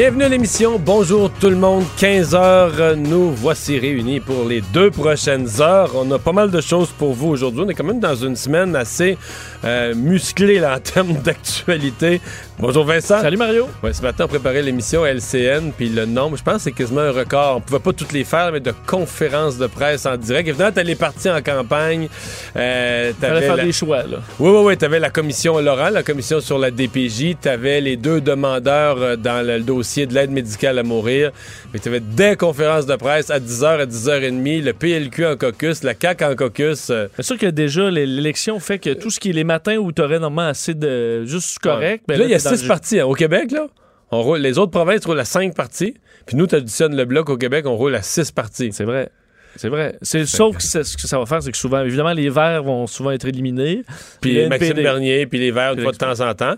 Bienvenue 0.00 0.22
à 0.22 0.28
l'émission. 0.28 0.78
Bonjour 0.78 1.28
tout 1.28 1.50
le 1.50 1.56
monde. 1.56 1.82
15 1.96 2.32
heures, 2.36 2.96
nous 2.96 3.32
voici 3.32 3.80
réunis 3.80 4.20
pour 4.20 4.44
les 4.44 4.60
deux 4.72 4.92
prochaines 4.92 5.48
heures. 5.60 5.90
On 5.96 6.08
a 6.12 6.20
pas 6.20 6.30
mal 6.30 6.52
de 6.52 6.60
choses 6.60 6.90
pour 6.96 7.14
vous 7.14 7.30
aujourd'hui. 7.30 7.62
On 7.66 7.68
est 7.68 7.74
quand 7.74 7.82
même 7.82 7.98
dans 7.98 8.14
une 8.14 8.36
semaine 8.36 8.76
assez 8.76 9.18
euh, 9.64 9.96
musclée 9.96 10.60
là, 10.60 10.76
en 10.76 10.78
termes 10.78 11.14
d'actualité. 11.24 12.20
Bonjour 12.60 12.84
Vincent. 12.84 13.20
Salut 13.20 13.36
Mario. 13.36 13.68
Ouais, 13.84 13.92
ce 13.92 14.02
matin, 14.02 14.24
on 14.24 14.26
préparait 14.28 14.62
l'émission 14.62 15.06
LCN, 15.06 15.70
puis 15.76 15.88
le 15.88 16.06
nombre, 16.06 16.36
je 16.36 16.42
pense 16.42 16.56
que 16.56 16.62
c'est 16.62 16.72
quasiment 16.72 17.02
un 17.02 17.12
record. 17.12 17.58
On 17.58 17.60
pouvait 17.60 17.78
pas 17.78 17.92
toutes 17.92 18.12
les 18.12 18.24
faire, 18.24 18.50
mais 18.50 18.58
de 18.58 18.72
conférences 18.84 19.58
de 19.58 19.68
presse 19.68 20.06
en 20.06 20.16
direct. 20.16 20.48
Évidemment, 20.48 20.72
t'as 20.74 20.82
les 20.82 20.96
partis 20.96 21.30
en 21.30 21.40
campagne. 21.40 22.08
Euh, 22.56 23.12
t'avais 23.20 23.42
faire 23.42 23.54
la- 23.56 23.64
des 23.64 23.70
choix, 23.70 23.98
là. 24.02 24.18
oui, 24.40 24.50
oui, 24.50 24.60
oui. 24.64 24.76
Tu 24.76 24.84
avais 24.84 24.98
la 24.98 25.10
commission 25.10 25.60
Laurent, 25.60 25.90
la 25.90 26.02
commission 26.02 26.40
sur 26.40 26.58
la 26.58 26.72
DPJ. 26.72 27.36
Tu 27.40 27.48
avais 27.48 27.80
les 27.80 27.96
deux 27.96 28.20
demandeurs 28.20 28.96
euh, 29.00 29.14
dans 29.14 29.46
le 29.46 29.60
dossier 29.60 30.06
de 30.06 30.14
l'aide 30.14 30.32
médicale 30.32 30.80
à 30.80 30.82
mourir. 30.82 31.30
Mais 31.72 31.78
tu 31.78 31.86
avais 31.88 32.00
des 32.00 32.34
conférences 32.34 32.86
de 32.86 32.96
presse 32.96 33.30
à 33.30 33.38
10h, 33.38 33.82
à 33.82 33.86
10h30, 33.86 34.64
le 34.64 34.72
PLQ 34.72 35.26
en 35.26 35.36
caucus, 35.36 35.84
la 35.84 35.94
CAQ 35.94 36.24
en 36.24 36.34
caucus. 36.34 36.90
euh, 36.90 37.06
C'est 37.14 37.22
sûr 37.22 37.38
que 37.38 37.46
déjà, 37.46 37.88
l'é- 37.88 38.04
l'élection 38.04 38.58
fait 38.58 38.80
que 38.80 38.94
tout 38.94 39.10
ce 39.10 39.20
qui 39.20 39.30
est 39.30 39.34
les 39.34 39.44
matins 39.44 39.76
où 39.76 39.92
tu 39.92 40.02
aurais 40.02 40.18
normalement 40.18 40.50
assez 40.50 40.74
de. 40.74 41.24
juste 41.24 41.60
correct. 41.60 42.02
ben 42.08 42.14
Puis 42.18 42.28
là, 42.28 42.28
six 42.56 42.66
partis 42.66 43.00
hein, 43.00 43.06
au 43.06 43.14
Québec, 43.14 43.50
là. 43.52 43.66
On 44.10 44.22
roule, 44.22 44.38
les 44.38 44.56
autres 44.58 44.70
provinces 44.72 45.04
roulent 45.04 45.20
à 45.20 45.24
cinq 45.26 45.54
partis. 45.54 45.94
Puis 46.26 46.36
nous, 46.36 46.46
tu 46.46 46.54
additionnes 46.54 46.96
le 46.96 47.04
bloc 47.04 47.28
au 47.30 47.36
Québec, 47.36 47.66
on 47.66 47.76
roule 47.76 47.94
à 47.94 48.02
six 48.02 48.30
partis. 48.32 48.70
C'est 48.72 48.84
vrai. 48.84 49.10
C'est 49.56 49.68
vrai. 49.68 49.96
C'est, 50.02 50.24
sauf 50.26 50.56
que 50.56 50.62
ce 50.62 50.96
que 50.96 51.06
ça 51.06 51.18
va 51.18 51.26
faire, 51.26 51.42
c'est 51.42 51.50
que 51.50 51.58
souvent, 51.58 51.82
évidemment, 51.84 52.12
les 52.12 52.30
verts 52.30 52.62
vont 52.62 52.86
souvent 52.86 53.10
être 53.10 53.26
éliminés. 53.26 53.82
Puis 54.20 54.34
le 54.34 54.48
Maxime 54.48 54.68
NPD. 54.68 54.82
Bernier, 54.82 55.26
puis 55.26 55.38
les 55.38 55.50
Verts, 55.50 55.70
une 55.70 55.76
Puis 55.76 55.82
fois 55.84 55.92
de 55.92 55.96
temps 55.98 56.20
en 56.20 56.34
temps. 56.34 56.54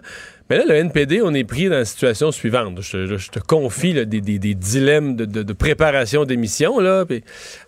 Mais 0.51 0.59
là, 0.59 0.65
le 0.69 0.75
NPD, 0.75 1.23
on 1.23 1.33
est 1.33 1.45
pris 1.45 1.69
dans 1.69 1.77
la 1.77 1.85
situation 1.85 2.31
suivante. 2.33 2.81
Je 2.83 2.91
te, 2.93 3.07
je- 3.07 3.17
je 3.17 3.31
te 3.31 3.39
confie 3.39 3.93
là, 3.95 4.05
des, 4.05 4.21
des- 4.21 4.39
des 4.41 4.55
dilemmes 4.55 5.17
de, 5.17 5.25
de- 5.25 5.43
de 5.45 5.53
préparation 5.53 6.25
d'émission. 6.25 6.79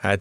ah, 0.02 0.16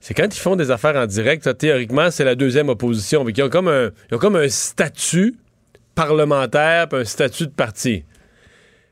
C'est 0.00 0.14
quand 0.14 0.34
ils 0.34 0.40
font 0.40 0.56
des 0.56 0.70
affaires 0.70 0.96
en 0.96 1.06
direct, 1.06 1.44
ça, 1.44 1.52
théoriquement, 1.54 2.10
c'est 2.10 2.24
la 2.24 2.34
deuxième 2.34 2.70
opposition. 2.70 3.24
Ils 3.28 3.42
ont 3.42 3.48
comme 3.50 3.68
un, 3.68 3.90
ils 4.10 4.14
ont 4.14 4.18
comme 4.18 4.36
un 4.36 4.48
statut 4.48 5.36
parlementaire 6.00 6.88
puis 6.88 7.00
un 7.00 7.04
statut 7.04 7.46
de 7.46 7.52
parti. 7.52 8.04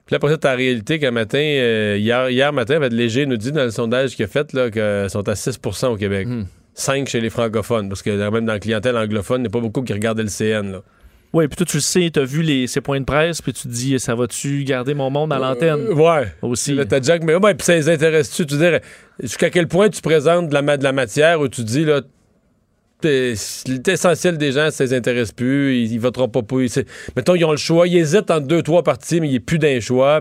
Puis 0.05 0.15
là, 0.15 0.17
après 0.17 0.31
ça, 0.31 0.39
la 0.43 0.55
réalité 0.55 0.99
qu'un 0.99 1.11
matin, 1.11 1.39
euh, 1.39 1.97
hier, 1.99 2.31
hier 2.31 2.53
matin, 2.53 2.77
Fred 2.77 2.93
Léger 2.93 3.27
nous 3.27 3.37
dit 3.37 3.53
dans 3.53 3.65
le 3.65 3.71
sondage 3.71 4.17
qu'il 4.17 4.25
a 4.25 4.29
fait 4.29 4.53
là, 4.53 4.71
qu'ils 4.71 5.11
sont 5.11 5.29
à 5.29 5.35
6% 5.35 5.87
au 5.87 5.97
Québec. 5.97 6.27
Hmm. 6.27 6.45
5 6.75 7.09
chez 7.09 7.21
les 7.21 7.31
francophones, 7.31 7.89
parce 7.89 8.03
que 8.03 8.11
même 8.11 8.47
dans 8.47 8.53
la 8.53 8.61
clientèle 8.61 8.97
anglophone, 8.97 9.41
il 9.41 9.43
n'y 9.43 9.49
a 9.49 9.51
pas 9.51 9.61
beaucoup 9.61 9.83
qui 9.83 9.93
regardent 9.93 10.21
le 10.21 10.29
CN. 10.29 10.71
Là. 10.71 10.83
Oui, 11.33 11.47
puis 11.49 11.57
toi, 11.57 11.67
tu 11.67 11.77
le 11.79 11.83
sais, 11.83 12.11
tu 12.13 12.21
as 12.21 12.25
vu 12.25 12.43
les, 12.43 12.67
ces 12.67 12.81
points 12.81 13.01
de 13.01 13.05
presse, 13.05 13.43
puis 13.43 13.53
tu 13.53 13.65
te 13.65 13.69
dis, 13.69 13.99
ça 13.99 14.15
va-tu 14.15 14.65
garder 14.65 14.95
mon 14.95 15.11
monde 15.11 15.33
à 15.33 15.39
l'antenne? 15.39 15.89
Euh, 15.89 15.95
ouais. 15.95 16.29
aussi? 16.41 16.75
Là, 16.75 16.87
t'as 16.87 17.03
Jack, 17.03 17.25
mais 17.25 17.35
ouais, 17.35 17.55
puis 17.55 17.65
ça 17.65 17.75
les 17.75 17.89
intéresse-tu? 17.89 18.47
Tu 18.47 18.55
veux 18.55 18.71
dire, 18.71 18.81
jusqu'à 19.21 19.51
quel 19.51 19.67
point 19.67 19.91
tu 19.91 20.01
présentes 20.01 20.49
de 20.49 20.55
la, 20.55 20.77
de 20.77 20.85
la 20.85 20.93
matière 20.93 21.41
où 21.41 21.49
tu 21.49 21.65
dis, 21.65 21.85
là, 21.85 22.01
l'essentiel 23.05 24.39
des 24.39 24.53
gens, 24.53 24.71
ça 24.71 24.85
les 24.85 24.95
intéresse 24.95 25.33
plus, 25.33 25.77
ils, 25.85 25.99
voteront 25.99 26.29
pas 26.29 26.43
pour. 26.43 26.63
ils- 26.63 26.85
Mettons, 27.17 27.35
ils 27.35 27.45
ont 27.45 27.51
le 27.51 27.57
choix, 27.57 27.87
ils 27.87 27.97
hésitent 27.99 28.31
entre 28.31 28.47
deux, 28.47 28.63
trois 28.63 28.83
partis, 28.83 29.21
mais 29.21 29.29
il 29.29 29.35
est 29.37 29.41
plus 29.41 29.59
d'un 29.59 29.81
choix. 29.81 30.21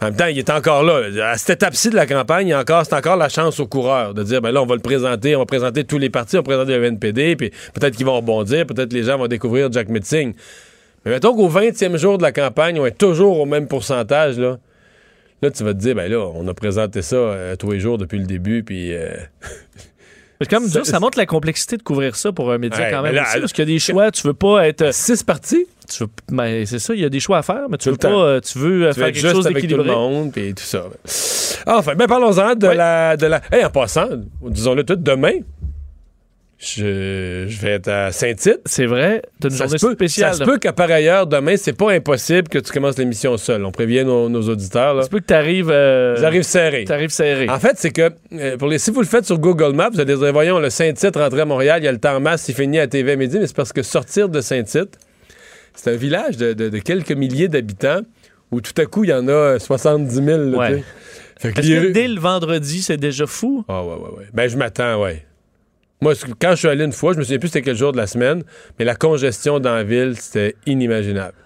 En 0.00 0.04
même 0.06 0.16
temps, 0.16 0.26
il 0.26 0.38
est 0.38 0.50
encore 0.50 0.82
là. 0.82 1.02
À 1.30 1.36
cette 1.38 1.56
étape-ci 1.62 1.90
de 1.90 1.96
la 1.96 2.06
campagne, 2.06 2.54
encore, 2.54 2.84
c'est 2.84 2.94
encore 2.94 3.16
la 3.16 3.28
chance 3.28 3.60
aux 3.60 3.66
coureurs 3.66 4.14
de 4.14 4.22
dire, 4.22 4.40
ben 4.42 4.50
là, 4.52 4.62
on 4.62 4.66
va 4.66 4.74
le 4.74 4.80
présenter, 4.82 5.34
on 5.36 5.40
va 5.40 5.46
présenter 5.46 5.84
tous 5.84 5.98
les 5.98 6.10
partis, 6.10 6.36
on 6.36 6.40
va 6.40 6.44
présenter 6.44 6.76
le 6.76 6.84
NPD, 6.84 7.36
puis 7.36 7.50
peut-être 7.74 7.96
qu'ils 7.96 8.06
vont 8.06 8.16
rebondir, 8.16 8.66
peut-être 8.66 8.92
les 8.92 9.04
gens 9.04 9.18
vont 9.18 9.28
découvrir 9.28 9.70
Jack 9.72 9.88
Metzing. 9.88 10.34
Mais 11.04 11.12
mettons 11.12 11.34
qu'au 11.34 11.48
20e 11.48 11.96
jour 11.96 12.18
de 12.18 12.22
la 12.22 12.32
campagne, 12.32 12.78
on 12.78 12.86
est 12.86 12.96
toujours 12.98 13.40
au 13.40 13.46
même 13.46 13.66
pourcentage, 13.68 14.38
là. 14.38 14.58
Là, 15.40 15.50
tu 15.50 15.64
vas 15.64 15.74
te 15.74 15.78
dire, 15.80 15.96
ben 15.96 16.08
là, 16.08 16.18
on 16.36 16.46
a 16.46 16.54
présenté 16.54 17.02
ça 17.02 17.16
euh, 17.16 17.56
tous 17.56 17.72
les 17.72 17.80
jours 17.80 17.98
depuis 17.98 18.18
le 18.18 18.26
début, 18.26 18.62
puis... 18.62 18.94
euh, 18.94 19.08
Dur, 20.48 20.84
Ça- 20.86 20.92
ça 20.92 21.00
montre 21.00 21.18
la 21.18 21.26
complexité 21.26 21.76
de 21.76 21.82
couvrir 21.82 22.16
ça 22.16 22.32
pour 22.32 22.50
un 22.52 22.58
média 22.58 22.78
Ouais, 22.78 22.90
quand 22.90 23.02
même. 23.02 23.12
mais 23.12 23.20
là, 23.20 23.26
aussi, 23.28 23.40
parce 23.40 23.52
qu'il 23.52 23.62
y 23.68 23.70
a 23.70 23.74
des 23.74 23.78
choix, 23.78 24.10
tu 24.10 24.26
veux 24.26 24.34
pas 24.34 24.66
être. 24.66 24.92
Six 24.92 25.22
partis? 25.22 25.66
Tu 25.88 26.04
veux, 26.04 26.10
ben, 26.30 26.64
c'est 26.64 26.78
ça, 26.78 26.94
il 26.94 27.00
y 27.00 27.04
a 27.04 27.08
des 27.08 27.20
choix 27.20 27.38
à 27.38 27.42
faire, 27.42 27.62
mais 27.70 27.76
tu 27.76 27.90
veux 27.90 27.96
pas. 27.96 28.08
euh, 28.08 28.40
Tu 28.40 28.58
veux 28.58 28.86
euh, 28.86 28.92
Tu 28.92 29.00
vas 29.00 29.06
faire 29.06 29.06
quelque 29.06 29.18
juste 29.20 29.32
chose 29.34 29.46
avec 29.46 29.56
tout 29.58 29.62
le 29.62 29.68
d'équilibré. 29.82 29.94
monde, 29.96 30.32
puis 30.32 30.54
tout 30.54 30.62
ça. 30.62 30.84
Enfin, 31.66 31.94
ben 31.94 32.06
parlons-en 32.06 32.54
de 32.54 32.66
la... 32.68 33.16
De 33.16 33.26
la... 33.26 33.40
Hey, 33.50 33.64
en 33.64 33.70
passant, 33.70 34.08
disons-le 34.42 34.84
tout, 34.84 34.96
demain, 34.96 35.32
je, 36.64 37.44
je 37.48 37.60
vais 37.60 37.70
être 37.72 37.88
à 37.88 38.12
Saint-Tite. 38.12 38.60
C'est 38.66 38.86
vrai, 38.86 39.22
t'as 39.40 39.48
une 39.48 39.54
Ça 39.56 39.64
journée 39.64 39.78
peut, 39.80 39.92
spéciale. 39.94 40.32
ça 40.34 40.38
se 40.38 40.44
peut 40.44 40.58
qu'à 40.58 40.72
par 40.72 40.88
ailleurs, 40.90 41.26
demain, 41.26 41.56
c'est 41.56 41.72
pas 41.72 41.90
impossible 41.92 42.48
que 42.48 42.58
tu 42.60 42.70
commences 42.72 42.96
l'émission 42.98 43.36
seul. 43.36 43.64
On 43.64 43.72
prévient 43.72 44.04
nos, 44.04 44.28
nos 44.28 44.42
auditeurs. 44.48 44.94
Là. 44.94 45.02
Ça 45.02 45.06
se 45.06 45.10
peut 45.10 45.18
que 45.18 45.24
t'arrives. 45.26 45.70
euh, 45.70 46.42
serrés. 46.42 46.84
T'arrives 46.84 47.10
serré. 47.10 47.48
En 47.48 47.58
fait, 47.58 47.72
c'est 47.78 47.90
que 47.90 48.10
euh, 48.34 48.56
pour 48.56 48.68
les, 48.68 48.78
si 48.78 48.92
vous 48.92 49.00
le 49.00 49.06
faites 49.06 49.26
sur 49.26 49.38
Google 49.38 49.72
Maps, 49.74 49.90
vous 49.90 49.98
allez 50.00 50.14
dire, 50.16 50.32
voyons, 50.32 50.60
le 50.60 50.70
Saint-Tite 50.70 51.16
rentré 51.16 51.40
à 51.40 51.44
Montréal, 51.44 51.80
il 51.82 51.86
y 51.86 51.88
a 51.88 51.92
le 51.92 51.98
temps 51.98 52.14
en 52.14 52.20
masse, 52.20 52.48
il 52.48 52.54
finit 52.54 52.78
à 52.78 52.86
TV 52.86 53.12
à 53.12 53.16
midi, 53.16 53.38
mais 53.40 53.48
c'est 53.48 53.56
parce 53.56 53.72
que 53.72 53.82
sortir 53.82 54.28
de 54.28 54.40
Saint-Tite, 54.40 54.98
c'est 55.74 55.90
un 55.92 55.96
village 55.96 56.36
de, 56.36 56.52
de- 56.52 56.68
de 56.68 56.78
quelques 56.78 57.12
milliers 57.12 57.48
d'habitants 57.48 58.00
où 58.52 58.60
tout 58.60 58.80
à 58.80 58.84
coup, 58.86 59.02
il 59.04 59.10
y 59.10 59.12
en 59.14 59.26
a 59.28 59.58
70 59.58 60.14
000. 60.14 60.26
là, 60.26 60.58
Ouais. 60.58 60.68
tu 60.68 60.74
sais. 60.78 60.84
Fait 61.40 61.52
que 61.54 61.58
Est-ce 61.60 61.68
les 61.68 61.88
que 61.88 61.92
dès 61.92 62.06
le 62.06 62.20
vendredi, 62.20 62.82
c'est 62.82 62.98
déjà 62.98 63.26
fou? 63.26 63.64
Ah, 63.66 63.82
ouais, 63.82 63.94
ouais, 63.94 64.18
ouais. 64.18 64.24
Ben, 64.32 64.48
je 64.48 64.56
m'attends, 64.56 65.02
ouais. 65.02 65.24
Moi, 66.02 66.14
quand 66.40 66.50
je 66.50 66.56
suis 66.56 66.68
allé 66.68 66.84
une 66.84 66.92
fois, 66.92 67.12
je 67.12 67.18
me 67.18 67.22
souviens 67.22 67.38
plus 67.38 67.46
c'était 67.46 67.62
quel 67.62 67.76
jour 67.76 67.92
de 67.92 67.96
la 67.96 68.08
semaine, 68.08 68.42
mais 68.76 68.84
la 68.84 68.96
congestion 68.96 69.60
dans 69.60 69.72
la 69.72 69.84
ville, 69.84 70.16
c'était 70.18 70.56
inimaginable. 70.66 71.41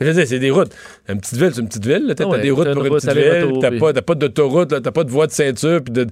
Je 0.00 0.06
veux 0.06 0.12
dire, 0.12 0.26
c'est 0.26 0.40
des 0.40 0.50
routes. 0.50 0.72
Une 1.08 1.20
petite 1.20 1.38
ville, 1.38 1.50
c'est 1.54 1.60
une 1.60 1.68
petite 1.68 1.86
ville. 1.86 2.12
T'as 2.16 2.24
Ah 2.24 2.28
ouais, 2.28 2.40
des 2.40 2.50
routes 2.50 2.72
pour 2.72 2.84
une 2.84 2.94
petite 2.94 3.12
ville. 3.12 3.58
T'as 3.60 3.70
pas, 3.70 3.92
pas 4.02 4.14
d'autoroute, 4.16 4.82
t'as 4.82 4.90
pas 4.90 5.04
de 5.04 5.10
voie 5.10 5.28
de 5.28 5.32
ceinture, 5.32 5.82
puis 5.84 5.92
de, 5.92 6.06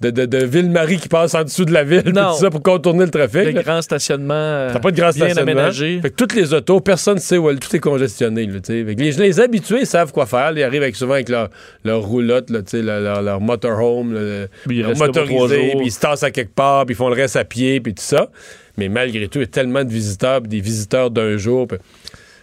de, 0.00 0.10
de, 0.10 0.26
de 0.26 0.44
Ville-Marie 0.44 0.96
qui 0.98 1.08
passe 1.08 1.34
en 1.36 1.44
dessous 1.44 1.64
de 1.64 1.72
la 1.72 1.84
ville, 1.84 2.02
puis 2.02 2.12
tout 2.12 2.34
ça 2.40 2.50
pour 2.50 2.62
contourner 2.62 3.04
le 3.04 3.10
trafic. 3.10 3.44
Le 3.44 3.50
là. 3.52 3.62
grand 3.62 3.80
stationnement. 3.80 4.34
euh, 4.34 4.72
T'as 4.72 4.80
pas 4.80 4.90
de 4.90 4.96
grand 4.96 5.10
bien 5.10 5.26
stationnement. 5.26 5.52
aménagé. 5.52 6.00
Fait 6.02 6.10
que 6.10 6.16
toutes 6.16 6.34
les 6.34 6.52
autos, 6.52 6.80
personne 6.80 7.14
ne 7.14 7.20
sait 7.20 7.38
où 7.38 7.48
elle, 7.48 7.60
tout 7.60 7.74
est 7.74 7.78
congestionné. 7.80 8.44
Là. 8.46 8.58
Fait 8.64 8.94
que 8.96 9.00
les, 9.00 9.12
les 9.12 9.40
habitués 9.40 9.84
savent 9.84 10.12
quoi 10.12 10.26
faire. 10.26 10.52
Ils 10.56 10.62
arrivent 10.64 10.82
avec, 10.82 10.96
souvent 10.96 11.14
avec 11.14 11.28
leur, 11.28 11.48
leur 11.84 12.02
roulotte, 12.02 12.50
là, 12.50 12.60
leur, 12.72 13.00
leur, 13.00 13.22
leur 13.22 13.40
motorhome, 13.40 14.14
là, 14.14 14.46
Puis 14.66 14.82
leur 14.82 14.96
motorisé, 14.96 15.74
puis 15.76 15.86
ils 15.86 15.92
se 15.92 16.00
tassent 16.00 16.24
à 16.24 16.32
quelque 16.32 16.54
part, 16.54 16.86
puis 16.86 16.94
ils 16.94 16.98
font 16.98 17.08
le 17.08 17.14
reste 17.14 17.36
à 17.36 17.44
pied, 17.44 17.80
puis 17.80 17.94
tout 17.94 18.02
ça. 18.02 18.28
Mais 18.76 18.88
malgré 18.88 19.26
tout, 19.28 19.38
il 19.38 19.42
y 19.42 19.44
a 19.44 19.48
tellement 19.48 19.84
de 19.84 19.90
visiteurs, 19.90 20.40
des 20.40 20.60
visiteurs 20.60 21.10
d'un 21.12 21.36
jour. 21.36 21.66
puis- 21.68 21.78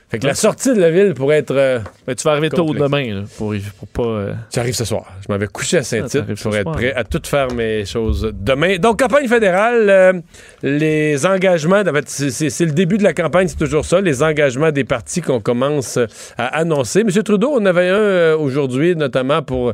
Fait 0.09 0.19
que 0.19 0.27
la 0.27 0.35
sortie 0.35 0.73
de 0.73 0.79
la 0.79 0.91
ville 0.91 1.13
pourrait 1.16 1.38
être... 1.39 1.55
euh, 1.55 1.79
Mais 2.07 2.13
tu 2.13 2.23
vas 2.25 2.31
arriver 2.31 2.49
tôt 2.51 2.71
demain 2.73 3.13
là, 3.13 3.23
pour, 3.38 3.53
pour 3.79 3.88
pas. 3.88 4.03
euh, 4.03 4.33
J'arrive 4.53 4.75
ce 4.75 4.85
soir. 4.85 5.05
Je 5.21 5.25
m'avais 5.33 5.47
couché 5.47 5.77
à 5.77 5.79
Ah, 5.79 5.83
Saint-Tite 5.83 6.25
pour 6.43 6.55
être 6.55 6.63
soir, 6.63 6.75
prêt 6.75 6.91
hein. 6.95 6.97
à 6.99 7.03
tout 7.03 7.21
faire 7.25 7.51
mes 7.53 7.85
choses 7.85 8.31
demain. 8.33 8.77
Donc, 8.77 8.99
campagne 8.99 9.27
fédérale, 9.27 9.89
euh, 9.89 10.13
les 10.65 11.27
engagements, 11.27 11.81
en 11.81 11.93
fait, 11.93 12.09
c'est- 12.09 12.65
le 12.65 12.71
début 12.71 12.97
de 12.97 13.03
la 13.03 13.13
campagne, 13.13 13.47
c'est 13.47 13.55
toujours 13.55 13.85
ça, 13.85 14.01
les 14.01 14.23
engagements 14.23 14.71
des 14.71 14.83
partis 14.83 15.21
qu'on 15.21 15.39
commence 15.39 15.97
euh, 15.97 16.07
à 16.39 16.57
annoncer. 16.57 17.03
Monsieur 17.03 17.21
Trudeau, 17.21 17.51
on 17.53 17.63
avait 17.67 17.87
un 17.89 17.93
euh, 17.93 18.35
aujourd'hui, 18.35 18.95
notamment 18.95 19.43
pour 19.43 19.73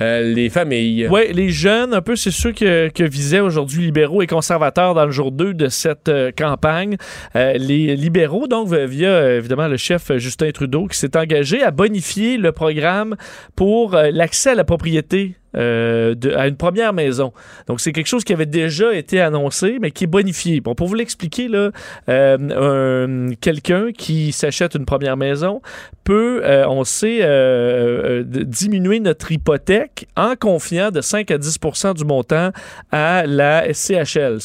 euh, 0.00 0.34
les 0.34 0.50
familles. 0.50 1.06
Oui, 1.08 1.32
les 1.32 1.50
jeunes, 1.50 1.94
un 1.94 2.02
peu, 2.02 2.16
c'est 2.16 2.32
ceux 2.32 2.50
que, 2.50 2.90
visaient 3.04 3.38
aujourd'hui 3.38 3.84
libéraux 3.84 4.20
et 4.20 4.26
conservateurs 4.26 4.94
dans 4.94 5.04
le 5.06 5.12
jour 5.12 5.30
2 5.30 5.54
de 5.54 5.68
cette 5.68 6.10
campagne. 6.36 6.96
Les 7.34 7.94
libéraux, 7.96 8.48
donc, 8.48 8.72
via 8.72 9.34
évidemment 9.34 9.68
le 9.68 9.76
chef 9.76 10.10
Justin 10.16 10.50
Trudeau, 10.50 10.86
qui 10.86 10.98
s'est 10.98 11.16
engagé 11.16 11.62
à 11.62 11.70
bonifier 11.70 12.36
le 12.36 12.50
programme 12.50 13.16
pour 13.54 13.92
l'accès 13.92 14.50
à 14.50 14.54
la 14.54 14.64
propriété 14.64 15.36
euh, 15.56 16.14
de- 16.14 16.32
à 16.32 16.48
une 16.48 16.56
première 16.56 16.92
maison. 16.92 17.32
Donc, 17.66 17.80
c'est 17.80 17.92
quelque 17.92 18.06
chose 18.06 18.24
qui 18.24 18.32
avait 18.32 18.46
déjà 18.46 18.94
été 18.94 19.20
annoncé, 19.20 19.78
mais 19.80 19.90
qui 19.90 20.04
est 20.04 20.06
bonifié. 20.08 20.60
Bon, 20.60 20.74
pour 20.74 20.88
vous 20.88 20.94
l'expliquer, 20.94 21.48
là, 21.48 21.70
euh, 22.08 23.28
un- 23.30 23.34
quelqu'un 23.40 23.92
qui 23.96 24.32
s'achète 24.32 24.74
une 24.74 24.84
première 24.86 25.16
maison 25.16 25.60
peut, 26.04 26.42
euh, 26.44 26.66
on 26.68 26.84
sait, 26.84 27.20
euh, 27.22 28.22
euh, 28.22 28.24
diminuer 28.24 29.00
notre 29.00 29.30
hypothèque 29.32 30.08
en 30.16 30.34
confiant 30.36 30.90
de 30.90 31.00
5 31.00 31.30
à 31.30 31.38
10% 31.38 31.94
du 31.94 32.04
montant 32.04 32.50
à 32.90 33.24
la 33.26 33.72
SCHL, 33.72 34.38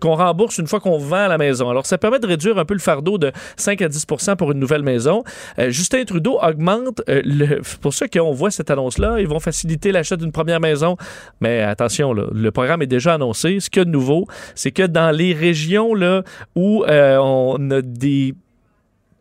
qu'on 0.00 0.14
rembourse 0.14 0.58
une 0.58 0.66
fois 0.66 0.80
qu'on 0.80 0.98
vend 0.98 1.28
la 1.28 1.38
maison. 1.38 1.70
Alors, 1.70 1.86
ça 1.86 1.98
permet 1.98 2.18
de 2.18 2.26
réduire 2.26 2.58
un 2.58 2.64
peu 2.64 2.74
le 2.74 2.80
fardeau 2.80 3.18
de 3.18 3.32
5 3.56 3.82
à 3.82 3.88
10% 3.88 4.36
pour 4.36 4.52
une 4.52 4.58
nouvelle 4.58 4.82
maison. 4.82 5.24
Justin 5.68 6.04
Trudeau 6.04 6.38
augmente, 6.42 7.02
le, 7.06 7.60
pour 7.80 7.94
ça 7.94 8.08
qu'on 8.08 8.32
voit 8.32 8.50
cette 8.50 8.70
annonce-là, 8.70 9.20
ils 9.20 9.28
vont 9.28 9.40
faciliter 9.40 9.92
l'achat 9.92 10.16
d'une 10.16 10.32
première 10.32 10.60
maison. 10.60 10.96
Mais 11.40 11.62
attention, 11.62 12.12
le 12.12 12.50
programme 12.50 12.82
est 12.82 12.86
déjà 12.86 13.14
annoncé. 13.14 13.60
Ce 13.60 13.70
qu'il 13.70 13.80
y 13.80 13.82
a 13.82 13.84
de 13.84 13.90
nouveau, 13.90 14.26
c'est 14.54 14.70
que 14.70 14.82
dans 14.82 15.10
les 15.10 15.32
régions 15.32 15.94
là, 15.94 16.22
où 16.54 16.84
on 16.86 17.70
a 17.70 17.82
des 17.82 18.34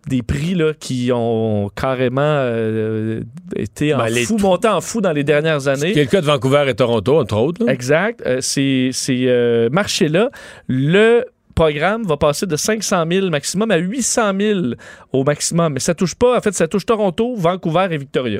des 0.08 0.22
prix 0.22 0.54
là, 0.54 0.74
qui 0.78 1.12
ont 1.14 1.70
carrément 1.76 2.22
euh, 2.22 3.22
été 3.56 3.94
en 3.94 4.00
Ben, 4.00 4.14
fou, 4.26 4.36
taux- 4.38 4.42
monté 4.44 4.68
en 4.68 4.82
fou 4.82 5.00
dans 5.02 5.12
les 5.14 5.24
dernières 5.24 5.68
années. 5.68 5.94
Qui 5.94 6.00
est 6.00 6.04
le 6.04 6.10
cas 6.10 6.22
de 6.22 6.26
Vancouver 6.26 6.66
et 6.68 6.74
Toronto, 6.74 7.20
entre 7.20 7.38
autres. 7.38 7.66
là. 7.66 7.72
Exact. 7.72 8.22
Euh, 8.26 8.42
ces 8.42 8.90
ces, 8.92 9.26
euh, 9.28 9.70
marchés-là, 9.72 10.30
le 10.68 11.24
programme 11.56 12.04
va 12.04 12.18
passer 12.18 12.46
de 12.48 12.56
500 12.56 13.06
000 13.10 13.30
maximum 13.30 13.70
à 13.72 13.78
800 13.78 14.32
000 14.40 14.60
au 15.14 15.24
maximum. 15.24 15.74
Mais 15.74 15.80
ça 15.80 15.94
touche 15.94 16.16
pas, 16.16 16.38
en 16.38 16.42
fait, 16.42 16.54
ça 16.54 16.68
touche 16.68 16.86
Toronto, 16.86 17.36
Vancouver 17.38 17.88
et 17.92 17.98
Victoria. 17.98 18.40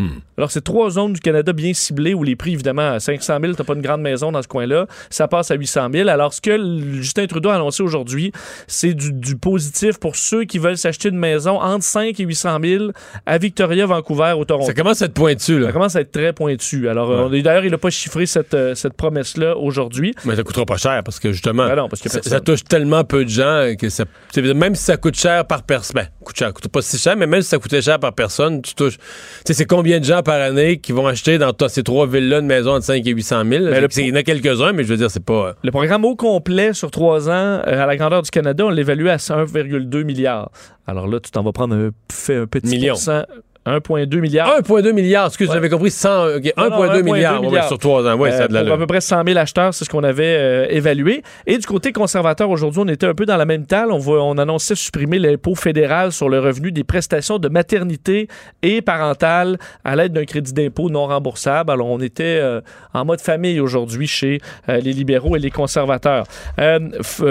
Hmm. 0.00 0.20
Alors, 0.36 0.52
c'est 0.52 0.62
trois 0.62 0.90
zones 0.90 1.14
du 1.14 1.20
Canada 1.20 1.52
bien 1.52 1.74
ciblées 1.74 2.14
où 2.14 2.22
les 2.22 2.36
prix, 2.36 2.52
évidemment, 2.52 2.92
à 2.92 3.00
500 3.00 3.38
000, 3.40 3.54
t'as 3.54 3.64
pas 3.64 3.74
une 3.74 3.82
grande 3.82 4.00
maison 4.00 4.30
dans 4.30 4.40
ce 4.40 4.46
coin-là, 4.46 4.86
ça 5.10 5.26
passe 5.26 5.50
à 5.50 5.56
800 5.56 5.88
000. 5.92 6.08
Alors, 6.08 6.32
ce 6.32 6.40
que 6.40 6.56
Justin 7.00 7.26
Trudeau 7.26 7.50
a 7.50 7.56
annoncé 7.56 7.82
aujourd'hui, 7.82 8.30
c'est 8.68 8.94
du, 8.94 9.12
du 9.12 9.34
positif 9.36 9.98
pour 9.98 10.14
ceux 10.14 10.44
qui 10.44 10.60
veulent 10.60 10.78
s'acheter 10.78 11.08
une 11.08 11.18
maison 11.18 11.60
entre 11.60 11.82
5 11.82 12.20
et 12.20 12.22
800 12.22 12.58
000 12.62 12.84
à 13.26 13.38
Victoria, 13.38 13.86
Vancouver 13.86 14.34
ou 14.38 14.44
Toronto. 14.44 14.66
Ça 14.66 14.74
commence 14.74 15.02
à 15.02 15.06
être 15.06 15.14
pointu, 15.14 15.58
là. 15.58 15.66
Ça 15.66 15.72
commence 15.72 15.96
à 15.96 16.02
être 16.02 16.12
très 16.12 16.32
pointu. 16.32 16.88
Alors, 16.88 17.10
euh, 17.10 17.42
d'ailleurs, 17.42 17.64
il 17.64 17.72
n'a 17.72 17.78
pas 17.78 17.90
chiffré 17.90 18.24
cette, 18.26 18.54
euh, 18.54 18.76
cette 18.76 18.94
promesse-là 18.94 19.56
aujourd'hui. 19.56 20.14
Mais 20.24 20.36
ça 20.36 20.44
coûtera 20.44 20.64
pas 20.64 20.76
cher 20.76 21.02
parce 21.02 21.18
que 21.18 21.32
justement, 21.32 21.66
Ben 21.66 21.74
non, 21.74 21.88
parce 21.88 22.02
que 22.02 22.08
ça, 22.08 22.40
touche 22.40 22.62
tellement 22.62 23.02
peu 23.02 23.24
de 23.24 23.30
gens 23.30 23.74
que 23.76 23.88
ça, 23.88 24.04
même 24.36 24.76
si 24.76 24.84
ça 24.84 24.96
coûte 24.96 25.16
cher 25.16 25.44
par 25.44 25.64
personne, 25.64 25.96
ben, 25.96 26.06
coûte 26.22 26.38
cher, 26.38 26.54
coûte 26.54 26.68
pas 26.68 26.82
si 26.82 26.98
cher, 26.98 27.16
mais 27.16 27.26
même 27.26 27.42
si 27.42 27.48
ça 27.48 27.58
coûtait 27.58 27.82
cher 27.82 27.98
par 27.98 28.12
personne, 28.12 28.62
tu 28.62 28.76
touches. 28.76 28.98
Tu 28.98 29.02
sais, 29.46 29.54
c'est 29.54 29.66
combien 29.66 29.87
de 29.98 30.04
gens 30.04 30.22
par 30.22 30.40
année 30.40 30.78
qui 30.78 30.92
vont 30.92 31.06
acheter 31.06 31.38
dans 31.38 31.52
ces 31.68 31.82
trois 31.82 32.06
villes-là 32.06 32.38
une 32.40 32.46
maison 32.46 32.72
entre 32.72 32.84
5 32.84 33.06
et 33.06 33.10
800 33.10 33.42
000? 33.48 33.64
Mais 33.64 33.80
le- 33.80 33.86
C'est- 33.90 34.02
Il 34.02 34.08
y 34.08 34.12
en 34.12 34.16
a 34.16 34.22
quelques-uns, 34.22 34.72
mais 34.72 34.84
je 34.84 34.88
veux 34.88 34.96
dire, 34.96 35.10
c'est 35.10 35.24
pas. 35.24 35.48
euh, 35.48 35.52
Le 35.64 35.70
programme 35.70 36.04
au 36.04 36.14
complet 36.16 36.72
sur 36.74 36.90
trois 36.90 37.28
ans, 37.28 37.32
euh, 37.32 37.82
à 37.82 37.86
la 37.86 37.96
grandeur 37.96 38.22
du 38.22 38.30
Canada, 38.30 38.66
on 38.66 38.70
l'évalue 38.70 39.08
à 39.08 39.16
1,2 39.16 40.02
milliard. 40.04 40.50
Alors 40.86 41.06
là, 41.06 41.18
tu 41.20 41.30
t'en 41.30 41.42
vas 41.42 41.52
prendre 41.52 41.74
un, 41.74 41.90
fait 42.12 42.36
un 42.36 42.46
petit 42.46 42.66
Million. 42.76 42.94
pourcent, 42.94 43.22
1,2 43.68 44.20
milliard. 44.20 44.48
1,2 44.60 44.92
milliard, 44.92 45.26
excuse, 45.26 45.48
Ouais. 45.48 45.54
j'avais 45.54 45.68
compris 45.68 45.90
100, 45.90 46.36
ok, 46.36 46.52
Non, 46.56 46.70
non, 46.70 46.82
1,2 46.82 47.00
1,2 47.00 47.02
milliards, 47.02 47.42
ouais, 47.44 47.62
sur 47.62 47.78
trois 47.78 48.06
ans. 48.06 48.16
Ouais, 48.16 48.30
Euh, 48.32 48.36
ça 48.36 48.44
a 48.44 48.48
de 48.48 48.62
pour 48.64 48.72
à 48.74 48.78
peu 48.78 48.86
près 48.86 49.00
100 49.00 49.24
000 49.26 49.38
acheteurs, 49.38 49.74
c'est 49.74 49.84
ce 49.84 49.90
qu'on 49.90 50.04
avait 50.04 50.36
euh, 50.38 50.66
évalué. 50.70 51.22
Et 51.46 51.58
du 51.58 51.66
côté 51.66 51.92
conservateur, 51.92 52.50
aujourd'hui, 52.50 52.82
on 52.84 52.88
était 52.88 53.06
un 53.06 53.14
peu 53.14 53.26
dans 53.26 53.36
la 53.36 53.44
même 53.44 53.66
talle. 53.66 53.92
On, 53.92 53.98
voit, 53.98 54.22
on 54.22 54.38
annonçait 54.38 54.74
supprimer 54.74 55.18
l'impôt 55.18 55.54
fédéral 55.54 56.12
sur 56.12 56.28
le 56.28 56.38
revenu 56.40 56.72
des 56.72 56.84
prestations 56.84 57.38
de 57.38 57.48
maternité 57.48 58.28
et 58.62 58.82
parentale 58.82 59.58
à 59.84 59.96
l'aide 59.96 60.12
d'un 60.12 60.24
crédit 60.24 60.52
d'impôt 60.52 60.90
non 60.90 61.06
remboursable. 61.06 61.70
Alors, 61.70 61.88
on 61.88 62.00
était 62.00 62.38
euh, 62.40 62.60
en 62.94 63.04
mode 63.04 63.20
famille 63.20 63.60
aujourd'hui 63.60 64.06
chez 64.06 64.40
euh, 64.68 64.78
les 64.78 64.92
libéraux 64.92 65.36
et 65.36 65.38
les 65.38 65.50
conservateurs. 65.50 66.24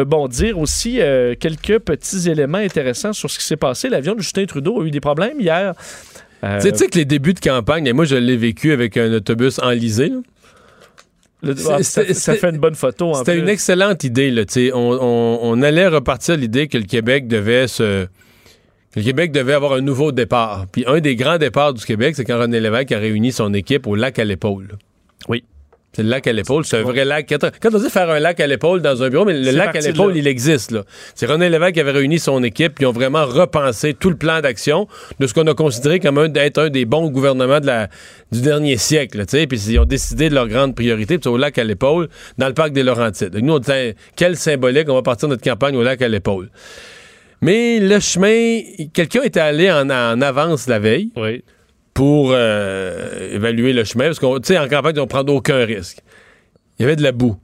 Bon, 0.05 0.27
dire 0.27 0.57
aussi 0.59 0.99
quelques 1.39 1.79
petits 1.79 2.29
éléments 2.29 2.57
intéressants 2.57 3.13
sur 3.13 3.29
ce 3.29 3.37
qui 3.39 3.45
s'est 3.45 3.57
passé. 3.57 3.89
L'avion 3.89 4.13
de 4.15 4.19
Justin 4.21 4.45
Trudeau 4.45 4.81
a 4.81 4.85
eu 4.85 4.91
des 4.91 4.99
problèmes 4.99 5.39
hier. 5.39 5.73
Euh, 6.43 6.59
Tu 6.61 6.69
sais- 6.75 6.87
que 6.87 6.97
les 6.97 7.05
débuts 7.05 7.33
de 7.33 7.39
campagne, 7.39 7.87
et 7.87 7.93
moi 7.93 8.05
je 8.05 8.15
l'ai 8.15 8.37
vécu 8.37 8.71
avec 8.71 8.95
un 8.97 9.11
autobus 9.13 9.59
enlisé. 9.59 10.09
là. 10.09 10.15
le- 11.43 11.55
ah, 11.69 11.83
ça, 11.83 12.03
fait 12.35 12.49
une 12.49 12.57
bonne 12.57 12.75
photo. 12.75 13.13
C'était 13.15 13.37
une 13.39 13.49
excellente 13.49 14.03
idée. 14.03 14.31
Là, 14.31 14.43
on, 14.73 14.77
on- 15.01 15.39
on 15.41 15.61
allait 15.61 15.87
repartir 15.87 16.35
l'idée 16.37 16.67
que 16.67 16.77
le 16.77 16.83
Québec 16.85 17.27
devait 17.27 17.67
se. 17.67 18.05
que 18.91 18.99
Le 18.99 19.03
Québec 19.03 19.31
devait 19.31 19.53
avoir 19.53 19.73
un 19.73 19.81
nouveau 19.81 20.11
départ. 20.11 20.65
Puis 20.71 20.83
un 20.87 20.99
des 20.99 21.15
grands 21.15 21.37
départs 21.37 21.73
du 21.73 21.85
Québec, 21.85 22.15
c'est 22.15 22.25
quand 22.25 22.39
René 22.39 22.59
Lévesque 22.59 22.91
a 22.91 22.97
réuni 22.99 23.31
son 23.31 23.53
équipe 23.53 23.85
au 23.87 23.95
lac 23.95 24.17
à 24.19 24.23
l'épaule. 24.23 24.77
Oui. 25.29 25.43
C'est 25.97 26.03
le 26.03 26.09
lac 26.09 26.27
à 26.27 26.31
l'épaule, 26.31 26.63
c'est 26.63 26.77
un 26.77 26.83
vrai 26.83 27.05
lac. 27.05 27.27
Quand 27.59 27.73
on 27.73 27.79
dit 27.79 27.89
faire 27.89 28.07
un 28.11 28.19
lac 28.19 28.39
à 28.39 28.45
l'épaule 28.45 28.83
dans 28.83 29.01
un 29.01 29.09
bureau, 29.09 29.25
mais 29.25 29.33
le 29.33 29.49
lac 29.49 29.75
à 29.75 29.79
de 29.79 29.87
l'épaule, 29.87 30.15
il 30.15 30.27
existe. 30.27 30.69
Là. 30.69 30.83
C'est 31.15 31.25
René 31.25 31.49
Lévesque 31.49 31.73
qui 31.73 31.79
avait 31.79 31.89
réuni 31.89 32.19
son 32.19 32.43
équipe, 32.43 32.75
puis 32.75 32.83
ils 32.83 32.85
ont 32.85 32.91
vraiment 32.91 33.25
repensé 33.25 33.95
tout 33.95 34.11
le 34.11 34.15
plan 34.15 34.39
d'action 34.39 34.87
de 35.19 35.25
ce 35.25 35.33
qu'on 35.33 35.47
a 35.47 35.55
considéré 35.55 35.99
comme 35.99 36.19
un 36.19 36.29
d'être 36.29 36.59
un 36.59 36.69
des 36.69 36.85
bons 36.85 37.09
gouvernements 37.09 37.59
de 37.59 37.65
la, 37.65 37.87
du 38.31 38.41
dernier 38.41 38.77
siècle. 38.77 39.25
Puis 39.25 39.59
ils 39.69 39.79
ont 39.79 39.85
décidé 39.85 40.29
de 40.29 40.35
leur 40.35 40.47
grande 40.47 40.75
priorité, 40.75 41.15
puis 41.17 41.23
c'est 41.23 41.29
au 41.29 41.37
lac 41.37 41.57
à 41.57 41.63
l'épaule, 41.63 42.09
dans 42.37 42.47
le 42.47 42.53
parc 42.53 42.73
des 42.73 42.83
Laurentides. 42.83 43.31
Donc, 43.31 43.41
nous, 43.41 43.53
on 43.55 43.59
disait, 43.59 43.95
quel 44.15 44.35
symbolique, 44.35 44.89
on 44.89 44.93
va 44.93 45.01
partir 45.01 45.27
notre 45.29 45.43
campagne 45.43 45.75
au 45.77 45.81
lac 45.81 45.99
à 46.03 46.07
l'épaule. 46.07 46.51
Mais 47.41 47.79
le 47.79 47.99
chemin, 47.99 48.61
quelqu'un 48.93 49.23
était 49.23 49.39
allé 49.39 49.71
en, 49.71 49.89
en 49.89 50.21
avance 50.21 50.67
la 50.67 50.77
veille 50.77 51.09
Oui. 51.15 51.43
Pour 51.97 52.29
euh, 52.31 53.33
évaluer 53.33 53.73
le 53.73 53.83
chemin. 53.83 54.05
Parce 54.05 54.19
qu'on, 54.19 54.35
tu 54.39 54.53
sais, 54.53 54.57
en 54.59 54.67
campagne, 54.67 54.99
on 54.99 55.07
prend 55.07 55.21
aucun 55.21 55.65
risque. 55.65 55.97
Il 56.77 56.83
y 56.83 56.85
avait 56.85 56.95
de 56.95 57.01
la 57.01 57.11
boue. 57.11 57.35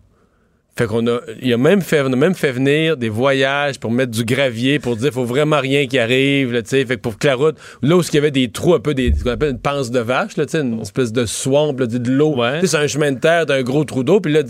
Fait 0.76 0.86
qu'on 0.86 1.06
a, 1.08 1.20
il 1.42 1.52
a 1.52 1.58
même 1.58 1.82
fait, 1.82 2.02
on 2.02 2.14
a 2.14 2.16
même 2.16 2.36
fait 2.36 2.52
venir 2.52 2.96
des 2.98 3.10
voyages 3.10 3.80
pour 3.80 3.90
mettre 3.92 4.12
du 4.12 4.24
gravier, 4.26 4.78
pour 4.78 4.96
dire, 4.96 5.12
faut 5.12 5.26
vraiment 5.26 5.60
rien 5.60 5.88
qui 5.88 5.98
arrive, 5.98 6.52
tu 6.62 6.70
sais. 6.70 6.86
Fait 6.86 6.98
que 6.98 7.02
pour 7.02 7.18
que 7.18 7.26
la 7.28 7.34
route, 7.36 7.56
là 7.82 7.96
où 7.98 8.02
il 8.02 8.14
y 8.14 8.18
avait 8.20 8.30
des 8.32 8.50
trous, 8.50 8.76
un 8.76 8.80
peu 8.80 8.94
des, 8.94 9.12
ce 9.16 9.24
qu'on 9.24 9.32
appelle 9.32 9.52
une 9.52 9.60
panse 9.60 9.90
de 9.90 10.00
vache, 10.00 10.38
là, 10.38 10.46
tu 10.46 10.52
sais, 10.52 10.62
une 10.62 10.82
espèce 10.82 11.12
de 11.12 11.26
swamp, 11.26 11.74
là, 11.80 11.88
de 11.88 12.12
l'eau. 12.12 12.36
Ouais. 12.36 12.60
Tu 12.60 12.68
sais, 12.68 12.78
c'est 12.78 12.84
un 12.84 12.88
chemin 12.88 13.12
de 13.12 13.20
terre 13.20 13.48
d'un 13.48 13.62
gros 13.64 13.84
trou 13.86 14.04
d'eau, 14.04 14.20
puis 14.20 14.34
là, 14.34 14.42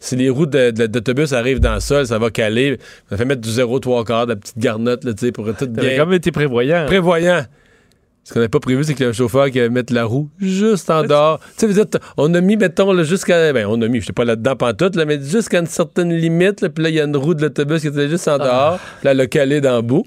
si 0.00 0.16
les 0.16 0.28
de- 0.28 0.86
d'autobus 0.86 1.32
arrivent 1.34 1.60
dans 1.60 1.74
le 1.74 1.80
sol, 1.80 2.06
ça 2.06 2.18
va 2.18 2.30
caler. 2.30 2.78
Ça 3.10 3.16
fait 3.18 3.24
mettre 3.26 3.42
du 3.42 3.50
0,3 3.50 4.04
quart, 4.04 4.24
de 4.26 4.32
la 4.32 4.36
petite 4.36 4.58
garnotte, 4.58 5.04
là, 5.04 5.12
tu 5.14 5.26
sais, 5.26 5.32
pour 5.32 5.44
tout 5.46 5.52
T'avais 5.66 5.88
bien. 5.88 5.96
quand 5.98 6.06
même 6.06 6.16
été 6.16 6.30
prévoyant. 6.30 6.84
Prévoyant. 6.86 7.44
Ce 8.30 8.34
qu'on 8.34 8.38
n'avait 8.38 8.48
pas 8.48 8.60
prévu, 8.60 8.84
c'est 8.84 8.94
que 8.94 9.02
le 9.02 9.12
chauffeur 9.12 9.50
qui 9.50 9.58
allait 9.58 9.70
mettre 9.70 9.92
la 9.92 10.04
roue 10.04 10.28
juste 10.38 10.88
en 10.88 11.02
dehors. 11.02 11.40
Tu 11.40 11.46
sais, 11.56 11.66
vous 11.66 11.72
dites, 11.72 11.98
on 12.16 12.32
a 12.32 12.40
mis, 12.40 12.56
mettons, 12.56 13.02
jusqu'à. 13.02 13.52
Ben, 13.52 13.66
on 13.68 13.82
a 13.82 13.88
mis, 13.88 14.00
je 14.00 14.06
sais 14.06 14.12
pas 14.12 14.24
là-dedans 14.24 14.54
pantoute, 14.54 14.94
là, 14.94 15.04
mais 15.04 15.20
jusqu'à 15.20 15.58
une 15.58 15.66
certaine 15.66 16.12
limite, 16.16 16.60
là, 16.60 16.68
puis 16.68 16.84
là, 16.84 16.90
il 16.90 16.94
y 16.94 17.00
a 17.00 17.06
une 17.06 17.16
roue 17.16 17.34
de 17.34 17.42
l'autobus 17.42 17.80
qui 17.80 17.88
était 17.88 18.08
juste 18.08 18.28
en 18.28 18.38
dehors. 18.38 18.78
Puis 18.78 19.06
là, 19.06 19.10
elle 19.10 19.20
a 19.20 19.26
calé 19.26 19.60
dans 19.60 19.74
le 19.74 19.82
bout. 19.82 20.06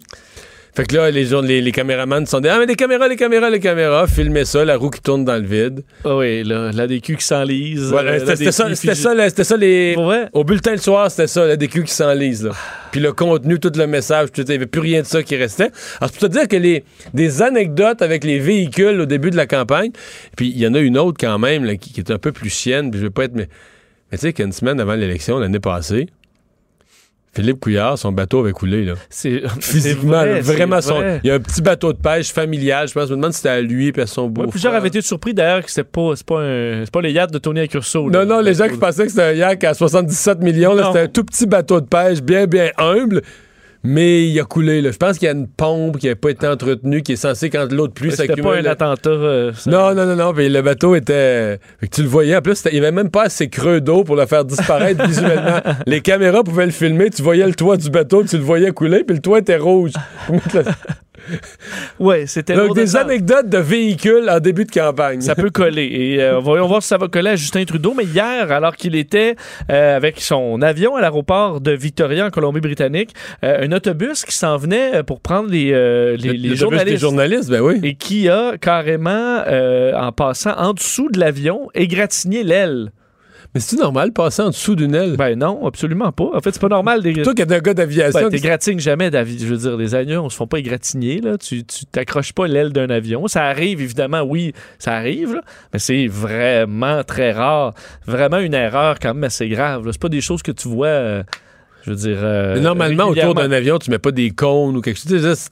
Fait 0.75 0.85
que 0.85 0.95
là, 0.95 1.11
les, 1.11 1.25
gens, 1.25 1.41
les, 1.41 1.61
les 1.61 1.71
caméramans 1.71 2.25
sont 2.25 2.39
dit 2.39 2.47
Ah, 2.47 2.57
mais 2.57 2.65
les 2.65 2.75
caméras, 2.75 3.07
les 3.07 3.15
caméras, 3.15 3.51
les 3.51 3.59
caméras. 3.59 4.07
Filmez 4.07 4.43
ça, 4.43 4.65
la 4.65 4.75
roue 4.75 4.89
qui 4.89 5.01
tourne 5.01 5.23
dans 5.23 5.35
le 5.35 5.45
vide. 5.45 5.83
Ah 6.03 6.15
oui, 6.15 6.43
là, 6.43 6.71
la 6.73 6.87
DQ 6.87 7.17
qui 7.17 7.23
s'enlise. 7.23 7.91
Voilà, 7.91 8.13
euh, 8.13 8.19
c'était 8.25 8.51
ça, 8.51 8.73
c'était 8.73 8.95
ça, 8.95 9.29
c'était 9.29 9.43
ça 9.43 9.55
les. 9.55 9.95
Au 10.33 10.43
bulletin 10.43 10.71
le 10.71 10.77
soir, 10.77 11.11
c'était 11.11 11.27
ça, 11.27 11.45
la 11.45 11.57
DQ 11.57 11.83
qui 11.83 11.93
s'enlise. 11.93 12.45
là. 12.45 12.51
Puis 12.91 13.01
le 13.01 13.13
contenu, 13.13 13.59
tout 13.59 13.71
le 13.75 13.85
message, 13.85 14.29
il 14.35 14.45
n'y 14.45 14.55
avait 14.55 14.65
plus 14.65 14.81
rien 14.81 15.01
de 15.01 15.05
ça 15.05 15.21
qui 15.21 15.35
restait. 15.35 15.69
Alors, 16.01 16.09
c'est 16.11 16.19
pour 16.19 16.27
te 16.29 16.33
dire 16.33 16.47
que 16.47 16.57
les, 16.57 16.83
des 17.13 17.41
anecdotes 17.43 18.01
avec 18.01 18.23
les 18.23 18.39
véhicules 18.39 18.99
au 18.99 19.05
début 19.05 19.29
de 19.29 19.37
la 19.37 19.45
campagne, 19.45 19.91
puis 20.35 20.47
il 20.49 20.57
y 20.59 20.65
en 20.65 20.73
a 20.73 20.79
une 20.79 20.97
autre 20.97 21.17
quand 21.19 21.37
même 21.37 21.65
là, 21.65 21.75
qui, 21.75 21.93
qui 21.93 21.99
est 21.99 22.11
un 22.11 22.17
peu 22.17 22.31
plus 22.31 22.49
chienne, 22.49 22.89
puis 22.89 22.99
je 22.99 23.05
vais 23.05 23.11
pas 23.11 23.25
être. 23.25 23.35
Mais, 23.35 23.47
mais 24.11 24.17
tu 24.17 24.23
sais 24.23 24.33
qu'une 24.33 24.51
semaine 24.51 24.79
avant 24.79 24.95
l'élection, 24.95 25.37
l'année 25.37 25.59
passée, 25.59 26.07
Philippe 27.35 27.59
Couillard, 27.61 27.97
son 27.97 28.11
bateau 28.11 28.41
avait 28.41 28.51
coulé. 28.51 28.85
Là. 28.85 28.93
C'est 29.09 29.41
Physiquement, 29.59 30.21
c'est 30.21 30.39
vrai, 30.39 30.41
vraiment, 30.41 30.81
c'est 30.81 30.89
son, 30.89 30.95
vrai. 30.99 31.19
il 31.23 31.27
y 31.27 31.31
a 31.31 31.35
un 31.35 31.39
petit 31.39 31.61
bateau 31.63 31.91
de 31.91 31.97
pêche 31.97 32.31
familial, 32.31 32.87
je 32.87 32.93
pense. 32.93 33.05
Je 33.07 33.11
me 33.13 33.15
demande 33.17 33.31
si 33.31 33.37
c'était 33.37 33.49
à 33.49 33.61
lui 33.61 33.87
et 33.95 33.99
à 33.99 34.05
son 34.05 34.27
beau. 34.27 34.41
Ouais, 34.43 34.47
plusieurs 34.47 34.73
avaient 34.75 34.89
été 34.89 35.01
surpris 35.01 35.33
d'ailleurs 35.33 35.63
que 35.63 35.69
c'était 35.71 35.83
pas, 35.83 36.11
c'est 36.15 36.25
pas, 36.25 36.41
un- 36.41 36.81
c'est 36.85 36.91
pas 36.93 37.01
les 37.01 37.11
yachts 37.11 37.33
de 37.33 37.39
Tony 37.39 37.61
Accurso. 37.61 38.07
là. 38.09 38.23
Non, 38.25 38.35
non, 38.35 38.41
les 38.41 38.53
gens 38.53 38.67
qui 38.67 38.77
pensaient 38.77 39.03
que 39.05 39.09
c'était 39.09 39.23
un 39.23 39.31
yak 39.33 39.63
à 39.63 39.73
77 39.73 40.39
millions, 40.41 40.75
c'était 40.77 40.99
un 40.99 41.07
tout 41.07 41.23
petit 41.23 41.47
bateau 41.47 41.81
de 41.81 41.87
pêche, 41.87 42.21
bien, 42.21 42.45
bien 42.45 42.69
humble. 42.77 43.21
Mais 43.85 44.27
il 44.27 44.39
a 44.39 44.43
coulé. 44.45 44.81
Là. 44.81 44.91
Je 44.91 44.97
pense 44.97 45.17
qu'il 45.17 45.25
y 45.25 45.29
a 45.29 45.33
une 45.33 45.47
pompe 45.47 45.97
qui 45.97 46.07
n'a 46.07 46.15
pas 46.15 46.29
été 46.29 46.47
entretenue, 46.47 47.01
qui 47.01 47.13
est 47.13 47.15
censée, 47.17 47.49
quand 47.49 47.69
l'eau 47.71 47.87
de 47.87 47.91
pluie 47.93 48.11
C'était 48.11 48.27
s'accumule. 48.27 48.51
pas 48.51 48.57
un 48.69 48.71
attentat. 48.71 49.09
euh, 49.09 49.51
ça. 49.53 49.69
Non, 49.69 49.93
non, 49.93 50.05
non, 50.05 50.15
non. 50.15 50.33
Puis 50.33 50.47
le 50.47 50.61
bateau 50.61 50.95
était. 50.95 51.59
Tu 51.91 52.01
le 52.03 52.07
voyais. 52.07 52.35
En 52.37 52.41
plus, 52.41 52.55
c'était- 52.55 52.69
il 52.69 52.79
n'y 52.79 52.85
avait 52.85 52.95
même 52.95 53.09
pas 53.09 53.23
assez 53.23 53.49
creux 53.49 53.81
d'eau 53.81 54.03
pour 54.05 54.15
le 54.15 54.25
faire 54.25 54.45
disparaître 54.45 55.03
visuellement. 55.07 55.59
Les 55.85 55.99
caméras 56.01 56.43
pouvaient 56.43 56.65
le 56.65 56.71
filmer. 56.71 57.09
Tu 57.09 57.21
voyais 57.21 57.45
le 57.45 57.53
toit 57.55 57.75
du 57.77 57.89
bateau, 57.89 58.23
tu 58.23 58.37
le 58.37 58.43
voyais 58.43 58.71
couler, 58.71 59.03
puis 59.03 59.17
le 59.17 59.21
toit 59.21 59.39
était 59.39 59.57
rouge. 59.57 59.91
Ouais, 61.99 62.25
c'était 62.27 62.55
Donc, 62.55 62.75
des 62.75 62.95
anecdotes 62.95 63.47
de 63.49 63.57
véhicules 63.57 64.29
en 64.29 64.39
début 64.39 64.65
de 64.65 64.71
campagne. 64.71 65.21
Ça 65.21 65.35
peut 65.35 65.49
coller. 65.49 65.85
Et 65.85 66.21
euh, 66.21 66.39
voyons 66.39 66.67
voir 66.67 66.81
si 66.81 66.89
ça 66.89 66.97
va 66.97 67.07
coller 67.07 67.31
à 67.31 67.35
Justin 67.35 67.63
Trudeau. 67.65 67.93
Mais 67.95 68.03
hier, 68.05 68.51
alors 68.51 68.75
qu'il 68.75 68.95
était 68.95 69.35
euh, 69.69 69.95
avec 69.95 70.19
son 70.19 70.61
avion 70.61 70.95
à 70.95 71.01
l'aéroport 71.01 71.61
de 71.61 71.71
Victoria 71.71 72.25
en 72.25 72.29
Colombie-Britannique, 72.29 73.13
euh, 73.43 73.65
un 73.65 73.71
autobus 73.71 74.25
qui 74.25 74.35
s'en 74.35 74.57
venait 74.57 74.95
euh, 74.97 75.03
pour 75.03 75.21
prendre 75.21 75.49
les, 75.49 75.65
les, 75.65 76.17
Le- 76.17 76.31
les 76.33 76.55
journalistes. 76.55 76.87
des 76.95 76.97
journalistes, 76.97 77.49
ben 77.49 77.61
oui. 77.61 77.79
et 77.83 77.95
qui 77.95 78.27
a 78.29 78.57
carrément, 78.57 79.43
en 79.95 80.11
passant 80.11 80.55
en 80.57 80.73
dessous 80.73 81.09
de 81.09 81.19
l'avion, 81.19 81.69
égratigné 81.73 82.43
l'aile. 82.43 82.91
Mais 83.53 83.59
c'est 83.59 83.77
normal 83.77 84.09
de 84.09 84.13
passer 84.13 84.41
en 84.41 84.49
dessous 84.49 84.75
d'une 84.75 84.95
aile? 84.95 85.15
Ben 85.15 85.37
non, 85.37 85.67
absolument 85.67 86.11
pas. 86.11 86.31
En 86.33 86.39
fait, 86.41 86.51
c'est 86.53 86.61
pas 86.61 86.69
normal. 86.69 87.03
Des... 87.03 87.21
Toi 87.21 87.35
qui 87.35 87.43
es 87.43 87.53
un 87.53 87.59
gars 87.59 87.75
d'aviation, 87.75 88.21
Ben, 88.21 88.29
t'égratignes 88.29 88.79
jamais 88.79 89.11
d'avion. 89.11 89.37
Je 89.39 89.45
veux 89.45 89.57
dire, 89.57 89.77
les 89.77 89.93
avions, 89.93 90.25
on 90.25 90.29
se 90.29 90.35
font 90.35 90.47
pas 90.47 90.57
égratigner, 90.57 91.21
là. 91.21 91.37
Tu, 91.37 91.63
tu 91.63 91.85
t'accroches 91.85 92.33
pas 92.33 92.47
l'aile 92.47 92.73
d'un 92.73 92.89
avion. 92.89 93.27
Ça 93.27 93.43
arrive, 93.45 93.79
évidemment, 93.79 94.21
oui, 94.21 94.53
ça 94.79 94.93
arrive, 94.93 95.35
là, 95.35 95.41
mais 95.71 95.77
c'est 95.77 96.07
vraiment 96.07 97.03
très 97.03 97.31
rare. 97.31 97.73
Vraiment 98.07 98.39
une 98.39 98.55
erreur 98.55 98.97
quand 98.99 99.13
même 99.13 99.25
assez 99.25 99.47
grave. 99.49 99.87
C'est 99.91 100.01
pas 100.01 100.09
des 100.09 100.21
choses 100.21 100.41
que 100.41 100.51
tu 100.51 100.67
vois, 100.67 100.87
euh, 100.87 101.23
je 101.83 101.91
veux 101.91 101.95
dire... 101.95 102.17
euh, 102.21 102.59
normalement, 102.59 103.05
autour 103.05 103.35
d'un 103.35 103.51
avion, 103.51 103.77
tu 103.77 103.91
mets 103.91 103.99
pas 103.99 104.11
des 104.11 104.31
cônes 104.31 104.77
ou 104.77 104.81
quelque 104.81 104.99
chose. 104.99 105.49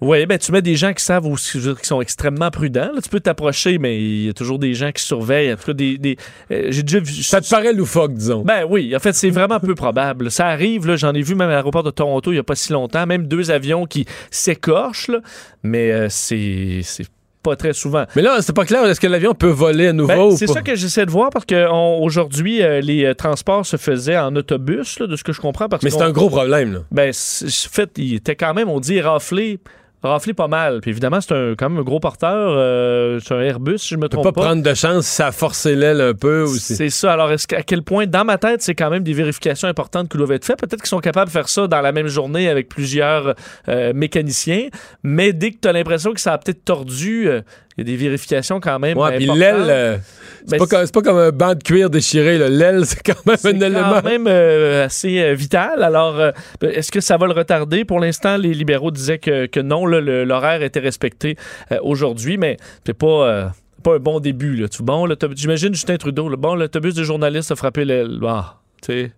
Oui, 0.00 0.24
ben 0.26 0.38
tu 0.38 0.50
mets 0.52 0.62
des 0.62 0.76
gens 0.76 0.92
qui 0.94 1.04
savent 1.04 1.26
aussi, 1.26 1.58
qui 1.58 1.86
sont 1.86 2.00
extrêmement 2.00 2.50
prudents. 2.50 2.90
Là, 2.94 3.00
tu 3.02 3.08
peux 3.10 3.20
t'approcher, 3.20 3.78
mais 3.78 4.00
il 4.00 4.26
y 4.26 4.28
a 4.30 4.32
toujours 4.32 4.58
des 4.58 4.72
gens 4.72 4.92
qui 4.92 5.02
surveillent. 5.02 5.52
En 5.52 5.56
tout 5.56 5.66
cas, 5.66 5.72
des, 5.74 5.98
des- 5.98 6.16
euh, 6.50 6.68
j'ai 6.70 6.82
déjà 6.82 7.00
vu. 7.00 7.22
Ça 7.22 7.40
te 7.40 7.48
paraît 7.50 7.72
loufoque, 7.74 8.14
disons. 8.14 8.42
Ben 8.42 8.64
oui, 8.68 8.94
en 8.96 8.98
fait, 8.98 9.12
c'est 9.12 9.30
vraiment 9.30 9.60
peu 9.60 9.74
probable. 9.74 10.30
Ça 10.30 10.46
arrive, 10.46 10.86
là, 10.86 10.96
j'en 10.96 11.12
ai 11.12 11.20
vu 11.22 11.34
même 11.34 11.48
à 11.50 11.52
l'aéroport 11.52 11.82
de 11.82 11.90
Toronto 11.90 12.30
il 12.30 12.34
n'y 12.36 12.40
a 12.40 12.44
pas 12.44 12.54
si 12.54 12.72
longtemps, 12.72 13.06
même 13.06 13.26
deux 13.26 13.50
avions 13.50 13.84
qui 13.86 14.06
s'écorchent, 14.30 15.08
là, 15.08 15.20
mais 15.62 15.92
euh, 15.92 16.06
c'est 16.08 16.80
c'est 16.82 17.06
pas 17.42 17.56
très 17.56 17.72
souvent. 17.72 18.04
Mais 18.16 18.22
là, 18.22 18.38
c'est 18.42 18.54
pas 18.54 18.66
clair. 18.66 18.84
Est-ce 18.86 19.00
que 19.00 19.06
l'avion 19.06 19.34
peut 19.34 19.48
voler 19.48 19.88
à 19.88 19.92
nouveau 19.94 20.30
Ben, 20.30 20.36
c'est 20.36 20.46
ça 20.46 20.60
que 20.60 20.74
j'essaie 20.74 21.06
de 21.06 21.10
voir 21.10 21.30
parce 21.30 21.46
qu'aujourd'hui, 21.46 22.60
les 22.82 23.04
euh, 23.04 23.14
transports 23.14 23.64
se 23.64 23.76
faisaient 23.76 24.18
en 24.18 24.34
autobus, 24.36 24.98
là, 24.98 25.06
de 25.06 25.16
ce 25.16 25.24
que 25.24 25.32
je 25.32 25.40
comprends. 25.40 25.68
Parce 25.68 25.82
Mais 25.82 25.90
c'est 25.90 26.02
un 26.02 26.10
gros 26.10 26.28
problème, 26.28 26.72
là. 26.74 26.78
Ben, 26.90 27.10
en 27.10 27.48
fait, 27.48 27.90
il 27.96 28.14
était 28.14 28.36
quand 28.36 28.52
même, 28.54 28.68
on 28.68 28.80
dit, 28.80 29.00
raflé. 29.00 29.58
Raflé 30.02 30.32
pas 30.32 30.48
mal. 30.48 30.80
Puis 30.80 30.90
évidemment, 30.90 31.20
c'est 31.20 31.32
un, 31.34 31.54
quand 31.56 31.68
même 31.68 31.78
un 31.78 31.82
gros 31.82 32.00
porteur. 32.00 32.54
euh, 32.56 33.20
c'est 33.22 33.34
un 33.34 33.40
Airbus, 33.40 33.78
si 33.78 33.88
je 33.88 33.96
me 33.96 34.08
trompe 34.08 34.24
pas, 34.24 34.32
prendre 34.32 34.62
de 34.62 34.74
chance 34.74 35.06
si 35.06 35.16
ça 35.16 35.26
a 35.28 35.32
forcé 35.32 35.74
l'aile 35.76 36.00
un 36.00 36.14
peu 36.14 36.42
aussi. 36.42 36.74
C'est 36.74 36.90
ça. 36.90 37.12
Alors, 37.12 37.30
est-ce 37.32 37.46
qu'à 37.46 37.62
quel 37.62 37.82
point, 37.82 38.06
dans 38.06 38.24
ma 38.24 38.38
tête, 38.38 38.62
c'est 38.62 38.74
quand 38.74 38.90
même 38.90 39.02
des 39.02 39.12
vérifications 39.12 39.68
importantes 39.68 40.08
qui 40.08 40.16
doivent 40.16 40.32
être 40.32 40.44
faites? 40.44 40.58
Peut-être 40.58 40.80
qu'ils 40.80 40.88
sont 40.88 41.00
capables 41.00 41.26
de 41.26 41.32
faire 41.32 41.48
ça 41.48 41.66
dans 41.66 41.80
la 41.80 41.92
même 41.92 42.06
journée 42.06 42.48
avec 42.48 42.68
plusieurs 42.68 43.34
euh, 43.68 43.92
mécaniciens, 43.94 44.68
mais 45.02 45.32
dès 45.32 45.50
que 45.50 45.58
tu 45.60 45.68
as 45.68 45.72
l'impression 45.72 46.12
que 46.14 46.20
ça 46.20 46.32
a 46.32 46.38
peut-être 46.38 46.64
tordu, 46.64 47.28
euh, 47.28 47.42
il 47.76 47.80
y 47.80 47.80
a 47.82 47.84
des 47.84 47.96
vérifications 47.96 48.60
quand 48.60 48.78
même. 48.78 48.98
Ouais, 48.98 49.16
puis 49.16 49.26
l'aile, 49.26 49.56
euh, 49.68 49.96
c'est 50.44 50.50
Ben, 50.52 50.58
pas, 50.58 50.66
comme- 50.66 50.86
c'est 50.86 50.94
pas 50.94 51.02
comme 51.02 51.16
un 51.18 51.30
banc 51.30 51.54
de 51.54 51.62
cuir 51.62 51.88
déchiré. 51.90 52.36
L'aile, 52.50 52.84
c'est 52.86 53.02
quand 53.02 53.24
même 53.26 53.36
C'est 53.38 53.48
un 53.54 53.60
élément. 53.60 53.90
quand 53.94 54.04
même 54.04 54.26
euh, 54.26 54.84
assez 54.86 55.20
euh, 55.20 55.34
vital. 55.34 55.82
Alors, 55.82 56.20
est-ce 56.62 56.90
que 56.92 57.00
ça 57.00 57.16
va 57.16 57.26
le 57.26 57.32
retarder? 57.32 57.84
Pour 57.84 58.00
l'instant, 58.00 58.36
les 58.36 58.52
libéraux 58.54 58.90
disaient 58.90 59.18
que, 59.18 59.46
que 59.46 59.60
non, 59.60 59.86
le- 59.86 60.24
l'horaire 60.24 60.62
était 60.62 60.80
respecté 60.80 61.36
aujourd'hui, 61.82 62.36
mais 62.38 62.56
c'est 62.84 62.94
pas... 62.94 63.52
pas 63.82 63.94
un 63.94 63.98
bon 63.98 64.20
début. 64.20 64.56
Là. 64.56 64.66
Bon, 64.80 65.08
j'imagine 65.34 65.72
Justin 65.74 65.96
Trudeau. 65.96 66.28
là, 66.28 66.36
bon, 66.36 66.54
l'autobus 66.54 66.94
de 66.94 67.04
journaliste 67.04 67.50
a 67.52 67.56
frappé 67.56 67.84
l'aile. 67.84 68.18
Ah, 68.26 68.56
tu 68.82 68.92
sais, 68.92 69.12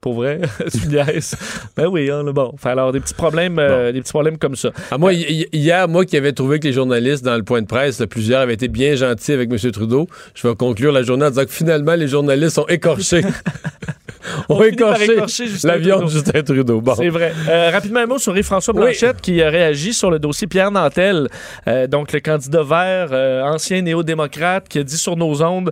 pour 0.00 0.14
vrai, 0.14 0.40
tu 0.72 0.88
niaises. 0.88 1.34
Ben 1.76 1.86
oui, 1.86 2.10
hein, 2.10 2.22
là, 2.22 2.32
bon. 2.32 2.54
Fait 2.56 2.70
alors 2.70 2.90
des 2.92 3.00
petits 3.00 3.14
problèmes, 3.14 3.58
euh, 3.58 3.92
des 3.92 4.00
petits 4.00 4.12
problèmes 4.12 4.38
comme 4.38 4.56
ça. 4.56 4.70
Ah, 4.90 4.96
moi, 4.98 5.12
hi- 5.12 5.26
hi- 5.28 5.48
hier, 5.52 5.88
moi 5.88 6.04
qui 6.06 6.16
avais 6.16 6.32
trouvé 6.32 6.58
que 6.58 6.66
les 6.66 6.72
journalistes 6.72 7.24
dans 7.24 7.36
le 7.36 7.42
point 7.42 7.60
de 7.60 7.66
presse, 7.66 8.00
là, 8.00 8.06
plusieurs 8.06 8.40
avaient 8.40 8.54
été 8.54 8.68
bien 8.68 8.94
gentils 8.94 9.32
avec 9.32 9.50
M. 9.50 9.70
Trudeau, 9.72 10.06
je 10.34 10.48
vais 10.48 10.54
conclure 10.54 10.92
la 10.92 11.02
journée 11.02 11.26
en 11.26 11.30
disant 11.30 11.44
que 11.44 11.50
finalement, 11.52 11.94
les 11.94 12.08
journalistes 12.08 12.58
ont 12.58 12.66
écorché. 12.68 13.20
ont 14.48 14.62
écorché 14.62 15.12
écorcher 15.12 15.46
Justin 15.46 15.68
l'avion 15.68 15.96
de 15.96 16.00
Trudeau. 16.02 16.10
Justin 16.10 16.42
Trudeau. 16.42 16.80
Bon. 16.80 16.94
C'est 16.94 17.08
vrai. 17.08 17.32
Euh, 17.48 17.70
rapidement, 17.70 18.00
un 18.00 18.06
mot 18.06 18.18
sur 18.18 18.36
François 18.42 18.74
Oui. 18.74 18.82
Blanchette 18.82 19.20
qui 19.20 19.42
a 19.42 19.50
réagi 19.50 19.92
sur 19.92 20.10
le 20.10 20.18
dossier 20.18 20.46
Pierre 20.46 20.70
Nantel, 20.70 21.28
euh, 21.68 21.86
donc 21.86 22.12
le 22.12 22.20
candidat 22.20 22.62
vert, 22.62 23.08
euh, 23.12 23.42
ancien 23.42 23.82
néo-démocrate, 23.82 24.68
qui 24.68 24.78
a 24.78 24.82
dit 24.82 24.96
sur 24.96 25.16
nos 25.16 25.42
ondes 25.42 25.70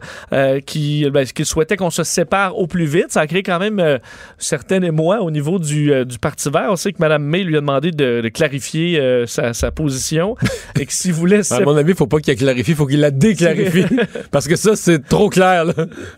qu'il 0.67 1.11
ben, 1.11 1.27
qu'il 1.27 1.47
souhaitait 1.47 1.77
qu'on 1.77 1.91
se 1.91 2.05
sépare 2.05 2.59
au 2.59 2.67
plus 2.67 2.87
vite. 2.87 3.07
Ça 3.11 3.21
a 3.21 3.27
créé 3.27 3.43
quand 3.43 3.59
même 3.59 3.99
certains 4.39 4.83
émois 4.83 5.21
au 5.21 5.31
niveau 5.31 5.59
du, 5.59 6.05
du 6.05 6.19
Parti 6.19 6.51
vert. 6.51 6.69
On 6.71 6.77
sait 6.77 6.93
que 6.93 6.99
Mme 7.01 7.23
May 7.23 7.45
lui 7.45 7.57
a 7.57 7.61
demandé 7.61 7.91
de, 7.91 8.21
de 8.21 8.29
clarifier 8.29 9.01
sa, 9.27 9.53
sa 9.53 9.71
position 9.71 10.37
et 10.79 10.87
que 10.87 10.93
s'il 10.93 11.13
voulait... 11.13 11.41
À 11.51 11.61
mon 11.61 11.77
avis, 11.77 11.91
il 11.91 11.97
faut 11.97 12.07
pas 12.07 12.19
qu'il 12.21 12.33
la 12.35 12.39
clarifie, 12.39 12.73
il 12.73 12.77
faut 12.77 12.87
qu'il 12.87 13.01
la 13.01 13.11
déclarifie. 13.11 13.85
Parce 14.31 14.47
que 14.47 14.57
ça, 14.57 14.77
c'est 14.77 15.07
trop 15.07 15.29
clair. 15.29 15.65
Là. 15.65 15.73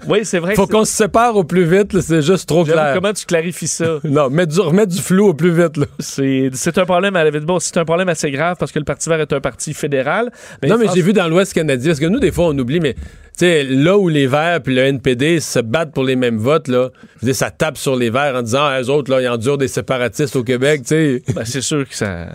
Oui, 0.09 0.21
c'est 0.25 0.39
vrai 0.39 0.55
faut 0.55 0.67
que 0.67 0.73
qu'on 0.73 0.85
se 0.85 0.93
sépare 0.93 1.37
au 1.37 1.45
plus 1.45 1.65
vite, 1.65 1.93
là, 1.93 2.01
c'est 2.21 2.33
juste 2.33 2.49
trop 2.49 2.65
clair. 2.65 2.93
Comment 2.95 3.12
tu 3.12 3.27
clarifies 3.27 3.69
ça? 3.69 3.99
Non, 4.05 4.29
mettre 4.29 4.53
du, 4.53 4.61
remettre 4.61 4.93
du 4.93 5.00
flou 5.00 5.29
au 5.29 5.35
plus 5.35 5.53
vite. 5.53 5.77
Là. 5.77 5.87
C'est 5.99 6.50
c'est 6.53 6.77
un 6.79 6.85
problème 6.85 7.17
à 7.17 7.25
la 7.25 7.31
bon, 7.41 7.59
c'est 7.59 7.77
un 7.77 7.85
problème 7.85 8.09
assez 8.09 8.31
grave 8.31 8.57
parce 8.59 8.73
que 8.73 8.79
le 8.79 8.85
Parti 8.85 9.09
vert 9.09 9.21
est 9.21 9.33
un 9.33 9.41
parti 9.41 9.73
fédéral. 9.73 10.31
non, 10.67 10.79
mais 10.79 10.87
j'ai 10.95 11.03
vu 11.03 11.12
dans 11.12 11.29
l'Ouest 11.29 11.53
canadien, 11.53 11.91
parce 11.91 12.00
que 12.00 12.07
nous, 12.07 12.19
des 12.19 12.33
fois, 12.33 12.47
on 12.47 12.59
oublie, 12.59 12.81
mais 12.81 12.95
tu 12.95 13.00
sais, 13.37 13.65
là 13.65 13.97
où 13.97 14.09
les 14.09 14.27
Verts 14.27 14.62
puis 14.62 14.75
le 14.75 14.83
NPD 14.83 15.41
se 15.41 15.61
battent 15.61 15.93
pour 15.93 16.05
les 16.05 16.17
mêmes 16.17 16.39
votes, 16.39 16.69
là, 16.69 16.91
dire, 17.23 17.35
ça 17.35 17.50
tape 17.50 17.79
sur 17.79 17.97
les 17.97 18.11
Verts 18.11 18.35
en 18.37 18.43
disant, 18.43 18.62
ah, 18.62 18.81
eux 18.83 18.91
autres, 18.91 19.11
là, 19.11 19.21
ils 19.21 19.29
endurent 19.29 19.59
des 19.59 19.69
séparatistes 19.69 20.37
au 20.37 20.45
Québec, 20.45 20.83
tu 20.83 20.89
sais. 20.89 21.23
Ben, 21.35 21.45
c'est 21.45 21.62
sûr 21.62 21.89
que 21.89 21.95
ça. 21.95 22.27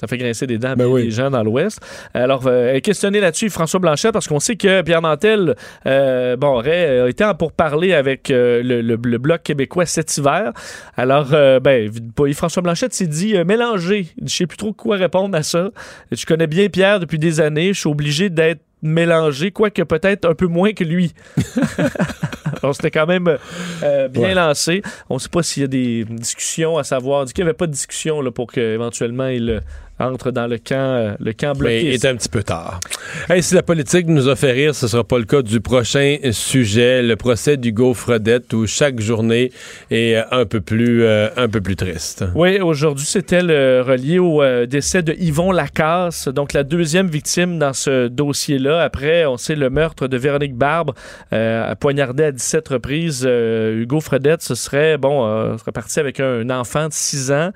Ça 0.00 0.06
fait 0.06 0.18
grincer 0.18 0.46
des 0.46 0.58
dents 0.58 0.74
Ben 0.76 0.86
oui. 0.86 1.04
des 1.04 1.10
gens 1.10 1.30
dans 1.30 1.42
l'Ouest. 1.42 1.80
Alors, 2.12 2.42
euh, 2.46 2.78
questionné 2.80 3.18
là-dessus 3.20 3.48
François 3.50 3.80
Blanchet, 3.80 4.12
parce 4.12 4.28
qu'on 4.28 4.40
sait 4.40 4.56
que 4.56 4.82
Pierre 4.82 5.00
Nantel 5.02 5.54
euh, 5.86 6.36
bon, 6.36 6.48
aurait 6.48 6.86
euh, 6.86 7.08
été 7.08 7.24
en 7.24 7.34
pourparler 7.34 7.94
avec 7.94 8.30
euh, 8.30 8.62
le, 8.62 8.82
le- 8.82 8.98
le 9.02 9.18
Bloc 9.18 9.42
québécois 9.42 9.86
cet 9.86 10.16
hiver. 10.18 10.52
Alors, 10.96 11.28
ben, 11.60 11.90
François 12.34 12.62
Blanchet 12.62 12.88
s'est 12.90 13.06
dit 13.06 13.34
mélangé. 13.44 14.08
Je 14.22 14.28
sais 14.34 14.46
plus 14.46 14.56
trop 14.58 14.72
quoi 14.72 14.96
répondre 14.96 15.36
à 15.36 15.42
ça. 15.42 15.70
Je 16.12 16.26
connais 16.26 16.46
bien 16.46 16.68
Pierre 16.68 17.00
depuis 17.00 17.18
des 17.18 17.40
années. 17.40 17.72
Je 17.72 17.80
suis 17.80 17.88
obligé 17.88 18.28
d'être 18.28 18.60
mélangé, 18.82 19.50
quoique 19.50 19.82
peut-être 19.82 20.26
un 20.28 20.34
peu 20.34 20.46
moins 20.46 20.72
que 20.72 20.84
lui. 20.84 21.14
Alors, 22.62 22.74
c'était 22.74 22.90
quand 22.90 23.06
même 23.06 23.36
euh, 23.82 24.08
bien 24.08 24.22
Ouais. 24.28 24.34
lancé. 24.34 24.82
On 25.08 25.14
ne 25.14 25.18
sait 25.18 25.28
pas 25.28 25.42
s'il 25.42 25.62
y 25.62 25.64
a 25.64 25.68
des 25.68 26.04
discussions 26.04 26.78
à 26.78 26.84
savoir. 26.84 27.24
Dit 27.24 27.32
qu'il 27.32 27.44
n'y 27.44 27.48
avait 27.50 27.56
pas 27.56 27.66
de 27.66 27.72
discussion 27.72 28.20
là, 28.20 28.30
pour 28.30 28.50
qu'éventuellement 28.50 29.28
il 29.28 29.62
entre 29.98 30.30
dans 30.30 30.46
le 30.46 30.58
camp, 30.58 30.74
euh, 30.76 31.14
le 31.20 31.32
camp 31.32 31.52
Mais 31.54 31.58
bloqué. 31.58 31.84
il 31.86 31.94
est 31.94 32.04
un 32.04 32.16
petit 32.16 32.28
peu 32.28 32.42
tard. 32.42 32.80
Hey, 33.28 33.42
si 33.42 33.54
la 33.54 33.62
politique 33.62 34.06
nous 34.06 34.28
a 34.28 34.36
fait 34.36 34.52
rire, 34.52 34.74
ce 34.74 34.88
sera 34.88 35.04
pas 35.04 35.18
le 35.18 35.24
cas 35.24 35.42
du 35.42 35.60
prochain 35.60 36.16
sujet, 36.32 37.02
le 37.02 37.16
procès 37.16 37.56
d'Hugo 37.56 37.94
Fredette, 37.94 38.52
où 38.52 38.66
chaque 38.66 39.00
journée 39.00 39.52
est 39.90 40.16
euh, 40.16 40.22
un 40.30 40.44
peu 40.44 40.60
plus, 40.60 41.02
euh, 41.04 41.28
un 41.36 41.48
peu 41.48 41.60
plus 41.60 41.76
triste. 41.76 42.24
Oui, 42.34 42.60
aujourd'hui, 42.60 43.06
c'était 43.06 43.40
relié 43.40 44.18
au 44.18 44.42
euh, 44.42 44.66
décès 44.66 45.02
de 45.02 45.14
Yvon 45.18 45.52
Lacasse, 45.52 46.28
donc 46.28 46.52
la 46.52 46.62
deuxième 46.62 47.08
victime 47.08 47.58
dans 47.58 47.72
ce 47.72 48.08
dossier-là. 48.08 48.82
Après, 48.82 49.26
on 49.26 49.36
sait 49.36 49.56
le 49.56 49.70
meurtre 49.70 50.08
de 50.08 50.16
Véronique 50.16 50.54
Barbe, 50.56 50.92
euh, 51.32 51.74
poignardée 51.76 52.24
à 52.24 52.32
17 52.32 52.68
reprises. 52.68 53.24
Hugo 53.26 54.00
Fredette, 54.00 54.42
ce 54.42 54.54
serait, 54.54 54.98
bon, 54.98 55.56
serait 55.58 55.72
parti 55.72 56.00
avec 56.00 56.20
un 56.20 56.48
enfant 56.50 56.88
de 56.88 56.92
6 56.92 57.32
ans 57.32 57.50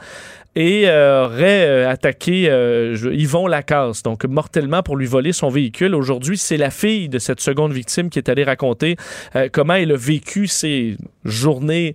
et 0.57 0.85
aurait 0.87 1.67
euh, 1.67 1.89
attaqué 1.89 2.51
euh, 2.51 2.95
je- 2.97 3.09
Yvon 3.11 3.47
Lacasse, 3.47 4.03
donc 4.03 4.25
mortellement 4.25 4.83
pour 4.83 4.97
lui 4.97 5.07
voler 5.07 5.33
son 5.33 5.49
véhicule. 5.49 5.95
Aujourd'hui, 5.95 6.37
c'est 6.37 6.57
la 6.57 6.71
fille 6.71 7.09
de 7.09 7.19
cette 7.19 7.41
seconde 7.41 7.73
victime 7.73 8.11
qui 8.11 8.19
est 8.19 8.29
allée 8.29 8.45
raconter 8.45 8.97
euh, 9.37 9.49
comment 9.53 9.75
elle 9.75 9.93
a 9.93 9.97
vécu 9.97 10.47
ces 10.47 10.97
journées 11.25 11.95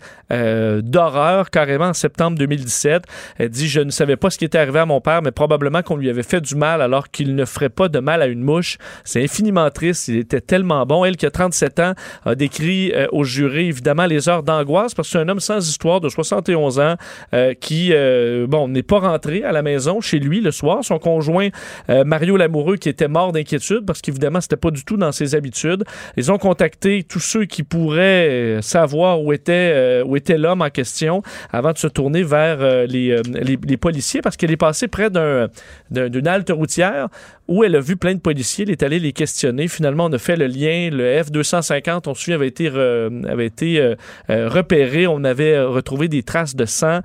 d'horreur 0.82 1.50
carrément 1.50 1.86
en 1.88 1.94
septembre 1.94 2.38
2017. 2.38 3.04
Elle 3.38 3.50
dit 3.50 3.68
Je 3.68 3.82
ne 3.82 3.92
savais 3.92 4.16
pas 4.16 4.30
ce 4.30 4.38
qui 4.38 4.46
était 4.46 4.58
arrivé 4.58 4.80
à 4.80 4.86
mon 4.86 5.02
père, 5.02 5.22
mais 5.22 5.32
probablement 5.32 5.82
qu'on 5.82 5.96
lui 5.98 6.10
avait 6.10 6.24
fait 6.24 6.42
du 6.42 6.56
mal 6.56 6.82
alors 6.82 7.10
qu'il 7.10 7.36
ne 7.36 7.46
ferait 7.46 7.70
pas 7.70 7.88
de 7.90 8.00
mal 8.00 8.22
à 8.22 8.28
une 8.28 8.42
mouche. 8.42 8.78
C'est 9.04 9.24
infiniment 9.24 9.70
triste. 9.70 10.08
Il 10.08 10.18
était 10.18 10.42
tellement 10.42 10.86
bon. 10.86 11.06
Elle, 11.06 11.18
qui 11.18 11.26
a 11.26 11.32
37 11.32 11.80
ans, 11.80 11.94
a 12.26 12.36
décrit 12.36 12.92
euh, 12.94 13.08
au 13.12 13.24
jury 13.24 13.68
évidemment 13.68 14.06
les 14.06 14.30
heures 14.30 14.44
d'angoisse 14.44 14.94
parce 14.94 15.08
que 15.08 15.14
c'est 15.14 15.20
un 15.20 15.30
homme 15.30 15.40
sans 15.40 15.68
histoire 15.68 16.02
de 16.02 16.10
71 16.10 16.80
ans 16.80 16.96
euh, 17.34 17.54
qui, 17.54 17.90
euh, 17.94 18.45
bon, 18.48 18.68
n'est 18.68 18.84
pas 18.84 19.00
rentré 19.00 19.44
à 19.44 19.52
la 19.52 19.62
maison 19.62 20.02
chez 20.02 20.20
lui 20.20 20.42
le 20.42 20.52
soir. 20.52 20.80
Son 20.84 21.00
conjoint, 21.00 21.50
euh, 21.90 22.04
Mario 22.04 22.38
Lamoureux, 22.38 22.78
qui 22.78 22.90
était 22.90 23.08
mort 23.08 23.32
d'inquiétude 23.32 23.86
parce 23.86 24.02
qu'évidemment, 24.02 24.42
c'était 24.42 24.56
pas 24.56 24.72
du 24.72 24.84
tout 24.84 24.98
dans 24.98 25.12
ses 25.12 25.36
habitudes. 25.36 25.84
Ils 26.18 26.32
ont 26.32 26.38
contacté 26.38 27.04
tous 27.04 27.20
ceux 27.20 27.46
qui 27.46 27.64
pourraient 27.64 28.30
euh, 28.30 28.62
savoir 28.62 29.22
où 29.22 29.34
était, 29.34 29.72
euh, 29.76 30.04
où 30.06 30.16
était 30.16 30.38
l'homme 30.38 30.62
en 30.62 30.70
question 30.70 31.22
avant 31.52 31.72
de 31.72 31.78
se 31.78 31.88
tourner 31.88 32.24
vers 32.24 32.58
les, 32.88 33.20
les, 33.34 33.58
les 33.62 33.78
policiers 33.78 34.22
parce 34.22 34.38
qu'elle 34.38 34.52
est 34.52 34.58
passée 34.58 34.88
près 34.88 35.10
d'un- 35.10 35.50
d'une 35.92 36.28
halte 36.28 36.50
routière 36.52 37.10
où 37.48 37.64
elle 37.64 37.76
a 37.76 37.80
vu 37.80 37.96
plein 37.96 38.16
de 38.16 38.20
policiers. 38.20 38.66
Elle 38.66 38.72
est 38.72 38.84
allée 38.84 39.00
les 39.00 39.14
questionner. 39.14 39.68
Finalement, 39.68 40.06
on 40.06 40.14
a 40.14 40.18
fait 40.18 40.36
le 40.36 40.48
lien. 40.48 40.90
Le 40.92 41.22
F-250, 41.22 42.04
on 42.08 42.14
se 42.16 42.22
souvient, 42.24 42.36
avait 42.38 42.48
été, 42.48 42.70
re- 42.70 43.26
avait 43.28 43.46
été 43.46 43.80
euh, 43.80 43.96
euh, 44.30 44.50
repéré. 44.50 45.06
On 45.08 45.24
avait 45.24 45.60
retrouvé 45.62 46.08
des 46.08 46.24
traces 46.24 46.56
de 46.56 46.66
sang. 46.66 47.00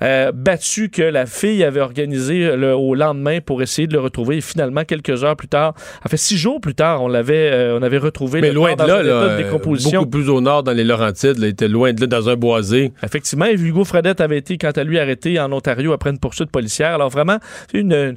Euh, 0.00 0.32
battu 0.32 0.88
que 0.88 1.02
la 1.02 1.26
fille 1.26 1.62
avait 1.62 1.80
organisé 1.80 2.56
le, 2.56 2.74
au 2.74 2.94
lendemain 2.94 3.40
pour 3.40 3.60
essayer 3.62 3.86
de 3.86 3.92
le 3.92 4.00
retrouver. 4.00 4.38
Et 4.38 4.40
finalement, 4.40 4.84
quelques 4.84 5.24
heures 5.24 5.36
plus 5.36 5.48
tard, 5.48 5.74
en 6.04 6.08
fait 6.08 6.16
six 6.16 6.36
jours 6.38 6.60
plus 6.60 6.74
tard, 6.74 7.02
on 7.02 7.08
l'avait, 7.08 7.50
euh, 7.52 7.78
on 7.78 7.82
avait 7.82 7.98
retrouvé. 7.98 8.40
Mais 8.40 8.48
le 8.48 8.54
loin 8.54 8.74
corps 8.74 8.86
de 8.86 8.92
là, 8.92 9.02
là, 9.02 9.36
de 9.36 9.42
décomposition. 9.42 10.00
beaucoup 10.00 10.10
plus 10.10 10.28
au 10.30 10.40
nord, 10.40 10.62
dans 10.62 10.72
les 10.72 10.84
Laurentides, 10.84 11.38
là, 11.38 11.46
il 11.46 11.50
était 11.50 11.68
loin 11.68 11.92
de 11.92 12.00
là, 12.00 12.06
dans 12.06 12.28
un 12.28 12.36
boisé. 12.36 12.92
Effectivement, 13.02 13.46
et 13.46 13.54
Hugo 13.54 13.84
Fredette 13.84 14.20
avait 14.20 14.38
été, 14.38 14.56
quant 14.58 14.70
à 14.70 14.84
lui, 14.84 14.98
arrêté 14.98 15.38
en 15.38 15.52
Ontario 15.52 15.92
après 15.92 16.10
une 16.10 16.18
poursuite 16.18 16.50
policière. 16.50 16.94
Alors 16.94 17.10
vraiment, 17.10 17.38
c'est 17.70 17.78
une, 17.78 18.16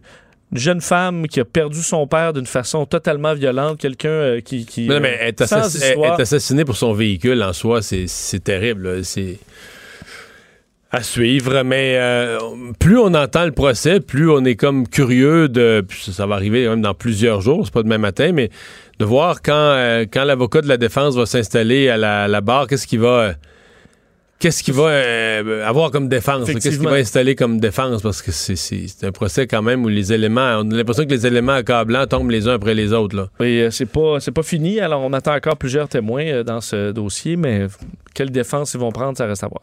une 0.52 0.58
jeune 0.60 0.82
femme 0.82 1.28
qui 1.28 1.40
a 1.40 1.46
perdu 1.46 1.82
son 1.82 2.08
père 2.08 2.32
d'une 2.34 2.46
façon 2.46 2.86
totalement 2.86 3.34
violente, 3.34 3.80
quelqu'un 3.80 4.10
euh, 4.10 4.42
qui, 4.42 4.66
qui 4.66 4.88
Non, 4.88 5.00
mais 5.00 5.18
euh, 5.22 5.28
être, 5.28 5.46
sans 5.48 5.62
assass- 5.62 5.84
histoire. 5.90 6.14
être 6.14 6.22
assassiné 6.22 6.64
pour 6.66 6.78
son 6.78 6.94
véhicule 6.94 7.42
en 7.44 7.52
soi, 7.54 7.82
c'est, 7.82 8.08
terrible. 8.44 9.04
C'est 9.04 9.40
à 10.92 11.02
suivre. 11.04 11.64
Mais 11.64 11.96
euh, 11.98 12.38
plus 12.80 12.98
on 12.98 13.14
entend 13.16 13.46
le 13.46 13.52
procès, 13.52 14.00
plus 14.00 14.30
on 14.30 14.46
est 14.46 14.56
comme 14.56 14.88
curieux 14.88 15.50
de. 15.50 15.86
ça, 15.90 16.12
ça 16.12 16.26
va 16.26 16.36
arriver 16.36 16.68
même 16.70 16.82
dans 16.82 16.94
plusieurs 16.94 17.42
jours, 17.42 17.66
c'est 17.66 17.74
pas 17.74 17.84
demain 17.84 17.98
matin, 17.98 18.32
mais 18.32 18.50
de 19.00 19.06
voir 19.06 19.42
quand, 19.42 19.52
euh, 19.54 20.06
quand 20.12 20.24
l'avocat 20.24 20.62
de 20.62 20.68
la 20.70 20.78
défense 20.78 21.16
va 21.16 21.26
s'installer 21.26 21.90
à 21.90 21.98
la, 21.98 22.28
la 22.28 22.42
barre, 22.42 22.68
qu'est-ce 22.68 22.88
qu'il 22.88 23.00
va. 23.00 23.34
Qu'est-ce 24.38 24.64
qu'il 24.64 24.74
va 24.74 24.90
euh, 24.90 25.66
avoir 25.66 25.92
comme 25.92 26.10
défense? 26.10 26.46
Qu'est-ce 26.46 26.78
qu'il 26.78 26.88
va 26.88 26.96
installer 26.96 27.36
comme 27.36 27.60
défense? 27.60 28.02
Parce 28.02 28.22
que 28.22 28.32
c'est, 28.32 29.04
un 29.04 29.12
procès 29.12 29.48
quand 29.48 29.62
même 29.62 29.86
où 29.86 29.88
les 29.88 30.12
éléments, 30.12 30.60
on 30.60 30.70
a 30.72 30.76
l'impression 30.76 31.06
que 31.06 31.10
les 31.10 31.26
éléments 31.26 31.54
accablants 31.54 32.06
tombent 32.06 32.32
les 32.32 32.48
uns 32.48 32.56
après 32.56 32.74
les 32.74 32.92
autres. 32.92 33.16
Là. 33.16 33.30
Et 33.40 33.62
euh, 33.62 33.72
c'est 33.72 33.86
pas 33.86 34.18
pas 34.20 34.44
fini. 34.44 34.80
Alors 34.82 35.02
on 35.02 35.14
attend 35.14 35.34
encore 35.34 35.56
plusieurs 35.56 35.88
témoins 35.88 36.26
euh, 36.26 36.44
dans 36.44 36.60
ce 36.60 36.92
dossier, 36.92 37.38
mais 37.38 37.68
quelle 38.14 38.30
défense 38.30 38.74
ils 38.74 38.80
vont 38.80 38.92
prendre, 38.92 39.18
ça 39.18 39.26
reste 39.26 39.44
à 39.44 39.48
voir. 39.48 39.62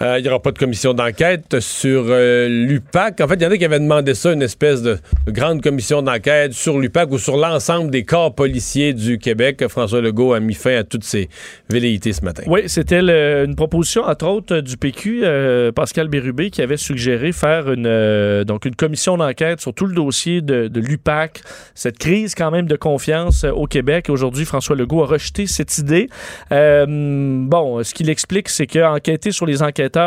Euh, 0.00 0.18
Il 0.18 0.22
n'y 0.22 0.28
aura 0.28 0.40
pas 0.40 0.52
de 0.52 0.58
commission 0.58 0.94
d'enquête 0.94 1.58
sur 1.60 2.06
euh, 2.08 2.48
l'UPAC. 2.48 3.20
En 3.20 3.26
fait, 3.26 3.34
il 3.34 3.42
y 3.42 3.46
en 3.46 3.50
a 3.50 3.56
qui 3.56 3.64
avaient 3.64 3.80
demandé 3.80 4.14
ça, 4.14 4.32
une 4.32 4.42
espèce 4.42 4.80
de, 4.82 4.98
de 5.26 5.32
grande 5.32 5.60
commission 5.60 6.02
d'enquête 6.02 6.52
sur 6.52 6.78
l'UPAC 6.78 7.10
ou 7.10 7.18
sur 7.18 7.36
l'ensemble 7.36 7.90
des 7.90 8.04
corps 8.04 8.34
policiers 8.34 8.92
du 8.92 9.18
Québec. 9.18 9.66
François 9.68 10.00
Legault 10.00 10.34
a 10.34 10.40
mis 10.40 10.54
fin 10.54 10.76
à 10.76 10.84
toutes 10.84 11.04
ces 11.04 11.28
velléités 11.68 12.12
ce 12.12 12.24
matin. 12.24 12.44
Oui, 12.46 12.62
c'était 12.66 13.00
une 13.00 13.56
proposition, 13.56 14.04
entre 14.04 14.26
autres, 14.26 14.60
du 14.60 14.76
PQ, 14.76 15.22
euh, 15.24 15.72
Pascal 15.72 16.08
Bérubé, 16.08 16.50
qui 16.50 16.62
avait 16.62 16.76
suggéré 16.76 17.32
faire 17.32 17.70
une, 17.72 18.44
donc 18.44 18.66
une 18.66 18.76
commission 18.76 19.16
d'enquête 19.16 19.60
sur 19.60 19.74
tout 19.74 19.86
le 19.86 19.94
dossier 19.94 20.42
de, 20.42 20.70
l'UPAC, 20.78 21.40
cette 21.74 21.98
crise 21.98 22.36
quand 22.36 22.52
même 22.52 22.66
de 22.66 22.76
confiance 22.76 23.44
au 23.44 23.66
Québec. 23.66 24.06
Aujourd'hui, 24.10 24.44
François 24.44 24.76
Legault 24.76 25.02
a 25.02 25.06
rejeté 25.06 25.46
cette 25.48 25.76
idée. 25.78 26.08
Bon, 26.50 27.82
ce 27.82 27.94
qu'il 27.94 28.10
explique, 28.10 28.48
c'est 28.48 28.68
qu'enquêter 28.68 29.32
sur 29.32 29.44
les 29.44 29.62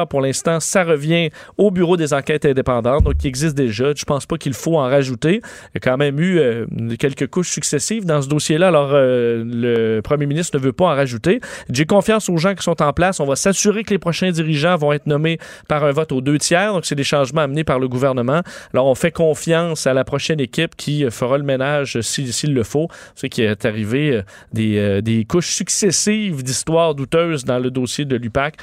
pour 0.09 0.21
l'instant, 0.21 0.59
ça 0.59 0.83
revient 0.83 1.29
au 1.57 1.71
Bureau 1.71 1.97
des 1.97 2.13
enquêtes 2.13 2.45
indépendantes, 2.45 3.03
donc 3.03 3.17
qui 3.17 3.27
existe 3.27 3.55
déjà. 3.55 3.91
Je 3.95 4.05
pense 4.05 4.25
pas 4.25 4.37
qu'il 4.37 4.53
faut 4.53 4.77
en 4.77 4.83
rajouter. 4.83 5.41
Il 5.43 5.75
y 5.75 5.77
a 5.77 5.79
quand 5.79 5.97
même 5.97 6.19
eu 6.19 6.39
euh, 6.39 6.65
quelques 6.99 7.27
couches 7.27 7.49
successives 7.49 8.05
dans 8.05 8.21
ce 8.21 8.27
dossier-là, 8.27 8.67
alors 8.67 8.91
euh, 8.93 9.43
le 9.45 10.01
premier 10.01 10.25
ministre 10.25 10.57
ne 10.57 10.63
veut 10.63 10.73
pas 10.73 10.85
en 10.85 10.95
rajouter. 10.95 11.39
J'ai 11.69 11.85
confiance 11.85 12.29
aux 12.29 12.37
gens 12.37 12.55
qui 12.55 12.63
sont 12.63 12.81
en 12.81 12.93
place. 12.93 13.19
On 13.19 13.25
va 13.25 13.35
s'assurer 13.35 13.83
que 13.83 13.91
les 13.91 13.99
prochains 13.99 14.31
dirigeants 14.31 14.75
vont 14.77 14.93
être 14.93 15.07
nommés 15.07 15.37
par 15.67 15.83
un 15.83 15.91
vote 15.91 16.11
aux 16.11 16.21
deux 16.21 16.37
tiers. 16.37 16.73
Donc, 16.73 16.85
c'est 16.85 16.95
des 16.95 17.03
changements 17.03 17.41
amenés 17.41 17.63
par 17.63 17.79
le 17.79 17.87
gouvernement. 17.87 18.41
Alors, 18.73 18.87
on 18.87 18.95
fait 18.95 19.11
confiance 19.11 19.87
à 19.87 19.93
la 19.93 20.03
prochaine 20.03 20.39
équipe 20.39 20.75
qui 20.75 21.05
fera 21.11 21.37
le 21.37 21.43
ménage 21.43 21.97
euh, 21.97 22.01
si- 22.01 22.31
s'il 22.31 22.53
le 22.53 22.63
faut. 22.63 22.87
C'est 23.15 23.29
qu'il 23.29 23.43
est 23.45 23.65
arrivé 23.65 24.21
euh, 24.57 25.01
des, 25.01 25.25
couches 25.27 25.51
successives 25.51 26.43
d'histoires 26.43 26.95
douteuses 26.95 27.45
dans 27.45 27.59
le 27.59 27.71
dossier 27.71 28.05
de 28.05 28.15
l'UPAC. 28.15 28.55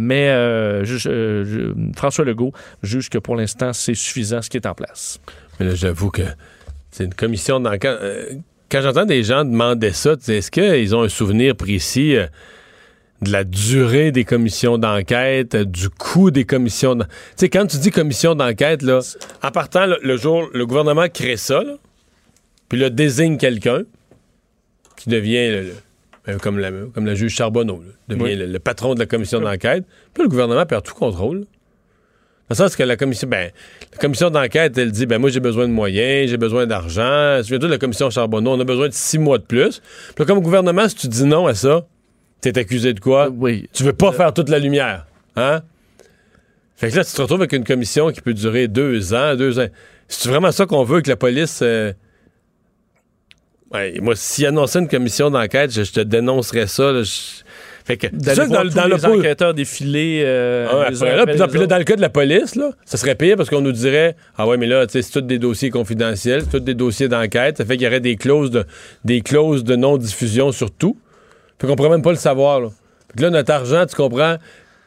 Mais 0.00 0.28
euh, 0.66 0.84
euh, 1.06 1.72
François 1.96 2.24
Legault 2.24 2.52
juge 2.82 3.08
que 3.10 3.18
pour 3.18 3.36
l'instant, 3.36 3.72
c'est 3.72 3.94
suffisant 3.94 4.42
ce 4.42 4.50
qui 4.50 4.56
est 4.56 4.66
en 4.66 4.74
place. 4.74 5.20
Mais 5.58 5.66
là, 5.66 5.74
j'avoue 5.74 6.10
que 6.10 6.22
c'est 6.90 7.04
une 7.04 7.14
commission 7.14 7.60
d'enquête. 7.60 7.98
Euh, 8.00 8.32
quand 8.70 8.82
j'entends 8.82 9.04
des 9.06 9.22
gens 9.22 9.44
demander 9.44 9.92
ça, 9.92 10.14
est-ce 10.28 10.50
qu'ils 10.50 10.94
ont 10.94 11.02
un 11.02 11.08
souvenir 11.08 11.54
précis 11.54 12.16
de 13.22 13.30
la 13.30 13.44
durée 13.44 14.10
des 14.12 14.24
commissions 14.24 14.76
d'enquête, 14.76 15.56
du 15.56 15.88
coût 15.88 16.30
des 16.30 16.44
commissions 16.44 16.96
d'enquête? 16.96 17.12
Tu 17.30 17.34
sais, 17.36 17.48
quand 17.48 17.66
tu 17.66 17.78
dis 17.78 17.90
commission 17.90 18.34
d'enquête, 18.34 18.82
là, 18.82 19.00
en 19.42 19.50
partant, 19.52 19.86
le 20.02 20.16
jour, 20.16 20.48
le 20.52 20.66
gouvernement 20.66 21.08
crée 21.08 21.36
ça, 21.36 21.62
puis 22.68 22.78
là, 22.80 22.90
désigne 22.90 23.38
quelqu'un 23.38 23.82
qui 24.96 25.08
devient 25.10 25.48
le- 25.50 25.72
comme, 26.42 26.58
la, 26.58 26.70
comme 26.94 27.06
la 27.06 27.14
juge 27.14 27.34
Charbonneau, 27.34 27.82
là, 27.86 27.92
devient 28.08 28.22
Oui. 28.22 28.36
le, 28.36 28.46
le 28.46 28.58
patron 28.58 28.94
de 28.94 28.98
la 29.00 29.06
commission 29.06 29.40
d'enquête. 29.40 29.84
Puis 30.14 30.22
le 30.22 30.28
gouvernement 30.28 30.66
perd 30.66 30.84
tout 30.84 30.94
contrôle. 30.94 31.40
Dans 31.40 31.46
le 32.50 32.54
sens 32.56 32.76
que 32.76 32.82
la 32.84 32.96
commission, 32.96 33.28
ben, 33.28 33.50
la 33.92 33.98
commission 33.98 34.30
d'enquête, 34.30 34.78
elle 34.78 34.92
dit, 34.92 35.06
ben 35.06 35.18
moi 35.18 35.30
j'ai 35.30 35.40
besoin 35.40 35.66
de 35.66 35.72
moyens, 35.72 36.30
j'ai 36.30 36.36
besoin 36.36 36.66
d'argent. 36.66 37.40
Souviens-toi 37.42 37.68
de 37.68 37.72
la 37.74 37.78
commission 37.78 38.08
Charbonneau, 38.10 38.52
on 38.52 38.60
a 38.60 38.64
besoin 38.64 38.88
de 38.88 38.92
six 38.94 39.18
mois 39.18 39.38
de 39.38 39.42
plus. 39.44 39.80
Puis 39.80 40.14
là, 40.20 40.24
comme 40.26 40.40
gouvernement, 40.40 40.88
si 40.88 40.94
tu 40.94 41.08
dis 41.08 41.24
non 41.24 41.46
à 41.48 41.54
ça, 41.54 41.86
t'es 42.40 42.56
accusé 42.56 42.92
de 42.94 43.00
quoi? 43.00 43.28
Oui. 43.30 43.68
Tu 43.72 43.82
veux 43.82 43.92
pas 43.92 44.12
faire 44.12 44.32
toute 44.32 44.48
la 44.48 44.58
lumière, 44.60 45.06
hein? 45.34 45.62
Fait 46.76 46.90
que 46.90 46.96
là, 46.96 47.04
tu 47.04 47.12
te 47.12 47.22
retrouves 47.22 47.40
avec 47.40 47.52
une 47.52 47.64
commission 47.64 48.10
qui 48.12 48.20
peut 48.20 48.34
durer 48.34 48.68
deux 48.68 49.14
ans, 49.14 49.34
deux 49.34 49.58
ans. 49.58 49.66
C'est 50.08 50.28
vraiment 50.28 50.52
ça 50.52 50.66
qu'on 50.66 50.84
veut 50.84 51.00
que 51.00 51.08
la 51.08 51.16
police. 51.16 51.60
euh, 51.62 51.92
Ouais, 53.72 53.98
moi, 54.00 54.14
s'il 54.16 54.46
annonçait 54.46 54.78
une 54.78 54.88
commission 54.88 55.30
d'enquête, 55.30 55.72
je, 55.72 55.82
je 55.82 55.92
te 55.92 56.00
dénoncerais 56.00 56.66
ça. 56.68 56.92
là, 56.92 57.02
je- 57.02 57.42
Fait 57.84 57.96
que, 57.96 58.06
voir 58.12 58.48
dans, 58.48 58.62
tous 58.62 58.74
dans 58.74 58.86
le 58.86 58.94
les 58.96 59.06
enquêteurs 59.06 59.54
défiler 59.54 60.22
euh, 60.24 60.66
ah 60.70 60.78
ouais, 60.78 60.90
les 60.90 60.96
après, 61.02 61.12
uns 61.12 61.16
là, 61.16 61.22
après 61.22 61.32
puis 61.32 61.66
dans, 61.66 61.74
là, 61.74 61.78
le 61.78 61.84
cas 61.84 61.96
de 61.96 62.00
la 62.00 62.08
police, 62.08 62.54
là, 62.54 62.70
ça 62.84 62.96
serait 62.96 63.14
pire 63.16 63.36
parce 63.36 63.48
qu'on 63.50 63.60
nous 63.60 63.72
dirait 63.72 64.16
Ah 64.38 64.46
ouais, 64.46 64.56
mais 64.56 64.66
là, 64.66 64.86
c'est 64.88 65.02
tous 65.10 65.20
des 65.20 65.38
dossiers 65.38 65.70
confidentiels, 65.70 66.42
c'est 66.42 66.58
tous 66.58 66.64
des 66.64 66.74
dossiers 66.74 67.08
d'enquête. 67.08 67.56
Ça 67.58 67.64
fait 67.64 67.76
qu'il 67.76 67.84
y 67.84 67.88
aurait 67.88 68.00
des 68.00 68.16
clauses 68.16 68.50
de, 68.50 68.64
des 69.04 69.20
clauses 69.20 69.64
de 69.64 69.74
non-diffusion 69.76 70.52
sur 70.52 70.70
tout. 70.70 70.98
Fait 71.60 71.66
qu'on 71.66 71.74
pourrait 71.76 71.90
même 71.90 72.02
pas 72.02 72.10
le 72.12 72.16
savoir. 72.18 72.60
Là. 72.60 72.68
Fait 73.08 73.18
que 73.18 73.22
là, 73.22 73.30
notre 73.30 73.52
argent, 73.52 73.84
tu 73.86 73.96
comprends, 73.96 74.36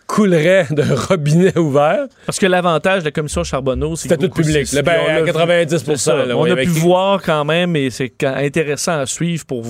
coulerait 0.10 0.66
d'un 0.72 0.96
robinet 0.96 1.56
ouvert. 1.58 2.08
Parce 2.26 2.40
que 2.40 2.48
l'avantage 2.48 3.02
de 3.02 3.06
la 3.06 3.12
commission 3.12 3.44
Charbonneau, 3.44 3.96
c'est 3.96 4.10
C'était 4.10 4.16
que 4.18 4.26
tout 4.34 4.42
public. 4.42 4.72
là, 4.74 4.82
ben, 4.82 4.92
à 5.08 5.14
l'a 5.14 5.20
vu. 5.22 5.26
90 5.28 5.84
C'est 5.86 5.98
ça. 5.98 6.26
là, 6.26 6.36
On 6.36 6.42
ouais, 6.44 6.52
a 6.52 6.56
pu 6.56 6.66
voir 6.66 7.22
quand 7.22 7.46
même, 7.46 7.76
et 7.76 7.90
c'est 7.92 8.12
intéressant 8.24 9.00
à 9.00 9.06
suivre 9.06 9.46
pour, 9.46 9.64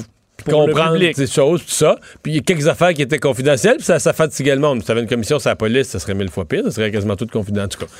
le 0.48 0.52
comprendre 0.52 0.98
ces 1.14 1.28
choses, 1.28 1.62
tout 1.66 1.72
ça. 1.72 1.98
Puis 2.24 2.32
il 2.32 2.36
y 2.38 2.40
a 2.40 2.42
quelques 2.42 2.68
affaires 2.70 2.94
qui 2.94 3.02
étaient 3.02 3.20
confidentielles, 3.20 3.76
puis 3.76 3.86
ça, 3.86 4.00
ça 4.00 4.14
fatiguait 4.14 4.56
le 4.56 4.62
monde. 4.62 4.80
Si 4.80 4.88
t'avais 4.88 5.02
une 5.02 5.08
commission 5.08 5.38
sur 5.40 5.50
la 5.50 5.56
police, 5.58 5.88
ça 5.90 6.00
serait 6.00 6.14
mille 6.14 6.30
fois 6.30 6.46
pire, 6.46 6.64
ça 6.64 6.72
serait 6.72 6.92
quasiment 6.92 7.18
tout 7.18 7.28
confidentiel. 7.28 7.66
En 7.66 7.68
tout 7.68 7.86
cas, 7.86 7.92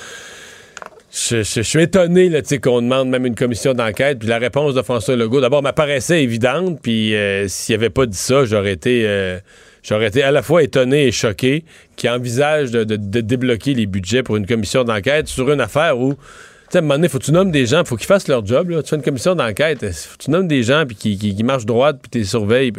je, 1.12 1.38
je- 1.44 1.44
je 1.44 1.62
suis 1.62 1.82
étonné 1.82 2.30
là, 2.30 2.40
qu'on 2.62 2.82
demande 2.82 3.10
même 3.10 3.26
une 3.26 3.36
commission 3.36 3.74
d'enquête, 3.74 4.20
puis 4.20 4.30
la 4.30 4.38
réponse 4.38 4.76
de 4.76 4.82
François 4.82 5.16
Legault, 5.16 5.42
d'abord, 5.42 5.62
m'apparaissait 5.62 6.24
évidente, 6.24 6.80
puis 6.82 7.16
euh, 7.16 7.48
s'il 7.50 7.76
avait 7.76 7.90
pas 7.90 8.06
dit 8.06 8.18
ça, 8.18 8.46
j'aurais 8.46 8.72
été... 8.74 9.04
euh, 9.06 9.40
J'aurais 9.84 10.08
été 10.08 10.24
à 10.24 10.32
la 10.32 10.42
fois 10.42 10.64
étonné 10.64 11.08
et 11.08 11.12
choqué 11.12 11.64
qu'il 11.96 12.10
envisage 12.10 12.72
de, 12.72 12.84
débloquer 13.22 13.74
les 13.74 13.86
budgets 13.86 14.24
pour 14.24 14.38
une 14.38 14.46
commission 14.46 14.84
d'enquête 14.84 15.28
sur 15.28 15.52
une 15.52 15.62
affaire 15.62 16.00
où, 16.00 16.14
tu 16.14 16.20
sais, 16.70 16.78
à 16.78 16.80
un 16.80 16.82
moment 16.82 16.96
donné, 16.96 17.10
faut 17.10 17.20
que 17.20 17.26
tu 17.26 17.32
nommes 17.32 17.52
des 17.52 17.66
gens, 17.66 17.84
faut 17.86 17.96
qu'ils 17.96 18.08
fassent 18.08 18.28
leur 18.28 18.46
job. 18.46 18.70
Là. 18.70 18.84
Tu 18.84 18.90
fais 18.90 18.96
une 18.96 19.02
commission 19.02 19.36
d'enquête, 19.36 19.80
faut 19.80 20.18
que 20.18 20.24
tu 20.24 20.32
nommes 20.32 20.48
des 20.48 20.64
gens 20.64 20.86
puis 20.86 20.96
qui, 20.96 21.18
qui, 21.18 21.36
qui 21.36 21.44
marchent 21.44 21.66
droite 21.66 22.00
puis 22.02 22.10
tu 22.10 22.18
les 22.20 22.24
surveilles. 22.26 22.74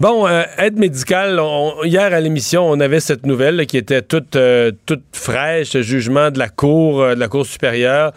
Bon, 0.00 0.26
euh, 0.26 0.42
aide 0.58 0.76
médicale, 0.76 1.40
hier 1.84 2.12
à 2.12 2.20
l'émission, 2.20 2.68
on 2.68 2.80
avait 2.80 2.98
cette 2.98 3.26
nouvelle 3.26 3.64
qui 3.66 3.76
était 3.76 4.02
toute, 4.02 4.34
euh, 4.34 4.72
toute 4.86 5.04
fraîche, 5.12 5.68
ce 5.68 5.82
jugement 5.82 6.32
de 6.32 6.38
la 6.40 6.48
Cour, 6.48 7.00
euh, 7.00 7.14
de 7.14 7.20
la 7.20 7.28
Cour 7.28 7.46
supérieure, 7.46 8.12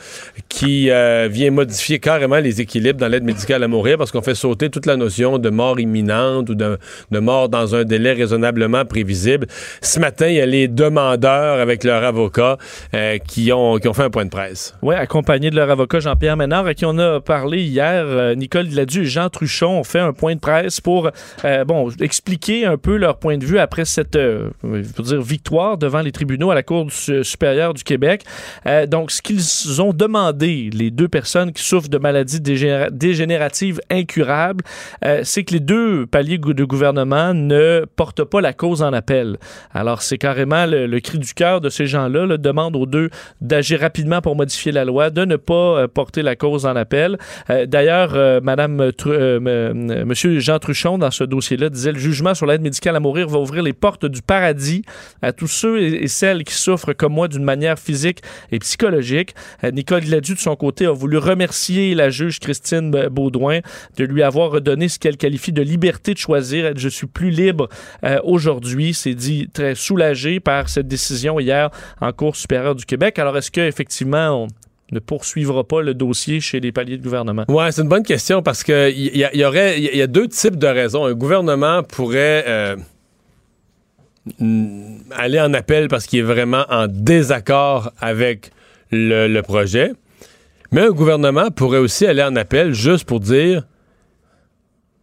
qui 0.49 0.89
vient 1.29 1.51
modifier 1.51 1.99
carrément 1.99 2.37
les 2.37 2.61
équilibres 2.61 2.99
dans 2.99 3.07
l'aide 3.07 3.23
médicale 3.23 3.63
à 3.63 3.67
mourir 3.67 3.97
parce 3.97 4.11
qu'on 4.11 4.23
fait 4.23 4.33
sauter 4.33 4.69
toute 4.69 4.87
la 4.87 4.95
notion 4.95 5.37
de 5.37 5.49
mort 5.49 5.79
imminente 5.79 6.49
ou 6.49 6.55
de, 6.55 6.79
mort 7.11 7.47
dans 7.47 7.75
un 7.75 7.83
délai 7.83 8.13
raisonnablement 8.13 8.83
prévisible. 8.85 9.45
Ce 9.81 9.99
matin, 9.99 10.27
il 10.27 10.35
y 10.35 10.41
a 10.41 10.45
les 10.47 10.67
demandeurs 10.67 11.59
avec 11.59 11.83
leur 11.83 12.03
avocat 12.03 12.57
qui, 13.27 13.51
ont, 13.53 13.77
qui 13.77 13.87
ont 13.87 13.93
fait 13.93 14.03
un 14.03 14.09
point 14.09 14.25
de 14.25 14.31
presse. 14.31 14.73
Oui, 14.81 14.95
accompagné 14.95 15.51
de 15.51 15.55
leur 15.55 15.69
avocat 15.69 15.99
Jean-Pierre 15.99 16.37
Ménard, 16.37 16.65
à 16.65 16.73
qui 16.73 16.85
on 16.85 16.97
a 16.97 17.19
parlé 17.19 17.61
hier. 17.61 18.35
Nicole 18.35 18.67
Gladu 18.67 19.03
et 19.03 19.05
Jean 19.05 19.29
Truchon 19.29 19.79
ont 19.79 19.83
fait 19.83 19.99
un 19.99 20.13
point 20.13 20.33
de 20.33 20.39
presse 20.39 20.81
pour 20.81 21.11
bon, 21.67 21.89
expliquer 21.99 22.65
un 22.65 22.77
peu 22.77 22.97
leur 22.97 23.19
point 23.19 23.37
de 23.37 23.45
vue 23.45 23.59
après 23.59 23.85
cette 23.85 24.15
euh, 24.15 24.49
victoire 24.63 25.77
devant 25.77 26.01
les 26.01 26.11
tribunaux 26.11 26.49
à 26.49 26.55
la 26.55 26.63
Cour 26.63 26.87
supérieure 26.91 27.73
du 27.73 27.83
Québec. 27.83 28.23
Euh, 28.65 28.87
donc, 28.87 29.11
ce 29.11 29.21
qu'ils 29.21 29.81
ont 29.81 29.93
demandé, 29.93 30.69
les 30.73 30.89
deux 30.89 31.07
personnes 31.07 31.51
qui 31.51 31.61
souffrent 31.61 31.89
de 31.89 31.97
maladies 31.97 32.39
dégénéra- 32.39 32.89
dégénératives 32.89 33.79
incurables, 33.89 34.63
euh, 35.03 35.21
c'est 35.23 35.43
que 35.43 35.53
les 35.53 35.59
deux 35.59 36.07
paliers 36.07 36.37
de 36.37 36.63
gouvernement 36.63 37.33
ne 37.33 37.85
portent 37.95 38.23
pas 38.23 38.41
la 38.41 38.53
cause 38.53 38.81
en 38.81 38.93
appel. 38.93 39.37
Alors, 39.73 40.01
c'est 40.01 40.17
carrément 40.17 40.65
le, 40.65 40.99
cri 40.99 41.19
du 41.19 41.33
cœur 41.33 41.61
de 41.61 41.69
ces 41.69 41.85
gens-là, 41.85 42.25
là, 42.25 42.37
demande 42.37 42.75
aux 42.75 42.85
deux 42.85 43.09
d'agir 43.41 43.81
rapidement 43.81 44.21
pour 44.21 44.35
modifier 44.35 44.71
la 44.71 44.85
loi, 44.85 45.09
de 45.09 45.25
ne 45.25 45.35
pas 45.35 45.87
porter 45.87 46.21
la 46.21 46.35
cause 46.35 46.65
en 46.65 46.75
appel. 46.75 47.17
D'ailleurs, 47.65 48.13
euh, 48.15 48.39
Madame 48.41 48.91
Monsieur 50.05 50.39
Jean 50.39 50.59
Truchon, 50.59 50.97
dans 50.97 51.11
ce 51.11 51.23
disait 51.69 51.91
le 51.91 51.99
jugement 51.99 52.33
sur 52.33 52.45
l'aide 52.45 52.61
médicale 52.61 52.95
à 52.95 52.99
mourir 52.99 53.27
va 53.27 53.39
ouvrir 53.39 53.63
les 53.63 53.73
portes 53.73 54.05
du 54.05 54.21
paradis 54.21 54.83
à 55.21 55.33
tous 55.33 55.47
ceux 55.47 55.81
et 55.81 56.07
celles 56.07 56.43
qui 56.43 56.53
souffrent 56.53 56.93
comme 56.93 57.13
moi 57.13 57.27
d'une 57.27 57.43
manière 57.43 57.77
physique 57.79 58.21
et 58.51 58.59
psychologique. 58.59 59.33
Euh, 59.63 59.71
Nicole 59.71 60.01
Gladu, 60.01 60.33
de 60.33 60.39
son 60.39 60.55
côté, 60.55 60.85
a 60.85 60.91
voulu 60.91 61.17
remercier 61.17 61.95
la 61.95 62.09
juge 62.09 62.39
Christine 62.39 62.91
Baudouin 63.09 63.59
de 63.97 64.03
lui 64.03 64.23
avoir 64.23 64.51
redonné 64.51 64.87
ce 64.87 64.99
qu'elle 64.99 65.17
qualifie 65.17 65.51
de 65.51 65.61
liberté 65.61 66.13
de 66.13 66.19
choisir. 66.19 66.71
Je 66.75 66.89
suis 66.89 67.07
plus 67.07 67.29
libre 67.29 67.69
euh, 68.03 68.19
aujourd'hui. 68.23 68.93
C'est 68.93 69.15
dit 69.15 69.49
très 69.51 69.75
soulagé 69.75 70.39
par 70.39 70.69
cette 70.69 70.87
décision 70.87 71.39
hier 71.39 71.69
en 72.01 72.11
Cour 72.11 72.35
supérieure 72.35 72.75
du 72.75 72.85
Québec. 72.85 73.19
Alors, 73.19 73.37
est-ce 73.37 73.51
qu'effectivement, 73.51 74.43
on 74.43 74.47
ne 74.91 74.99
poursuivra 74.99 75.63
pas 75.65 75.81
le 75.81 75.93
dossier 75.93 76.39
chez 76.39 76.59
les 76.59 76.71
paliers 76.71 76.97
de 76.97 77.03
gouvernement? 77.03 77.43
Ouais, 77.49 77.71
c'est 77.71 77.81
une 77.81 77.89
bonne 77.89 78.03
question 78.03 78.41
parce 78.41 78.63
que 78.63 78.89
il 78.91 79.17
y, 79.17 79.45
aurait, 79.45 80.01
a- 80.01 80.07
deux 80.07 80.27
types 80.27 80.55
de 80.57 80.67
raisons. 80.67 81.05
Un 81.05 81.13
gouvernement 81.13 81.83
pourrait 81.83 82.45
euh, 82.47 82.75
aller 85.11 85.39
en 85.39 85.53
appel 85.53 85.87
parce 85.87 86.05
qu'il 86.05 86.19
est 86.19 86.23
vraiment 86.23 86.65
en 86.69 86.87
désaccord 86.87 87.91
avec 87.99 88.51
le 88.91 89.41
projet, 89.41 89.91
mais 90.71 90.81
un 90.81 90.91
gouvernement 90.91 91.49
pourrait 91.51 91.77
aussi 91.79 92.05
aller 92.05 92.23
en 92.23 92.35
appel 92.35 92.73
juste 92.73 93.05
pour 93.05 93.19
dire 93.19 93.63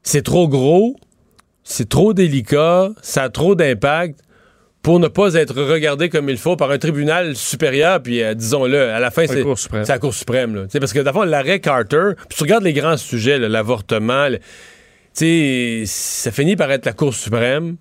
c'est 0.03 0.23
trop 0.23 0.49
gros, 0.49 0.97
c'est 1.63 1.89
trop 1.89 2.13
délicat, 2.13 2.91
ça 3.03 3.25
a 3.25 3.29
trop 3.31 3.55
d'impact 3.55 4.21
pour 4.85 5.01
ne 5.01 5.09
pas 5.09 5.35
être 5.35 5.61
regardé 5.61 6.09
comme 6.11 6.29
il 6.29 6.37
faut 6.37 6.55
par 6.57 6.71
un 6.71 6.79
tribunal 6.79 7.35
supérieur, 7.35 8.01
puis 8.03 8.23
euh, 8.23 8.35
disons-le, 8.35 8.91
à 8.91 9.01
la 9.01 9.11
fin, 9.11 9.27
c'est 9.27 9.43
c'est 9.85 9.93
la 9.93 9.99
Cour 9.99 10.15
suprême. 10.15 10.67
Sais, 10.71 10.79
Parce 10.79 10.93
que 10.93 11.01
d'abord, 11.01 11.25
l'arrêt 11.25 11.59
Carter, 11.59 12.11
puis 12.29 12.37
tu 12.37 12.43
regardes 12.45 12.63
les 12.65 12.75
grands 12.75 12.97
sujets, 12.99 13.39
l'avortement, 13.39 14.29
le- 14.29 14.39
tu 14.39 14.45
sais, 15.15 15.83
ça 15.87 16.31
finit 16.31 16.55
par 16.55 16.71
être 16.71 16.85
la 16.87 16.93
Cour 16.93 17.15
suprême 17.15 17.77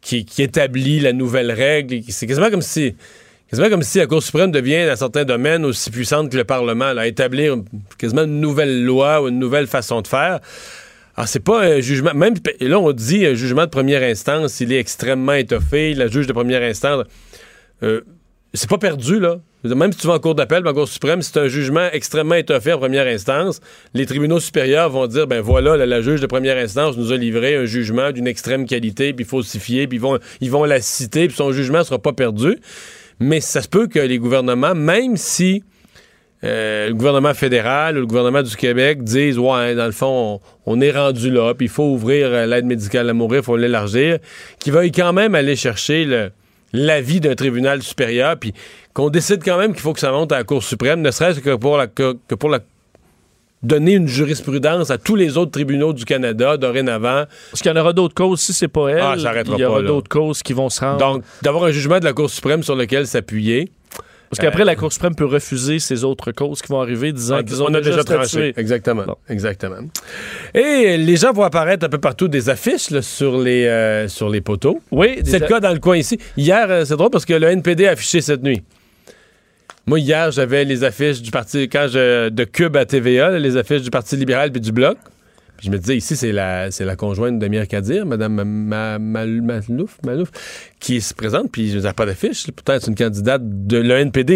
qui, 0.00 0.24
qui 0.24 0.42
établit 0.42 1.00
la 1.00 1.12
nouvelle 1.12 1.52
règle. 1.52 2.00
C'est 2.08 2.26
quasiment 2.26 2.50
comme 2.50 2.62
si... 2.62 2.96
Quasiment 3.50 3.68
comme 3.68 3.82
si 3.82 3.98
la 3.98 4.06
Cour 4.06 4.22
suprême 4.22 4.50
devient, 4.50 4.86
dans 4.86 4.96
certains 4.96 5.26
domaines, 5.26 5.66
aussi 5.66 5.90
puissante 5.90 6.30
que 6.32 6.38
le 6.38 6.44
Parlement, 6.44 6.94
là, 6.94 7.02
à 7.02 7.06
établir 7.06 7.56
quasiment 7.98 8.22
une 8.22 8.40
nouvelle 8.40 8.82
loi 8.82 9.20
ou 9.20 9.28
une 9.28 9.38
nouvelle 9.38 9.66
façon 9.66 10.00
de 10.00 10.08
faire. 10.08 10.40
Alors, 11.16 11.28
c'est 11.28 11.40
pas 11.40 11.62
un 11.62 11.80
jugement. 11.80 12.14
Même 12.14 12.34
là, 12.60 12.78
on 12.78 12.92
dit 12.92 13.26
un 13.26 13.34
jugement 13.34 13.64
de 13.64 13.70
première 13.70 14.02
instance, 14.02 14.60
il 14.60 14.72
est 14.72 14.78
extrêmement 14.78 15.34
étoffé. 15.34 15.94
La 15.94 16.06
juge 16.08 16.26
de 16.26 16.32
première 16.32 16.62
instance, 16.62 17.04
euh, 17.82 18.00
c'est 18.54 18.68
pas 18.68 18.78
perdu, 18.78 19.20
là. 19.20 19.40
Même 19.64 19.92
si 19.92 19.98
tu 20.00 20.06
vas 20.08 20.14
en 20.14 20.18
cour 20.18 20.34
d'appel, 20.34 20.66
en 20.66 20.74
cour 20.74 20.88
suprême, 20.88 21.22
c'est 21.22 21.38
un 21.38 21.46
jugement 21.46 21.88
extrêmement 21.92 22.34
étoffé 22.34 22.72
en 22.72 22.78
première 22.78 23.06
instance. 23.06 23.60
Les 23.94 24.06
tribunaux 24.06 24.40
supérieurs 24.40 24.90
vont 24.90 25.06
dire, 25.06 25.28
ben 25.28 25.40
voilà, 25.40 25.76
la, 25.76 25.86
la 25.86 26.00
juge 26.00 26.20
de 26.20 26.26
première 26.26 26.56
instance 26.56 26.96
nous 26.96 27.12
a 27.12 27.16
livré 27.16 27.54
un 27.54 27.64
jugement 27.64 28.10
d'une 28.10 28.26
extrême 28.26 28.66
qualité, 28.66 29.12
puis 29.12 29.24
falsifié, 29.24 29.86
puis 29.86 29.98
ils 29.98 30.00
vont, 30.00 30.18
ils 30.40 30.50
vont 30.50 30.64
la 30.64 30.80
citer, 30.80 31.28
puis 31.28 31.36
son 31.36 31.52
jugement 31.52 31.84
sera 31.84 32.00
pas 32.00 32.12
perdu. 32.12 32.58
Mais 33.20 33.40
ça 33.40 33.62
se 33.62 33.68
peut 33.68 33.86
que 33.86 34.00
les 34.00 34.18
gouvernements, 34.18 34.74
même 34.74 35.16
si 35.16 35.62
euh, 36.44 36.88
le 36.88 36.94
gouvernement 36.94 37.34
fédéral 37.34 37.96
ou 37.96 38.00
le 38.00 38.06
gouvernement 38.06 38.42
du 38.42 38.56
Québec 38.56 39.04
disent 39.04 39.38
ouais 39.38 39.74
dans 39.76 39.86
le 39.86 39.92
fond 39.92 40.40
on, 40.66 40.72
on 40.74 40.80
est 40.80 40.90
rendu 40.90 41.30
là 41.30 41.54
puis 41.54 41.66
il 41.66 41.70
faut 41.70 41.84
ouvrir 41.90 42.28
euh, 42.30 42.46
l'aide 42.46 42.64
médicale 42.64 43.08
à 43.08 43.12
mourir 43.12 43.40
il 43.42 43.44
faut 43.44 43.56
l'élargir 43.56 44.18
qu'ils 44.58 44.72
veuillent 44.72 44.90
quand 44.90 45.12
même 45.12 45.34
aller 45.36 45.54
chercher 45.54 46.30
l'avis 46.72 47.20
d'un 47.20 47.34
tribunal 47.36 47.82
supérieur 47.82 48.36
puis 48.36 48.54
qu'on 48.92 49.08
décide 49.08 49.44
quand 49.44 49.56
même 49.58 49.72
qu'il 49.72 49.82
faut 49.82 49.92
que 49.92 50.00
ça 50.00 50.10
monte 50.10 50.32
à 50.32 50.38
la 50.38 50.44
Cour 50.44 50.62
suprême 50.64 51.00
ne 51.00 51.10
serait-ce 51.12 51.40
que 51.40 51.54
pour 51.54 51.76
la 51.76 51.86
que, 51.86 52.16
que 52.26 52.34
pour 52.34 52.50
la 52.50 52.58
donner 53.62 53.92
une 53.92 54.08
jurisprudence 54.08 54.90
à 54.90 54.98
tous 54.98 55.14
les 55.14 55.36
autres 55.36 55.52
tribunaux 55.52 55.92
du 55.92 56.04
Canada 56.04 56.56
dorénavant 56.56 57.26
Parce 57.52 57.62
qu'il 57.62 57.70
y 57.70 57.74
en 57.74 57.80
aura 57.80 57.92
d'autres 57.92 58.14
causes. 58.14 58.40
Si 58.40 58.52
c'est 58.52 58.66
pas 58.66 58.88
elle, 58.88 59.00
Ah, 59.00 59.14
ça 59.16 59.28
arrêtera 59.28 59.54
il 59.56 59.60
y 59.60 59.64
aura 59.64 59.82
d'autres 59.82 60.08
causes 60.08 60.42
qui 60.42 60.52
vont 60.52 60.68
se 60.68 60.80
rendre. 60.80 60.98
donc 60.98 61.22
d'avoir 61.42 61.64
un 61.64 61.70
jugement 61.70 62.00
de 62.00 62.04
la 62.04 62.12
Cour 62.12 62.28
suprême 62.28 62.64
sur 62.64 62.74
lequel 62.74 63.06
s'appuyer 63.06 63.70
Parce 64.32 64.40
qu'après, 64.40 64.64
la 64.64 64.76
Cour 64.76 64.90
suprême 64.90 65.14
peut 65.14 65.26
refuser 65.26 65.78
ces 65.78 66.04
autres 66.04 66.32
causes 66.32 66.62
qui 66.62 66.68
vont 66.72 66.80
arriver, 66.80 67.12
disant 67.12 67.42
qu'ils 67.42 67.62
ont 67.62 67.66
on 67.68 67.74
a 67.74 67.82
déjà 67.82 68.00
statué. 68.00 68.14
tranché. 68.14 68.54
Exactement. 68.56 69.04
Bon. 69.04 69.16
Exactement. 69.28 69.76
Et 70.54 70.96
les 70.96 71.16
gens 71.16 71.34
vont 71.34 71.42
apparaître 71.42 71.84
un 71.84 71.90
peu 71.90 71.98
partout 71.98 72.28
des 72.28 72.48
affiches 72.48 72.88
là, 72.88 73.02
sur, 73.02 73.38
les, 73.38 73.66
euh, 73.66 74.08
sur 74.08 74.30
les 74.30 74.40
poteaux. 74.40 74.80
Oui, 74.90 75.18
C'est 75.22 75.38
le 75.38 75.46
cas 75.46 75.60
dans 75.60 75.72
le 75.74 75.80
coin 75.80 75.98
ici. 75.98 76.18
Hier, 76.38 76.66
euh, 76.70 76.86
c'est 76.86 76.96
drôle 76.96 77.10
parce 77.10 77.26
que 77.26 77.34
le 77.34 77.46
NPD 77.48 77.86
a 77.86 77.90
affiché 77.90 78.22
cette 78.22 78.42
nuit. 78.42 78.62
Moi, 79.84 79.98
hier, 79.98 80.30
j'avais 80.30 80.64
les 80.64 80.82
affiches 80.82 81.20
du 81.20 81.30
parti, 81.30 81.68
quand 81.68 81.88
je, 81.92 82.30
de 82.30 82.44
Cube 82.44 82.76
à 82.78 82.86
TVA, 82.86 83.38
les 83.38 83.58
affiches 83.58 83.82
du 83.82 83.90
Parti 83.90 84.16
libéral 84.16 84.50
puis 84.50 84.62
du 84.62 84.72
Bloc. 84.72 84.96
Je 85.62 85.70
me 85.70 85.78
disais, 85.78 85.96
ici, 85.96 86.16
c'est 86.16 86.32
la, 86.32 86.70
c'est 86.72 86.84
la 86.84 86.96
conjointe 86.96 87.38
d'Amir 87.38 87.68
Kadir, 87.68 88.04
Mme 88.04 88.42
Ma- 88.42 88.98
Ma- 88.98 89.26
Malouf, 89.26 89.98
Malouf, 90.04 90.30
qui 90.80 91.00
se 91.00 91.14
présente, 91.14 91.52
puis 91.52 91.70
je 91.70 91.78
n'ai 91.78 91.92
pas 91.92 92.04
d'affiche. 92.04 92.50
Pourtant, 92.50 92.74
c'est 92.80 92.88
une 92.88 92.96
candidate 92.96 93.42
de 93.44 93.78
l'ENPD. 93.78 94.32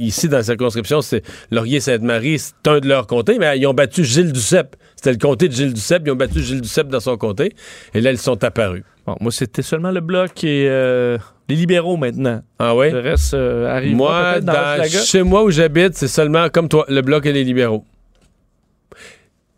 Ici, 0.00 0.28
dans 0.28 0.38
la 0.38 0.42
circonscription, 0.42 1.02
c'est 1.02 1.22
Laurier-Sainte-Marie, 1.52 2.38
c'est 2.40 2.68
un 2.68 2.80
de 2.80 2.88
leurs 2.88 3.06
comtés, 3.06 3.38
mais 3.38 3.56
ils 3.58 3.66
ont 3.66 3.74
battu 3.74 4.04
Gilles 4.04 4.32
Duceppe. 4.32 4.74
C'était 4.96 5.12
le 5.12 5.18
comté 5.18 5.48
de 5.48 5.52
Gilles 5.54 5.72
Duceppe. 5.72 6.02
Ils 6.06 6.10
ont 6.10 6.16
battu 6.16 6.40
Gilles 6.42 6.60
Duceppe 6.62 6.88
dans 6.88 7.00
son 7.00 7.16
comté. 7.16 7.54
Et 7.94 8.00
là, 8.00 8.10
ils 8.10 8.18
sont 8.18 8.42
apparus. 8.42 8.82
Bon, 9.06 9.14
moi, 9.20 9.30
c'était 9.30 9.62
seulement 9.62 9.92
le 9.92 10.00
bloc 10.00 10.42
et 10.42 10.66
euh, 10.68 11.16
les 11.48 11.54
libéraux 11.54 11.96
maintenant. 11.96 12.42
Ah 12.58 12.74
oui? 12.74 12.90
Le 12.90 12.98
reste 12.98 13.34
euh, 13.34 13.68
arrive 13.72 13.94
Moi, 13.94 14.40
dans, 14.40 14.82
chez 14.88 15.22
moi 15.22 15.44
où 15.44 15.50
j'habite, 15.50 15.94
c'est 15.94 16.08
seulement 16.08 16.48
comme 16.48 16.68
toi, 16.68 16.84
le 16.88 17.02
Bloc 17.02 17.24
et 17.26 17.32
les 17.32 17.44
libéraux. 17.44 17.84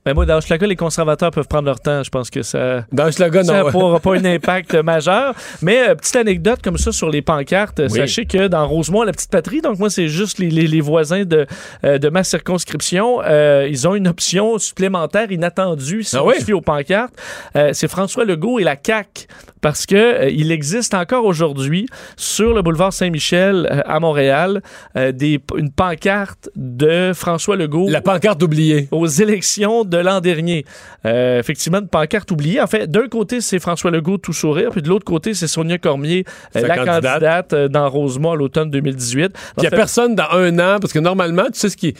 Mais 0.08 0.14
moi, 0.14 0.24
dans 0.24 0.38
Hochelaga, 0.38 0.66
les 0.66 0.74
conservateurs 0.74 1.30
peuvent 1.30 1.46
prendre 1.48 1.66
leur 1.66 1.80
temps. 1.80 2.02
Je 2.02 2.08
pense 2.08 2.30
que 2.30 2.40
ça 2.40 2.86
Dans 2.90 3.08
Hochelaga, 3.08 3.44
ça 3.44 3.62
n'aura 3.62 4.00
pas 4.00 4.16
un 4.16 4.24
impact 4.24 4.74
majeur. 4.76 5.34
Mais 5.60 5.86
euh, 5.86 5.94
petite 5.94 6.16
anecdote 6.16 6.60
comme 6.64 6.78
ça 6.78 6.92
sur 6.92 7.10
les 7.10 7.20
pancartes. 7.20 7.78
Oui. 7.90 7.90
Sachez 7.90 8.24
que 8.24 8.46
dans 8.46 8.66
Rosemont, 8.66 9.02
la 9.02 9.12
petite 9.12 9.30
patrie, 9.30 9.60
donc 9.60 9.78
moi, 9.78 9.90
c'est 9.90 10.08
juste 10.08 10.38
les, 10.38 10.48
les- 10.48 10.66
les 10.66 10.80
voisins 10.80 11.24
de, 11.26 11.46
euh, 11.84 11.98
de 11.98 12.08
ma 12.08 12.24
circonscription, 12.24 13.20
euh, 13.22 13.66
ils 13.68 13.86
ont 13.86 13.94
une 13.94 14.08
option 14.08 14.56
supplémentaire 14.58 15.30
inattendue 15.30 16.02
si 16.02 16.16
Ah 16.16 16.24
on 16.24 16.28
oui? 16.28 16.36
se 16.40 16.44
fie 16.46 16.54
aux 16.54 16.62
pancartes. 16.62 17.12
Euh, 17.54 17.72
c'est 17.74 17.88
François 17.88 18.24
Legault 18.24 18.58
et 18.58 18.64
la 18.64 18.76
CAQ. 18.82 19.26
Parce 19.60 19.86
que 19.86 19.96
euh, 19.96 20.30
il 20.30 20.52
existe 20.52 20.94
encore 20.94 21.24
aujourd'hui 21.24 21.86
sur 22.16 22.54
le 22.54 22.62
boulevard 22.62 22.92
Saint-Michel 22.92 23.68
euh, 23.70 23.80
à 23.86 24.00
Montréal 24.00 24.62
euh, 24.96 25.12
des, 25.12 25.40
une 25.56 25.70
pancarte 25.70 26.50
de 26.56 27.12
François 27.14 27.56
Legault 27.56 27.88
La 27.88 28.00
pancarte 28.00 28.42
oubliée. 28.42 28.88
aux 28.90 29.06
élections 29.06 29.84
de 29.84 29.96
l'an 29.98 30.20
dernier. 30.20 30.64
Euh, 31.06 31.38
effectivement, 31.40 31.78
une 31.78 31.88
pancarte 31.88 32.30
oubliée. 32.30 32.60
En 32.60 32.66
fait, 32.66 32.90
d'un 32.90 33.08
côté, 33.08 33.40
c'est 33.40 33.58
François 33.58 33.90
Legault 33.90 34.18
tout 34.18 34.32
sourire, 34.32 34.70
puis 34.70 34.82
de 34.82 34.88
l'autre 34.88 35.04
côté, 35.04 35.34
c'est 35.34 35.46
Sonia 35.48 35.78
Cormier, 35.78 36.24
euh, 36.56 36.60
la 36.66 36.76
candidate. 36.76 37.02
candidate, 37.02 37.52
euh, 37.52 37.68
dans 37.68 37.88
Rosemont 37.88 38.32
à 38.32 38.36
l'automne 38.36 38.70
2018. 38.70 39.32
Il 39.56 39.60
n'y 39.60 39.66
a 39.66 39.70
fait, 39.70 39.76
personne 39.76 40.14
dans 40.14 40.28
un 40.32 40.58
an, 40.58 40.78
parce 40.80 40.92
que 40.92 40.98
normalement, 40.98 41.44
tu 41.52 41.58
sais 41.58 41.68
ce 41.68 41.76
qui, 41.76 41.94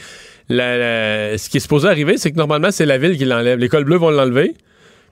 la- 0.48 0.78
la- 0.78 1.38
ce 1.38 1.48
qui 1.48 1.56
est 1.56 1.60
supposé 1.60 1.88
arriver, 1.88 2.16
c'est 2.18 2.30
que 2.32 2.36
normalement, 2.36 2.70
c'est 2.70 2.86
la 2.86 2.98
ville 2.98 3.16
qui 3.16 3.24
l'enlève. 3.24 3.58
Les 3.58 3.68
cols 3.68 3.84
bleus 3.84 3.96
vont 3.98 4.10
l'enlever, 4.10 4.54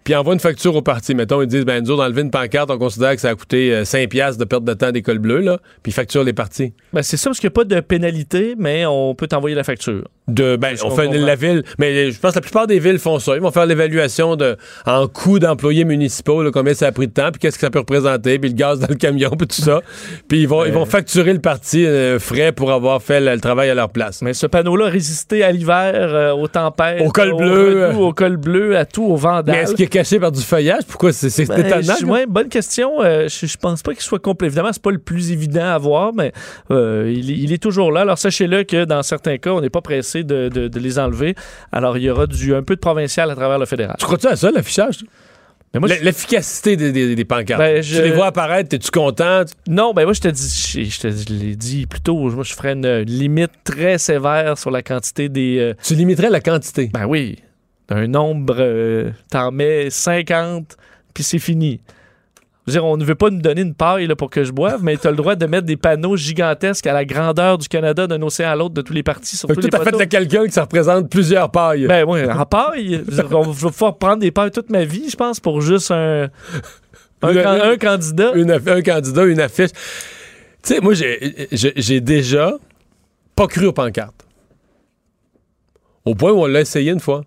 puis 0.07 0.15
envoient 0.15 0.35
une 0.35 0.41
facture 0.41 0.77
au 0.77 0.83
parti. 0.83 1.17
Mettons, 1.17 1.43
ils 1.43 1.49
disent, 1.49 1.65
ben, 1.65 1.83
nous 1.83 1.91
autres, 1.91 2.05
enlever 2.05 2.23
une 2.23 2.31
pancarte, 2.31 2.71
on 2.71 2.79
considère 2.79 3.13
que 3.17 3.21
ça 3.21 3.31
a 3.31 3.35
coûté 3.35 3.75
euh, 3.75 3.85
5 3.85 4.09
piastres 4.09 4.39
de 4.39 4.45
perte 4.45 4.63
de 4.63 4.73
temps 4.73 4.93
des 4.93 5.03
cols 5.03 5.19
bleus, 5.19 5.41
là, 5.41 5.59
puis 5.83 5.91
ils 5.91 5.95
facturent 5.95 6.23
les 6.23 6.33
partis. 6.33 6.73
ben, 6.93 7.03
c'est 7.03 7.17
ça, 7.17 7.29
parce 7.29 7.41
qu'il 7.41 7.49
n'y 7.49 7.53
a 7.53 7.57
pas 7.57 7.65
de 7.65 7.81
pénalité, 7.81 8.55
mais 8.57 8.87
on 8.87 9.17
peut 9.17 9.27
t'envoyer 9.27 9.57
la 9.57 9.65
facture. 9.65 10.05
De, 10.29 10.57
ben, 10.57 10.75
on 10.83 10.91
fait 10.91 11.07
comprends. 11.07 11.21
la 11.25 11.35
ville, 11.37 11.63
mais 11.79 12.11
je 12.11 12.19
pense 12.19 12.33
que 12.33 12.39
la 12.39 12.41
plupart 12.43 12.67
des 12.67 12.81
villes 12.81 12.99
font 12.99 13.21
ça. 13.21 13.37
Ils 13.37 13.41
vont 13.41 13.53
faire 13.53 13.67
l'évaluation 13.67 14.35
de, 14.35 14.57
en 14.85 15.07
coût 15.07 15.39
d'employés 15.39 15.85
municipaux, 15.85 16.43
là, 16.43 16.51
combien 16.53 16.75
ça 16.75 16.89
a 16.89 16.93
pris 16.93 17.07
de 17.07 17.13
temps, 17.13 17.31
puis 17.31 17.39
qu'est-ce 17.39 17.57
que 17.57 17.61
ça 17.61 17.71
peut 17.71 17.79
représenter, 17.79 18.39
puis 18.41 18.51
le 18.51 18.57
gaz 18.57 18.81
dans 18.81 18.89
le 18.89 18.97
camion, 18.97 19.31
puis 19.31 19.47
tout 19.47 19.63
ça. 19.63 19.81
Puis 20.29 20.41
ils 20.43 20.49
vont, 20.49 20.65
ils 20.65 20.73
vont 20.73 20.85
facturer 20.85 21.33
le 21.33 21.39
parti 21.39 21.87
euh, 21.87 22.19
frais 22.19 22.51
pour 22.51 22.73
avoir 22.73 23.01
fait 23.03 23.21
le, 23.21 23.35
le 23.35 23.41
travail 23.41 23.71
à 23.71 23.75
leur 23.75 23.91
place. 23.91 24.21
Mais 24.23 24.35
ce 24.35 24.47
panneau-là 24.47 24.87
résistait 24.87 25.43
à 25.43 25.53
l'hiver, 25.53 25.93
euh, 25.95 26.33
aux 26.33 26.49
tempêtes, 26.49 27.03
Au 27.03 27.11
col 27.11 27.33
au 27.33 27.37
bleu. 27.37 27.87
redoux, 27.89 28.01
au 28.03 28.13
col 28.13 28.37
bleu, 28.37 28.77
à 28.77 28.85
tout, 28.85 29.05
au 29.05 29.15
vandal. 29.17 29.55
Mais 29.55 29.63
est-ce 29.63 29.75
qu'il 29.75 29.85
est 29.85 29.89
caché 29.89 30.19
par 30.19 30.33
du 30.33 30.41
feuillage? 30.43 30.83
Pourquoi 30.89 31.13
c'est 31.13 31.47
Ben, 31.47 31.65
étonnant? 31.65 32.13
ouais, 32.13 32.27
bonne 32.27 32.49
question. 32.49 33.01
Euh, 33.03 33.29
je, 33.29 33.57
pense 33.57 33.83
pas 33.83 33.93
qu'il 33.93 34.03
soit 34.03 34.19
complet. 34.19 34.47
Évidemment, 34.49 34.71
c'est 34.73 34.83
pas 34.83 34.91
le 34.91 34.99
plus 34.99 35.31
évident 35.31 35.67
à 35.67 35.79
voir, 35.79 36.13
mais 36.15 36.33
euh, 36.73 37.13
il, 37.15 37.31
il 37.31 37.53
est 37.53 37.63
toujours 37.63 37.93
là. 37.93 38.01
Alors 38.01 38.19
sachez-le 38.19 38.65
que 38.65 38.85
dans 38.85 39.03
certains 39.03 39.39
cas, 39.39 39.51
on 39.51 39.61
n'est 39.61 39.71
pas 39.71 39.81
pressé 39.83 40.16
de, 40.25 40.49
de- 40.49 40.69
de 40.69 40.79
les 40.81 40.99
enlever. 40.99 41.35
Alors 41.73 41.97
il 41.99 42.05
y 42.05 42.11
aura 42.11 42.27
du 42.27 42.55
un 42.55 42.63
peu 42.63 42.75
de 42.77 42.81
provincial 42.81 43.31
à 43.31 43.35
travers 43.35 43.59
le 43.59 43.67
fédéral. 43.67 43.97
Tu 43.99 44.05
crois-tu 44.07 44.27
à 44.27 44.37
ça, 44.37 44.51
l'affichage? 44.51 44.99
L'efficacité 46.03 46.77
des, 46.77 46.91
des- 46.93 47.15
des 47.15 47.25
pancartes. 47.25 47.61
Ben, 47.61 47.83
je- 47.83 47.97
Tu 47.97 48.03
les 48.03 48.11
vois 48.13 48.27
apparaître, 48.27 48.75
es-tu 48.75 48.91
content? 48.91 49.43
Non, 49.69 49.93
ben 49.93 50.05
moi 50.05 50.15
je 50.15 50.21
te 50.23 50.29
dis, 50.29 50.89
je, 50.89 51.01
te 51.01 51.33
l'ai 51.33 51.55
dit 51.55 51.87
plus 51.87 52.01
tôt. 52.01 52.17
Moi, 52.31 52.45
je 52.45 52.55
ferais 52.55 52.73
une, 52.73 52.87
une 52.87 53.03
limite 53.11 53.51
très 53.63 53.99
sévère 53.99 54.57
sur 54.57 54.71
la 54.71 54.83
quantité 54.83 55.29
des. 55.29 55.59
euh, 55.59 55.75
Tu 55.83 55.95
limiterais 55.95 56.31
la 56.31 56.41
quantité? 56.41 56.89
ben 56.93 57.05
oui, 57.07 57.37
un 57.91 58.07
nombre, 58.07 58.57
euh, 58.59 59.11
t'en 59.31 59.51
mets 59.53 59.91
50, 59.91 60.77
puis 61.13 61.23
c'est 61.25 61.39
fini. 61.39 61.81
Je 62.67 62.73
veux 62.73 62.79
dire, 62.81 62.85
on 62.85 62.97
ne 62.97 63.05
veut 63.05 63.15
pas 63.15 63.31
nous 63.31 63.41
donner 63.41 63.61
une 63.63 63.75
paille 63.75 64.07
là, 64.09 64.17
pour 64.17 64.29
que 64.29 64.43
je 64.43 64.51
boive, 64.51 64.83
mais 64.83 64.97
tu 64.97 65.07
as 65.07 65.11
le 65.11 65.17
droit 65.17 65.37
de 65.37 65.47
mettre 65.47 65.67
des 65.67 65.77
panneaux 65.77 66.17
gigantesques 66.17 66.87
à 66.89 66.93
la 66.93 67.05
grandeur 67.05 67.59
du 67.59 67.69
Canada 67.69 68.09
d'un 68.09 68.21
océan 68.23 68.51
à 68.51 68.57
l'autre 68.57 68.75
de 68.75 68.83
tous 68.83 68.93
les 68.93 69.05
partis 69.05 69.37
sur 69.37 69.47
Fait 69.49 69.55
tous 69.55 69.61
que 69.61 69.67
les 69.67 69.71
t'as 69.71 69.85
fait 69.85 69.93
de 69.93 70.03
quelqu'un 70.05 70.45
que 70.47 70.53
ça 70.53 70.63
représente 70.63 71.09
plusieurs 71.09 71.51
pailles. 71.53 71.87
Ben 71.87 72.05
oui, 72.09 72.25
en 72.29 72.45
paille. 72.45 73.05
On 73.31 73.43
va 73.43 73.71
pouvoir 73.71 73.97
prendre 73.99 74.19
des 74.19 74.33
pailles 74.33 74.51
toute 74.51 74.69
ma 74.71 74.85
vie, 74.85 75.09
je 75.09 75.15
pense, 75.17 75.39
pour 75.39 75.61
juste 75.61 75.93
un, 75.93 76.29
un, 77.23 77.33
Une- 77.33 77.43
can- 77.43 77.61
un 77.63 77.77
candidat. 77.77 78.33
Une 78.35 78.51
un 78.51 78.83
candidat, 78.83 79.25
une 79.27 79.41
affiche. 79.41 79.71
Tu 79.71 80.75
sais, 80.75 80.81
moi, 80.81 80.93
j'ai 80.95 82.01
déjà 82.01 82.55
pas 83.37 83.47
cru 83.47 83.67
aux 83.67 83.73
pancartes. 83.73 84.27
Au 86.05 86.17
point 86.17 86.33
où 86.33 86.41
on 86.43 86.47
l'a 86.47 86.63
essayé 86.63 86.91
une 86.91 87.01
fois. 87.01 87.23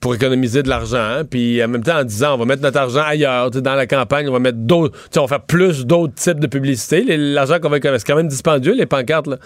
Pour 0.00 0.14
économiser 0.14 0.62
de 0.62 0.68
l'argent, 0.68 0.96
hein, 0.96 1.24
puis 1.24 1.62
en 1.62 1.66
même 1.66 1.82
temps 1.82 1.98
en 1.98 2.04
disant 2.04 2.34
on 2.34 2.38
va 2.38 2.44
mettre 2.44 2.62
notre 2.62 2.78
argent 2.78 3.02
ailleurs, 3.02 3.50
dans 3.50 3.74
la 3.74 3.86
campagne, 3.88 4.28
on 4.28 4.32
va 4.32 4.38
mettre 4.38 4.58
d'autres, 4.58 4.96
on 5.16 5.22
va 5.22 5.26
faire 5.26 5.40
plus 5.40 5.86
d'autres 5.86 6.14
types 6.14 6.38
de 6.38 6.46
publicité. 6.46 7.04
L'argent 7.16 7.58
qu'on 7.58 7.68
va 7.68 7.78
économiser, 7.78 8.04
c'est 8.06 8.12
quand 8.12 8.16
même 8.16 8.28
dispendieux 8.28 8.74
les 8.74 8.86
pancartes 8.86 9.26
là. 9.26 9.38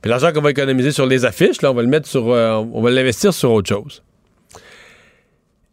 Puis 0.00 0.10
l'argent 0.10 0.32
qu'on 0.32 0.40
va 0.40 0.50
économiser 0.50 0.90
sur 0.90 1.06
les 1.06 1.24
affiches, 1.24 1.62
là, 1.62 1.70
on 1.70 1.74
va 1.74 1.82
le 1.82 1.88
mettre 1.88 2.08
sur, 2.08 2.32
euh, 2.32 2.56
on 2.72 2.82
va 2.82 2.90
l'investir 2.90 3.32
sur 3.32 3.52
autre 3.52 3.68
chose. 3.68 4.02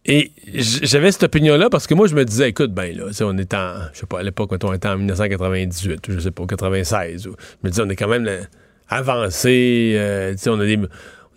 Et 0.06 0.32
j'avais 0.54 1.12
cette 1.12 1.24
opinion-là 1.24 1.70
parce 1.70 1.86
que 1.86 1.94
moi, 1.94 2.08
je 2.08 2.16
me 2.16 2.24
disais, 2.24 2.50
écoute, 2.50 2.74
ben 2.74 2.96
là, 2.96 3.06
on 3.22 3.38
est 3.38 3.54
en, 3.54 3.74
je 3.94 4.00
sais 4.00 4.06
pas, 4.06 4.20
à 4.20 4.24
l'époque, 4.24 4.50
quand 4.50 4.64
on 4.64 4.74
était 4.74 4.88
en 4.88 4.98
1998, 4.98 6.08
ou 6.08 6.12
je 6.14 6.20
sais 6.20 6.32
pas, 6.32 6.46
96, 6.46 7.28
ou, 7.28 7.32
je 7.32 7.68
me 7.68 7.70
disais, 7.70 7.84
on 7.86 7.90
est 7.90 7.96
quand 7.96 8.08
même 8.08 8.26
là, 8.26 8.38
avancé, 8.88 9.94
euh, 9.96 10.36
on 10.48 10.60
a 10.60 10.66
des, 10.66 10.80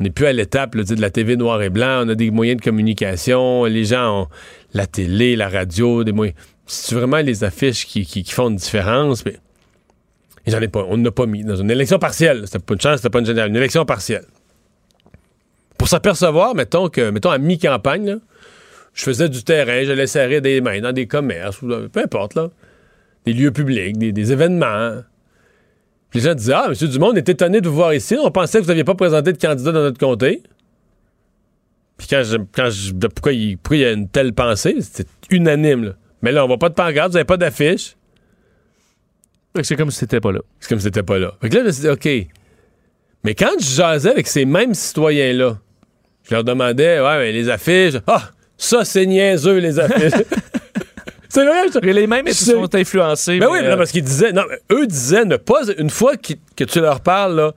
on 0.00 0.05
n'est 0.05 0.11
plus 0.11 0.26
à 0.26 0.33
l'étape 0.33 0.76
de 0.76 1.00
la 1.00 1.11
TV 1.11 1.37
noir 1.37 1.62
et 1.62 1.70
blanc, 1.70 2.05
on 2.05 2.09
a 2.09 2.14
des 2.14 2.31
moyens 2.31 2.61
de 2.61 2.64
communication, 2.64 3.64
les 3.64 3.85
gens 3.85 4.22
ont 4.22 4.28
la 4.74 4.87
télé, 4.87 5.37
la 5.37 5.48
radio, 5.48 6.05
des 6.05 6.12
moyens. 6.12 6.37
C'est 6.66 6.94
vraiment 6.94 7.18
les 7.18 7.44
affiches 7.44 7.87
qui, 7.87 8.24
font 8.24 8.48
une 8.48 8.57
différence, 8.57 9.24
mais 9.24 9.37
j'en 10.46 10.61
ai 10.61 10.68
pas, 10.68 10.85
on 10.88 10.96
n'a 10.96 11.11
pas 11.11 11.26
mis 11.26 11.44
dans 11.44 11.57
une 11.57 11.70
élection 11.70 11.98
partielle. 11.98 12.42
C'était 12.46 12.59
pas 12.59 12.74
une 12.74 12.81
chance, 12.81 12.96
c'était 12.96 13.11
pas 13.11 13.18
une 13.18 13.26
générale, 13.26 13.50
une 13.50 13.57
élection 13.57 13.85
partielle. 13.85 14.24
Pour 15.76 15.88
s'apercevoir, 15.88 16.55
mettons 16.55 16.88
que, 16.88 17.11
mettons 17.11 17.31
à 17.31 17.38
mi-campagne, 17.38 18.18
je 18.94 19.02
faisais 19.05 19.28
du 19.28 19.42
terrain, 19.42 19.83
je 19.85 20.07
serrer 20.07 20.40
des 20.40 20.61
mains 20.61 20.81
dans 20.81 20.92
des 20.92 21.07
commerces, 21.07 21.62
dans- 21.62 21.88
peu 21.88 22.00
importe, 22.00 22.35
là. 22.35 22.50
Des 23.24 23.33
lieux 23.33 23.52
publics, 23.52 23.98
des 23.98 24.33
événements. 24.33 25.02
Puis 26.12 26.20
les 26.20 26.27
gens 26.27 26.35
disaient 26.35 26.53
Ah, 26.55 26.66
M. 26.68 26.88
Dumont, 26.88 27.09
on 27.09 27.14
est 27.14 27.27
étonné 27.29 27.61
de 27.62 27.68
vous 27.70 27.75
voir 27.75 27.94
ici. 27.94 28.16
On 28.22 28.31
pensait 28.31 28.59
que 28.59 28.64
vous 28.64 28.68
n'aviez 28.68 28.85
pas 28.85 28.94
présenté 28.94 29.33
de 29.33 29.38
candidat 29.38 29.72
dans 29.72 29.81
notre 29.81 29.98
comté. 29.98 30.42
Puis 31.96 32.07
quand 32.09 32.22
je. 32.22 32.37
Quand 32.53 32.68
je 32.68 32.92
de- 32.92 33.07
pourquoi, 33.09 33.33
il, 33.33 33.57
pourquoi 33.57 33.77
il 33.79 33.81
y 33.81 33.85
a 33.87 33.92
une 33.92 34.09
telle 34.09 34.35
pensée? 34.35 34.77
C'était 34.81 35.09
unanime, 35.31 35.85
là. 35.85 35.92
Mais 36.20 36.31
là, 36.31 36.44
on 36.44 36.46
voit 36.48 36.59
pas 36.59 36.68
de 36.68 36.75
pancarte, 36.75 37.09
vous 37.09 37.14
n'avez 37.14 37.25
pas 37.25 37.38
d'affiche. 37.38 37.96
C'est 39.62 39.75
comme 39.75 39.90
si 39.90 39.98
c'était 39.98 40.20
pas 40.20 40.33
là. 40.33 40.40
C'est 40.61 40.68
comme 40.68 40.79
si 40.79 40.85
c'était 40.85 41.03
pas 41.03 41.18
là. 41.18 41.33
Fait 41.40 41.48
que 41.48 41.55
là, 41.57 41.61
je 41.62 41.66
me 41.66 41.72
suis 41.72 41.83
dit, 41.83 41.88
OK. 41.88 42.29
Mais 43.25 43.35
quand 43.35 43.53
je 43.59 43.64
jasais 43.64 44.11
avec 44.11 44.27
ces 44.27 44.44
mêmes 44.44 44.75
citoyens-là, 44.75 45.59
je 46.29 46.35
leur 46.35 46.44
demandais, 46.44 47.01
ouais, 47.01 47.18
mais 47.18 47.33
les 47.33 47.48
affiches, 47.48 47.94
ah, 48.07 48.31
ça, 48.57 48.85
c'est 48.85 49.07
niaiseux, 49.07 49.59
les 49.59 49.79
affiches. 49.79 50.12
c'est 51.32 51.44
vrai, 51.44 51.62
je- 51.72 51.78
les 51.90 52.06
mêmes 52.06 52.26
ils 52.26 52.34
C'est- 52.34 52.52
sont 52.52 52.74
influencés. 52.74 53.38
Ben 53.38 53.46
mais, 53.46 53.52
oui, 53.52 53.58
euh, 53.66 53.70
non, 53.70 53.76
parce 53.76 53.90
qu'ils 53.92 54.04
disaient, 54.04 54.32
non, 54.32 54.42
eux 54.70 54.86
disaient 54.86 55.24
ne 55.24 55.36
pas, 55.36 55.60
une 55.78 55.90
fois 55.90 56.14
que 56.16 56.64
tu 56.64 56.80
leur 56.80 57.00
parles, 57.00 57.36
là, 57.36 57.52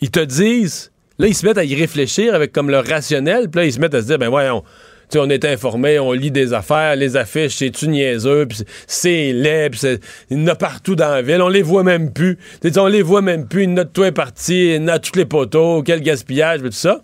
ils 0.00 0.10
te 0.10 0.20
disent, 0.20 0.92
là, 1.18 1.26
ils 1.26 1.34
se 1.34 1.44
mettent 1.46 1.58
à 1.58 1.64
y 1.64 1.74
réfléchir 1.74 2.34
avec 2.34 2.52
comme 2.52 2.70
leur 2.70 2.86
rationnel, 2.86 3.48
puis 3.50 3.60
là, 3.60 3.66
ils 3.66 3.72
se 3.72 3.80
mettent 3.80 3.94
à 3.94 4.02
se 4.02 4.06
dire, 4.06 4.18
ben 4.18 4.28
voyons, 4.28 4.62
tu 5.08 5.12
sais, 5.12 5.18
on 5.18 5.28
est 5.30 5.44
informé, 5.44 5.98
on 6.00 6.10
lit 6.12 6.30
des 6.32 6.52
affaires, 6.52 6.96
les 6.96 7.16
affiches, 7.16 7.54
c'est-tu 7.56 7.86
niaiseux, 7.88 8.46
puis 8.46 8.58
c'est- 8.88 9.32
laid, 9.32 9.70
puis 9.70 9.78
c'est- 9.78 10.00
il 10.30 10.38
y 10.40 10.42
en 10.42 10.46
a 10.48 10.54
partout 10.56 10.96
dans 10.96 11.08
la 11.08 11.22
ville, 11.22 11.40
on 11.42 11.48
les 11.48 11.62
voit 11.62 11.84
même 11.84 12.12
plus. 12.12 12.38
Tu 12.60 12.70
sais, 12.72 12.78
on 12.78 12.86
les 12.88 13.02
voit 13.02 13.22
même 13.22 13.46
plus, 13.46 13.62
il 13.64 13.70
y 13.70 13.72
en 13.72 13.76
a 13.76 13.84
de 13.84 13.88
tout 13.90 14.02
est 14.04 14.10
parti, 14.12 14.74
il 14.74 14.74
y 14.74 14.78
en 14.84 14.88
a 14.88 14.98
tous 14.98 15.16
les 15.16 15.24
poteaux, 15.24 15.82
quel 15.84 16.00
gaspillage, 16.00 16.60
puis 16.60 16.70
tout 16.70 16.76
ça. 16.76 17.02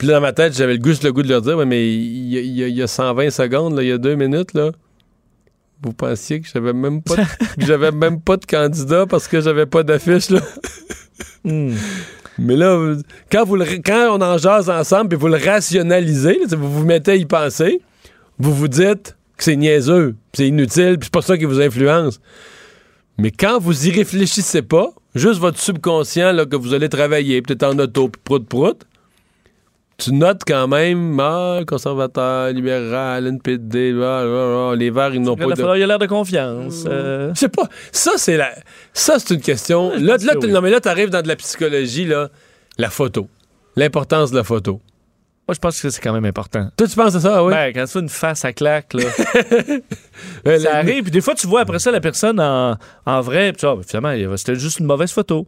Puis 0.00 0.08
là, 0.08 0.14
dans 0.14 0.22
ma 0.22 0.32
tête, 0.32 0.56
j'avais 0.56 0.72
le 0.72 0.78
goût, 0.78 0.92
le 1.04 1.12
goût 1.12 1.22
de 1.22 1.28
leur 1.28 1.42
dire, 1.42 1.58
ouais, 1.58 1.66
mais 1.66 1.86
il 1.86 2.32
y, 2.32 2.38
a- 2.38 2.40
il 2.40 2.56
y 2.56 2.64
a- 2.64 2.68
il 2.68 2.74
y 2.74 2.80
a 2.82 2.86
120 2.86 3.28
secondes, 3.28 3.76
là, 3.76 3.82
il 3.82 3.90
y 3.90 3.92
a 3.92 3.98
deux 3.98 4.14
minutes, 4.14 4.54
là. 4.54 4.70
Vous 5.82 5.92
pensiez 5.92 6.40
que 6.40 6.48
j'avais 6.50 6.72
même 6.72 7.02
pas 7.02 7.16
de, 7.16 7.22
que 7.60 7.66
j'avais 7.66 7.92
même 7.92 8.18
pas 8.18 8.38
de 8.38 8.46
candidat 8.46 9.04
parce 9.04 9.28
que 9.28 9.42
j'avais 9.42 9.66
pas 9.66 9.82
d'affiche, 9.82 10.30
là. 10.30 10.40
hmm. 11.44 11.74
Mais 12.38 12.56
là, 12.56 12.94
quand, 13.30 13.44
vous 13.44 13.56
le, 13.56 13.66
quand 13.84 14.16
on 14.18 14.22
en 14.22 14.38
jase 14.38 14.70
ensemble 14.70 15.10
puis 15.10 15.18
vous 15.18 15.28
le 15.28 15.36
rationalisez, 15.36 16.38
là, 16.50 16.56
vous 16.56 16.72
vous 16.72 16.86
mettez 16.86 17.10
à 17.10 17.16
y 17.16 17.26
penser, 17.26 17.82
vous 18.38 18.54
vous 18.54 18.68
dites 18.68 19.18
que 19.36 19.44
c'est 19.44 19.56
niaiseux, 19.56 20.14
c'est 20.32 20.48
inutile, 20.48 20.96
puis 20.98 21.08
c'est 21.08 21.12
pas 21.12 21.20
ça 21.20 21.36
qui 21.36 21.44
vous 21.44 21.60
influence. 21.60 22.22
Mais 23.18 23.30
quand 23.32 23.58
vous 23.58 23.86
y 23.86 23.90
réfléchissez 23.90 24.62
pas, 24.62 24.94
juste 25.14 25.40
votre 25.40 25.58
subconscient 25.60 26.32
là, 26.32 26.46
que 26.46 26.56
vous 26.56 26.72
allez 26.72 26.88
travailler, 26.88 27.42
peut-être 27.42 27.64
en 27.64 27.78
auto, 27.78 28.08
puis 28.08 28.22
prout 28.24 28.46
prout, 28.48 28.86
tu 30.00 30.12
notes 30.14 30.42
quand 30.46 30.66
même, 30.68 31.18
ah, 31.20 31.60
conservateur, 31.66 32.50
libéral, 32.52 33.26
NPD, 33.26 33.94
ah, 34.02 34.22
ah, 34.24 34.70
ah, 34.72 34.76
les 34.76 34.90
Verts, 34.90 35.14
ils 35.14 35.20
n'ont 35.22 35.36
Il 35.36 35.46
pas 35.46 35.54
de... 35.54 35.78
y 35.78 35.82
a 35.82 35.86
l'air 35.86 35.98
de 35.98 36.06
confiance. 36.06 36.84
euh. 36.86 37.30
Je 37.34 37.38
sais 37.40 37.48
pas. 37.48 37.68
Ça, 37.92 38.12
c'est 38.16 38.36
la. 38.36 38.50
Ça, 38.92 39.18
c'est 39.18 39.34
une 39.34 39.40
question. 39.40 39.90
là, 39.92 40.16
là, 40.20 40.34
que 40.34 40.38
t- 40.40 40.46
oui. 40.46 40.52
non, 40.52 40.60
mais 40.60 40.70
là, 40.70 40.80
t'arrives 40.80 41.10
dans 41.10 41.22
de 41.22 41.28
la 41.28 41.36
psychologie, 41.36 42.06
là. 42.06 42.28
La 42.78 42.90
photo. 42.90 43.28
L'importance 43.76 44.30
de 44.30 44.36
la 44.36 44.44
photo. 44.44 44.80
Moi, 45.48 45.54
je 45.54 45.58
pense 45.58 45.80
que 45.80 45.90
c'est 45.90 46.00
quand 46.00 46.12
même 46.12 46.24
important. 46.24 46.68
Toi, 46.76 46.86
tu 46.86 46.94
penses 46.94 47.14
à 47.16 47.20
ça, 47.20 47.42
oui? 47.44 47.52
Ben, 47.52 47.72
quand 47.74 47.84
tu 47.84 47.92
fais 47.92 47.98
une 47.98 48.08
face 48.08 48.44
à 48.44 48.52
claque, 48.52 48.94
là, 48.94 49.02
Euh, 50.46 50.58
ça 50.58 50.70
la- 50.70 50.76
arrive. 50.76 51.02
Puis 51.02 51.10
des 51.10 51.20
fois, 51.20 51.34
tu 51.34 51.46
vois 51.46 51.60
après 51.62 51.78
ça 51.78 51.90
la 51.90 52.00
personne 52.00 52.40
en, 52.40 52.76
en 53.06 53.20
vrai. 53.20 53.52
Puis 53.52 53.60
tu 53.60 53.66
vois, 53.66 53.76
ben, 53.76 53.82
finalement, 53.86 54.10
il 54.12 54.38
c'était 54.38 54.54
juste 54.54 54.78
une 54.78 54.86
mauvaise 54.86 55.10
photo. 55.12 55.46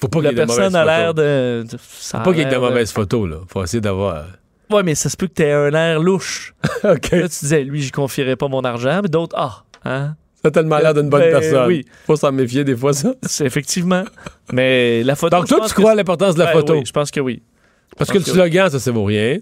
Faut 0.00 0.08
pas 0.08 0.18
qu'il 0.20 0.30
y 0.30 0.34
La 0.34 0.42
ait 0.42 0.46
de 0.46 0.52
personne 0.52 0.72
mauvaises 0.72 0.76
a 0.76 0.84
l'air 0.84 1.14
de. 1.14 1.64
de- 1.70 1.78
ça 1.98 2.18
a 2.18 2.20
Faut 2.20 2.30
pas 2.30 2.34
qu'il 2.36 2.44
y 2.44 2.46
ait 2.46 2.50
de 2.54 2.58
mauvaises 2.58 2.92
photos, 2.92 3.28
là. 3.30 3.36
Faut 3.48 3.62
essayer 3.64 3.80
d'avoir. 3.80 4.24
Ouais, 4.70 4.82
mais 4.82 4.94
ça 4.94 5.08
se 5.08 5.16
peut 5.16 5.26
que 5.28 5.32
t'aies 5.32 5.52
un 5.52 5.72
air 5.72 6.00
louche. 6.00 6.54
OK. 6.84 7.10
Là, 7.12 7.28
tu 7.28 7.38
disais, 7.40 7.62
lui, 7.64 7.80
j'y 7.82 7.90
confierais 7.92 8.36
pas 8.36 8.48
mon 8.48 8.62
argent. 8.62 9.00
Mais 9.02 9.08
d'autres, 9.08 9.34
ah, 9.38 9.62
hein? 9.84 10.16
Ça 10.42 10.48
a 10.48 10.50
tellement 10.50 10.78
l'air 10.78 10.92
d'une 10.92 11.08
bonne 11.08 11.20
Ben, 11.22 11.30
personne. 11.40 11.66
oui. 11.68 11.84
Faut 12.06 12.16
s'en 12.16 12.30
méfier 12.32 12.64
des 12.64 12.76
fois, 12.76 12.92
ça. 12.92 13.14
C'est 13.22 13.46
effectivement. 13.46 14.04
Mais 14.52 15.02
la 15.04 15.14
photo. 15.16 15.36
Donc, 15.36 15.46
je 15.48 15.54
toi, 15.54 15.66
tu 15.68 15.74
crois 15.74 15.92
à 15.92 15.94
l'importance 15.94 16.34
de 16.34 16.40
la 16.40 16.46
Ben 16.46 16.52
photo? 16.52 16.74
oui, 16.74 16.82
je 16.84 16.92
pense 16.92 17.10
que 17.10 17.20
oui. 17.20 17.42
Parce 17.96 18.10
que 18.10 18.18
le 18.18 18.24
slogan, 18.24 18.68
ça, 18.70 18.78
ça 18.80 18.90
vaut 18.90 19.04
rien. 19.04 19.38